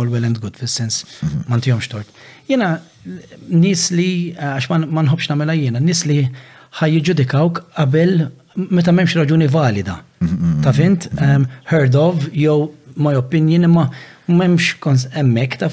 all 0.00 0.08
well 0.08 0.24
and 0.24 0.40
good 0.40 0.56
fis-sens 0.56 1.02
ma 1.04 1.28
mhm. 1.28 1.58
ntihomx 1.60 1.92
tort. 1.92 2.10
Jiena 2.48 2.72
nies 3.52 3.90
li 3.94 4.10
għax 4.34 4.70
ma 4.72 5.04
nħobx 5.04 5.28
nagħmilha 5.34 5.58
jiena, 5.60 5.82
nies 5.84 6.06
li 6.08 6.20
ħajġudikawk 6.72 7.66
qabel 7.76 8.30
meta 8.56 8.92
memx 8.92 9.14
raġuni 9.16 9.46
valida. 9.50 9.98
Ta' 10.62 10.72
fint, 10.76 11.08
um, 11.20 11.46
heard 11.70 11.94
of, 11.96 12.26
jew 12.32 12.70
my 12.96 13.14
opinion, 13.18 13.64
ma 13.72 13.88
memx 14.28 14.74
kons 14.82 15.06
emmek, 15.16 15.56
ta' 15.62 15.70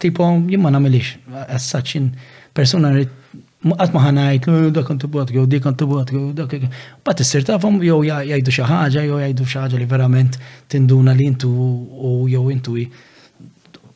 tipo 0.00 0.28
jimma 0.50 0.70
namilix, 0.72 1.14
uh, 1.32 1.44
as 1.48 1.66
such 1.68 1.94
in 1.98 2.12
persona 2.54 2.92
għat 3.68 3.94
maħanajt, 3.96 4.48
da 4.76 4.82
kontu 4.86 5.08
bot, 5.08 5.30
jew 5.32 5.46
di 5.48 5.60
kontu 5.64 5.86
bot, 5.88 6.10
jew 6.12 6.32
da 6.36 6.44
kontu 6.48 6.68
Bat 7.04 7.22
s-sir 7.24 7.44
jew 7.46 8.00
jajdu 8.04 8.52
xaħġa, 8.58 9.04
jow 9.08 9.20
jajdu 9.22 9.46
xaħġa 9.54 9.80
li 9.80 9.88
verament 9.88 10.38
tinduna 10.72 11.14
li 11.16 11.28
intu 11.32 11.48
u 11.50 12.12
jew 12.28 12.42
intu 12.52 12.76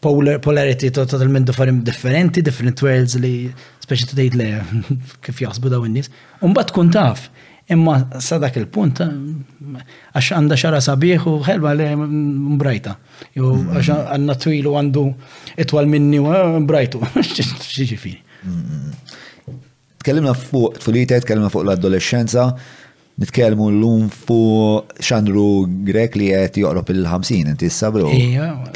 polarity 0.00 0.90
totalment 0.94 1.50
differenti, 1.90 2.40
different 2.42 2.80
worlds 2.82 3.16
li 3.18 3.50
speċi 3.84 4.06
t 4.08 4.16
dajt 4.20 4.36
le 4.40 4.48
kif 5.24 5.40
jasbu 5.44 5.68
daw 5.72 5.82
n-nis. 5.88 6.08
Un 6.44 6.54
bat 6.56 6.70
kun 6.72 6.90
taf, 6.94 7.24
Imma 7.70 8.08
sa 8.18 8.38
dak 8.40 8.54
il-punt, 8.56 9.02
eh, 9.04 9.80
għax 10.16 10.28
għanda 10.38 10.56
xara 10.56 10.78
sabiħ 10.80 11.24
u 11.28 11.32
ħelba 11.44 11.74
li 11.76 11.88
mbrajta. 12.00 12.94
Jo 13.36 13.50
mm-hmm. 13.50 13.76
għax 13.76 13.90
għanna 14.16 14.36
twilu 14.40 14.72
għandu 14.80 15.02
itwal 15.64 15.90
minni 15.92 16.16
u 16.22 16.30
eh, 16.32 16.56
mbrajtu. 16.64 17.02
Xieġifiri. 17.26 18.22
Mm-hmm. 18.40 19.60
Tkellimna 20.00 20.32
fuq 20.32 20.78
t-fulite, 20.80 21.18
tkellimna 21.26 21.52
fuq 21.52 21.66
l-adolescenza, 21.68 22.46
nitkellmu 23.20 23.68
l-lum 23.74 24.08
fuq 24.16 24.96
xandru 25.04 25.44
grek 25.90 26.16
li 26.16 26.30
għet 26.40 26.56
joqrob 26.64 26.88
il-50, 26.96 27.52
inti 27.52 27.68
s-sabru. 27.68 28.08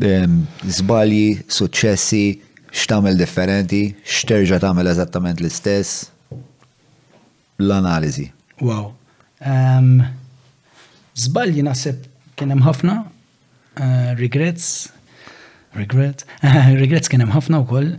Zbalji, 0.00 1.42
successi, 1.46 2.38
x'tagħmel 2.72 3.16
differenti, 3.20 3.80
x'terġa' 4.06 4.60
tagħmel 4.62 4.88
eżattament 4.92 5.40
l-istess. 5.42 6.08
L-analiżi. 7.60 8.30
Wow. 8.64 8.94
Zbalji 11.20 11.64
naħseb 11.66 12.06
kien 12.40 12.54
hemm 12.54 12.64
ħafna 12.64 12.94
eh, 13.80 14.12
regrets, 14.16 14.88
regret, 15.76 16.24
regrets 16.82 17.10
kien 17.12 17.20
hemm 17.24 17.34
ħafna 17.36 17.60
wkoll. 17.66 17.90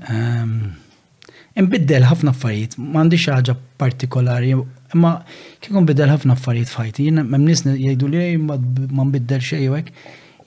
Imbiddel 1.62 2.08
ħafna 2.08 2.34
affarijiet, 2.34 2.78
m'għandix 2.82 3.28
ħaġa 3.36 3.56
partikolari, 3.82 4.56
imma 4.96 5.14
kien 5.62 5.86
biddel 5.86 6.10
ħafna 6.16 6.34
affarijiet 6.40 6.74
fajti. 6.74 7.10
Jien 7.12 7.22
m'emnisni 7.28 7.76
jgħidu 7.84 8.10
li 8.16 8.26
ma 8.42 9.06
nbiddel 9.06 9.46
xejn 9.46 9.86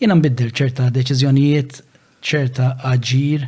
jena 0.02 0.14
nbiddel 0.18 0.50
ċerta 0.54 0.88
deċizjonijiet, 0.94 1.76
ċerta 2.24 2.70
aġir, 2.90 3.46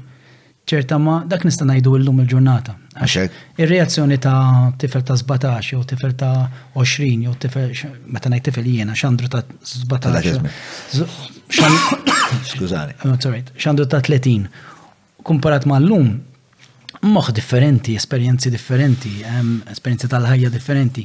ċerta 0.68 0.98
ma 1.00 1.22
dak 1.26 1.44
nista' 1.46 1.64
ngħidu 1.66 1.94
llum 2.02 2.22
il-ġurnata. 2.24 2.74
Għax 2.96 3.60
ir-reazzjoni 3.62 4.16
ta' 4.22 4.70
tifel 4.80 5.04
ta' 5.08 5.16
17 5.20 5.72
jew 5.72 5.82
tifel 5.90 6.14
ta' 6.18 6.46
20 6.76 7.26
jew 7.26 7.34
tifel 7.44 7.72
meta 8.12 8.30
ngħid 8.32 8.46
tifel 8.50 8.70
jiena 8.72 8.94
xandru 8.96 9.28
ta' 9.32 9.42
17. 9.72 10.46
Skużani. 12.46 12.96
Oh, 13.06 13.28
xandru 13.54 13.84
ta' 13.90 14.00
30. 14.04 14.48
Kumparat 15.26 15.68
ma' 15.70 15.78
llum 15.82 16.14
moħ 17.10 17.30
differenti, 17.36 17.94
esperienzi 17.98 18.50
differenti, 18.50 19.10
esperienzi 19.72 20.08
tal-ħajja 20.12 20.50
differenti. 20.52 21.04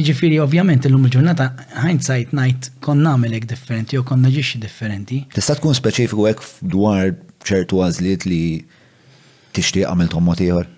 Iġifiri, 0.00 0.38
ovvjament, 0.42 0.86
l-lum 0.88 1.06
il-ġurnata, 1.08 1.48
hindsight 1.84 2.32
night 2.36 2.70
kon 2.84 3.04
għamilek 3.06 3.46
differenti 3.50 3.98
u 4.00 4.04
konna 4.06 4.28
naġiċi 4.30 4.60
differenti. 4.62 5.22
Tista' 5.34 5.56
tkun 5.58 5.76
speċifiku 5.76 6.26
għek 6.30 6.44
dwar 6.74 7.12
ċertu 7.48 7.82
għazliet 7.84 8.26
li 8.28 8.42
tixtieq 9.56 9.88
għamil 9.90 10.12
tommo 10.12 10.36
tiħor? 10.38 10.70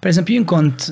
Per 0.00 0.10
eżempju, 0.12 0.36
jien 0.40 0.48
kont 0.48 0.88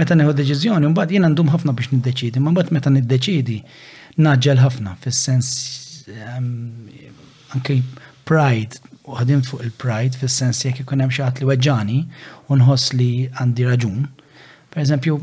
meta 0.00 0.16
neħu 0.16 0.36
deċiżjoni, 0.40 0.88
mbagħad 0.94 1.16
jien 1.16 1.28
għandhom 1.28 1.52
ħafna 1.52 1.74
biex 1.76 1.92
niddeċidi, 1.98 2.42
ma 2.42 2.54
mbagħad 2.54 2.76
meta 2.78 2.92
nid-deċidi, 2.96 3.58
naġġel 4.24 4.62
ħafna 4.64 4.96
fis-sens 5.02 5.52
anke 7.52 7.82
pride 8.26 8.80
u 9.08 9.16
ħadim 9.18 9.40
fuq 9.46 9.62
il-pride 9.66 10.18
fis-sens 10.20 10.60
jekk 10.64 10.82
ikun 10.84 11.02
hemm 11.02 11.12
xi 11.14 11.22
ħadd 11.24 11.42
li 11.42 11.48
weġġani 11.48 11.98
u 12.52 12.58
nħoss 12.60 12.92
li 12.94 13.08
għandi 13.40 13.66
raġun. 13.66 14.04
Pereżempju, 14.72 15.16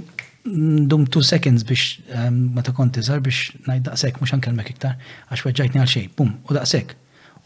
ndum 0.83 1.05
two 1.13 1.21
seconds 1.25 1.63
biex 1.67 2.01
ehm, 2.11 2.41
meta 2.57 2.73
kont 2.75 2.99
iżgħar 2.99 3.21
biex 3.23 3.55
ngħid 3.63 3.87
daqshekk 3.87 4.19
mhux 4.23 4.35
ankelmek 4.35 4.73
iktar 4.73 4.97
għax 5.29 5.45
weġġajtni 5.47 5.81
għal 5.83 5.93
xejn, 5.95 6.11
bum, 6.19 6.33
u 6.49 6.57
daqshekk. 6.57 6.95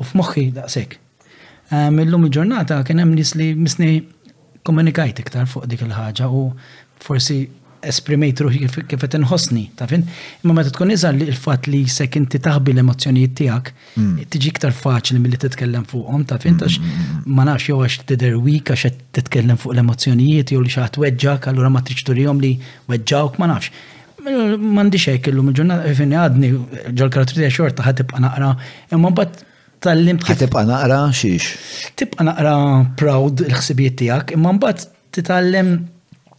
U 0.02 0.08
f'moħħi 0.10 0.48
daqshekk. 0.58 0.98
Millum 1.94 2.24
ehm, 2.26 2.30
il-ġurnata 2.30 2.82
kien 2.90 3.04
hemm 3.04 3.16
nies 3.18 3.36
li 3.38 3.52
misni 3.60 3.92
komunikajt 4.66 5.22
iktar 5.26 5.46
fuq 5.52 5.70
dik 5.70 5.86
il-ħaġa 5.86 6.32
u 6.34 6.48
forsi 7.04 7.42
esprimejt 7.88 8.42
ruħi 8.44 8.62
kif 8.64 9.04
qed 9.06 9.18
inħossni, 9.20 9.64
tafin? 9.80 10.04
Imma 10.44 10.56
meta 10.60 10.72
tkun 10.74 10.94
iżgħar 10.96 11.16
li 11.18 11.28
l-fatt 11.28 11.70
li 11.72 11.82
sek 11.92 12.18
inti 12.20 12.40
taħbi 12.44 12.76
l-emozzjonijiet 12.76 13.34
tiegħek 13.40 13.72
mm. 14.00 14.28
tiġi 14.34 14.52
iktar 14.54 14.76
faċli 14.78 15.20
milli 15.24 15.40
titkellem 15.44 15.86
fuqhom, 15.90 16.26
tafin? 16.30 16.60
Tax 16.62 16.80
mm, 16.80 17.00
mm, 17.04 17.38
ma 17.38 17.46
nafx 17.50 17.68
jew 17.70 17.80
għax 17.80 18.06
tidher 18.14 18.38
wik 18.44 18.74
għax 18.74 18.86
qed 18.88 19.00
titkellem 19.20 19.60
fuq 19.62 19.76
l-emozzjonijiet 19.76 20.54
jew 20.56 20.64
li 20.64 20.74
xi 20.74 20.84
ħadd 20.84 21.00
weġġak 21.04 21.50
allura 21.52 21.72
ma 21.76 21.84
tiġ 21.88 22.04
turihom 22.12 22.42
li 22.44 22.54
weġġawk 22.94 23.40
ma 23.44 23.52
nafx. 23.54 23.86
Mela, 24.26 24.46
M'għandix 24.58 25.10
hekk 25.16 25.34
illum 25.34 25.50
il-ġurnata 25.52 25.94
fejn 26.00 26.14
għadni 26.20 26.52
ġol-karatterija 27.00 27.52
xorta 27.54 27.84
ħad 27.88 27.98
tibqa' 28.04 28.22
naqra, 28.24 28.54
imma 28.96 29.10
mbagħad 29.16 29.42
tal-limt 29.84 30.24
kif. 30.28 30.40
Tibqa 30.46 30.64
naqra 30.70 31.02
xiex. 31.18 31.50
Tibqa 32.00 32.28
naqra 32.30 32.54
proud 33.02 33.44
il 33.50 33.58
ħsibijiet 33.58 33.98
tiegħek, 34.00 34.38
imma 34.38 34.54
mbagħad 34.62 34.86
titgħallem 35.18 35.74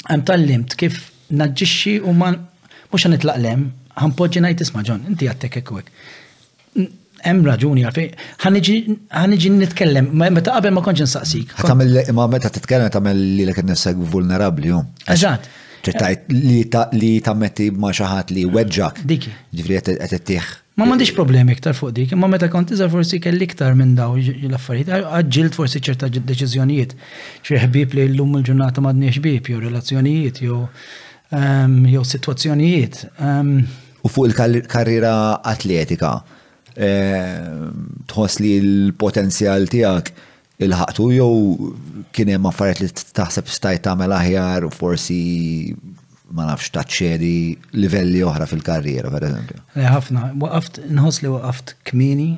hemm 0.09 0.25
tal-limt 0.29 0.79
kif 0.81 0.97
naġġixxi 1.31 1.97
u 2.05 2.13
ma 2.17 2.33
mhux 2.93 3.09
nitlaq 3.11 3.41
lem, 3.45 3.65
ħanpoġġi 4.01 4.43
ngħid 4.45 4.63
isma' 4.69 4.85
John, 4.87 5.05
inti 5.09 5.29
għattek 5.31 5.59
hekk 5.61 5.91
hemm 7.25 7.47
raġuni 7.49 7.85
għalfej, 7.89 8.09
ħanġi 8.45 9.51
nitkellem, 9.57 10.11
meta 10.21 10.53
qabel 10.53 10.75
ma 10.77 10.83
konċ 10.85 11.07
nsaqsik. 11.07 11.55
tagħmel 11.63 12.03
Ma 12.13 12.27
meta 12.29 12.51
titkellem 12.53 12.91
tagħmel 12.93 13.23
li 13.39 13.47
l 13.47 13.63
nifsek 13.69 14.03
vulnerabbli 14.13 14.69
jum. 14.69 14.91
Eżatt. 15.15 15.49
Trittajt 15.87 16.31
li 16.99 17.15
tammetti 17.25 17.71
ma 17.73 17.91
xaħat 17.97 18.31
li 18.35 18.45
weġġak. 18.49 19.01
Diki. 19.09 19.33
Ġifri 19.57 19.79
qed 19.87 19.97
ittieħ. 20.19 20.51
Ma 20.77 20.85
m'għandix 20.89 21.15
problemi 21.17 21.55
iktar 21.57 21.77
fuq 21.79 21.93
dik, 21.97 22.13
ma 22.19 22.29
meta 22.29 22.49
kont 22.53 22.73
iżgħar 22.75 22.93
forsi 22.93 23.21
kelli 23.25 23.49
iktar 23.49 23.73
minn 23.79 23.97
daw 23.97 24.17
l-affarijiet, 24.21 24.93
għaġġilt 25.15 25.57
forsi 25.57 25.81
ċerta 25.81 26.09
deċiżjonijiet. 26.19 26.93
Xi 27.45 27.61
ħbieb 27.65 27.97
li 28.01 28.09
llum 28.19 28.37
il-ġurnata 28.41 28.85
m'għadniex 28.85 29.23
ħbieb 29.23 29.53
jew 29.55 29.65
relazzjonijiet 29.65 30.45
jew 30.45 30.61
jew 31.85 32.02
situazzjonijiet. 32.05 33.02
U 34.05 34.11
fuq 34.12 34.27
il-karriera 34.31 35.40
atletika, 35.44 36.19
tħoss 36.77 38.40
li 38.44 38.51
l-potenzjal 38.61 39.69
tijak 39.73 40.11
il-ħaqtu 40.65 41.06
jew 41.16 41.70
kien 42.15 42.35
hemm 42.36 42.51
affarijiet 42.51 43.01
li 43.05 43.12
taħseb 43.19 43.48
stajt 43.51 43.85
tagħmel 43.89 44.15
aħjar 44.19 44.66
u 44.69 44.73
forsi 44.73 45.19
ma 46.35 46.48
nafx 46.51 46.73
taċċedi 46.74 47.35
livelli 47.78 48.23
oħra 48.27 48.47
fil-karriera, 48.51 49.11
per 49.12 49.27
eżempju. 49.28 49.61
ħafna, 49.86 50.32
waqaft, 50.43 50.81
nħoss 50.90 51.23
li 51.23 51.31
waqaft 51.36 51.74
kmini, 51.90 52.31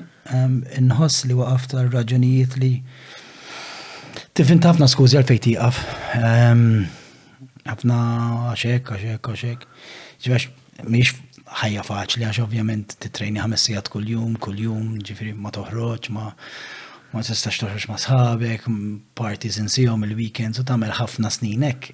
nħoss 0.90 1.28
li 1.28 1.36
waqaft 1.39 1.77
għal 1.81 1.93
raġunijiet 1.94 2.59
li 2.62 2.73
tifint 4.36 4.66
ħafna 4.68 4.89
skużi 4.93 5.16
għal 5.16 5.28
fejn 5.31 6.95
ħafna 7.71 7.99
xek, 8.59 8.93
xek, 9.03 9.31
xek. 9.43 9.69
Ġivax, 10.25 10.49
miex 10.87 11.15
ħajja 11.61 11.85
faċli 11.87 12.27
għax 12.27 12.43
ovvjament 12.45 12.97
ħamessijat 13.19 13.91
kull-jum, 13.93 14.35
kuljum, 14.37 14.83
kuljum, 14.83 15.07
ġifiri 15.07 15.35
ma 15.35 15.53
toħroġ, 15.55 16.11
ma 16.15 16.31
ma 17.17 17.23
sistax 17.25 17.61
toħroċ 17.63 17.87
ma 17.89 17.97
sħabek, 18.03 18.65
parties 19.17 19.61
insihom 19.63 20.03
il-weekends 20.05 20.59
u 20.61 20.65
tagħmel 20.69 20.93
ħafna 20.99 21.31
sninek, 21.33 21.93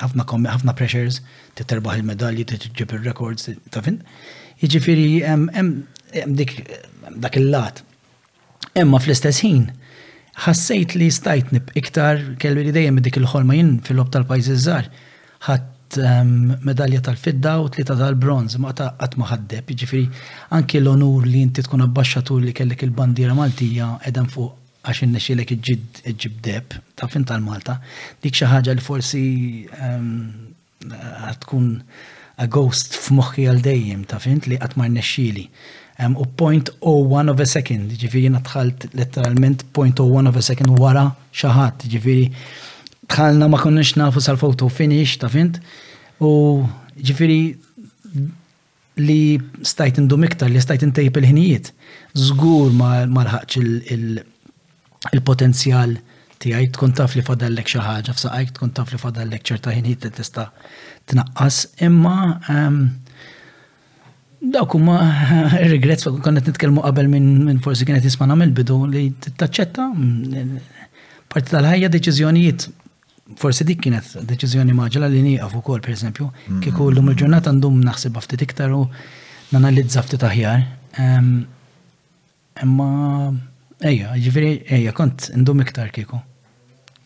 ħafna 0.00 0.24
ħafna 0.24 0.74
pressures, 0.78 1.20
t-terbaħ 1.60 2.00
il-medalji, 2.00 2.46
tiġib 2.54 2.96
ir-records, 2.98 3.50
ta' 3.70 3.84
fin. 3.84 4.00
Jiġifieri 4.62 5.20
dik 6.40 6.56
dak 7.20 7.36
il-lat. 7.38 7.84
Emma 8.80 8.98
fl-istess 9.02 9.44
ħin 9.44 9.68
ħassejt 10.44 10.94
li 10.98 11.08
stajt 11.12 11.50
nib 11.52 11.72
iktar 11.76 12.20
kelli 12.40 12.62
li 12.68 12.72
dejjem 12.74 13.00
dik 13.04 13.18
il-ħolma 13.20 13.56
jien 13.58 13.74
fil-lob 13.86 14.10
tal 14.14 14.24
pajzi 14.28 14.56
żgħar 14.64 14.86
ħadd 15.46 15.98
ehm, 16.00 16.30
medalja 16.68 17.02
tal-fidda 17.08 17.54
u 17.60 17.68
tlieta 17.74 17.96
tal-bronz 18.00 18.56
ma 18.62 18.72
ta' 18.76 18.92
qatt 19.00 19.18
ma 19.20 19.28
ħaddeb, 19.32 19.72
jiġifieri 19.72 20.06
anki 20.56 20.80
l-onur 20.80 21.26
li 21.28 21.42
inti 21.44 21.64
tkun 21.66 21.84
abbaxxatur 21.86 22.40
li 22.44 22.54
kellek 22.56 22.86
il-bandiera 22.88 23.36
Maltija 23.36 23.90
qegħden 24.04 24.30
fuq 24.32 24.56
għax 24.80 25.02
iġid 25.04 26.00
iġġid 26.08 26.38
deb 26.46 26.72
ta' 26.96 27.08
fin 27.12 27.26
tal-Malta, 27.28 27.74
dik 28.24 28.32
xi 28.38 28.46
ħaġa 28.48 28.76
li 28.78 28.84
forsi 28.84 29.24
ehm, 29.76 30.14
tkun 31.44 31.68
a 32.40 32.46
ghost 32.48 32.96
f'moħħi 32.96 33.44
għal 33.50 33.58
dejjem 33.66 34.06
ta' 34.08 34.22
fint 34.24 34.48
li 34.48 34.56
qatt 34.56 34.78
ma 34.80 34.86
rnexxieli 34.88 35.44
u 36.02 36.24
0.01 36.24 37.30
of 37.30 37.40
a 37.44 37.46
second, 37.46 37.92
ġifiri 38.00 38.30
natħalt 38.34 38.88
letteralment 38.96 39.64
0.01 39.76 40.28
of 40.30 40.38
a 40.40 40.44
second 40.44 40.78
wara 40.80 41.04
xaħat, 41.36 41.84
ġifiri 41.92 42.24
tħalna 43.10 43.48
ma 43.52 43.60
konnex 43.60 43.98
nafu 44.00 44.22
sal-foto 44.24 44.68
finish, 44.72 45.18
ta' 45.22 45.28
fint, 45.32 45.58
u 46.24 46.32
ġifiri 47.00 47.38
li 49.00 49.18
stajt 49.64 50.00
indu 50.02 50.18
miktar 50.20 50.50
li 50.52 50.60
stajt 50.64 50.84
intejp 50.88 51.20
il-ħinijiet, 51.22 51.68
zgur 52.20 52.72
ma 52.80 52.92
marħaċ 53.08 53.64
il-potenzjal 55.12 55.94
tijaj, 56.40 56.64
tkun 56.78 56.94
taf 56.96 57.18
li 57.18 57.24
fadallek 57.24 57.68
xaħġa, 57.68 58.14
f'saqajk 58.16 58.54
tkun 58.56 58.72
taf 58.78 58.94
li 58.96 59.02
fadallek 59.04 59.44
ċerta 59.50 59.74
ħinijiet 59.76 60.08
li 60.10 60.14
tista' 60.20 60.48
tnaqqas, 61.12 61.64
imma 61.88 62.16
ehm, 62.48 62.82
Dawk 64.40 64.72
huma 64.72 64.94
regrets 65.74 66.06
fuq 66.06 66.20
konna 66.24 66.40
nitkellmu 66.40 66.80
qabel 66.86 67.08
minn 67.12 67.58
forsi 67.62 67.84
kienet 67.84 68.06
jisma' 68.08 68.26
nagħmel 68.30 68.52
bidu 68.56 68.76
li 68.92 69.02
taċċetta 69.24 69.84
mm, 69.86 70.52
parti 71.28 71.52
tal-ħajja 71.52 71.90
deċiżjonijiet. 71.92 72.64
Forsi 73.40 73.62
dik 73.68 73.82
kienet 73.84 74.14
deċiżjoni 74.30 74.72
maġla 74.78 75.06
li 75.12 75.20
nieqaf 75.26 75.52
ukoll 75.60 75.82
pereżempju, 75.84 76.30
kieku 76.64 76.88
llum 76.90 77.12
il-ġurnata 77.12 77.52
għandhom 77.52 77.76
naħseb 77.86 78.16
ftit 78.24 78.42
iktar 78.46 78.72
u 78.74 78.80
nanalizza 79.52 80.00
ftit 80.06 80.24
aħjar. 80.26 80.64
Imma 82.64 82.86
ejja, 83.90 84.10
ġifieri 84.24 84.50
ejja 84.80 84.94
kont 84.98 85.28
ndum 85.38 85.60
iktar 85.66 85.92
kieku. 85.94 86.18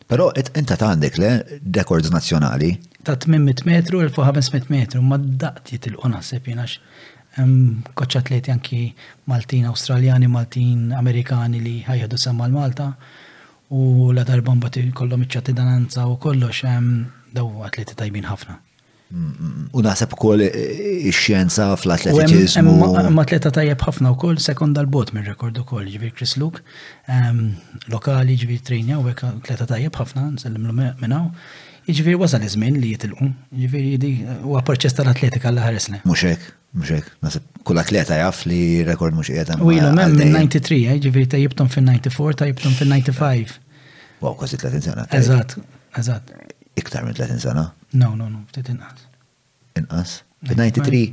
Però 0.09 0.28
inta 0.36 0.77
ta' 0.81 0.93
għandek 0.94 1.19
le 1.20 1.35
records 1.65 2.09
nazzjonali? 2.15 2.70
Ta' 3.05 3.19
800 3.19 3.66
metru, 3.69 3.98
1500 4.06 4.70
metru, 4.73 5.02
ma' 5.05 5.19
daqti 5.20 5.77
til-qona 5.82 6.23
sepp 6.24 6.47
koċċa 7.39 8.20
atleti 8.20 8.51
anki 8.52 8.94
Maltin 9.27 9.66
Australjani, 9.66 10.27
Maltin 10.31 10.93
Amerikani 10.94 11.61
li 11.61 11.77
ħajħadu 11.86 12.19
semma 12.19 12.47
l-Malta 12.48 12.90
u 13.74 14.12
la 14.15 14.23
darba 14.24 14.55
mbagħad 14.55 14.93
kollom 14.94 15.24
iċ 15.27 15.51
dananza 15.55 16.06
u 16.06 16.16
kollox 16.23 16.62
daw 17.35 17.65
atleti 17.66 17.97
tajbin 17.98 18.27
ħafna. 18.28 18.61
U 19.15 19.82
naħseb 19.85 20.15
ukoll 20.16 20.43
ix-xjenza 20.48 21.66
fl-atletiċiżmu. 21.77 22.73
atleta 23.23 23.51
tajjeb 23.55 23.78
ħafna 23.85 24.15
koll, 24.19 24.39
sekonda 24.43 24.82
l-bot 24.82 25.12
minn 25.15 25.24
rekordu 25.28 25.61
ukoll, 25.62 25.86
ġivir 25.93 26.15
Chris 26.16 26.36
Luke, 26.40 26.62
lokali 27.93 28.35
ġivir 28.40 28.62
trinja 28.66 28.98
u 28.98 29.06
hekk 29.06 29.24
atleta 29.43 29.66
tajjeb 29.74 29.94
ħafna, 30.01 30.28
nsellimlu 30.39 30.73
minn 30.74 31.12
hawn. 31.15 31.31
Jiġifieri 31.86 32.16
wasal 32.19 32.43
iż-żmien 32.48 32.78
li 32.81 32.94
jitilqu, 32.94 33.28
jiġifieri 33.52 33.97
di 34.01 34.12
huwa 34.40 34.65
proċess 34.65 34.97
tal-atletika 34.97 35.52
l 35.52 35.62
ħaresna. 35.62 36.01
Mhux 36.09 36.31
hekk 36.32 36.55
mxek, 36.74 37.06
nasib, 37.22 37.44
kull 37.66 37.78
atleta 37.80 38.16
jaff 38.18 38.42
li 38.51 38.59
rekord 38.86 39.14
mux 39.14 39.28
jgħetan. 39.30 39.62
U 39.62 39.70
ilu, 39.70 39.92
mem 39.94 40.14
93, 40.18 40.78
ġivri 41.05 41.26
ta' 41.30 41.38
jibtum 41.40 41.70
fin 41.70 41.86
94, 41.88 42.38
ta' 42.40 42.48
jibtum 42.51 42.74
fin 42.74 42.90
95. 42.90 43.56
Wow, 44.22 44.34
kważi 44.40 44.59
30 44.59 44.86
sena. 44.88 45.05
Eżat, 45.14 45.55
eżat. 46.01 46.34
Iktar 46.80 47.05
minn 47.06 47.14
30 47.14 47.42
sena? 47.46 47.68
No, 47.94 48.10
no, 48.18 48.26
no, 48.26 48.42
ftit 48.51 48.72
inqas. 48.74 49.05
Inqas? 49.78 50.16
Fin 50.48 50.59
93? 50.64 51.05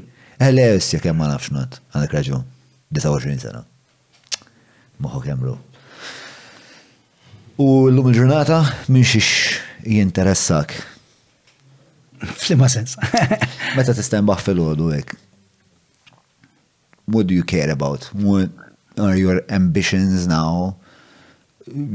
Eħle, 0.42 0.66
s-sja 0.80 1.04
kem 1.04 1.20
ma 1.22 1.28
nafx 1.30 1.54
not, 1.54 1.78
għandek 1.94 2.16
raġun, 2.18 2.46
29 2.98 3.44
sena. 3.46 3.62
Moħu 5.02 5.22
kemru. 5.30 5.58
U 7.62 7.68
l-lum 7.92 8.10
il-ġurnata, 8.10 8.64
minn 8.90 9.06
xiex 9.06 9.62
jinteressak? 9.86 10.74
Flima 12.40 12.66
sens. 12.70 12.96
Meta 13.78 13.94
tistembaħ 13.98 14.42
fil-ħodu, 14.50 14.90
ek 14.98 15.18
what 17.12 17.28
do 17.28 17.34
you 17.34 17.44
care 17.44 17.70
about? 17.70 18.06
What 18.14 18.50
are 18.98 19.16
your 19.16 19.42
ambitions 19.50 20.26
now? 20.28 20.76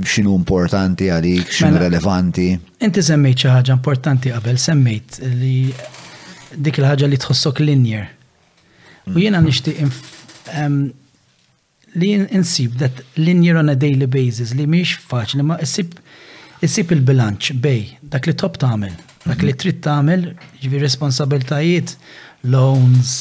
xinu 0.01 0.31
importanti 0.39 1.09
għalik, 1.11 1.49
xinu 1.53 1.75
mela, 1.75 1.89
relevanti. 1.91 2.45
Inti 2.87 3.03
semmejt 3.03 3.41
xi 3.43 3.49
ħaġa 3.51 3.75
importanti 3.75 4.31
qabel, 4.33 4.57
semmejt 4.63 5.19
li 5.41 5.67
dik 6.63 6.79
il-ħaġa 6.81 7.09
li 7.11 7.19
tħossok 7.21 7.61
linear. 7.67 8.07
U 9.11 9.19
jiena 9.21 9.43
nixtieq 9.45 9.83
li 11.99 12.13
insib 12.39 12.79
dat 12.81 13.03
linjer 13.19 13.59
on 13.61 13.75
a 13.75 13.75
daily 13.77 14.07
basis 14.09 14.55
li 14.57 14.65
mhix 14.71 15.03
faċli 15.11 15.45
ma 15.45 15.59
issib 15.67 15.99
issib 16.65 16.95
il-bilanċ 16.97 17.51
bej 17.61 17.83
dak 18.15 18.31
li 18.31 18.37
top 18.39 18.61
tagħmel, 18.63 18.95
dak 19.27 19.43
li 19.45 19.51
mhm. 19.53 19.61
trid 19.65 19.83
tagħmel, 19.91 20.29
ġifi 20.63 20.85
responsabiltajiet, 20.87 21.99
loans, 22.55 23.19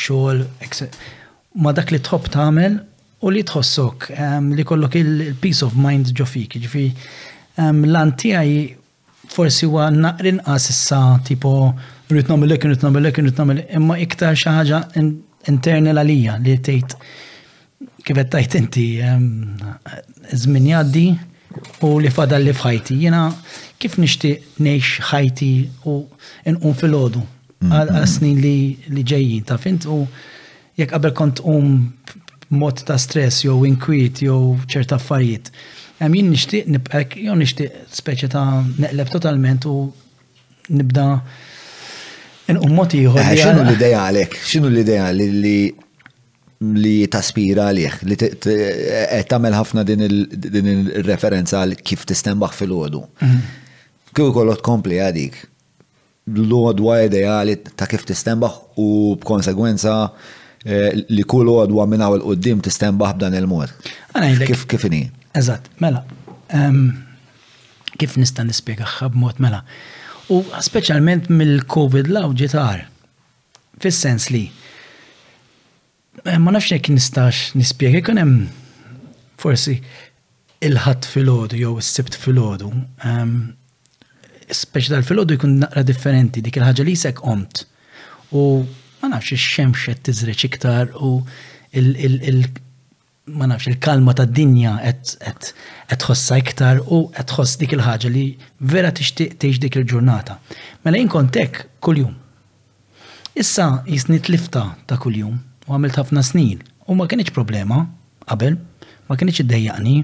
xogħol, 0.00 0.44
ma 1.60 1.72
dak 1.76 1.90
li 1.94 2.00
tħobb 2.06 2.28
tagħmel 2.32 2.78
u 3.22 3.30
li 3.32 3.42
tħossok 3.46 4.08
li 4.56 4.64
kollok 4.66 4.96
il-peace 5.04 5.64
of 5.66 5.74
mind 5.78 6.12
ġo 6.16 6.24
fik. 6.26 6.56
Ġifi, 6.64 6.84
l-an 7.56 8.14
tiegħi 8.16 8.60
forsi 9.32 9.66
huwa 9.68 9.88
naqrin 9.94 10.40
qas 10.44 10.68
issa 10.72 11.02
tipo 11.24 11.52
rrid 12.10 12.28
nagħmel 12.30 12.56
hekk, 12.56 12.66
rrid 12.72 12.84
nagħmel 12.86 13.10
rrid 13.10 13.34
nagħmel 13.42 13.64
imma 13.78 13.98
iktar 14.02 14.36
xi 14.36 14.48
ħaġa 14.56 14.80
internal 15.52 16.02
għalija 16.02 16.38
li 16.44 16.56
tgħid 16.58 16.96
kif 18.02 18.16
qed 18.18 18.30
tajt 18.34 18.56
inti 18.58 18.86
żmien 20.38 20.70
jgħaddi 20.72 21.06
u 21.86 21.92
li 22.00 22.10
fadal 22.10 22.46
li 22.46 22.54
fħajti. 22.56 22.96
Jena 23.04 23.26
kif 23.78 23.98
nixtieq 24.00 24.56
neħx 24.62 25.10
ħajti 25.12 25.52
u 25.90 26.00
nqum 26.56 26.80
fil-ħodu. 26.80 27.22
Mm-hmm. 27.62 27.94
għal-snin 27.94 28.40
li 28.96 29.04
ġejjin, 29.06 29.44
ta' 29.46 29.58
fint 29.60 29.86
u 29.86 30.00
jekk 30.78 30.96
qabel 30.96 31.12
kont 31.14 31.42
um 31.46 31.92
mod 32.52 32.80
ta' 32.88 32.96
stress 33.00 33.44
jew 33.46 33.60
inkwiet 33.68 34.20
jew 34.24 34.56
ċerta 34.72 34.98
affarijiet. 34.98 35.50
Għam 36.02 36.16
jien 36.18 36.32
nishtiq 36.32 36.72
nibqek, 36.74 37.14
jew 37.22 37.36
nishtiq 37.38 37.84
speċi 37.94 38.30
ta' 38.32 38.64
neqleb 38.82 39.12
totalment 39.12 39.66
u 39.70 39.76
nibda 40.74 41.06
n-ummot 42.56 42.96
jħor. 42.98 43.20
Eh, 43.28 43.36
Xinu 43.44 43.62
l-ideja 43.68 44.02
għalek? 44.08 44.36
Xinu 44.50 44.72
l-ideja 44.72 45.06
li 45.14 45.54
li 46.62 46.96
taspira 47.10 47.68
għalih, 47.72 47.94
li 48.06 48.16
eh, 48.22 49.22
tamel 49.30 49.54
ħafna 49.58 49.82
din 49.86 50.02
il-referenza 50.06 51.62
għal 51.64 51.72
kif 51.82 52.04
tistembaħ 52.10 52.54
fil-ħodu. 52.58 53.00
Mhm. 53.24 53.40
Kju 54.12 54.26
kollot 54.36 54.60
kompli 54.62 54.98
għadik, 55.02 55.38
l-odwa 56.30 57.00
ideali 57.02 57.56
ta' 57.76 57.88
kif 57.90 58.04
tistembaħ 58.06 58.58
u 58.80 58.86
b'konsegwenza 59.22 59.94
eh, 60.64 60.90
li 61.10 61.24
kull 61.26 61.50
odwa 61.56 61.86
minna 61.90 62.10
u 62.14 62.18
l-qoddim 62.20 62.60
tistembaħ 62.62 63.16
b'dan 63.18 63.34
il-mod. 63.40 63.72
Kif 64.46 64.66
kif 64.70 64.86
ini? 64.86 65.08
Eżat, 65.34 65.66
mela. 65.82 66.04
Kif 67.98 68.14
nista' 68.20 68.44
nispjegaħħa 68.46 69.10
b'mod 69.14 69.42
mela. 69.42 69.62
U 70.30 70.42
speċjalment 70.62 71.26
mill-COVID 71.32 72.12
u 72.22 72.30
ġitar. 72.38 72.84
Fis-sens 73.82 74.28
li 74.30 74.44
eh, 76.22 76.38
ma 76.38 76.52
nafx 76.54 76.70
jekk 76.76 76.92
nistax 76.94 77.48
nispjega 77.58 78.02
kien 78.06 78.20
hemm 78.20 78.44
forsi 79.42 79.80
il-ħadd 80.62 81.08
fil-ħodu 81.10 81.58
jew 81.58 81.74
is-sibt 81.82 82.14
fil-ħodu 82.22 82.68
speċi 84.54 84.92
tal-filgħodu 84.92 85.34
jkun 85.36 85.58
naqra 85.62 85.82
differenti 85.86 86.40
dik 86.44 86.58
il 86.60 86.66
ħagġa 86.66 86.84
li 86.86 86.94
jisek 86.96 87.22
omt. 87.28 87.64
U 88.36 88.44
ma 89.02 89.10
nafx 89.16 89.34
il 89.34 89.40
xemx 89.40 89.86
qed 89.92 90.02
tiżreċ 90.08 90.44
iktar 90.48 90.90
u 91.00 91.22
il- 91.72 92.48
ma 93.32 93.46
nafx 93.46 93.66
il-kalma 93.72 94.14
ta' 94.18 94.26
dinja 94.26 94.76
qed 94.82 95.52
tħossa 95.98 96.38
iktar 96.42 96.82
u 96.86 97.04
qed 97.14 97.28
tħoss 97.32 97.58
dik 97.60 97.72
il-ħaġa 97.76 98.12
li 98.12 98.26
vera 98.58 98.92
tixtieq 98.92 99.36
tgħix 99.40 99.58
dik 99.64 99.76
il-ġurnata. 99.82 100.38
Mela 100.84 100.96
jien 101.00 101.08
kont 101.10 101.34
hekk 101.40 101.68
kuljum. 101.80 102.14
Issa 103.34 103.82
jisni 103.88 104.20
tlifta 104.20 104.66
ta' 104.86 104.96
kuljum 105.00 105.40
u 105.66 105.72
għamilt 105.76 105.96
ħafna 106.00 106.22
snin 106.26 106.62
u 106.88 106.94
ma 106.96 107.06
kienx 107.08 107.32
problema 107.32 107.86
qabel 108.26 108.56
ma 109.08 109.16
kienx 109.18 109.38
iddejjaqni 109.42 109.94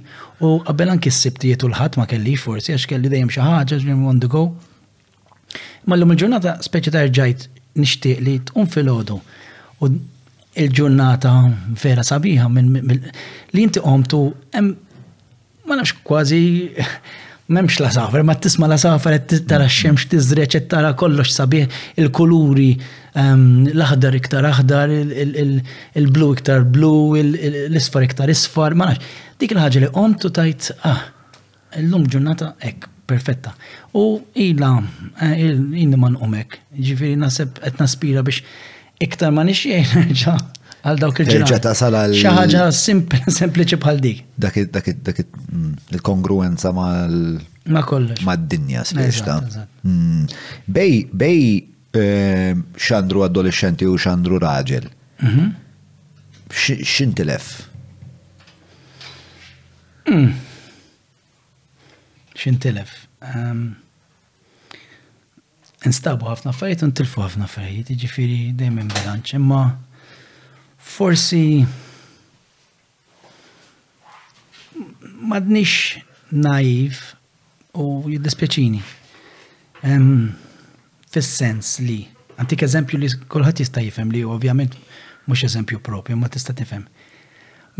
u 0.44 0.50
qabel 0.66 0.90
anki 0.94 1.10
s-sibtijiet 1.12 1.62
u 1.66 1.70
l-ħadd 1.70 1.98
ma 2.00 2.06
kelli 2.10 2.34
forsi 2.40 2.74
għax 2.74 2.88
kelli 2.90 3.10
dejjem 3.12 3.30
xi 3.32 3.44
ħaġa 3.44 3.80
ġrim 3.84 4.04
on 4.10 4.20
the 4.22 4.30
go. 4.32 4.44
Mallum 5.88 6.12
il-ġurnata 6.14 6.56
speċi 6.66 6.92
ta' 6.94 7.04
rġajt 7.06 7.46
nixtieq 7.78 8.22
li 8.26 8.38
tqum 8.48 8.66
fil-ħodu 8.74 9.20
u 9.84 9.90
il-ġurnata 10.58 11.32
vera 11.82 12.04
sabiħa 12.06 12.50
li 12.50 13.62
inti 13.62 13.82
qomtu 13.84 14.22
ma 15.68 15.76
nafx 15.76 15.94
kważi 16.04 16.42
memx 17.48 17.76
la 17.80 17.88
safar, 17.90 18.22
ma 18.22 18.34
tisma 18.38 18.66
la 18.68 18.76
safar, 18.76 19.18
tara 19.48 19.66
xemx 19.70 20.06
tizreċ, 20.10 20.64
tara 20.68 20.90
kollox 20.98 21.32
sabiħ, 21.38 21.76
il-kuluri, 22.02 22.68
ehm, 23.22 23.46
l-aħdar 23.72 24.16
iktar 24.20 24.48
aħdar, 24.52 24.92
il-blu 26.00 26.30
iktar 26.36 26.66
blu, 26.74 26.94
l-isfar 27.16 28.04
iktar 28.08 28.32
isfar, 28.34 28.76
ma 28.76 28.90
nafx. 28.90 29.08
Dik 29.40 29.54
il-ħagġa 29.56 29.84
li 29.86 29.90
ontu 30.04 30.30
tajt, 30.30 30.72
ah, 30.84 31.06
l-lum 31.80 32.04
ġurnata 32.12 32.52
ek, 32.68 32.86
perfetta. 33.08 33.54
U 33.96 34.20
ila, 34.36 34.74
eh, 35.22 35.48
inni 35.48 35.96
man 35.96 36.20
umek, 36.20 36.60
ġifiri 36.76 37.16
nasib 37.16 37.58
naspira 37.80 38.22
biex 38.22 38.42
iktar 39.00 39.32
ma 39.32 39.44
nix 39.48 39.64
ġa 40.22 40.36
għal 40.86 40.98
dawk 41.02 41.20
il-ġenerazzjoni. 41.24 41.50
Ġeta 41.50 41.72
sala 41.76 42.02
Xi 42.14 42.32
ħaġa 42.34 42.66
sempliċi 43.38 43.78
bħal 43.82 44.00
dik. 44.02 44.20
Dak 44.38 44.58
dak 44.70 45.18
mm, 45.18 45.94
il-kongruenza 45.96 46.72
mal 46.76 47.16
ma 47.68 47.82
kollox. 47.86 48.22
Ma 48.26 48.36
d-dinja 48.38 48.84
spiex 48.88 49.22
ta' 49.26 49.38
mm. 49.40 50.36
bej 50.70 51.00
bej 51.10 51.42
ehm, 51.98 52.62
xandru 52.88 53.24
adolescenti 53.26 53.88
u 53.88 53.96
xandru 54.00 54.38
raġel. 54.42 54.86
Mhm. 55.18 55.48
Xintilef? 56.48 57.48
Mm. 60.08 60.30
Xintilef? 62.38 62.94
Ehm, 63.26 63.66
instabu 65.84 66.30
ħafna 66.30 66.54
affarijiet 66.54 66.86
u 66.86 66.88
ntilfu 66.88 67.20
ħafna 67.26 67.44
affarijiet, 67.44 67.92
ġifiri 68.06 68.38
dejjem 68.56 68.80
bilanċ, 68.94 69.34
imma 69.36 69.60
forsi 70.88 71.66
madnix 75.28 75.68
naiv 76.40 76.96
u 77.76 78.06
jiddispeċini. 78.10 78.80
Um, 79.84 80.30
Fis-sens 81.08 81.76
li, 81.80 82.02
antik 82.40 82.62
eżempju 82.66 82.98
li 83.00 83.08
kolħat 83.32 83.62
jista' 83.62 83.82
jifhem 83.86 84.10
li 84.12 84.24
ovvjament 84.28 84.74
mhux 85.28 85.44
eżempju 85.48 85.78
propju, 85.84 86.16
ma 86.20 86.28
tista' 86.32 86.54
tifhem. 86.56 86.82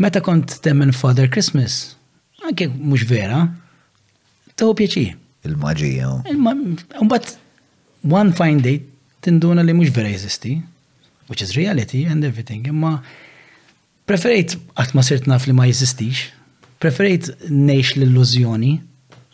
Meta 0.01 0.21
kont 0.25 0.55
temmen 0.65 0.93
Father 0.95 1.29
Christmas, 1.29 1.95
anke 2.45 2.69
mhux 2.71 3.05
vera, 3.09 3.43
taħu 4.57 4.73
pieċi. 4.79 5.05
Il-maġija. 5.47 6.07
Umbat, 7.01 7.35
one 8.09 8.33
fine 8.35 8.63
day, 8.65 8.79
tinduna 9.25 9.63
li 9.65 9.75
mhux 9.77 9.93
vera 9.95 10.09
jeżisti 10.11 10.57
which 11.29 11.41
is 11.41 11.55
reality 11.55 12.05
and 12.09 12.23
everything. 12.25 12.65
Imma 12.67 12.97
preferejt 14.09 14.57
għat 14.75 14.95
ma 14.97 15.03
sirt 15.05 15.27
naf 15.29 15.45
li 15.47 15.53
ma 15.53 15.67
jeżistix, 15.69 16.25
preferejt 16.81 17.29
neħx 17.51 17.99
l-illużjoni 17.99 18.71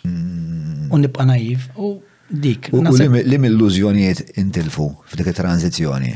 hmm. 0.04 0.92
u 0.92 1.00
nibqa 1.02 1.26
naiv 1.30 1.70
u 1.80 1.94
dik. 2.28 2.68
U 2.76 2.84
li 2.84 3.40
mill-illużjonijiet 3.40 4.34
intilfu 4.44 4.90
f'dik 5.08 5.32
il-tranzizjoni? 5.32 6.12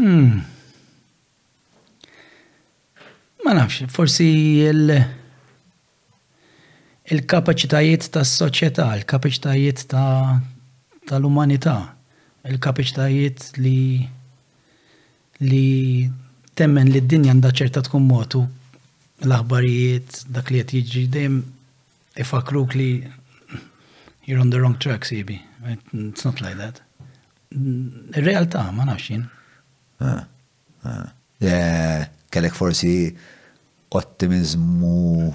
Hmm. 0.00 0.40
Ma 3.46 3.54
nafx, 3.58 3.86
forsi 3.94 4.26
il- 4.66 4.98
il-kapacitajiet 7.14 8.10
tas 8.14 8.34
soċjetà 8.42 8.90
il-kapacitajiet 8.98 9.86
tal-umanità. 9.92 11.78
Ta 11.86 12.00
il 12.48 12.58
kapiċtajiet 12.58 13.52
li 13.62 14.08
li 15.42 16.08
temmen 16.58 16.90
li 16.92 17.00
d-dinja 17.02 17.32
għanda 17.34 17.50
ċerta 17.58 17.82
tkun 17.86 18.04
motu 18.06 18.42
l-aħbarijiet 19.26 20.22
dak 20.34 20.50
li 20.50 20.60
qed 20.62 20.74
jiġri 20.76 21.04
dejjem 21.14 21.40
ifakruk 22.22 22.74
li 22.78 22.88
you're 24.26 24.42
on 24.42 24.50
the 24.50 24.58
wrong 24.58 24.76
track, 24.78 25.04
CB. 25.06 25.40
It's 25.90 26.24
not 26.24 26.40
like 26.42 26.54
that. 26.58 26.78
Il-realtà 27.50 28.62
ma 28.72 28.84
nafx 28.86 29.08
jien. 29.10 29.24
Ah, 30.02 30.26
ah. 30.86 32.06
Kellek 32.32 32.54
forsi 32.54 33.10
ottimizmu. 33.90 35.26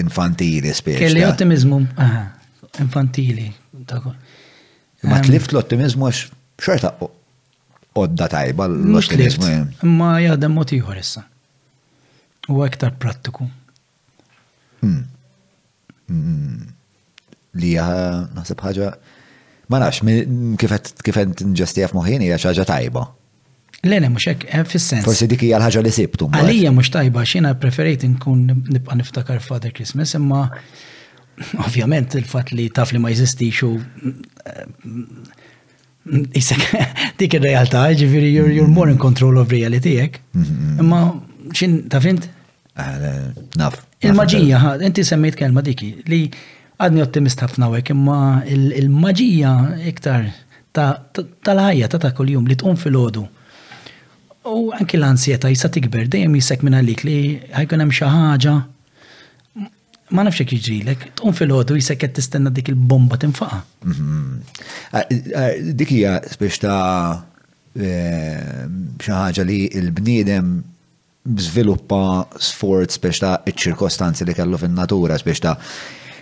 Infantili, 0.00 0.72
spiex. 0.72 0.96
Kelli 0.98 1.24
ottimizmu, 1.28 1.78
infantili. 2.80 3.50
Ma 5.02 5.18
tlift 5.22 5.50
l-ottimizmu 5.52 6.06
għax 6.06 6.20
xorta 6.62 6.90
odda 7.98 8.28
tajba 8.32 8.68
l-ottimizmu. 8.70 9.48
Ma 9.88 10.12
jgħadem 10.22 10.52
motiħor 10.58 11.00
issa. 11.02 11.24
U 12.52 12.62
aktar 12.64 12.94
prattiku. 13.02 13.48
Hmm. 14.82 15.02
Hmm. 16.10 16.70
Li 17.62 17.72
naħseb 17.78 18.62
ħaġa. 18.66 18.92
Ma 19.70 19.80
nafx, 19.82 20.94
kifet 21.06 21.42
nġestija 21.52 21.90
muħini 21.96 22.28
hija 22.30 22.38
ħaġa 22.44 22.68
tajba. 22.68 23.04
Le, 23.82 23.98
le, 23.98 24.08
mux 24.14 24.28
ek, 24.30 24.44
fil-sens. 24.70 25.02
Forsi 25.06 25.26
dik 25.30 25.42
hija 25.48 25.58
l-ħaġa 25.58 25.82
li 25.82 25.92
sibtu. 25.96 26.28
Għalija 26.38 26.70
mux 26.76 26.92
tajba, 26.94 27.24
xina 27.26 27.54
preferejt 27.58 28.06
nkun 28.06 28.44
nibqa' 28.76 28.94
niftakar 29.00 29.42
Father 29.42 29.74
Christmas, 29.74 30.14
imma 30.14 30.44
ovvjament 31.66 32.14
il-fat 32.18 32.52
li 32.54 32.68
taf 32.74 32.92
li 32.94 32.98
ma 33.02 33.10
jizisti 33.12 33.50
xo 33.54 33.70
eh, 33.74 34.62
jisek 36.34 36.62
dik 37.18 37.36
il-realtà, 37.38 37.88
ġifiri 37.98 38.30
you're 38.34 38.68
more 38.68 38.90
in 38.90 38.98
control 39.00 39.38
of 39.42 39.50
reality, 39.54 39.96
jek. 40.00 40.20
Mm-hmm. 40.34 40.78
Imma 40.82 41.02
xin 41.56 41.80
tafint? 41.92 42.26
Eh, 42.78 43.06
naf. 43.60 43.80
Il-maġija, 44.02 44.78
inti 44.82 45.04
semmejt 45.06 45.38
kelma 45.38 45.62
diki 45.62 45.92
li 46.10 46.22
għadni 46.82 47.02
ottimist 47.04 47.44
ħafna 47.44 47.68
għek, 47.76 47.92
imma 47.94 48.16
il-maġija 48.50 49.52
iktar 49.92 50.26
tal-ħajja 50.74 51.90
ta' 51.92 52.00
ta' 52.06 52.14
kol-jum 52.16 52.46
li 52.50 52.56
tqum 52.58 52.78
fil-ħodu. 52.80 53.22
U 54.50 54.72
anki 54.74 54.98
l-ansjeta 54.98 55.50
jisa 55.52 55.68
tikber, 55.70 56.08
dejjem 56.10 56.32
jisek 56.40 56.64
minna 56.66 56.80
li 56.82 56.94
ħajkun 57.52 57.84
hemm 57.84 57.94
xi 57.94 58.08
ħaġa 58.10 58.56
ma 60.12 60.24
nafx 60.26 60.40
jekk 60.42 60.52
jiġrilek, 60.56 61.06
tqum 61.18 61.34
fil-ħodu 61.36 61.76
jisek 61.78 62.04
t-istenna 62.14 62.50
dik 62.54 62.68
il-bomba 62.72 63.18
t 63.20 63.28
mhm. 63.28 64.42
Dik 65.80 65.92
hija 65.96 66.18
biex 66.40 66.60
ta' 66.62 67.22
e, 67.76 67.90
xi 68.98 69.16
ħaġa 69.16 69.46
li 69.48 69.60
l-bniedem 69.86 70.52
żviluppa 71.48 72.02
sforz 72.50 73.00
biex 73.04 73.22
ta' 73.24 73.36
iċ-ċirkostanzi 73.48 74.26
li 74.28 74.36
kellu 74.36 74.60
fin-natura 74.60 75.18
biex 75.24 75.40
ta' 75.46 75.56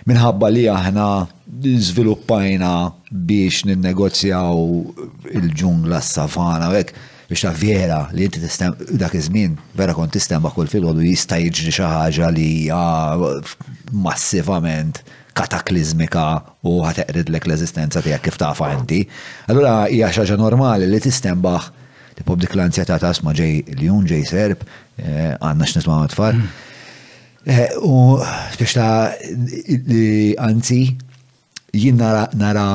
minħabba 0.09 0.47
li 0.55 0.65
aħna 0.71 1.07
żviluppajna 1.87 2.71
biex 3.27 3.65
ninnegozjaw 3.67 4.55
il-ġungla 5.35 5.99
s-savana, 6.01 6.71
hekk 6.79 7.09
biex 7.31 7.41
ta' 7.45 7.53
vera 7.55 8.01
li 8.15 8.25
inti 8.27 8.39
tistem 8.43 8.73
dak 8.99 9.13
iż-żmien 9.15 9.55
vera 9.79 9.93
kont 9.95 10.11
tistem 10.15 10.43
kull 10.51 10.67
filgħodu 10.71 10.99
u 11.01 11.07
jista' 11.07 11.39
jiġri 11.39 11.71
xi 11.73 11.85
ħaġa 11.87 12.29
li 12.35 12.47
hija 12.55 13.97
massivament 14.05 14.99
kataklizmika 15.37 16.23
u 16.67 16.81
ħateqridlek 16.83 17.45
l-eżistenza 17.47 18.01
tiegħek 18.03 18.25
kif 18.25 18.39
tafa 18.41 18.73
inti. 18.75 19.03
Allura 19.47 19.85
hija 19.87 20.09
xi 20.11 20.25
ħaġa 20.25 20.37
normali 20.41 20.89
li 20.89 21.13
baħ 21.47 21.69
tipob 22.19 22.41
dik 22.41 22.55
l-anzjetà 22.57 22.97
ta' 22.99 23.13
sma 23.15 23.31
ġej 23.33 23.53
li 23.79 23.87
jun 23.87 24.03
ġej 24.07 24.25
serb 24.27 24.65
eh, 24.99 25.37
għandna 25.39 25.69
x'nisma' 25.69 26.11
tfal. 26.11 26.35
Mm. 26.35 26.57
Eh, 27.45 27.69
u 27.79 28.19
biex 28.59 28.75
ta' 28.75 29.11
anzi 30.49 30.81
jien 31.71 31.95
nara 31.95 32.27
nara 32.35 32.67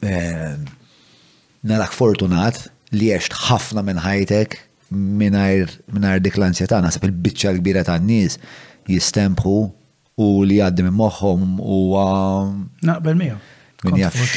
eh, 0.00 1.92
fortunat 1.92 2.64
li 2.96 3.10
għext 3.14 3.36
ħafna 3.46 3.82
minn 3.86 4.00
ħajtek 4.04 4.56
minar 4.96 6.20
dik 6.22 6.38
l 6.38 6.46
ansjeta 6.46 6.78
nasib 6.84 7.04
il-bicċa 7.08 7.52
l-kbira 7.54 7.82
ta' 7.88 7.96
n-nis 7.98 8.36
jistempu 8.86 9.56
u 10.22 10.28
li 10.48 10.60
għaddi 10.62 10.84
minn 10.86 10.96
moħħom 10.96 11.44
u. 11.60 11.78
Um, 12.00 12.52
Naqbel 12.86 13.18
mija. 13.18 13.36
Minn 13.84 13.98
jaff. 14.00 14.36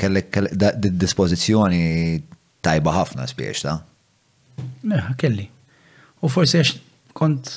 Kellek 0.00 0.40
dispozizjoni 0.94 1.82
tajba 2.66 2.94
ħafna 3.00 3.26
spiex 3.30 3.64
ta' 3.66 3.76
eh, 4.60 5.06
kelli. 5.22 5.48
U 6.22 6.30
forse 6.32 6.60
għax 6.60 6.76
kont 7.16 7.56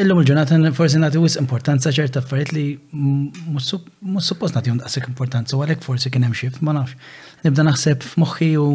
illum 0.00 0.18
il-ġurnata 0.20 0.56
forsi 0.76 0.98
nagħti 1.00 1.20
wis 1.22 1.38
importanza 1.40 1.92
ċerta 1.94 2.20
affarijiet 2.20 2.50
li 2.56 2.66
mhux 2.92 4.24
suppost 4.26 4.56
nagħtihom 4.56 4.80
daqshekk 4.82 5.08
importanza 5.12 5.56
u 5.56 5.62
għalhekk 5.64 5.84
forsi 5.86 6.12
kien 6.12 6.26
hemm 6.26 6.36
xif 6.36 6.60
ma 6.64 6.72
nafx. 6.80 6.96
Nibda 7.44 7.64
naħseb 7.68 8.04
moħħi 8.24 8.50
u 8.60 8.68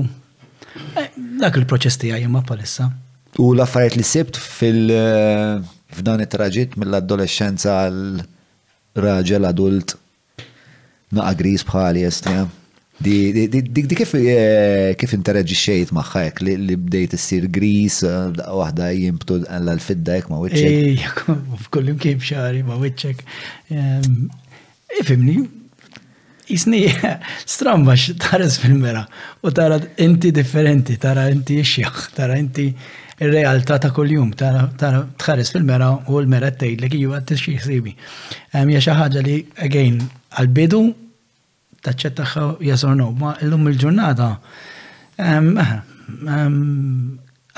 Dak 1.41 1.57
il-proċess 1.59 1.97
tiegħi 2.01 2.27
imma 2.29 2.41
palissa. 2.47 2.89
U 3.41 3.51
l-affarijiet 3.55 3.97
li 3.97 4.05
sibt 4.07 4.37
fil-f'dan 4.39 6.21
eh, 6.21 6.25
it-traġit 6.25 6.77
mill-adolescenza 6.79 7.77
għal 7.83 8.23
raġel 9.01 9.47
adult 9.47 9.95
naqa 11.15 11.33
gris 11.39 11.63
bħali 11.67 12.03
jestja. 12.05 12.43
Di 13.01 13.95
kif 13.97 14.11
eh, 14.19 14.91
kif 14.99 15.15
interagġiċċejt 15.17 15.93
maħħek 15.97 16.43
li 16.45 16.75
bdejt 16.77 17.15
issir 17.17 17.47
gris 17.51 18.03
eh, 18.07 18.43
waħda 18.61 18.91
jimbtu 18.99 19.39
l-fidda 19.57 20.19
jek 20.19 20.29
ma' 20.31 20.41
wicċek. 20.45 20.75
Ej, 20.75 21.33
f'kollim 21.65 21.97
kim 22.03 22.21
xari 22.23 22.61
ma' 22.67 22.77
wicċek. 22.83 23.23
Ifimni, 25.01 25.39
jisni 26.51 26.81
stramba 27.53 27.95
taras 28.23 28.53
fil-mera 28.61 29.05
u 29.43 29.51
tara 29.51 29.79
inti 30.03 30.31
differenti, 30.39 30.97
tara 30.99 31.27
inti 31.35 31.59
xieħ, 31.73 31.95
tara 32.15 32.37
inti 32.43 32.67
il-realtà 33.25 33.77
ta' 33.83 33.91
kol-jum, 33.95 34.31
tara 34.41 34.65
tħares 34.73 35.51
fil-mera 35.53 35.89
u 36.09 36.19
l-mera 36.23 36.51
t-tejd 36.55 36.83
li 36.83 36.89
kiju 36.93 37.13
għat 37.15 37.27
t-xieħ 37.31 37.63
sibi. 37.67 37.93
Mija 38.67 38.83
xaħġa 38.87 39.23
li, 39.27 39.35
again, 39.67 39.99
għal-bidu 40.41 40.81
taċċettaħħa 41.85 42.45
jasornu, 42.71 43.11
ma 43.21 43.35
l-lum 43.41 43.69
il-ġurnata. 43.71 44.29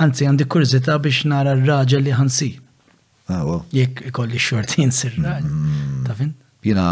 Anzi, 0.04 0.28
għandi 0.28 0.48
kurzita 0.52 1.00
biex 1.02 1.26
nara 1.32 1.56
r-raġel 1.60 2.06
li 2.08 2.14
ħansi. 2.20 2.52
Ah, 3.32 3.46
Jek 3.72 4.02
ikolli 4.10 4.36
xortin 4.48 4.92
sir-raġel. 4.92 5.48
Mm. 5.48 6.02
Ta' 6.04 6.16
fin? 6.18 6.34
Jina 6.68 6.86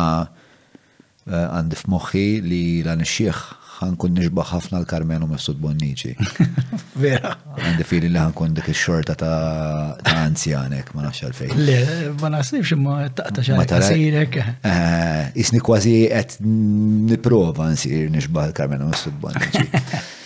Eh, 1.30 1.38
għandi 1.38 1.77
f'moħħi 1.77 2.22
li 2.41 2.60
l-għanixxieħ 2.81 3.41
ħankun 3.81 4.15
nixbaħ 4.18 4.49
ħafna 4.56 4.80
l-Karmenu 4.81 5.27
mifsud 5.30 5.60
Bonniċi. 5.61 6.15
Vera. 7.03 7.31
Għandi 7.61 7.85
fili 7.85 8.10
li 8.14 8.23
kun 8.39 8.56
dik 8.57 8.69
il-xorta 8.73 9.14
ta' 9.22 10.18
anzjanek, 10.18 10.89
ma 10.98 11.06
nafx 11.06 11.22
għalfej. 11.27 11.53
Le, 11.60 11.84
ma 12.23 12.31
nasibx 12.34 12.73
imma 12.73 12.95
taqta 13.19 13.45
xarek 13.45 13.73
għasirek. 13.77 14.39
Eh, 14.48 15.27
isni 15.45 15.61
kważi 15.68 15.93
għet 16.10 16.39
niprofa 16.41 17.69
nsir 17.76 18.10
nixbaħ 18.18 18.49
l-Karmenu 18.49 18.89
mifsud 18.89 19.22
Bonniċi. 19.22 19.85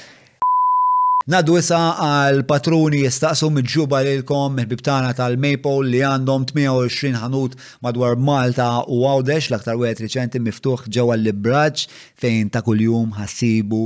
Naddu 1.25 1.55
issa 1.57 1.77
għal 2.05 2.43
patruni 2.45 2.99
jistaqsu 3.01 3.47
mġuba 3.49 4.03
lilkom 4.05 4.59
il-bibtana 4.61 5.09
tal-Maple 5.17 5.87
li 5.87 6.01
għandhom 6.05 6.43
28 6.51 7.15
ħanut 7.17 7.55
madwar 7.81 8.13
Malta 8.27 8.67
u 8.93 8.99
Għawdex 9.09 9.47
l-aktar 9.49 9.79
wieħed 9.81 10.03
reċenti 10.05 10.41
miftuħ 10.45 10.85
ġewwa 10.93 11.17
l-Libraġġ 11.17 11.87
fejn 12.21 12.53
ta' 12.53 12.61
kuljum 12.67 13.17
ħassibu 13.17 13.79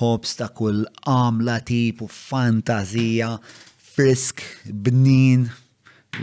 ħobs 0.00 0.34
ta' 0.42 0.50
kull 0.58 0.82
għamla 1.06 1.60
tipu 1.70 2.10
fantazija 2.16 3.36
frisk 3.94 4.42
bnin 4.90 5.46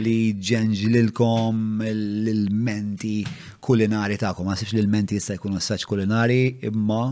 li 0.03 0.17
ġenġlilkom 0.35 1.85
l-menti 1.87 3.17
kulinari 3.63 4.19
ta'kom. 4.19 4.51
Ma 4.51 4.59
sifx 4.59 4.75
l-menti 4.83 5.15
jista' 5.15 5.39
jkunu 5.39 5.63
s-saċ 5.63 5.87
kulinari 5.87 6.41
imma 6.67 7.05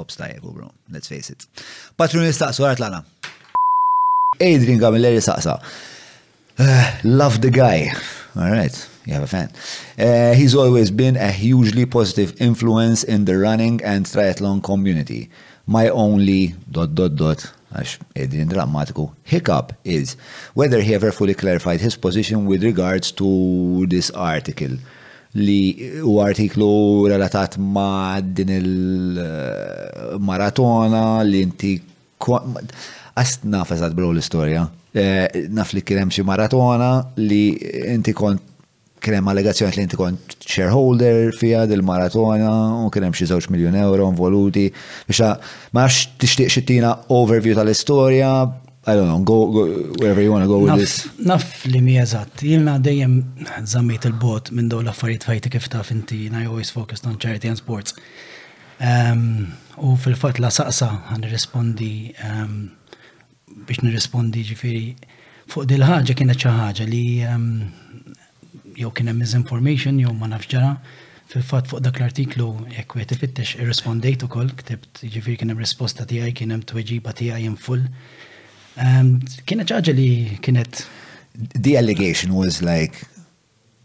hops 0.00 0.16
tajjebu, 0.22 0.52
bro. 0.56 0.70
Let's 0.94 1.08
face 1.12 1.28
it. 1.36 1.40
Patrun 2.00 2.24
istaqsu 2.32 2.66
għart 2.68 2.84
l 2.88 3.00
Adrian 4.40 4.78
Gamilleri 4.80 5.20
saqsa. 5.20 5.58
Eh, 6.64 6.86
love 7.04 7.40
the 7.44 7.50
guy. 7.56 7.90
All 8.38 8.48
right. 8.52 8.72
You 9.04 9.12
have 9.12 9.26
a 9.26 9.30
fan. 9.32 9.50
Uh, 10.06 10.32
he's 10.32 10.54
always 10.62 10.90
been 11.00 11.16
a 11.16 11.28
hugely 11.30 11.84
positive 11.84 12.34
influence 12.46 13.02
in 13.16 13.24
the 13.26 13.36
running 13.36 13.82
and 13.92 14.06
triathlon 14.06 14.62
community. 14.62 15.28
My 15.66 15.88
only 16.04 16.54
dot 16.78 16.94
dot 17.00 17.18
dot 17.22 17.44
għax 17.70 17.92
edin 18.22 18.48
drammatiku, 18.50 19.04
hiccup 19.32 19.74
is 19.98 20.16
whether 20.60 20.80
he 20.86 20.94
ever 20.94 21.12
fully 21.18 21.34
clarified 21.42 21.80
his 21.84 21.94
position 22.08 22.48
with 22.52 22.64
regards 22.70 23.12
to 23.20 23.30
this 23.92 24.10
article 24.30 24.80
li 25.34 25.90
u 26.04 26.20
artiklu 26.20 27.06
relatat 27.08 27.54
ma 27.58 28.20
din 28.20 28.48
il-maratona 28.50 31.04
eh, 31.20 31.24
li 31.28 31.42
inti 31.46 31.76
għast 33.16 33.44
naf 33.46 33.70
bro 33.94 34.10
l-istoria. 34.10 34.66
Eh, 34.94 35.26
naf 35.54 35.72
li 35.72 35.80
kienem 35.86 36.08
xi 36.10 36.22
maratona 36.26 37.04
li 37.16 37.58
inti 37.94 38.12
kont 38.12 38.40
kienem 39.00 39.28
allegazzjoni 39.32 39.76
li 39.78 39.82
inti 39.86 39.96
kont 39.96 40.18
shareholder 40.44 41.30
fija 41.38 41.62
dil-maratona 41.70 42.84
u 42.84 42.90
kienem 42.92 43.12
xi 43.16 43.24
żewġ 43.30 43.46
miljon 43.54 43.76
euro 43.78 44.10
involuti 44.10 44.66
biex 45.08 45.20
ma 45.72 45.86
tixtieq 45.88 46.48
xittina 46.52 46.94
overview 47.08 47.54
tal-istorja 47.56 48.30
I 48.90 48.96
don't 48.96 49.06
know, 49.08 49.20
go, 49.22 49.38
go 49.56 49.62
wherever 50.00 50.20
you 50.20 50.30
want 50.32 50.42
to 50.42 50.48
go 50.48 50.58
with 50.58 50.70
naf, 50.72 50.78
this. 50.82 51.06
Naf 51.30 51.44
li 51.70 51.80
mi 51.80 51.94
eżatt, 52.02 52.42
jilna 52.42 52.78
dejjem 52.82 53.14
zammit 53.72 54.06
il-bot 54.08 54.50
minn 54.58 54.70
daw 54.72 54.80
l-affarijiet 54.82 55.26
fajti 55.28 55.52
kif 55.54 55.68
taf 55.70 55.92
inti, 55.94 56.24
and 56.26 56.34
I 56.38 56.44
always 56.50 56.72
focused 56.74 57.06
on 57.10 57.18
charity 57.22 57.46
and 57.52 57.60
sports. 57.60 57.94
Um, 58.92 59.20
u 59.86 59.94
fil-fat 60.00 60.40
la 60.42 60.50
saqsa 60.54 60.88
għan 61.14 61.28
rispondi 61.30 61.92
um, 62.32 62.56
biex 63.68 63.84
nirrispondi 63.84 64.42
ġifiri 64.50 64.82
fuq 65.52 65.68
dil-ħagġa 65.70 66.16
kienet 66.22 66.40
xi 66.42 66.54
ħaġa 66.56 66.88
li 66.90 67.04
um, 67.30 67.46
jew 68.80 68.90
kien 68.96 69.10
hemm 69.12 69.22
misinformation 69.22 70.02
jew 70.02 70.16
ma 70.18 70.32
nafx 70.34 70.50
ġara. 70.56 70.72
Fil-fatt 71.30 71.70
fuq 71.70 71.84
dak 71.86 72.00
l-artiklu 72.00 72.48
jekk 72.74 72.96
wieħed 72.98 73.14
ifittex 73.14 73.54
irrispondejt 73.62 74.24
ukoll, 74.26 74.50
ktibt 74.64 75.04
ġifier 75.14 75.38
kien 75.38 75.54
hemm 75.54 75.62
risposta 75.62 76.08
tiegħi 76.10 76.34
kien 76.40 76.56
hemm 76.56 76.66
tweġiba 76.72 77.14
tiegħi 77.22 77.46
in 77.52 77.60
full 77.68 77.86
Ehm, 78.78 79.16
kienet 79.48 79.70
ċaġa 79.70 79.94
li 79.96 80.08
kienet. 80.44 80.84
The 81.58 81.76
allegation 81.80 82.34
was 82.38 82.60
like 82.62 83.06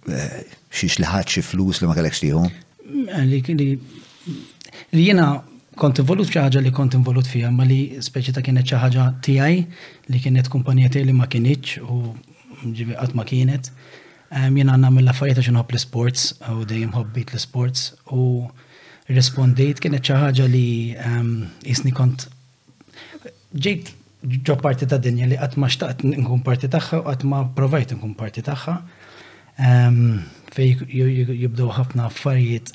xiex 0.05 0.99
li 1.01 1.07
xie 1.31 1.41
flus 1.41 1.81
li 1.81 1.87
ma 1.89 1.95
kellekx 1.97 2.21
tiħu? 2.21 2.43
Mm, 2.85 3.09
eh, 3.09 3.79
li 4.93 5.05
jena 5.07 5.41
kont 5.75 6.03
involut 6.03 6.29
ċaġa 6.29 6.61
li 6.61 6.71
kont 6.71 6.93
involut 6.95 7.25
fija, 7.25 7.49
ma 7.51 7.65
li 7.65 7.97
speċi 7.99 8.33
ta' 8.35 8.43
kienet 8.45 8.65
ċaġa 8.69 9.05
tijaj 9.25 9.55
li 10.13 10.19
kienet 10.19 10.49
kumpanija 10.49 10.89
li 11.01 11.13
ma 11.13 11.25
kienieċ 11.25 11.81
u 11.81 12.13
ġivi 12.65 12.93
għat 12.93 13.15
ma 13.15 13.25
kienet. 13.25 13.71
Ehm, 14.31 14.57
jena 14.57 14.73
għanna 14.75 14.91
mill-affarieta 14.91 15.41
affarijiet 15.41 15.41
xinu 15.41 15.65
l 15.73 15.79
sports 15.79 16.33
u 16.49 16.65
dejjem 16.65 16.93
hobbit 16.93 17.33
l-sports 17.33 17.93
u 18.11 18.47
rispondejt 19.09 19.79
kienet 19.81 20.05
ċaħġa 20.05 20.45
li 20.49 20.93
ehm, 20.93 21.49
jisni 21.65 21.91
kont 21.91 22.29
ġejt 23.55 23.93
ġo 24.45 24.55
parti 24.61 24.87
ta' 24.89 24.97
dinja 25.01 25.27
li 25.27 25.37
għatma 25.37 25.67
xtaqt 25.69 26.03
nkun 26.07 26.41
parti 26.45 26.67
taħħa 26.71 27.01
u 27.01 27.05
għatma 27.11 27.41
provajt 27.57 27.91
nkun 27.95 28.15
parti 28.17 28.41
taħħa. 28.45 28.75
Ehm, 29.59 30.01
fej 30.55 30.75
jibdow 30.85 31.71
ħafna 31.77 32.07
affarijiet. 32.09 32.71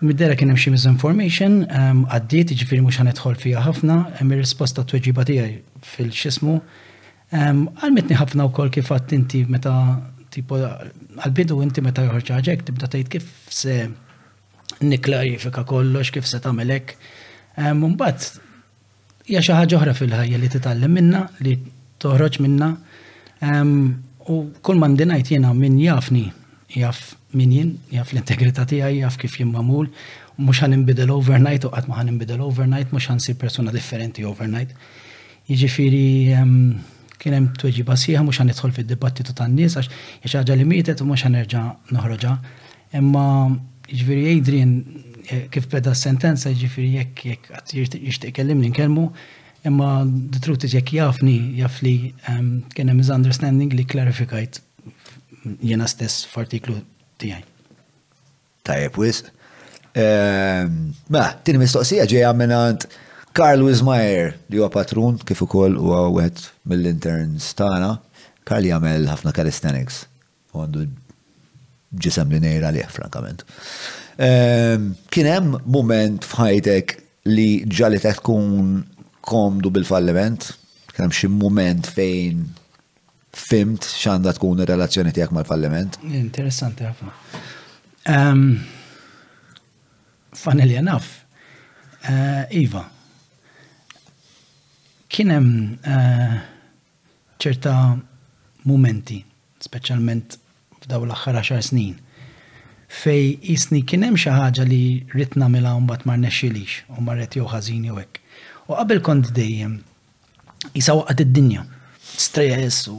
Middera 0.00 0.36
kien 0.38 0.50
hemm 0.52 0.58
xi 0.62 0.72
misinformation, 0.74 1.62
ehm, 1.66 2.02
għaddiet 2.10 2.54
ġifieri 2.58 2.82
mhux 2.84 2.98
ħanedħol 3.02 3.38
fija 3.38 3.62
ħafna, 3.66 3.96
hemm 4.20 4.34
ir-risposta 4.36 4.84
tweġiba 4.84 5.24
tiegħi 5.28 5.84
fil-xismu. 5.92 6.58
Ehm, 7.38 7.64
għalmetni 7.82 8.18
ħafna 8.18 8.48
wkoll 8.50 8.72
kif 8.74 8.90
għadt 8.94 9.14
inti 9.18 9.44
meta 9.52 9.76
tipo 10.34 10.58
għal-bidu 10.58 11.60
inti 11.66 11.80
meta 11.82 12.06
joħorġ 12.06 12.34
tibda 12.66 12.90
tgħid 12.90 13.08
kif 13.14 13.26
se 13.48 13.78
niklarifika 14.82 15.64
kollox, 15.64 16.10
kif 16.14 16.26
se 16.26 16.38
tagħmelek. 16.44 16.94
Mbagħad 17.58 18.47
hija 19.28 19.42
xi 19.44 19.52
ħaġa 19.52 19.76
oħra 19.78 19.92
fil-ħajja 19.94 20.38
li 20.40 20.48
titgħallem 20.54 20.94
minna, 20.96 21.24
li 21.44 21.54
toħroġ 22.00 22.38
minna. 22.44 22.68
U 24.28 24.38
kull 24.64 24.80
man 24.80 24.96
dinajt 24.96 25.34
jiena 25.34 25.50
min 25.56 25.76
jafni, 25.82 26.24
jaf 26.76 27.14
min 27.36 27.52
jien, 27.52 27.72
jaf 27.92 28.14
l-integrità 28.14 28.64
tiegħi, 28.68 29.02
jaf 29.02 29.18
kif 29.20 29.36
jien 29.42 29.50
mamul, 29.52 29.90
mhux 30.38 30.62
ħan 30.64 30.78
inbidel 30.78 31.12
overnight 31.12 31.66
u 31.68 31.72
qatt 31.74 31.90
ma 31.90 31.98
ħan 32.00 32.14
inbidel 32.14 32.40
overnight, 32.46 32.92
mhux 32.92 33.10
ħansi 33.12 33.36
persuna 33.40 33.72
differenti 33.74 34.24
overnight. 34.24 34.72
Jiġifieri 35.48 36.08
kien 37.20 37.34
hemm 37.36 37.52
tweġiba 37.60 37.96
sieħa 38.00 38.24
mhux 38.24 38.40
ħan 38.62 38.76
fid-dibattitu 38.78 39.36
tan-nies 39.36 39.76
għax 39.76 39.90
xi 40.24 40.36
ħaġa 40.40 40.56
li 40.62 40.68
mietet 40.72 41.04
u 41.04 41.08
mhux 41.12 41.28
ħanerġa' 41.28 41.66
noħroġha, 41.92 42.38
Imma 42.88 43.52
jiġifieri 43.90 44.38
Adrian 44.38 44.70
kif 45.52 45.66
beda 45.72 45.94
sentenza 45.96 46.50
ġifiri 46.54 46.92
jekk 46.96 47.22
jekk 47.28 47.48
għat 47.52 47.74
jishtiq 48.00 48.34
kellimni 48.38 48.70
nkelmu, 48.72 49.08
imma 49.68 49.88
the 50.06 50.40
truth 50.44 50.64
is 50.64 50.74
jekk 50.76 50.92
jafni, 50.98 51.36
jafli 51.58 51.92
li 52.06 52.12
kena 52.76 52.94
misunderstanding 52.96 53.72
li 53.76 53.84
klarifikajt 53.84 54.60
jena 55.64 55.86
stess 55.88 56.24
f'artiklu 56.30 56.78
tijaj. 57.20 57.42
Tajab, 58.68 58.96
wis. 59.00 59.22
Ma, 59.98 61.24
tini 61.44 61.60
mistoqsija 61.62 62.04
ġeja 62.08 62.30
minnant 62.36 62.84
Karl 63.36 63.64
Wismajer 63.66 64.34
li 64.50 64.60
huwa 64.60 64.70
patrun 64.72 65.18
kif 65.28 65.42
ukoll 65.44 65.76
huwa 65.78 66.06
wieħed 66.14 66.44
mill-interns 66.68 67.52
tagħna. 67.58 67.92
Karl 68.48 68.66
jagħmel 68.70 69.06
ħafna 69.12 69.32
calisthenics. 69.36 70.04
Għandu 70.56 70.86
ġisem 72.04 72.32
li 72.34 72.40
nejra 72.42 72.70
liħ, 72.74 72.90
frankament. 72.92 73.44
Ehm, 74.18 74.90
kienem 75.14 75.52
moment 75.70 76.24
fħajtek 76.26 76.94
li 77.30 77.62
ġalli 77.70 78.00
ta' 78.02 78.16
tkun 78.18 78.80
komdu 79.28 79.70
bil-falliment? 79.70 80.48
Kienem 80.90 81.14
xi 81.14 81.30
moment 81.30 81.86
fejn 81.86 82.40
fimt 83.38 83.86
xanda 84.00 84.32
tkun 84.34 84.64
ir-relazzjoni 84.64 85.12
tiegħek 85.14 85.36
mal-falliment? 85.38 86.00
Interessanti 86.08 86.86
ħafna. 86.88 87.14
Um, 88.08 88.42
funnily 90.34 90.74
enough, 90.80 91.06
uh, 92.08 92.46
Iva, 92.50 92.86
kienem 95.08 95.46
eh, 95.88 96.34
ċerta 97.40 97.72
momenti, 98.68 99.22
specialment 99.62 100.36
f'daw 100.82 101.06
l-axħar 101.06 101.38
10 101.44 101.66
snin, 101.70 101.94
fej 102.88 103.36
jisni 103.44 103.82
kienem 103.84 104.16
xaħġa 104.16 104.64
li 104.68 104.80
ritna 105.14 105.48
mela 105.52 105.72
un-bat 105.78 106.06
mar 106.08 106.18
nexilix, 106.20 106.78
u 106.96 107.04
marret 107.04 107.36
jow 107.36 107.46
ħazin 107.50 107.86
ek. 108.00 108.20
U 108.68 108.74
qabel 108.78 109.02
kont 109.04 109.32
dejjem, 109.36 109.74
jisaw 110.74 111.04
għad 111.04 111.22
id-dinja, 111.26 111.66
stress 112.00 112.88
u 112.92 112.96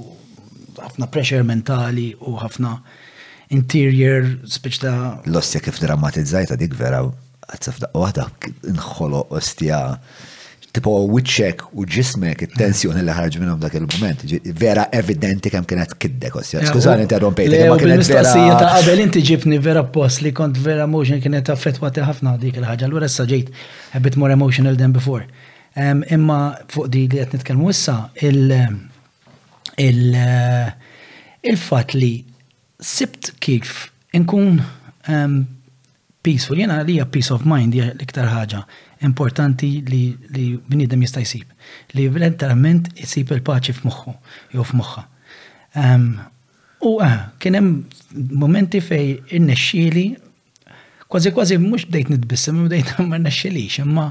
ħafna 0.79 1.09
pressure 1.11 1.43
mentali 1.43 2.11
u 2.21 2.35
ħafna 2.41 2.75
interior 3.57 4.29
speċta 4.45 4.93
L-ostja 5.27 5.63
kif 5.65 5.81
drammatizzajta 5.81 6.59
dik 6.61 6.77
vera, 6.79 7.01
għatsaf 7.49 7.81
daqqa 7.81 7.99
waħda 8.05 8.25
nħolo 8.77 9.25
ostja 9.39 9.79
tipo 10.71 10.91
witchek 11.09 11.63
u 11.75 11.85
ġismek 11.89 12.43
it-tensjoni 12.45 13.01
li 13.05 13.13
ħarġ 13.15 13.39
minnhom 13.41 13.61
dak 13.61 13.73
il-moment. 13.79 14.25
Vera 14.59 14.85
evidenti 14.95 15.49
kemm 15.49 15.65
kienet 15.69 15.95
kiddek, 16.01 16.35
osja. 16.41 16.61
Skużani 16.69 17.05
interrompejtek, 17.07 17.63
ma 17.71 17.77
kienet 17.81 18.03
mistoqsija 18.03 18.57
ta' 18.59 18.69
qabel 18.75 19.01
inti 19.03 19.23
ġibni 19.25 19.57
vera 19.65 19.81
post 19.95 20.21
li 20.25 20.31
kont 20.39 20.59
vera 20.65 20.85
emotion 20.85 21.21
kienet 21.23 21.49
affettwati 21.53 22.03
ħafna 22.05 22.35
dik 22.43 22.59
il-ħaġa. 22.61 22.85
Allura 22.89 23.09
issa 23.09 23.25
ġejt 23.31 23.49
a 23.97 24.03
bit 24.05 24.17
more 24.21 24.35
emotional 24.37 24.77
than 24.77 24.93
before. 24.93 25.25
Imma 25.79 26.39
fuq 26.69 26.89
di 26.93 27.05
li 27.07 27.19
qed 27.19 27.33
nitkellmu 27.39 27.71
issa 27.73 27.97
il-fatt 31.49 31.95
li 31.97 32.13
sibt 32.79 33.33
kif 33.43 33.87
inkun 34.17 34.61
peaceful, 36.21 36.59
jena 36.59 36.81
li 36.85 36.97
hija 36.99 37.05
peace 37.09 37.31
of 37.33 37.45
mind 37.47 37.73
l-iktar 37.79 38.27
ħaġa 38.29 38.61
importanti 39.03 39.69
li, 39.87 40.01
li 40.35 40.45
bnidem 40.69 41.03
jista' 41.03 41.23
jsib. 41.23 41.51
Li 41.95 42.07
volontarament 42.11 42.89
jsib 42.99 43.31
il-paċi 43.35 43.75
f'moħħu 43.77 44.13
jew 44.55 44.65
f'moħħa. 44.65 45.03
Um, 45.79 46.09
u 46.83 46.95
uh, 46.99 47.15
kien 47.39 47.57
hemm 47.57 48.33
momenti 48.41 48.81
fej 48.83 49.15
innexxieli 49.37 50.07
kważi 51.09 51.31
kważi 51.35 51.57
mhux 51.61 51.85
bdejt 51.91 52.11
nitbissem, 52.13 52.63
bdejt 52.67 52.95
ma 53.07 53.19
nexxilix, 53.21 53.79
imma 53.85 54.09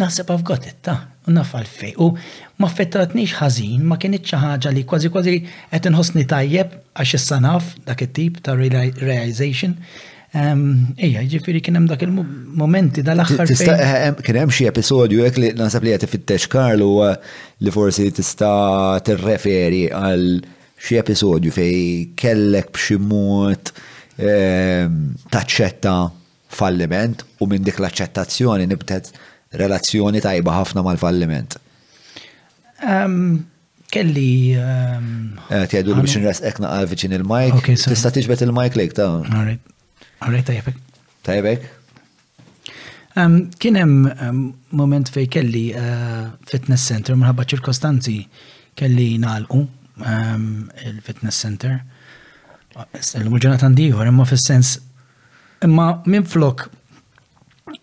naħseb 0.00 0.30
I've 0.32 0.72
ta' 0.82 0.96
u 1.26 1.30
nafal 1.32 1.66
fej. 1.68 1.92
U 2.00 2.12
ma 2.58 2.68
fettatnix 2.68 3.34
ħażin, 3.40 3.82
ma 3.86 3.96
kienx 3.98 4.26
xi 4.30 4.38
ħaġa 4.42 4.72
li 4.76 4.84
kważi 4.86 5.10
kważi 5.14 5.38
qed 5.72 5.90
inħossni 5.92 6.24
tajjeb 6.26 6.72
għax 6.94 7.14
issa 7.18 7.40
naf 7.40 7.74
dak 7.86 8.02
it-tip 8.06 8.40
ta' 8.42 8.54
realization. 8.54 9.74
Re 9.74 9.82
Ejja, 10.32 11.20
ġifiri 11.28 11.60
kien 11.64 11.76
hemm 11.76 11.86
dak 11.90 12.02
il-momenti 12.06 13.02
dal-aħħar. 13.04 13.50
Eh, 13.52 13.68
eh, 13.68 14.06
kien 14.24 14.38
hemm 14.40 14.52
xi 14.54 14.64
episodju 14.70 15.20
jekk 15.26 15.38
li 15.42 15.50
nasab 15.60 15.84
li 15.84 15.92
qed 15.92 16.06
ifittex 16.08 16.46
Karlu 16.52 16.88
eh, 17.04 17.18
li 17.60 17.72
forsi 17.74 18.06
tista' 18.16 19.00
tirreferi 19.04 19.82
għal 19.92 20.24
xi 20.82 20.96
episodju 21.02 21.52
fej 21.52 22.14
kellek 22.18 22.72
b'xi 22.74 22.96
mod 22.98 23.74
taċċetta 25.32 25.92
falliment 26.52 27.22
u 27.42 27.46
minn 27.50 27.64
dik 27.66 27.80
l-aċċettazzjoni 27.80 28.66
nibtet 28.70 29.08
relazzjoni 29.60 30.20
tajba 30.24 30.54
ħafna 30.62 30.82
mal-falliment. 30.86 31.58
Kelli. 33.92 34.32
li 34.56 34.56
biex 34.56 36.16
nresqek 36.20 36.62
naqqa 36.64 36.86
viċin 36.94 37.16
il-mike. 37.18 37.76
Tista 37.76 38.10
tiġbet 38.16 38.46
il-mike 38.48 38.80
lejk 38.80 38.96
ta' 38.96 39.10
Għarrej 40.22 40.44
tajbek. 40.46 40.82
Tajbek. 41.26 41.64
Um, 43.18 43.36
Kienem 43.60 43.94
um, 44.10 44.42
moment 44.78 45.08
fej 45.12 45.26
kelli 45.34 45.66
uh, 45.76 46.30
fitness 46.48 46.86
center, 46.88 47.16
minħabba 47.18 47.44
ċirkostanzi 47.50 48.20
kelli 48.78 49.08
nalqu 49.20 49.64
um, 49.64 50.44
il-fitness 50.88 51.42
center. 51.44 51.80
L-mġanat 52.78 53.66
għandiħor, 53.66 54.08
imma 54.08 54.24
fil-sens, 54.30 54.78
imma 55.66 55.90
minn 56.08 56.24
flok 56.28 56.70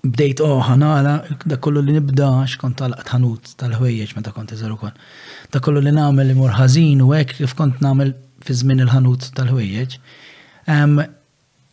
bdejt 0.06 0.42
oh 0.46 0.64
ħanala, 0.66 1.20
da 1.46 1.60
kollu 1.62 1.84
li 1.86 1.94
nibda 2.00 2.32
xkont 2.50 2.80
talqat 2.80 3.14
ħanut 3.14 3.54
tal-ħwejjeġ 3.62 4.16
meta 4.18 4.34
kont 4.34 4.56
zaru 4.58 4.80
kon. 4.82 4.98
Da 5.54 5.62
kollu 5.62 5.84
li 5.86 5.94
namel 5.94 6.32
imur 6.34 6.56
ħażin 6.58 7.04
u 7.06 7.12
hekk 7.14 7.38
kif 7.44 7.54
kont 7.60 7.84
namel 7.86 8.16
fi 8.46 8.56
żmien 8.58 8.82
il-ħanut 8.88 9.30
tal-ħwejjeġ. 9.38 10.00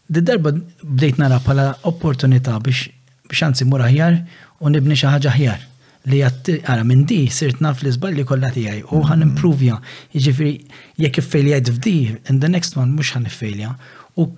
Did-darba 0.09 0.53
bdejt 0.83 1.17
nara 1.19 1.39
pala 1.43 1.73
opportunità 1.83 2.59
biex 2.63 2.87
biex 3.27 3.43
anzi 3.43 3.67
mura 3.67 3.89
ħjar 3.91 4.21
u 4.63 4.71
nibni 4.71 4.95
xi 4.95 5.09
ħaġa 5.11 5.33
aħjar. 5.33 5.65
Li 6.07 6.21
għara 6.23 6.85
minn 6.87 7.03
di 7.11 7.25
sirt 7.35 7.59
naf 7.65 7.83
li 7.83 7.91
zballi 7.95 8.23
kollha 8.29 8.53
tiegħi 8.55 8.85
u 8.87 9.01
ħan 9.11 9.25
mm. 9.25 9.27
improvja. 9.31 9.81
Jiġifieri 10.15 10.55
jekk 11.03 11.25
għajt 11.51 11.73
f'di, 11.79 11.95
in 12.31 12.39
the 12.41 12.51
next 12.53 12.79
one 12.79 12.95
mhux 12.95 13.17
ħan 13.19 13.27
iffailja. 13.27 13.75
U 14.23 14.29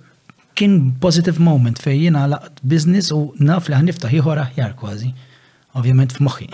kien 0.57 0.79
positive 1.05 1.37
moment 1.39 1.77
fej 1.85 2.05
jina 2.07 2.25
laqt 2.33 2.63
business 2.63 3.13
u 3.13 3.27
naf 3.37 3.69
li 3.69 3.77
ħaniftaħ 3.77 4.15
jħor 4.17 4.43
aħjar 4.47 4.73
kważi. 4.81 5.13
Ovvjament 5.77 6.15
f'moħħi. 6.17 6.49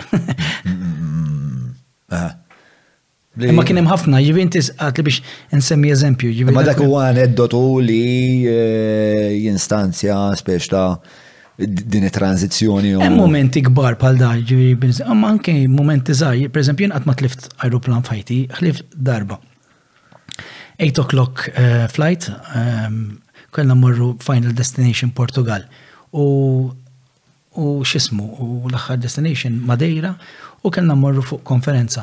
Mm, 0.68 0.76
mm, 0.76 1.62
Ma 3.36 3.62
kien 3.68 3.76
hemm 3.76 3.90
ħafna, 3.90 4.18
jivi 4.24 4.40
inti 4.46 4.62
għatli 4.64 5.02
biex 5.04 5.34
nsemmi 5.58 5.90
eżempju. 5.92 6.46
Ma 6.56 6.62
dak 6.64 6.78
huwa 6.80 7.10
eddotu 7.20 7.60
li 7.84 8.48
eh, 8.48 9.34
jinstanzja 9.42 10.16
spiex 10.40 10.70
ta' 10.72 10.84
din 11.58 12.06
it-tranzizjoni. 12.08 12.94
Hemm 13.02 13.18
momenti 13.20 13.60
kbar 13.66 13.98
bħal 14.00 14.18
da 14.22 14.30
ġivi, 14.40 14.70
ma 15.20 15.34
anke 15.34 15.54
momenti 15.68 16.16
żgħar, 16.16 16.46
per 16.54 16.64
eżempju, 16.64 16.88
qatt 16.94 17.08
ma 17.10 17.16
tlift 17.20 17.50
ajruplan 17.66 18.08
fajti, 18.08 18.40
ħlift 18.56 18.96
darba. 19.10 19.36
8 20.80 21.04
o'clock 21.04 21.46
eh, 21.52 21.84
flight, 21.92 22.30
ehm, 22.56 23.18
kellna 23.52 23.72
morru 23.76 24.14
Final 24.24 24.56
Destination 24.56 25.12
Portugal. 25.12 25.68
U 26.16 26.26
u 27.56 27.68
xismu, 27.88 28.24
u 28.36 28.46
l-axħar 28.68 28.98
destination 29.00 29.54
Madeira, 29.64 30.10
u 30.64 30.68
kellna 30.68 30.92
morru 30.98 31.22
fuq 31.24 31.40
konferenza. 31.48 32.02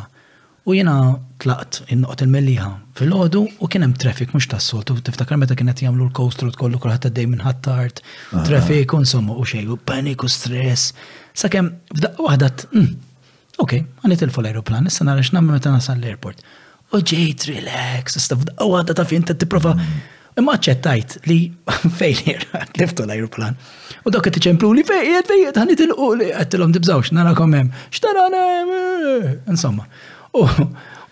U 0.64 0.72
jena 0.78 1.20
tlaqt 1.44 1.82
innoqt 1.92 2.22
il-melliħa 2.24 2.68
fil-ħodu 2.96 3.40
u 3.60 3.68
kienem 3.72 3.92
traffic 4.00 4.32
mux 4.32 4.46
tas-soltu, 4.48 4.96
tiftakar 5.04 5.36
meta 5.42 5.58
kienet 5.60 5.82
jamlu 5.84 6.06
l-coast 6.08 6.40
road 6.46 6.56
kollu 6.56 6.80
kullħat 6.80 7.10
għaddej 7.10 7.28
minn 7.34 7.42
ħattart, 7.44 8.00
traffic 8.48 8.96
u 8.96 9.02
insomma 9.04 9.36
u 9.36 9.44
xej, 9.44 9.66
u 9.68 9.76
panik 9.92 10.24
u 10.24 10.30
stress. 10.32 10.94
Sakem, 11.42 11.68
f'daqqa 11.98 12.24
wahdat, 12.30 12.64
mm, 12.72 13.26
ok, 13.60 13.76
għanit 14.06 14.24
il 14.24 14.32
l 14.32 14.46
aeroplan, 14.54 14.88
issa 14.88 15.04
narax 15.04 15.34
namme 15.36 15.52
meta 15.58 15.74
nasal 15.76 16.00
l-airport. 16.00 16.40
U 16.96 17.04
ġejt, 17.12 17.50
relax, 17.58 18.16
issa 18.22 18.38
f'daqqa 18.40 18.64
wahdat 18.70 18.96
ta' 19.02 19.06
fin 19.10 19.24
t 19.28 19.36
prova 19.46 19.76
Imma 20.34 20.56
ċettajt 20.58 21.28
li 21.30 21.36
fejlir, 22.00 22.42
liftu 22.82 23.04
l-aeroplan. 23.06 23.54
U 24.02 24.10
dak 24.10 24.24
qed 24.26 24.40
iċemplu 24.42 24.72
li 24.74 24.82
fejjed 24.82 25.28
fejjed 25.30 25.60
ħanit 25.62 25.84
il-quli 25.86 26.32
qed 26.34 26.50
tilhom 26.56 26.74
dibżawx 26.74 27.12
narakom 27.14 27.54
hemm. 27.54 27.70
X'tarana 27.94 28.42
eh, 29.20 29.28
Insomma. 29.46 29.86
U 30.34 30.46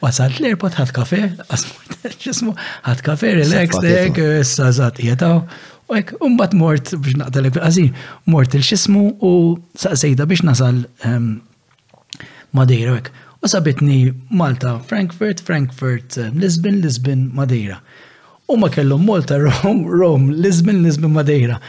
għasalt 0.07 0.39
l-airport 0.41 0.75
ħat 0.79 0.91
kafe, 0.95 1.19
għasmort, 1.45 2.05
ġismu, 2.23 2.55
ħat 2.89 3.03
kafe, 3.05 3.33
relax, 3.37 3.77
dek, 3.83 4.17
eh, 4.17 4.39
sazat, 4.49 4.97
jietaw. 5.05 5.43
U 5.91 5.97
għek, 5.99 6.15
umbat 6.25 6.55
mort 6.57 6.89
biex 6.97 7.19
naqtalek 7.21 7.59
fil 7.59 7.89
mort 8.33 8.55
il-xismu 8.57 9.03
u 9.21 9.33
saqsejda 9.83 10.25
biex 10.31 10.41
nasal 10.47 10.81
ehm, 11.05 11.35
Madeira. 12.57 12.95
Għek, 12.97 13.11
u 13.41 13.49
sabitni 13.53 13.99
Malta, 14.41 14.79
Frankfurt, 14.89 15.45
Frankfurt, 15.45 16.17
ehm, 16.17 16.41
Lisbon, 16.41 16.81
Lisbon, 16.81 17.27
Madeira. 17.37 17.77
U 18.49 18.57
ma 18.57 18.73
kellhom 18.73 19.05
Malta, 19.05 19.37
Rome, 19.37 19.85
Rome, 20.01 20.31
Lisbon, 20.33 20.81
Lisbon, 20.81 21.13
Madeira 21.13 21.61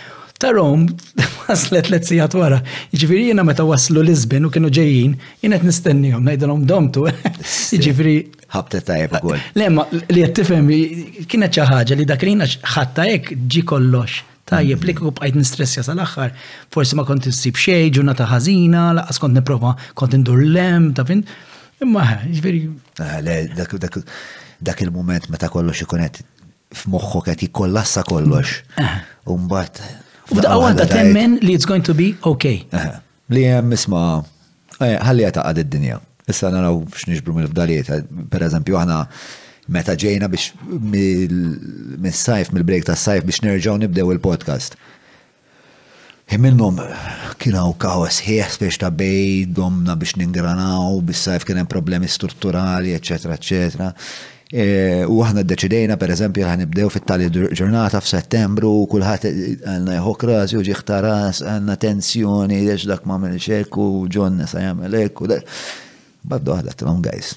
ta' 0.42 0.50
Rom 0.58 0.80
waslet 1.46 1.88
let 1.92 2.06
sijat 2.08 2.34
wara. 2.38 2.58
Ġifiri 2.96 3.28
jena 3.30 3.44
meta 3.46 3.64
waslu 3.68 4.02
Lisbon 4.08 4.48
u 4.48 4.50
kienu 4.54 4.70
ġejjin, 4.78 5.14
jena 5.44 5.58
qed 5.60 5.68
nistennihom 5.68 6.24
ngħidilhom 6.26 6.64
domtu. 6.70 7.06
Ġifiri. 7.86 8.16
Ħabtet 8.56 8.84
tajjeb 8.88 9.14
ukoll. 9.18 9.38
Le 9.58 9.68
ma 9.76 9.86
li 9.94 10.24
għed 10.26 10.34
tifhem 10.38 10.66
kienet 11.32 11.54
xi 11.54 11.62
ħaġa 11.70 11.96
li 12.00 12.04
dak 12.10 12.26
li 12.26 12.34
ħatta 12.74 13.06
hekk 13.10 13.32
ġi 13.54 13.62
kollox. 13.70 14.18
Tajjeb 14.52 14.80
mm. 14.82 14.88
li 14.90 14.94
kieku 14.98 15.12
bqajt 15.16 15.38
nistressja 15.38 15.84
sal-aħħar, 15.86 16.34
forsi 16.74 16.98
ma 16.98 17.06
kont 17.08 17.30
issib 17.30 17.56
xejn, 17.62 18.12
ta' 18.18 18.26
ħażina, 18.32 18.82
laqas 18.98 19.22
kont 19.22 19.38
nipprova 19.38 19.72
kont 19.96 20.18
indur 20.18 20.42
lem, 20.44 20.90
ta' 20.96 21.06
fin. 21.08 21.22
Imma 21.82 22.02
eh, 22.02 22.28
ġifieri. 22.36 22.60
Ah, 23.00 23.98
dak 24.62 24.80
il-moment 24.84 25.30
meta 25.32 25.48
kollox 25.50 25.86
ikun 25.86 26.02
qed 26.10 26.22
f'moħħok 26.82 27.28
qed 27.32 27.46
jikkollassa 27.48 28.02
kollox. 28.10 28.60
Eh. 28.84 28.98
Umbat 29.32 29.80
U 30.30 30.36
f'daqqa 30.38 30.58
waħda 30.62 30.84
temmen 30.90 31.38
li 31.42 31.56
it's 31.56 31.66
going 31.68 31.82
to 31.86 31.94
be 31.96 32.12
okay. 32.28 32.62
Li 33.32 33.44
hemm 33.48 33.74
isma' 33.74 34.22
ħalli 34.78 35.26
għataqad 35.28 35.62
id-dinja. 35.64 35.98
Issa 36.30 36.52
naraw 36.54 36.78
x'nixbru 36.94 37.34
mill-fdalijiet, 37.36 37.90
per 38.30 38.44
eżempju 38.46 38.78
aħna 38.78 39.00
meta 39.74 39.96
ġejna 39.98 40.28
biex 40.30 40.52
mis-sajf, 42.04 42.52
mill-break 42.54 42.86
tas 42.86 43.02
sajf 43.08 43.26
biex 43.26 43.42
nerġgħu 43.48 43.80
nibdew 43.86 44.12
il-podcast. 44.16 44.78
Minnhom 46.32 46.78
kien 47.42 47.58
kawas 47.78 48.22
ħieħ 48.24 48.52
spiex 48.54 48.78
ta' 48.80 48.92
bej 48.94 49.50
biex 49.52 50.14
ningranaw, 50.22 51.00
bis-sajf 51.10 51.44
kien 51.48 51.60
hemm 51.60 51.68
problemi 51.72 52.08
strutturali, 52.08 52.94
eċetera, 52.98 53.36
eċetera. 53.36 53.90
E, 54.52 54.64
u 55.08 55.16
aħna 55.24 55.46
d-deċidejna, 55.48 55.94
per 55.96 56.10
eżempju, 56.12 56.44
ħanibdew 56.44 56.90
fit-tali 56.92 57.30
ġurnata 57.56 58.02
f'Settembru, 58.04 58.72
kullħat 58.92 59.24
għanna 59.30 59.94
jħok 59.96 60.26
juġi 60.52 60.74
ħtaras, 60.76 61.40
għanna 61.48 61.76
tensjoni, 61.80 62.58
lex 62.66 62.84
dak 62.90 63.06
ma' 63.08 63.16
mel 63.22 63.38
u 63.40 63.86
ġon 64.12 64.42
sa' 64.44 64.60
jgħamil 64.60 64.98
ek, 64.98 65.22
u 65.24 65.30
dak. 65.32 65.48
Babdu 66.22 66.52
għadha 66.52 66.68
ma 66.68 66.76
tamam 66.82 66.98
um, 67.00 67.06
għajs, 67.08 67.30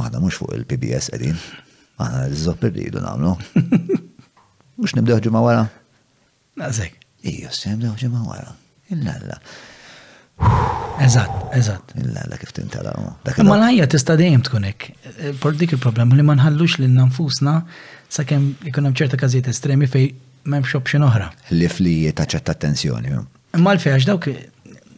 maħna 0.00 0.22
mux 0.24 0.40
fuq 0.40 0.54
il-PBS 0.62 1.12
għedin, 1.18 1.36
għanna 2.00 2.22
l-zopp 2.30 2.64
irridu 2.70 3.04
namlu. 3.04 3.36
Mux 4.80 4.96
nibdew 4.96 5.20
ġimma 5.28 5.44
wara? 5.44 5.68
Nażek. 6.58 6.96
Iju, 7.28 7.52
sem 7.54 7.76
nibdew 7.76 8.06
ġimma 8.06 8.24
wara. 8.24 8.56
Illa, 8.90 9.18
illa. 9.20 9.36
Eżatt, 11.02 11.54
eżatt. 11.58 11.92
Illa, 12.04 12.36
kif 12.38 12.52
tintara. 12.54 12.92
Ma 13.44 13.56
l-ħajja 13.58 13.88
tista' 13.90 14.14
dejjem 14.20 14.44
tkun 14.46 14.66
hekk. 14.68 14.84
Eh, 15.12 15.48
dik 15.58 15.74
il-problem 15.76 16.12
li 16.14 16.22
ma 16.22 16.36
nħallux 16.38 16.76
lil 16.82 16.94
nfusna 17.08 17.56
sakemm 18.12 18.50
ikun 18.70 18.86
hemm 18.86 18.96
ċerta 19.00 19.18
każijiet 19.18 19.48
estremi 19.50 19.88
fej 19.90 20.12
m'hemmx 20.46 20.76
option 20.78 21.02
oħra. 21.08 21.28
Li 21.56 21.68
flijiet 21.74 22.20
ta' 22.22 22.52
attenzjoni. 22.54 23.16
Imma 23.58 23.74
l 23.74 23.82
għax 23.82 24.06
dawk 24.08 24.30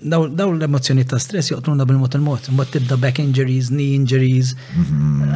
daw 0.05 0.53
l-emozjoni 0.53 1.07
ta' 1.09 1.19
stress 1.23 1.55
joqtluna 1.55 1.87
bil 1.89 1.97
mod 2.03 2.19
il 2.19 2.25
mod 2.27 2.51
mbagħad 2.53 2.75
tibda 2.77 2.99
back 3.01 3.23
injuries, 3.25 3.73
knee 3.73 3.95
injuries, 3.97 4.53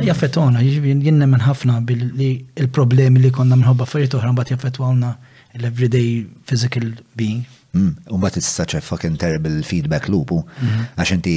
jaffetona, 0.04 0.60
jien 0.66 1.16
nemmen 1.24 1.40
ħafna 1.48 1.80
billi 1.88 2.32
il-problemi 2.60 3.24
li 3.24 3.32
konna 3.32 3.56
minħobba 3.56 3.88
affarijiet 3.88 4.18
oħra 4.20 4.34
mbagħad 4.36 4.58
jaffetwawna 4.58 5.14
l-everyday 5.56 6.26
physical 6.46 6.92
being. 7.16 7.46
Mm, 7.74 7.94
umbat 8.14 8.36
it's 8.36 8.46
such 8.48 8.72
a 8.74 8.80
fucking 8.80 9.16
terrible 9.18 9.62
feedback 9.62 10.06
loop 10.12 10.30
mhm. 10.32 10.86
għax 10.96 11.10
inti 11.18 11.34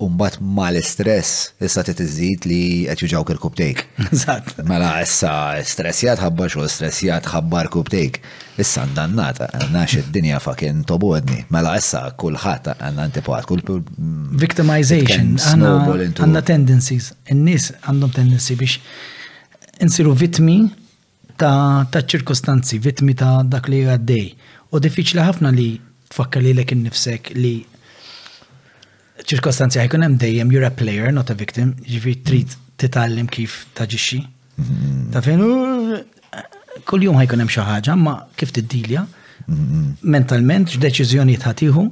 umbat 0.00 0.38
ma 0.40 0.70
l-istress 0.72 1.50
issa 1.60 1.82
tizzit 1.84 2.44
li 2.48 2.88
qed 2.88 3.04
il-kubtejk. 3.34 3.82
Eżatt. 4.16 4.62
Mela 4.64 4.94
issa 5.04 5.60
stressjat 5.64 6.18
ħabbar 6.24 6.48
xogħol 6.48 6.68
stressjat 6.72 7.26
ħabbar 7.32 7.68
kubtejk. 7.74 8.18
Issa 8.64 8.86
ndannata 8.88 9.50
għannax 9.58 9.98
id-dinja 10.00 10.40
fucking 10.40 10.84
tobodni. 10.88 11.44
Mela 11.52 11.74
issa 11.78 12.08
kulħadd 12.18 12.72
għandna 12.80 13.02
antipat, 13.10 13.44
kull 13.44 13.60
mm, 13.80 14.32
victimization 14.44 15.36
għandna 15.38 16.42
tendencies. 16.48 17.12
In-nies 17.36 17.68
għandhom 17.86 18.12
tendency 18.16 18.56
biex 18.56 18.80
insiru 19.84 20.14
vitmi 20.16 20.58
ta' 21.36 21.84
ċirkostanzi, 21.92 22.78
vitmi 22.80 23.12
ta' 23.14 23.42
dak 23.44 23.68
li 23.68 23.84
għaddej. 23.84 24.26
U 24.74 24.80
diffiċli 24.82 25.22
ħafna 25.22 25.52
li 25.54 25.66
tfakkar 26.10 26.42
li 26.42 26.52
lek 26.58 26.72
innifsek 26.74 27.30
li 27.38 27.52
ċirkostanzi 29.22 29.78
ħajkun 29.80 30.02
hemm 30.02 30.16
dejjem 30.22 30.50
you're 30.50 30.66
a 30.66 30.74
player, 30.74 31.12
not 31.14 31.30
a 31.30 31.36
victim, 31.38 31.74
ġifi 31.86 32.14
trid 32.26 32.56
titgħallem 32.82 33.28
kif 33.30 33.60
taġixxi. 33.78 34.18
Mm-hmm. 34.58 35.06
Ta' 35.14 35.22
fejn 35.22 35.44
uh, 35.44 36.82
kuljum 36.90 37.20
ħajkun 37.20 37.44
hemm 37.44 37.52
xi 37.54 37.62
ħaġa, 37.70 37.94
ma 38.00 38.16
kif 38.40 38.54
tiddilja 38.56 39.06
mm-hmm. 39.06 40.02
mentalment 40.16 40.74
x'deċiżjoni 40.74 41.38
tħatiħu, 41.44 41.86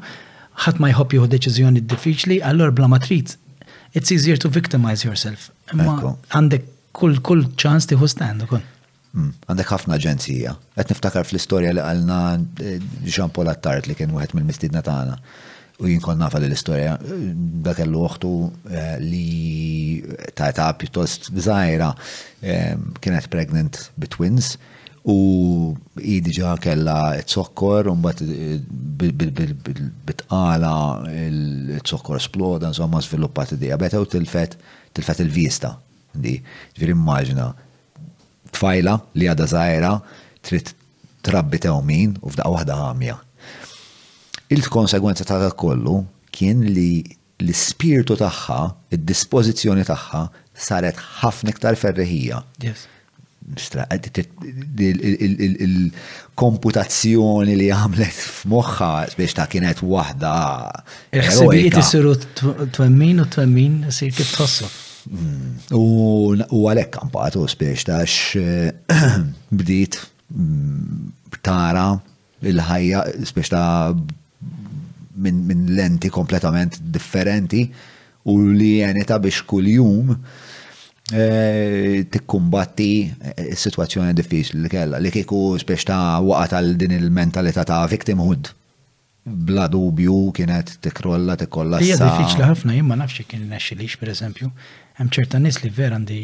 ħadd 0.67 0.83
ma 0.83 0.91
jħobb 0.93 1.17
jieħu 1.21 1.31
deċiżjoni 1.37 1.85
diffiċli, 1.95 2.41
allor 2.51 2.75
bla 2.81 2.91
ma 2.91 2.99
trid. 3.07 3.37
It's 3.95 4.11
easier 4.11 4.37
to 4.43 4.51
victimize 4.51 5.07
yourself. 5.07 5.51
Ma 5.79 5.87
għandek 6.35 6.67
kull 6.99 7.23
kull 7.23 7.47
ċans 7.63 7.87
tieħu 7.93 8.11
stand 8.11 8.49
ukoll. 8.51 8.67
Hmm, 9.13 9.31
għandek 9.45 9.69
ħafna 9.69 9.99
ġenzija. 10.01 10.55
Għet 10.73 10.89
niftakar 10.95 11.27
fl-istorja 11.29 11.75
li 11.77 11.83
għalna 11.85 12.21
eh, 12.65 12.79
Jean 13.05 13.29
Paul 13.35 13.51
Attart 13.53 13.85
li 13.91 13.95
kien 13.99 14.13
wieħed 14.15 14.33
mill-mistidna 14.39 14.81
tagħna. 14.87 15.19
U 15.83 15.89
jien 15.89 16.01
nafa 16.21 16.41
l-istorja 16.41 16.95
eh, 16.97 17.27
dak 17.67 17.77
kellu 17.83 18.01
uħtu 18.07 18.31
eh, 18.71 19.03
li 19.05 20.01
ta' 20.39 20.49
ta' 20.57 20.71
pjuttost 20.81 21.29
żgħira 21.37 21.91
kienet 23.03 23.29
pregnant 23.33 23.83
bit-twins 24.01 24.55
u 25.11 25.17
idiġa 25.99 26.57
kella 26.63 26.97
t-sokkor 27.27 27.89
un 27.93 28.01
bat 28.05 28.23
bitqala 28.23 30.75
t-sokkor 31.03 32.23
sploda 32.23 32.71
insomma 32.71 33.03
sviluppat 33.05 33.57
id-diabeta 33.59 34.01
u 34.03 34.09
tilfet 34.17 34.57
tilfet 34.97 35.21
il-vista. 35.27 35.77
Ġviri 36.13 36.93
immaġina 36.93 37.47
tfajla 38.57 38.99
li 39.19 39.29
għada 39.31 39.47
zaħira 39.55 39.93
trid 40.45 40.73
trabbi 41.25 41.61
tewmin 41.63 42.17
u 42.21 42.33
f'daqqa 42.33 42.53
waħda 42.57 42.79
għamja. 42.85 43.19
Il-konsegwenza 44.53 45.25
ta' 45.29 45.41
kollu 45.59 46.01
kien 46.35 46.63
li 46.75 46.89
l-spiritu 47.43 48.15
tagħha, 48.21 48.61
id-dispożizzjoni 48.95 49.87
tagħha 49.89 50.23
saret 50.67 50.99
ħafna 51.23 51.55
iktar 51.55 51.79
ferreħija. 51.81 52.43
Yes 52.65 52.89
eh, 52.93 52.93
il-komputazzjoni 55.67 57.57
li 57.59 57.67
għamlet 57.75 58.15
f'moħħa 58.29 58.91
biex 59.19 59.35
ta' 59.35 59.49
kienet 59.51 59.81
waħda 59.83 60.35
Il-ħsibijiet 61.19 61.81
isiru 61.83 62.15
twemmin 62.39 63.19
u 63.27 63.27
twemmin 63.35 63.81
sir 63.91 64.15
kif 64.15 64.31
tħossu. 64.39 64.71
Mm. 65.11 65.59
U 65.75 65.85
għalek 66.69 66.91
kampatu 66.95 67.43
spiex 67.51 67.87
tax 67.89 68.19
eh, 68.39 68.91
bdiet 69.59 69.99
mm, 70.31 71.11
tara 71.43 71.93
il-ħajja 72.47 73.03
spiex 73.29 73.53
ta' 73.53 73.91
minn 75.23 75.67
lenti 75.77 76.09
kompletament 76.11 76.79
differenti 76.95 77.67
u 78.33 78.37
li 78.55 78.75
jenita 78.81 79.19
biex 79.23 79.43
kull-jum 79.51 80.15
eh, 80.15 82.07
tikkumbatti 82.11 82.91
eh, 83.35 83.53
situazzjoni 83.59 84.15
diffiċli 84.19 84.63
li 84.67 84.71
kella 84.73 85.03
li 85.03 85.13
kiku 85.15 85.57
spiex 85.63 85.89
ta' 85.91 86.19
waqat 86.23 86.57
għal 86.61 86.73
din 86.85 86.99
il-mentalità 87.01 87.67
ta' 87.69 87.85
victimhood. 87.91 88.53
Bla 89.23 89.69
dubju 89.71 90.33
kienet 90.35 90.81
tikrolla 90.83 91.37
tikkolla. 91.39 91.79
Hija 91.79 91.95
diffiċli 92.01 92.43
ħafna, 92.49 92.73
jien 92.75 92.89
ma 92.89 92.97
kien 93.07 93.45
nexxilix 93.53 93.95
per 94.01 94.11
eżempju 94.11 94.49
hemm 94.99 95.11
ċerta 95.13 95.41
nies 95.41 95.61
li 95.65 95.71
vera 95.77 95.97
għandi 95.99 96.21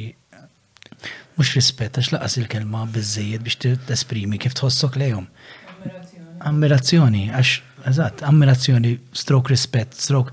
mhux 1.38 1.52
rispett 1.56 1.98
għax 2.00 2.12
laqas 2.16 2.36
il-kelma 2.40 2.84
biżejjed 2.92 3.44
biex 3.44 3.76
tesprimi 3.88 4.40
kif 4.42 4.56
tħossok 4.58 4.98
lejhom. 5.00 5.28
Ammirazzjoni, 6.48 7.28
għax 7.32 7.54
eżatt, 7.90 8.24
ammirazzjoni, 8.28 8.92
strok 9.18 9.50
rispett, 9.52 9.96
strok 9.98 10.32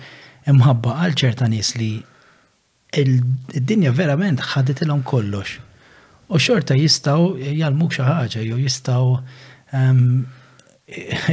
imħabba 0.52 0.98
għal 1.06 1.18
ċerta 1.22 1.48
nies 1.50 1.72
li 1.80 1.92
id-dinja 2.96 3.92
verament 3.96 4.44
ħadet 4.54 4.84
ilhom 4.86 5.04
kollox. 5.06 5.60
U 6.30 6.40
xorta 6.42 6.76
jistaw 6.78 7.36
jagħmlu 7.38 7.88
xi 7.94 8.06
ħaġa 8.06 8.42
jew 8.46 8.58
jistaw 8.64 9.12
ehm, 9.78 10.24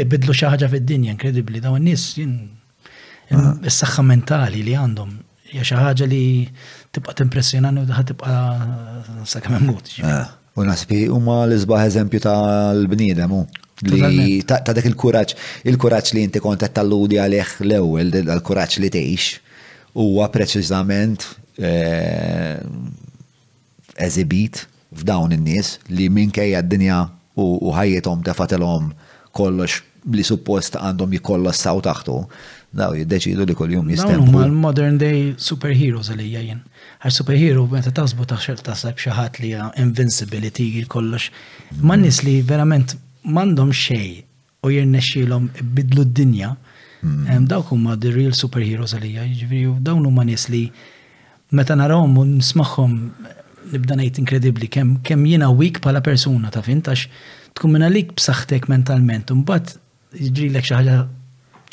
ibidlu 0.02 0.34
xi 0.36 0.48
ħaġa 0.52 0.68
fid-dinja 0.72 1.14
inkredibbli 1.16 1.60
dawn 1.64 1.81
in-nies 1.81 2.06
ah. 2.20 3.56
is-saħħa 3.68 4.05
mentali 4.08 4.62
li 4.66 4.76
għandhom 4.76 5.14
hija 5.52 5.64
xi 5.64 5.81
ħaġa 5.81 6.08
li 6.12 6.22
tibqa 6.93 7.12
timpressjonani 7.17 7.83
u 7.83 7.89
daħat 7.89 8.12
tibqa 8.12 8.31
eh, 8.31 9.11
sakemm 9.29 9.59
immut. 9.62 9.89
Eh, 9.99 10.33
u 10.61 10.65
nasbi 10.69 11.01
huma 11.09 11.39
l-isbaħ 11.49 11.87
eżempju 11.89 12.21
tal-bniedem 12.27 13.33
hu 13.33 13.43
ta' 14.47 14.61
dak 14.77 14.85
il-kuraġġ, 14.87 15.33
il 15.67 15.79
kuraċ 15.83 16.12
li 16.15 16.23
inti 16.29 16.43
kontet 16.45 16.75
tal-ludi 16.77 17.17
għalih 17.19 17.55
l-ewwel, 17.65 18.12
dal 18.29 18.43
kuraġġ 18.47 18.77
li 18.85 18.91
tgħix 18.95 19.97
huwa 19.99 20.29
preċiżament 20.35 21.25
eh, 21.69 22.61
eżibit 24.09 24.61
f'dawn 25.03 25.35
in-nies 25.39 25.79
li 25.97 26.07
minkejja 26.12 26.61
d-dinja 26.67 27.01
u 27.41 27.73
ħajjithom 27.73 28.21
tefatelhom 28.29 28.93
kollox 29.35 29.81
li 30.12 30.23
suppost 30.27 30.77
għandhom 30.79 31.15
saw 31.57 31.81
taħtu, 31.83 32.21
daw 32.73 32.97
jiddeċidu 32.97 33.44
li 33.51 33.55
kuljum 33.57 33.89
jum 33.91 34.01
Dawn 34.01 34.23
huma 34.25 34.44
l-modern 34.49 34.97
day 35.01 35.33
superheroes 35.39 36.09
li 36.17 36.31
jajin. 36.33 36.62
Għar 37.02 37.12
superhero 37.15 37.67
meta 37.70 37.92
tasbu 37.94 38.25
taħxel 38.31 38.62
tasab 38.65 39.01
xaħat 39.02 39.41
li 39.42 39.51
invincibility 39.83 40.70
kollox. 40.91 41.28
Mm. 41.75 41.83
Ma' 41.89 41.99
nis 42.01 42.23
li 42.25 42.39
verament 42.47 42.94
mandom 43.28 43.73
xej 43.73 44.25
u 44.65 44.73
jirnexxilhom 44.73 45.51
bidlu 45.76 46.07
d-dinja. 46.09 46.55
Mm. 47.05 47.44
Dawk 47.51 47.75
huma 47.75 47.99
the 48.01 48.15
real 48.15 48.33
superheroes 48.36 48.97
li 49.02 49.12
jgħajin. 49.18 49.34
Jiġifieri 49.36 49.76
dawn 49.84 50.09
huma 50.09 50.25
nis 50.26 50.49
li 50.49 50.65
meta 51.52 51.76
narawhom 51.76 52.18
u 52.18 52.25
nismagħhom 52.39 52.97
nibda 53.76 53.99
ngħid 54.01 54.18
inkredibbli 54.25 54.67
kemm 54.73 54.97
kemm 55.07 55.28
jiena 55.28 55.52
weak 55.55 55.83
bħala 55.84 56.01
persuna 56.02 56.49
ta' 56.51 56.65
fintax 56.67 57.05
tkun 57.59 57.76
minn 57.76 57.84
għalik 57.86 58.17
b'saħħtek 58.17 58.67
mentalment 58.73 59.31
u 59.31 59.42
mbagħad 59.42 59.75
jiġrilek 60.18 60.65
l 60.65 60.67
xi 60.73 60.78
ħaġa 60.81 61.02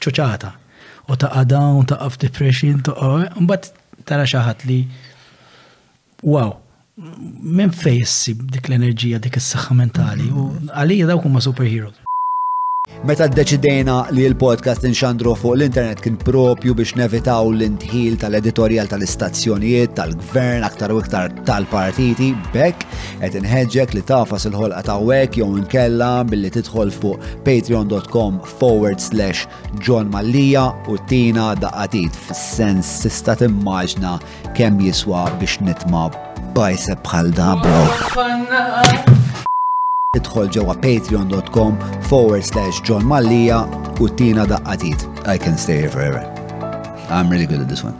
ċoċata 0.03 0.49
u 1.09 1.17
ta' 1.17 1.45
u 1.73 1.83
ta' 1.89 1.99
għaf 2.05 2.17
depression 2.25 2.81
ta' 2.85 3.13
mbagħad 3.33 3.69
tara 4.07 4.25
xi 4.31 4.41
ħadd 4.47 4.67
li 4.69 4.79
wow, 6.33 6.53
minn 7.59 7.73
fejn 7.83 8.37
dik 8.53 8.69
l-enerġija 8.69 9.21
dik 9.23 9.39
is-saħħa 9.41 9.77
mentali 9.81 10.29
u 10.29 10.49
għalija 10.69 11.07
dawk 11.11 11.25
huma 11.25 11.41
superheroes. 11.41 12.05
Meta 13.07 13.25
d-deċidejna 13.31 13.95
li 14.11 14.25
l-podcast 14.27 14.83
nxandru 14.89 15.31
fuq 15.39 15.55
l-internet 15.55 16.01
kien 16.03 16.17
propju 16.19 16.73
biex 16.75 16.95
nevitaw 16.99 17.47
l-intħil 17.53 18.17
tal-editorial 18.19 18.89
tal-istazzjonijiet, 18.91 19.93
tal-gvern, 19.95 20.65
aktar 20.67 20.91
u 20.91 20.97
iktar 20.99 21.31
tal-partiti, 21.47 22.33
bekk, 22.53 22.83
et 23.23 23.37
nħedġek 23.39 23.95
li 23.95 24.03
tafas 24.09 24.49
il-ħolqa 24.49 24.81
ta' 24.89 24.97
wek 24.99 25.39
jew 25.39 25.47
nkella 25.61 26.09
billi 26.27 26.51
tidħol 26.57 26.91
fuq 26.91 27.29
patreon.com 27.47 28.41
forward 28.59 28.99
slash 28.99 29.47
John 29.79 30.11
Mallija 30.11 30.67
u 30.91 30.97
tina 31.07 31.53
daqqatit 31.59 32.11
f 32.19 32.35
sens 32.35 32.91
tista' 33.05 33.37
timmaġna 33.39 34.17
kemm 34.59 34.83
jiswa 34.89 35.23
biex 35.39 35.61
nitma' 35.63 36.09
bajse 36.57 36.97
bħal 37.07 37.31
da 37.37 37.53
bro. 37.63 39.15
Idħol 40.17 40.47
ġewwa 40.55 40.73
patreon.com 40.81 41.75
forward 42.09 42.41
slash 42.41 42.79
John 42.81 43.03
Mallia 43.05 43.59
u 44.01 44.07
tina 44.17 44.41
daqqatit. 44.49 45.03
I 45.29 45.37
can 45.37 45.53
stay 45.55 45.77
here 45.83 45.91
forever. 45.93 46.23
I'm 47.13 47.29
really 47.29 47.45
good 47.45 47.61
at 47.61 47.69
this 47.69 47.83
one. 47.85 47.93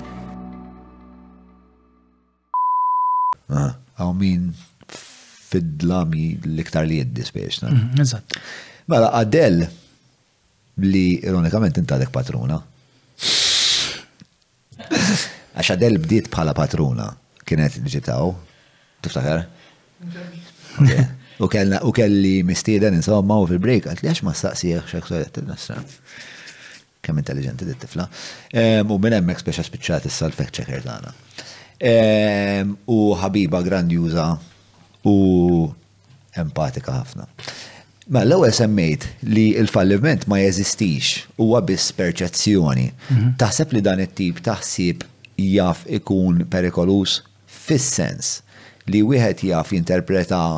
Għaw 3.53 4.01
ah. 4.01 4.15
min 4.17 4.47
fidlami 4.89 6.23
l-iktar 6.49 6.87
li 6.89 6.97
jiddispieċna. 7.03 7.69
Mhm, 7.75 8.01
eżatt. 8.01 8.39
Mela, 8.89 9.11
għadell 9.19 9.67
li 10.89 11.03
ironikament 11.21 11.77
intadek 11.83 12.09
patruna. 12.17 12.57
Għax 14.89 15.71
għadell 15.77 16.01
bdiet 16.07 16.33
bħala 16.33 16.57
patruna, 16.57 17.11
kienet 17.45 17.77
li 17.77 18.03
tiftakar? 19.05 19.45
U 21.39 21.47
kellna 21.47 21.79
u 21.83 21.91
kelli 21.91 22.43
mistieden 22.43 22.95
insomma 22.95 23.39
u 23.39 23.47
fil-break 23.47 23.87
għat 23.87 24.01
li 24.03 24.09
għax 24.11 24.23
ma 24.27 24.33
staqsijek 24.35 24.89
x'aktualet 24.91 25.37
il-nasra. 25.39 25.79
Kemm 27.01 27.21
intelligenti 27.21 27.65
dit 27.67 27.79
tifla. 27.79 28.05
Ehm, 28.51 28.91
u 28.91 28.97
minn 28.99 29.15
hemmhekk 29.15 29.45
speċa 29.45 29.63
spiċċat 29.63 30.07
il 30.09 30.15
l-fact 30.27 30.59
checker 30.59 30.83
tagħna. 30.83 31.13
Ehm, 31.91 32.73
u 32.91 32.97
ħabiba 33.15 33.61
grandjuża 33.63 34.25
u 35.07 35.69
empatika 36.43 36.97
ħafna. 36.99 37.27
Ma 38.11 38.25
l-ewwel 38.25 38.51
semmejt 38.53 39.05
li 39.31 39.53
l-falliment 39.61 40.25
ma 40.27 40.41
jeżistix 40.41 41.27
huwa 41.39 41.61
biss 41.63 41.93
perċezzjoni. 41.95 42.89
Mhm. 43.09 43.29
Taħseb 43.39 43.77
li 43.77 43.81
dan 43.85 44.03
it-tip 44.03 44.41
taħsib 44.43 45.07
jaf 45.39 45.85
ikun 45.87 46.43
perikolus 46.51 47.21
fis-sens 47.47 48.41
li 48.91 49.03
wieħed 49.05 49.45
jaf 49.53 49.71
jinterpreta 49.71 50.57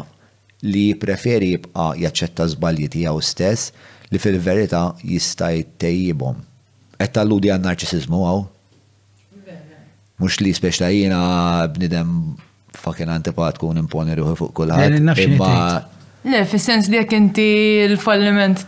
li 0.67 0.91
preferi 1.01 1.53
jibqa 1.55 1.91
jaċċetta 2.01 2.47
żbalji 2.53 2.89
tiegħu 2.95 3.21
stess 3.25 3.71
li 4.13 4.19
fil-verità 4.21 4.83
jista' 5.01 5.51
jittejjibhom. 5.55 6.41
Qed 7.01 7.13
talludi 7.15 7.51
għan 7.53 7.65
narċisizmu 7.69 8.19
għaw? 8.27 8.41
Mux 10.21 10.37
li 10.43 10.51
speċta 10.53 10.91
jina 10.93 11.21
bnidem 11.73 12.11
fakken 12.77 13.09
antipat 13.09 13.57
kun 13.59 13.79
imponi 13.81 14.15
ruħi 14.19 14.35
fuq 14.37 14.53
kullħat. 14.59 15.23
Imma. 15.23 15.53
Le, 16.21 16.43
fil-sens 16.45 16.91
li 16.93 16.99
jek 16.99 17.15
inti 17.17 17.47
l-falliment 17.87 18.61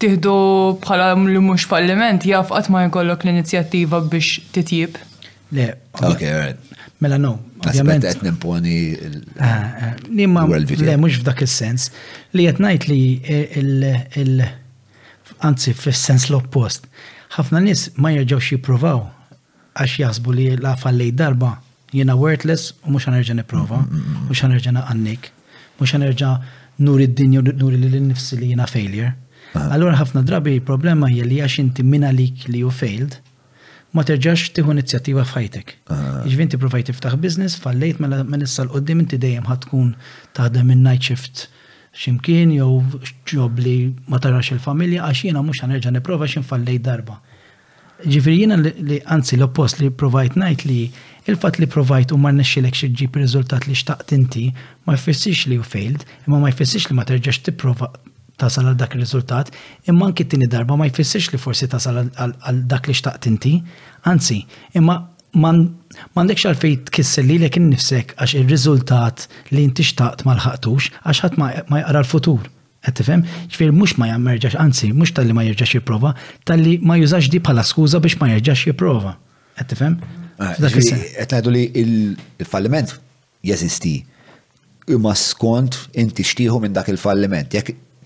tiħdu 0.00 0.36
bħala 0.80 1.10
li 1.26 1.40
mux 1.44 1.66
falliment, 1.68 2.24
jaf 2.28 2.48
għatma 2.56 2.78
ma 2.80 2.86
jkollok 2.88 3.26
l-inizjattiva 3.26 4.00
biex 4.12 4.38
titjib. 4.56 4.96
Le, 5.56 5.68
ok, 6.00 6.24
Mela 7.00 7.18
no, 7.20 7.34
Ovvjament 7.64 8.04
qed 8.04 8.22
nimponi 8.24 8.76
ah, 9.40 9.48
ah, 9.48 9.92
l-imma 10.10 10.44
le 10.48 10.96
mhux 11.00 11.20
f'dak 11.22 11.40
is-sens 11.46 11.88
li 12.36 12.44
qed 12.48 12.60
ngħid 12.60 12.88
li 12.90 13.02
e, 13.24 14.16
il 14.20 14.42
anzi 15.46 15.72
fis-sens 15.76 16.28
l-oppost. 16.30 16.86
Ħafna 17.36 17.60
nies 17.64 17.88
ma 17.96 18.12
jerġgħux 18.14 18.50
jippruvaw 18.54 19.00
għax 19.78 19.96
jaħsbu 20.02 20.36
li 20.38 20.46
lafa 20.64 20.92
lej 20.92 21.14
darba 21.18 21.54
jiena 21.96 22.16
worthless 22.18 22.70
u 22.86 22.92
mhux 22.92 23.08
ħanerġa' 23.08 23.38
nipprova, 23.40 23.80
mm, 23.84 23.92
mm, 23.92 24.04
mm, 24.04 24.24
mhux 24.28 24.42
ħanerġa' 24.46 24.72
naqannik, 24.78 25.28
mhux 25.78 25.94
ħanerġa' 25.96 26.32
nuri 26.86 27.06
d-dinja 27.10 27.40
u 27.44 27.56
nuri 27.62 27.80
lil 27.82 28.00
nifsi 28.10 28.38
li 28.40 28.50
jiena 28.52 28.66
failure. 28.68 29.14
Ah. 29.56 29.70
Allura 29.78 29.96
ħafna 30.00 30.22
drabi 30.28 30.56
il-problema 30.58 31.08
hija 31.12 31.24
li 31.28 31.40
għax 31.40 31.60
inti 31.62 31.82
minna 31.86 32.10
lik 32.12 32.48
li 32.52 32.64
you 32.64 32.70
failed, 32.74 33.20
ma 33.94 34.02
terġax 34.04 34.50
tieħu 34.56 34.72
inizjattiva 34.74 35.24
fajtek. 35.28 35.74
Ah. 35.92 36.22
Iġvien 36.26 36.50
provajti 36.60 36.92
tiftaħ 36.94 37.18
biznis, 37.22 37.58
fallejt 37.62 38.00
mela 38.02 38.22
issa 38.24 38.30
mela 38.30 38.46
l-qoddim 38.70 39.04
inti 39.04 39.18
dejjem 39.20 39.46
ħatkun 39.46 39.92
taħdem 40.38 40.66
minn 40.72 40.82
night 40.88 41.06
shift 41.10 41.46
ximkien 41.96 42.50
jew 42.52 42.82
ġob 43.30 43.60
li 43.62 43.76
ma 44.08 44.18
tarax 44.20 44.50
il-familja 44.52 45.06
għax 45.08 45.28
jiena 45.28 45.40
mhux 45.42 45.62
ħanerġa' 45.64 45.92
nipprova 45.96 46.28
x'infallejt 46.28 46.84
darba. 46.84 47.20
Ġifieri 48.04 48.42
jiena 48.42 48.58
li 48.58 48.98
anzi 49.08 49.38
l-oppost 49.38 49.80
li 49.80 49.88
provajt 49.88 50.36
ngħid 50.36 50.66
li 50.68 50.80
il-fatt 51.30 51.62
li 51.62 51.68
provajt 51.72 52.12
u 52.12 52.18
ma 52.20 52.34
nnexxilek 52.34 52.76
xi 52.76 52.90
ġib 52.92 53.16
riżultat 53.22 53.64
li 53.70 53.78
xtaqt 53.78 54.12
inti 54.12 54.48
ma 54.84 54.98
jfissirx 54.98 55.46
li 55.48 55.56
u 55.56 55.64
failed, 55.64 56.04
imma 56.26 56.42
ma 56.44 56.52
jfissirx 56.52 56.90
li 56.92 56.98
ma 57.00 57.06
terġax 57.08 57.40
tipprova 57.48 57.88
tasal 58.40 58.68
għal 58.70 58.78
dak 58.80 58.94
il-riżultat, 58.96 59.50
imma 59.88 60.10
anki 60.10 60.26
t-tini 60.26 60.48
darba 60.52 60.76
ma 60.76 60.88
jfissirx 60.90 61.32
li 61.34 61.40
forsi 61.40 61.68
tasal 61.72 62.02
għal 62.10 62.62
dak 62.70 62.88
li 62.90 62.96
xtaqt 62.96 63.28
inti, 63.30 63.54
anzi, 64.08 64.42
imma 64.76 64.98
mandekx 65.36 66.56
fejt 66.60 66.90
kisselli 66.94 67.36
li 67.42 67.48
kien 67.52 67.66
nifsek 67.70 68.12
għax 68.16 68.36
il-rizultat 68.40 69.24
li 69.54 69.64
inti 69.66 69.84
xtaqt 69.86 70.24
ma 70.28 70.36
l-ħaqtux 70.36 70.90
għax 71.04 71.24
ħat 71.26 71.38
ma 71.40 71.50
jqra 71.82 72.02
l-futur. 72.02 72.44
Għattifem, 72.86 73.24
ċfir 73.50 73.72
mux 73.74 73.96
ma 73.98 74.06
jammerġax, 74.12 74.54
anzi, 74.62 74.92
mux 74.94 75.10
tal-li 75.16 75.34
ma 75.34 75.42
jirġax 75.44 75.80
jiprofa, 75.80 76.12
tal-li 76.46 76.76
ma 76.86 76.94
jużax 77.00 77.26
di 77.32 77.40
pala 77.42 77.64
skuza 77.66 77.98
biex 78.04 78.14
ma 78.20 78.28
jirġax 78.30 78.68
jiprofa. 78.68 79.16
Għattifem? 79.58 79.96
Għattifem? 80.38 81.50
li 81.56 81.64
il-falliment 81.82 82.94
jazisti 83.48 83.96
imma 84.94 85.16
skont 85.18 85.80
inti 85.98 86.22
xtiħu 86.22 86.60
minn 86.62 86.76
dak 86.76 86.92
il-falliment 86.94 87.56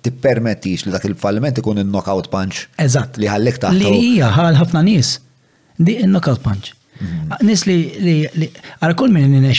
tippermettix 0.05 0.85
li 0.87 0.95
dak 0.95 1.05
il-falliment 1.09 1.59
ikun 1.61 1.81
il-knockout 1.85 2.29
punch. 2.33 2.65
Eżatt. 2.83 3.19
Li 3.21 3.29
ħallek 3.31 3.61
taħt. 3.63 3.81
Li 3.81 4.05
hija 4.15 4.31
ħal 4.37 4.59
ħafna 4.61 4.83
nies. 4.89 5.17
Di 5.81 5.99
il-knockout 6.05 6.43
punch. 6.45 6.73
Mhm. 7.01 7.41
Nis 7.49 7.67
li 7.69 7.81
li 8.05 8.49
għal 8.85 8.97
kull 9.01 9.13
minn 9.15 9.53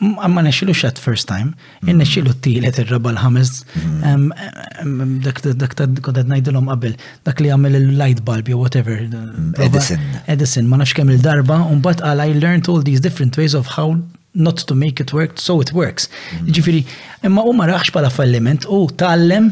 għamma 0.00 0.28
ma 0.40 0.42
nexxilu 0.46 0.72
xat 0.72 0.96
first 0.96 1.26
time, 1.28 1.50
mhm. 1.82 1.90
n-nexxilu 1.92 2.32
t-tielet 2.38 2.78
ir-raba 2.86 3.10
l-ħames, 3.12 3.50
mhm. 4.00 5.20
dak 5.20 5.74
ta' 5.76 6.22
najdilom 6.30 6.70
qabel, 6.72 6.94
dak 7.28 7.42
li 7.44 7.50
għamil 7.52 7.76
il-light 7.82 8.22
bulb 8.24 8.48
jew 8.48 8.56
whatever. 8.62 8.96
Mm, 9.02 9.50
Edison. 9.60 10.00
Edison, 10.36 10.70
ma 10.72 10.78
nafx 10.80 10.96
kemm 11.02 11.12
il-darba, 11.12 11.58
un 11.68 11.84
bat 11.84 12.00
għal 12.00 12.24
I 12.24 12.32
learned 12.38 12.64
all 12.72 12.80
these 12.80 13.04
different 13.04 13.36
ways 13.36 13.52
of 13.52 13.76
how 13.76 13.90
not 14.34 14.56
to 14.68 14.74
make 14.74 15.00
it 15.00 15.12
work, 15.12 15.38
so 15.40 15.60
it 15.60 15.72
works. 15.72 16.08
Ġifiri, 16.46 16.84
imma 17.26 17.42
u 17.46 17.52
ma 17.56 17.66
raħx 17.68 17.90
pala 17.94 18.10
falliment, 18.14 18.66
u 18.70 18.84
tallem, 19.02 19.48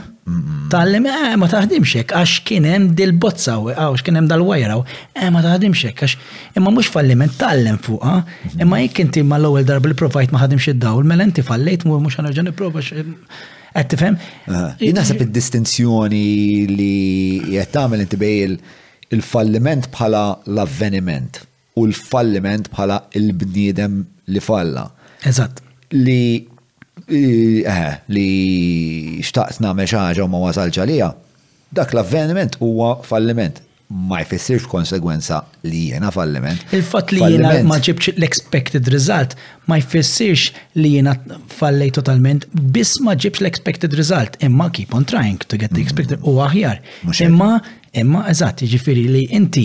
tallem, 0.73 1.09
eh, 1.11 1.35
ma 1.41 1.49
taħdimxek, 1.51 2.15
għax 2.15 2.43
kienem 2.49 2.89
dil-bozza, 3.01 3.57
eh, 3.73 3.75
għax 3.81 4.05
kienem 4.07 4.29
dal-wajra, 4.31 4.77
eh, 5.17 5.31
ma 5.35 5.43
taħdimxek, 5.43 6.05
għax 6.05 6.61
imma 6.61 6.71
mux 6.71 6.93
falliment 6.95 7.35
tallem 7.43 7.79
fuqa, 7.83 8.15
ah. 8.15 8.49
imma 8.59 8.81
jek 8.85 9.03
inti 9.07 9.23
ma 9.23 9.41
l-ewel 9.43 9.67
darba 9.67 9.91
li 9.91 9.99
provajt 9.99 10.33
ma 10.33 10.43
ħadimx 10.45 10.71
id-dawl, 10.77 11.05
mela 11.05 11.27
inti 11.27 11.43
fallejt, 11.43 11.85
mu 11.89 11.99
mux 12.05 12.21
għanarġan 12.21 12.53
prova 12.63 12.79
għed 12.89 13.91
tifem. 13.91 14.15
Jinaħseb 14.79 15.27
id-distinzjoni 15.27 16.23
li 16.77 16.93
jgħet 17.51 17.75
tagħmel 17.75 18.07
inti 18.07 18.17
bej 18.21 18.57
il-falliment 19.17 19.91
bħala 19.91 20.25
l-avveniment 20.55 21.48
u 21.79 21.87
l-falliment 21.87 22.71
bħala 22.75 23.01
il-bniedem 23.19 23.99
li 24.33 24.43
falla. 24.45 24.87
Eżatt. 25.31 25.63
Li 25.97 26.21
eh, 27.07 27.87
li 28.15 28.29
xtaqt 29.25 29.63
nagħmel 29.65 29.89
ħaġa 29.95 30.27
u 30.27 30.31
ma 30.33 30.45
wasal 30.49 30.75
ġalija. 30.75 31.15
dak 31.77 31.91
l-avveniment 31.93 32.55
huwa 32.65 32.95
falliment 33.05 33.59
ma 34.09 34.23
jfissirx 34.25 34.65
konsegwenza 34.69 35.43
li 35.69 35.89
jena 35.91 36.09
falliment. 36.13 36.63
Il-fat 36.77 37.11
li 37.13 37.21
jena 37.35 37.51
ma 37.69 37.77
ġibx 37.85 38.15
l-expected 38.15 38.89
result 38.95 39.35
ma 39.69 39.77
jfissirx 39.77 40.47
li 40.81 40.95
jena 40.95 41.13
fallej 41.59 41.91
totalment 41.99 42.47
biss 42.73 43.03
ma 43.05 43.13
ġibx 43.21 43.43
l-expected 43.43 43.93
result 44.01 44.41
imma 44.45 44.71
keep 44.71 44.95
on 44.97 45.05
trying 45.05 45.37
to 45.45 45.61
get 45.61 45.69
the 45.77 45.83
mhm. 45.83 45.85
expected 45.89 46.25
u 46.25 46.39
aħjar. 46.41 46.81
Imma 47.27 47.61
Imma 47.97 48.25
eżatt, 48.29 48.61
ġifiri 48.69 49.07
li 49.09 49.23
inti 49.33 49.63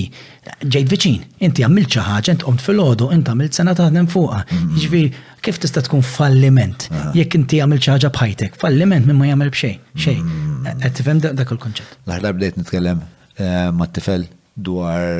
ġejt 0.64 0.92
viċin, 0.92 1.24
inti 1.43 1.64
għamil 1.66 1.88
ċaħġa, 1.92 2.35
inti 2.35 2.45
għomt 2.48 2.61
fil-ħodu, 2.64 3.08
inti 3.16 3.32
għamil 3.32 3.50
sena 3.53 3.74
taħdem 3.76 4.08
fuqa. 4.14 4.43
Mhm. 4.48 4.77
Ġifiri, 4.80 5.11
kif 5.43 5.60
tista 5.64 5.84
tkun 5.85 6.03
falliment? 6.08 6.88
Jekk 7.18 7.35
inti 7.42 7.60
għamil 7.64 7.82
ċaħġa 7.84 8.11
bħajtek, 8.16 8.56
falliment 8.61 9.10
minn 9.10 9.19
ma 9.19 9.27
jgħamil 9.30 9.52
bxej, 9.56 9.76
xej. 10.06 10.16
Għed 10.24 10.76
mhm. 10.76 10.80
e, 10.88 10.93
tifem 11.00 11.19
dak 11.24 11.52
il-konċett. 11.52 12.00
l 12.19 12.32
bdejt 12.40 12.61
nitkellem 12.61 13.03
e, 13.03 13.50
ma' 13.82 13.90
tifel 13.93 14.26
dwar 14.56 15.19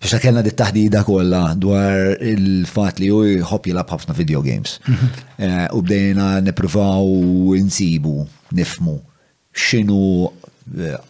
biex 0.00 0.20
kellna 0.22 0.42
dit 0.44 0.54
taħdida 0.60 1.00
kollha 1.08 1.54
dwar 1.58 2.14
il-fatt 2.30 3.00
li 3.02 3.08
hu 3.10 3.22
jħobb 3.40 3.68
jilab 3.70 3.90
ħafna 3.92 4.14
video 4.16 4.40
games. 4.44 4.78
Mhm. 4.88 5.10
E, 5.40 5.50
u 5.76 5.82
bdejna 5.84 6.32
nippruvaw 6.46 7.54
insibu, 7.60 8.24
nifmu 8.56 8.96
x'inhu 9.52 10.32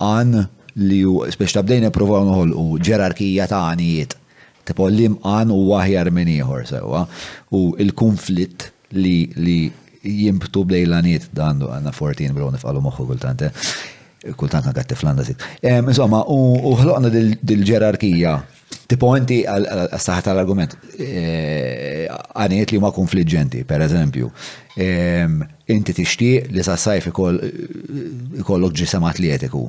għan 0.03 0.47
li 0.76 0.98
ju, 1.00 1.14
biex 1.38 1.52
tabdejna 1.56 1.90
provaw 1.92 2.24
noħolqu 2.28 2.78
ġerarkija 2.88 3.46
ta' 3.48 3.60
għanijiet. 3.70 4.16
Tipo 4.66 4.88
l-imqan 4.90 5.52
u 5.55 5.60
għahjar 5.78 6.10
minn 6.14 6.32
ieħor 6.34 6.64
sewa. 6.68 7.05
U 7.56 7.70
il-konflitt 7.82 8.70
li, 8.98 9.16
li 9.40 9.58
jimbtu 10.26 10.64
għanijiet 10.68 11.30
dandu 11.34 11.70
għanna 11.72 11.92
14 11.96 12.34
bro 12.36 12.50
nifqalu 12.52 12.82
moħħu 12.84 13.06
kultante, 13.08 13.50
eh? 13.52 14.32
kultante 14.36 14.72
għanka 14.74 14.98
flanda 15.00 15.24
sit. 15.24 15.42
Insomma, 15.64 16.24
u 16.28 16.74
ħloqna 16.82 17.12
dil-ġerarkija. 17.40 18.36
Tipo 18.86 19.08
inti 19.18 19.40
għal 19.46 19.64
saħħa 19.98 20.22
tal-argument, 20.28 20.76
eh, 21.02 22.06
għaniet 22.06 22.70
li 22.70 22.78
ma 22.82 22.92
konfliġenti, 22.94 23.64
per 23.66 23.82
eżempju, 23.82 24.28
inti 25.74 25.94
tixtieq 25.96 26.50
li 26.55 26.62
sa' 26.66 26.76
sajf 26.78 27.08
ikollok 27.14 28.76
ġisem 28.82 29.06
atletiku. 29.06 29.64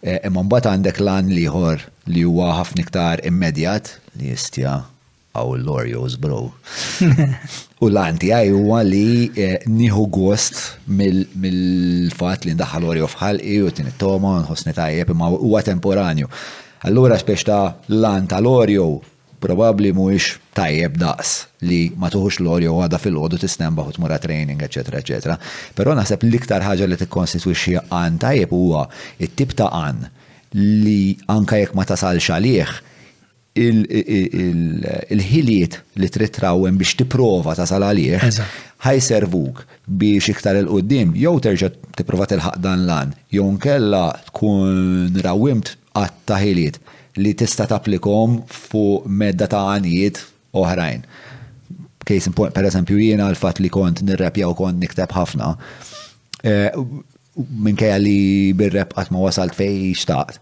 Eh, 0.00 0.16
imma 0.24 0.46
bat 0.48 0.64
għandek 0.64 0.96
lan 1.04 1.26
liħor 1.28 1.82
li 2.14 2.22
huwa 2.24 2.54
ħafna 2.56 2.84
iktar 2.86 3.20
immedjat 3.28 3.90
li 4.16 4.30
jistja 4.30 4.78
għaw 5.36 5.56
l-Oreos, 5.60 6.14
bro. 6.20 6.38
U 7.84 7.88
l-anti 7.90 8.30
għaj 8.32 8.48
huwa 8.56 8.80
li 8.84 9.28
eh, 9.36 9.58
nieħu 9.68 10.06
gost 10.12 10.62
mill-fat 10.88 12.48
li 12.48 12.56
ndaħħal 12.56 12.88
Oreo 12.94 13.08
i 13.44 13.60
u 13.60 13.68
tini 13.70 13.92
t 13.92 14.00
toma 14.00 14.38
nħossni 14.46 14.72
tajjeb 14.76 15.12
imma 15.14 15.28
huwa 15.36 15.60
temporanju. 15.68 16.32
Allura 16.88 17.20
spiex 17.20 17.44
ta' 17.44 17.60
lan 17.92 18.24
tal-Oreo 18.28 18.88
probabli 19.40 19.90
mhuwiex 19.96 20.36
tajjeb 20.54 20.98
daqs 21.00 21.46
li 21.66 21.80
ma 21.98 22.08
tuħux 22.12 22.40
l-orju 22.42 22.70
għada 22.84 22.98
fil-ħodu 23.00 23.36
tisnem 23.42 23.72
baħut 23.78 23.96
mura 24.02 24.18
training, 24.22 24.60
ecc. 24.62 24.76
ecc. 25.00 25.38
Pero 25.76 25.90
naħseb 25.98 26.20
l-iktar 26.28 26.62
ħaġa 26.66 26.84
li 26.92 26.96
t-konstituxi 27.00 27.74
għan 27.88 28.14
tajjeb 28.22 28.50
huwa 28.56 28.82
it-tip 29.18 29.50
ta' 29.58 29.70
għan 29.80 30.00
li 30.60 31.02
anka 31.30 31.56
jekk 31.62 31.74
ma 31.78 31.84
tasal 31.88 32.18
xalieħ 32.20 32.70
il-ħiliet 33.60 35.74
li 36.00 36.08
trid 36.14 36.30
trawwen 36.36 36.74
biex 36.78 36.92
tipprova 37.00 37.52
tasal 37.58 37.82
għalih 37.88 38.20
ħajservuk 38.84 39.56
biex 40.00 40.24
iktar 40.34 40.54
il-qoddim 40.60 41.08
jew 41.18 41.34
terġa' 41.48 41.74
tipprova 41.98 42.24
tilħaq 42.34 42.54
dan 42.64 42.80
lan 42.88 43.08
jew 43.34 43.46
nkella 43.56 44.04
tkun 44.28 45.16
rawimt 45.24 45.66
għatta 45.98 46.36
ħiliet 46.44 46.76
li 47.16 47.32
tista' 47.34 47.66
taplikom 47.70 48.40
fuq 48.46 49.06
medda 49.06 49.46
ta' 49.50 49.66
għanijiet 49.74 50.20
oħrajn. 50.56 51.04
Kejs 52.06 52.30
per 52.54 52.66
eżempju, 52.66 52.98
jiena 52.98 53.28
l-fat 53.32 53.58
li 53.60 53.70
kont 53.72 54.02
nirrepja 54.06 54.48
u 54.50 54.54
kont 54.58 54.78
nikteb 54.80 55.12
ħafna. 55.14 55.52
Eh, 56.44 56.70
minkejja 57.36 57.96
li 58.00 58.52
bir-rep 58.56 58.94
ma 59.14 59.24
wasalt 59.26 59.54
fej 59.56 59.92
xtaqt. 59.98 60.38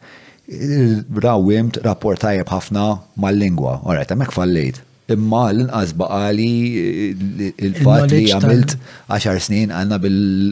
Rawimt 1.22 1.80
rapport 1.84 2.20
tajjeb 2.20 2.48
ħafna 2.48 2.98
mal-lingwa. 3.16 3.80
ta' 4.06 4.14
mek 4.14 4.32
fallejt. 4.32 4.80
Imma 5.08 5.50
l-inqas 5.52 5.92
baqali 5.92 7.54
il-fat 7.58 8.10
li 8.10 8.26
għamilt 8.30 8.76
10 9.08 9.40
snin 9.40 9.70
għanna 9.70 9.98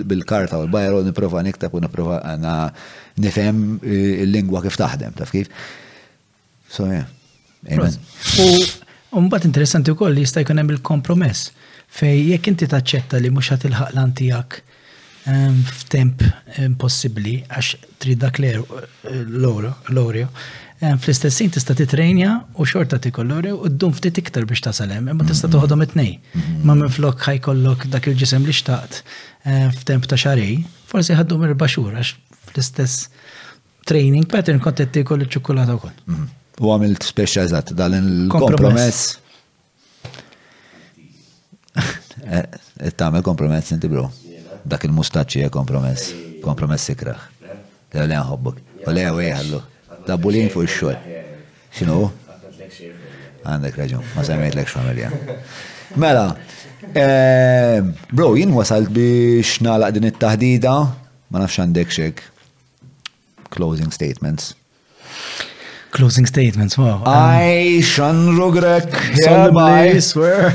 bil-karta 0.05 0.59
u 0.59 0.63
l 0.65 0.69
bajro 0.73 1.03
niprofa 1.03 1.43
nikteb 1.43 1.75
u 1.75 1.81
niprofa 1.81 2.21
għanna 2.25 2.73
nifem 3.19 3.81
eh, 3.85 4.23
il-lingwa 4.25 4.63
kif 4.63 4.77
taħdem, 4.77 5.13
taf 5.13 5.31
kif? 5.33 5.49
So, 6.71 6.87
yeah. 6.91 7.07
U 9.17 9.21
mbagħad 9.25 9.47
interessanti 9.49 9.93
wkoll 9.95 10.15
li 10.17 10.25
jista' 10.27 10.43
jkun 10.45 10.61
hemm 10.61 10.75
il-kompromess 10.75 11.51
fej 11.97 12.33
jekk 12.33 12.51
inti 12.53 12.67
taċċetta 12.71 13.19
li 13.23 13.31
mhux 13.33 13.53
ħadd 13.55 13.67
l 13.69 13.87
lan 13.97 14.11
tiegħek 14.19 14.59
ehm, 15.31 15.57
f'temp 15.81 16.23
impossibbli 16.67 17.37
għax 17.47 17.73
trid 18.03 18.21
dak 18.21 18.39
l 18.43 18.51
eh, 18.51 20.01
orio 20.03 20.29
ehm, 20.29 21.01
fl-istessin 21.01 21.55
tista 21.55 21.75
titrenja 21.79 22.35
u 22.59 22.67
xorta 22.69 23.01
tikollu 23.03 23.39
u 23.57 23.71
d-dum 23.73 23.95
ftit 23.97 24.21
iktar 24.21 24.45
biex 24.51 24.67
tasal 24.67 24.93
hemm, 24.93 25.13
imma 25.15 25.27
tista' 25.31 25.49
mhm. 25.49 25.57
toħodhom 25.57 25.85
it-tnej. 25.87 26.13
Mhm. 26.35 26.61
Ma 26.69 26.77
minflok 26.83 27.25
ħajkollok 27.31 27.89
dak 27.95 28.11
il-ġisem 28.13 28.47
li 28.51 28.55
xtaqt 28.59 29.01
ehm, 29.47 29.71
f'temp 29.81 30.11
ta' 30.13 30.19
xarej, 30.21 30.59
forsi 30.91 31.17
ħaddum 31.17 31.47
irba' 31.49 31.71
xhur 31.73 31.95
għax 31.95 32.17
fl-istess 32.51 33.07
training 33.87 34.29
pattern 34.29 34.61
kont 34.61 34.83
qed 34.85 34.93
tikol 35.01 35.25
iċ-ċokolata 35.25 35.79
wkoll. 35.79 35.97
Mhm. 36.05 36.35
U 36.57 36.71
għamilt 36.73 37.05
speċa 37.05 37.43
eżat, 37.45 37.73
l 37.77 38.29
kompromess 38.33 39.19
Tamel 43.01 43.23
kompromess 43.25 43.75
inti 43.75 43.89
bro. 43.91 44.09
Dak 44.67 44.87
il-mustaċi 44.89 45.43
hija 45.43 45.51
kompromess. 45.53 46.09
Kompromess 46.43 46.89
ikraħ. 46.91 47.19
Le 47.93 48.07
le 48.09 48.17
nħobbok. 48.17 48.63
U 48.89 48.95
le 48.97 49.05
u 49.13 49.21
jħallu. 49.23 49.61
Eh, 49.61 50.01
Dabbulin 50.09 50.49
fuq 50.53 50.65
ix-xogħol. 50.67 51.21
X'inhu? 51.77 52.09
Għandek 53.47 53.77
raġun, 53.79 54.03
ma 54.17 54.25
semmejtlekx 54.27 54.75
familja. 54.75 55.13
Mela, 56.01 56.25
eh, 56.97 57.79
bro, 58.11 58.33
jien 58.41 58.55
wasalt 58.57 58.91
biex 58.97 59.61
nalaq 59.63 59.95
din 59.99 60.09
it 60.09 60.19
tahdida 60.25 60.73
ma 61.31 61.43
nafx 61.45 61.61
għandek 61.63 61.93
xek 62.01 62.25
closing 63.53 63.93
statements. 63.95 64.55
Closing 65.97 66.27
statements, 66.27 66.77
wow. 66.77 67.03
I 67.07 67.77
um, 67.77 67.81
shan 67.81 68.17
rugrek, 68.37 68.93
hereby 69.17 69.97
swear. 70.05 70.53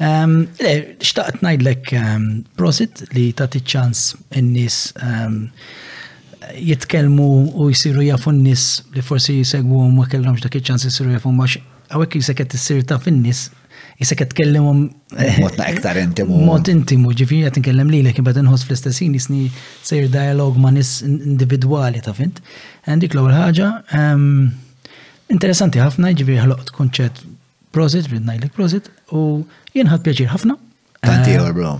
Um, 0.00 0.48
xtaqt 1.04 1.42
najdlek 1.44 1.92
um, 2.00 2.26
prosit 2.56 3.04
li 3.12 3.26
tati 3.36 3.60
ċans 3.60 4.08
n-nis 4.40 4.80
jitkelmu 6.56 7.28
u 7.52 7.68
jisiru 7.68 8.06
jafu 8.08 8.32
n-nis 8.32 8.64
li 8.96 9.04
forsi 9.04 9.36
jisegwu 9.42 9.84
ma 9.92 10.08
kellomx 10.10 10.42
dak 10.46 10.56
il-ċans 10.58 10.88
jisiru 10.88 11.18
jafu 11.18 11.30
ma 11.36 11.46
għawek 11.52 12.16
jiseket 12.22 12.56
jisir 12.56 12.80
ta' 12.88 12.96
fin-nis 12.98 13.50
jisek 14.02 14.24
t-kellimum. 14.32 14.86
Eh, 15.20 15.36
Motna 15.44 15.68
iktar 15.70 16.00
intimu. 16.00 16.40
Mot 16.48 16.66
intimu, 16.72 17.12
ġifiri 17.14 17.44
għat 17.50 17.60
nkellem 17.60 17.92
li 17.92 18.00
l-ekin 18.06 18.24
bat 18.26 18.40
nħos 18.40 18.64
fl-istessin 18.66 19.12
jisni 19.20 19.46
sejr 19.86 20.08
dialog 20.16 20.56
ma 20.58 20.72
nis 20.74 21.02
individuali 21.06 22.00
ta' 22.02 22.16
fint. 22.16 22.40
dik 22.88 23.12
l 23.14 23.28
haja 23.30 23.84
um 23.94 24.61
Interessanti 25.32 25.80
ħafna, 25.80 26.10
ġivir 26.18 26.42
ħloqt 26.44 26.74
konċet 26.76 27.22
prozit, 27.72 28.08
rrid 28.10 28.24
najlek 28.28 28.52
prozit, 28.56 28.90
u 29.16 29.20
jien 29.76 29.88
ħad 29.88 30.04
pjaċir 30.04 30.30
ħafna. 30.34 30.58
Tanti 31.02 31.32
eh, 31.32 31.38
għor, 31.40 31.52
bro. 31.56 31.70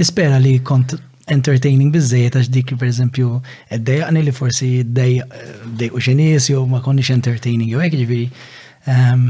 Nispera 0.00 0.38
li 0.40 0.54
kont 0.64 0.94
entertaining 1.32 1.92
bizzejet 1.94 2.38
għax 2.40 2.48
dik 2.52 2.72
per 2.80 2.88
eżempju 2.88 3.28
id-dejaqni 3.76 4.22
li 4.26 4.32
forsi 4.34 4.70
id 4.80 5.90
u 5.92 6.00
xenis 6.02 6.48
jow 6.50 6.64
ma 6.68 6.80
konniex 6.82 7.12
entertaining 7.14 7.68
jow 7.70 7.82
hekk 7.84 8.00
ġivir. 8.00 8.46
Ehm, 8.90 9.26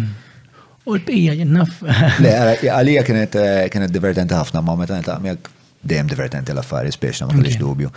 u 0.86 0.96
l 0.96 1.02
pija 1.06 1.34
jennaf. 1.42 1.82
għalija 1.82 3.02
kienet 3.08 3.36
eh, 3.42 3.90
divertenta 3.98 4.38
ħafna 4.44 4.62
ma 4.62 4.78
meta 4.78 5.00
nitaqmjak 5.02 5.50
dejjem 5.82 6.08
divertenti 6.10 6.54
l-affari 6.54 6.92
speċna 6.94 7.26
ma 7.28 7.34
kellix 7.36 7.58
dubju. 7.60 7.90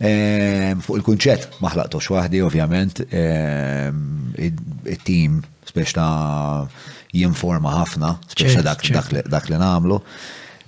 Ehm, 0.00 0.80
fuq 0.84 0.96
il-kunċett 1.00 1.58
ma 1.62 1.72
ħlaqtux 1.72 2.10
waħdi 2.14 2.40
ovvjament 2.46 3.02
ehm, 3.10 4.36
it-tim 4.92 5.40
speċna 5.68 6.04
jinforma 7.16 7.74
ħafna 7.80 8.14
speċna 8.32 8.76
dak 9.28 9.50
li 9.52 9.60
namlu. 9.60 10.00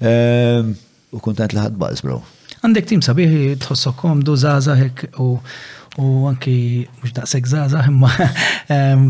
Ehm, 0.05 0.75
u 1.17 1.23
kuntent 1.25 1.57
li 1.57 1.63
ħadbaz, 1.65 2.03
bro. 2.05 2.21
Għandek 2.59 2.89
tim 2.91 3.01
sabiħ 3.05 3.37
tħossok 3.65 4.01
komdu 4.03 4.37
zaza 4.37 4.77
u 5.23 5.33
u 5.99 6.07
anki 6.31 6.85
mux 7.01 7.11
daqseg 7.15 7.49
zaza 7.51 7.81
imma 7.91 8.13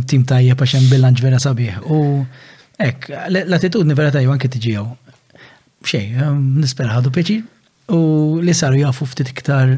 tim 0.09 0.23
tajja 0.25 0.55
paċen 0.57 0.81
hemm 0.87 0.93
bilanċ 0.95 1.20
vera 1.27 1.41
sabiħ. 1.43 1.83
U 1.93 1.99
ek, 2.81 3.11
l-attitudni 3.43 3.97
vera 3.99 4.12
tajja 4.15 4.33
anki 4.37 4.49
tiġijaw 4.55 4.87
xej, 5.86 6.15
ehm, 6.18 6.58
nispera 6.60 6.97
ħadu 6.97 7.12
peċi 7.15 7.39
u 7.94 8.00
li 8.42 8.55
saru 8.55 8.81
jafu 8.82 9.07
ftit 9.08 9.31
iktar 9.32 9.76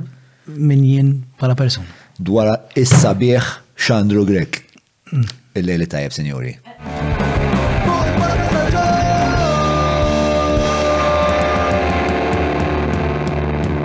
minn 0.49 0.85
jien 0.85 1.11
pala 1.41 1.55
person. 1.57 1.87
Dwar 2.19 2.53
is-sabieħ 2.77 3.53
Xandru 3.81 4.25
Grek. 4.29 4.61
Mm. 5.13 5.29
Il-lejli 5.57 5.87
tajab, 5.91 6.13
senjori. 6.15 6.57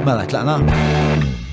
Mela, 0.05 0.25
tlaqna? 0.29 1.44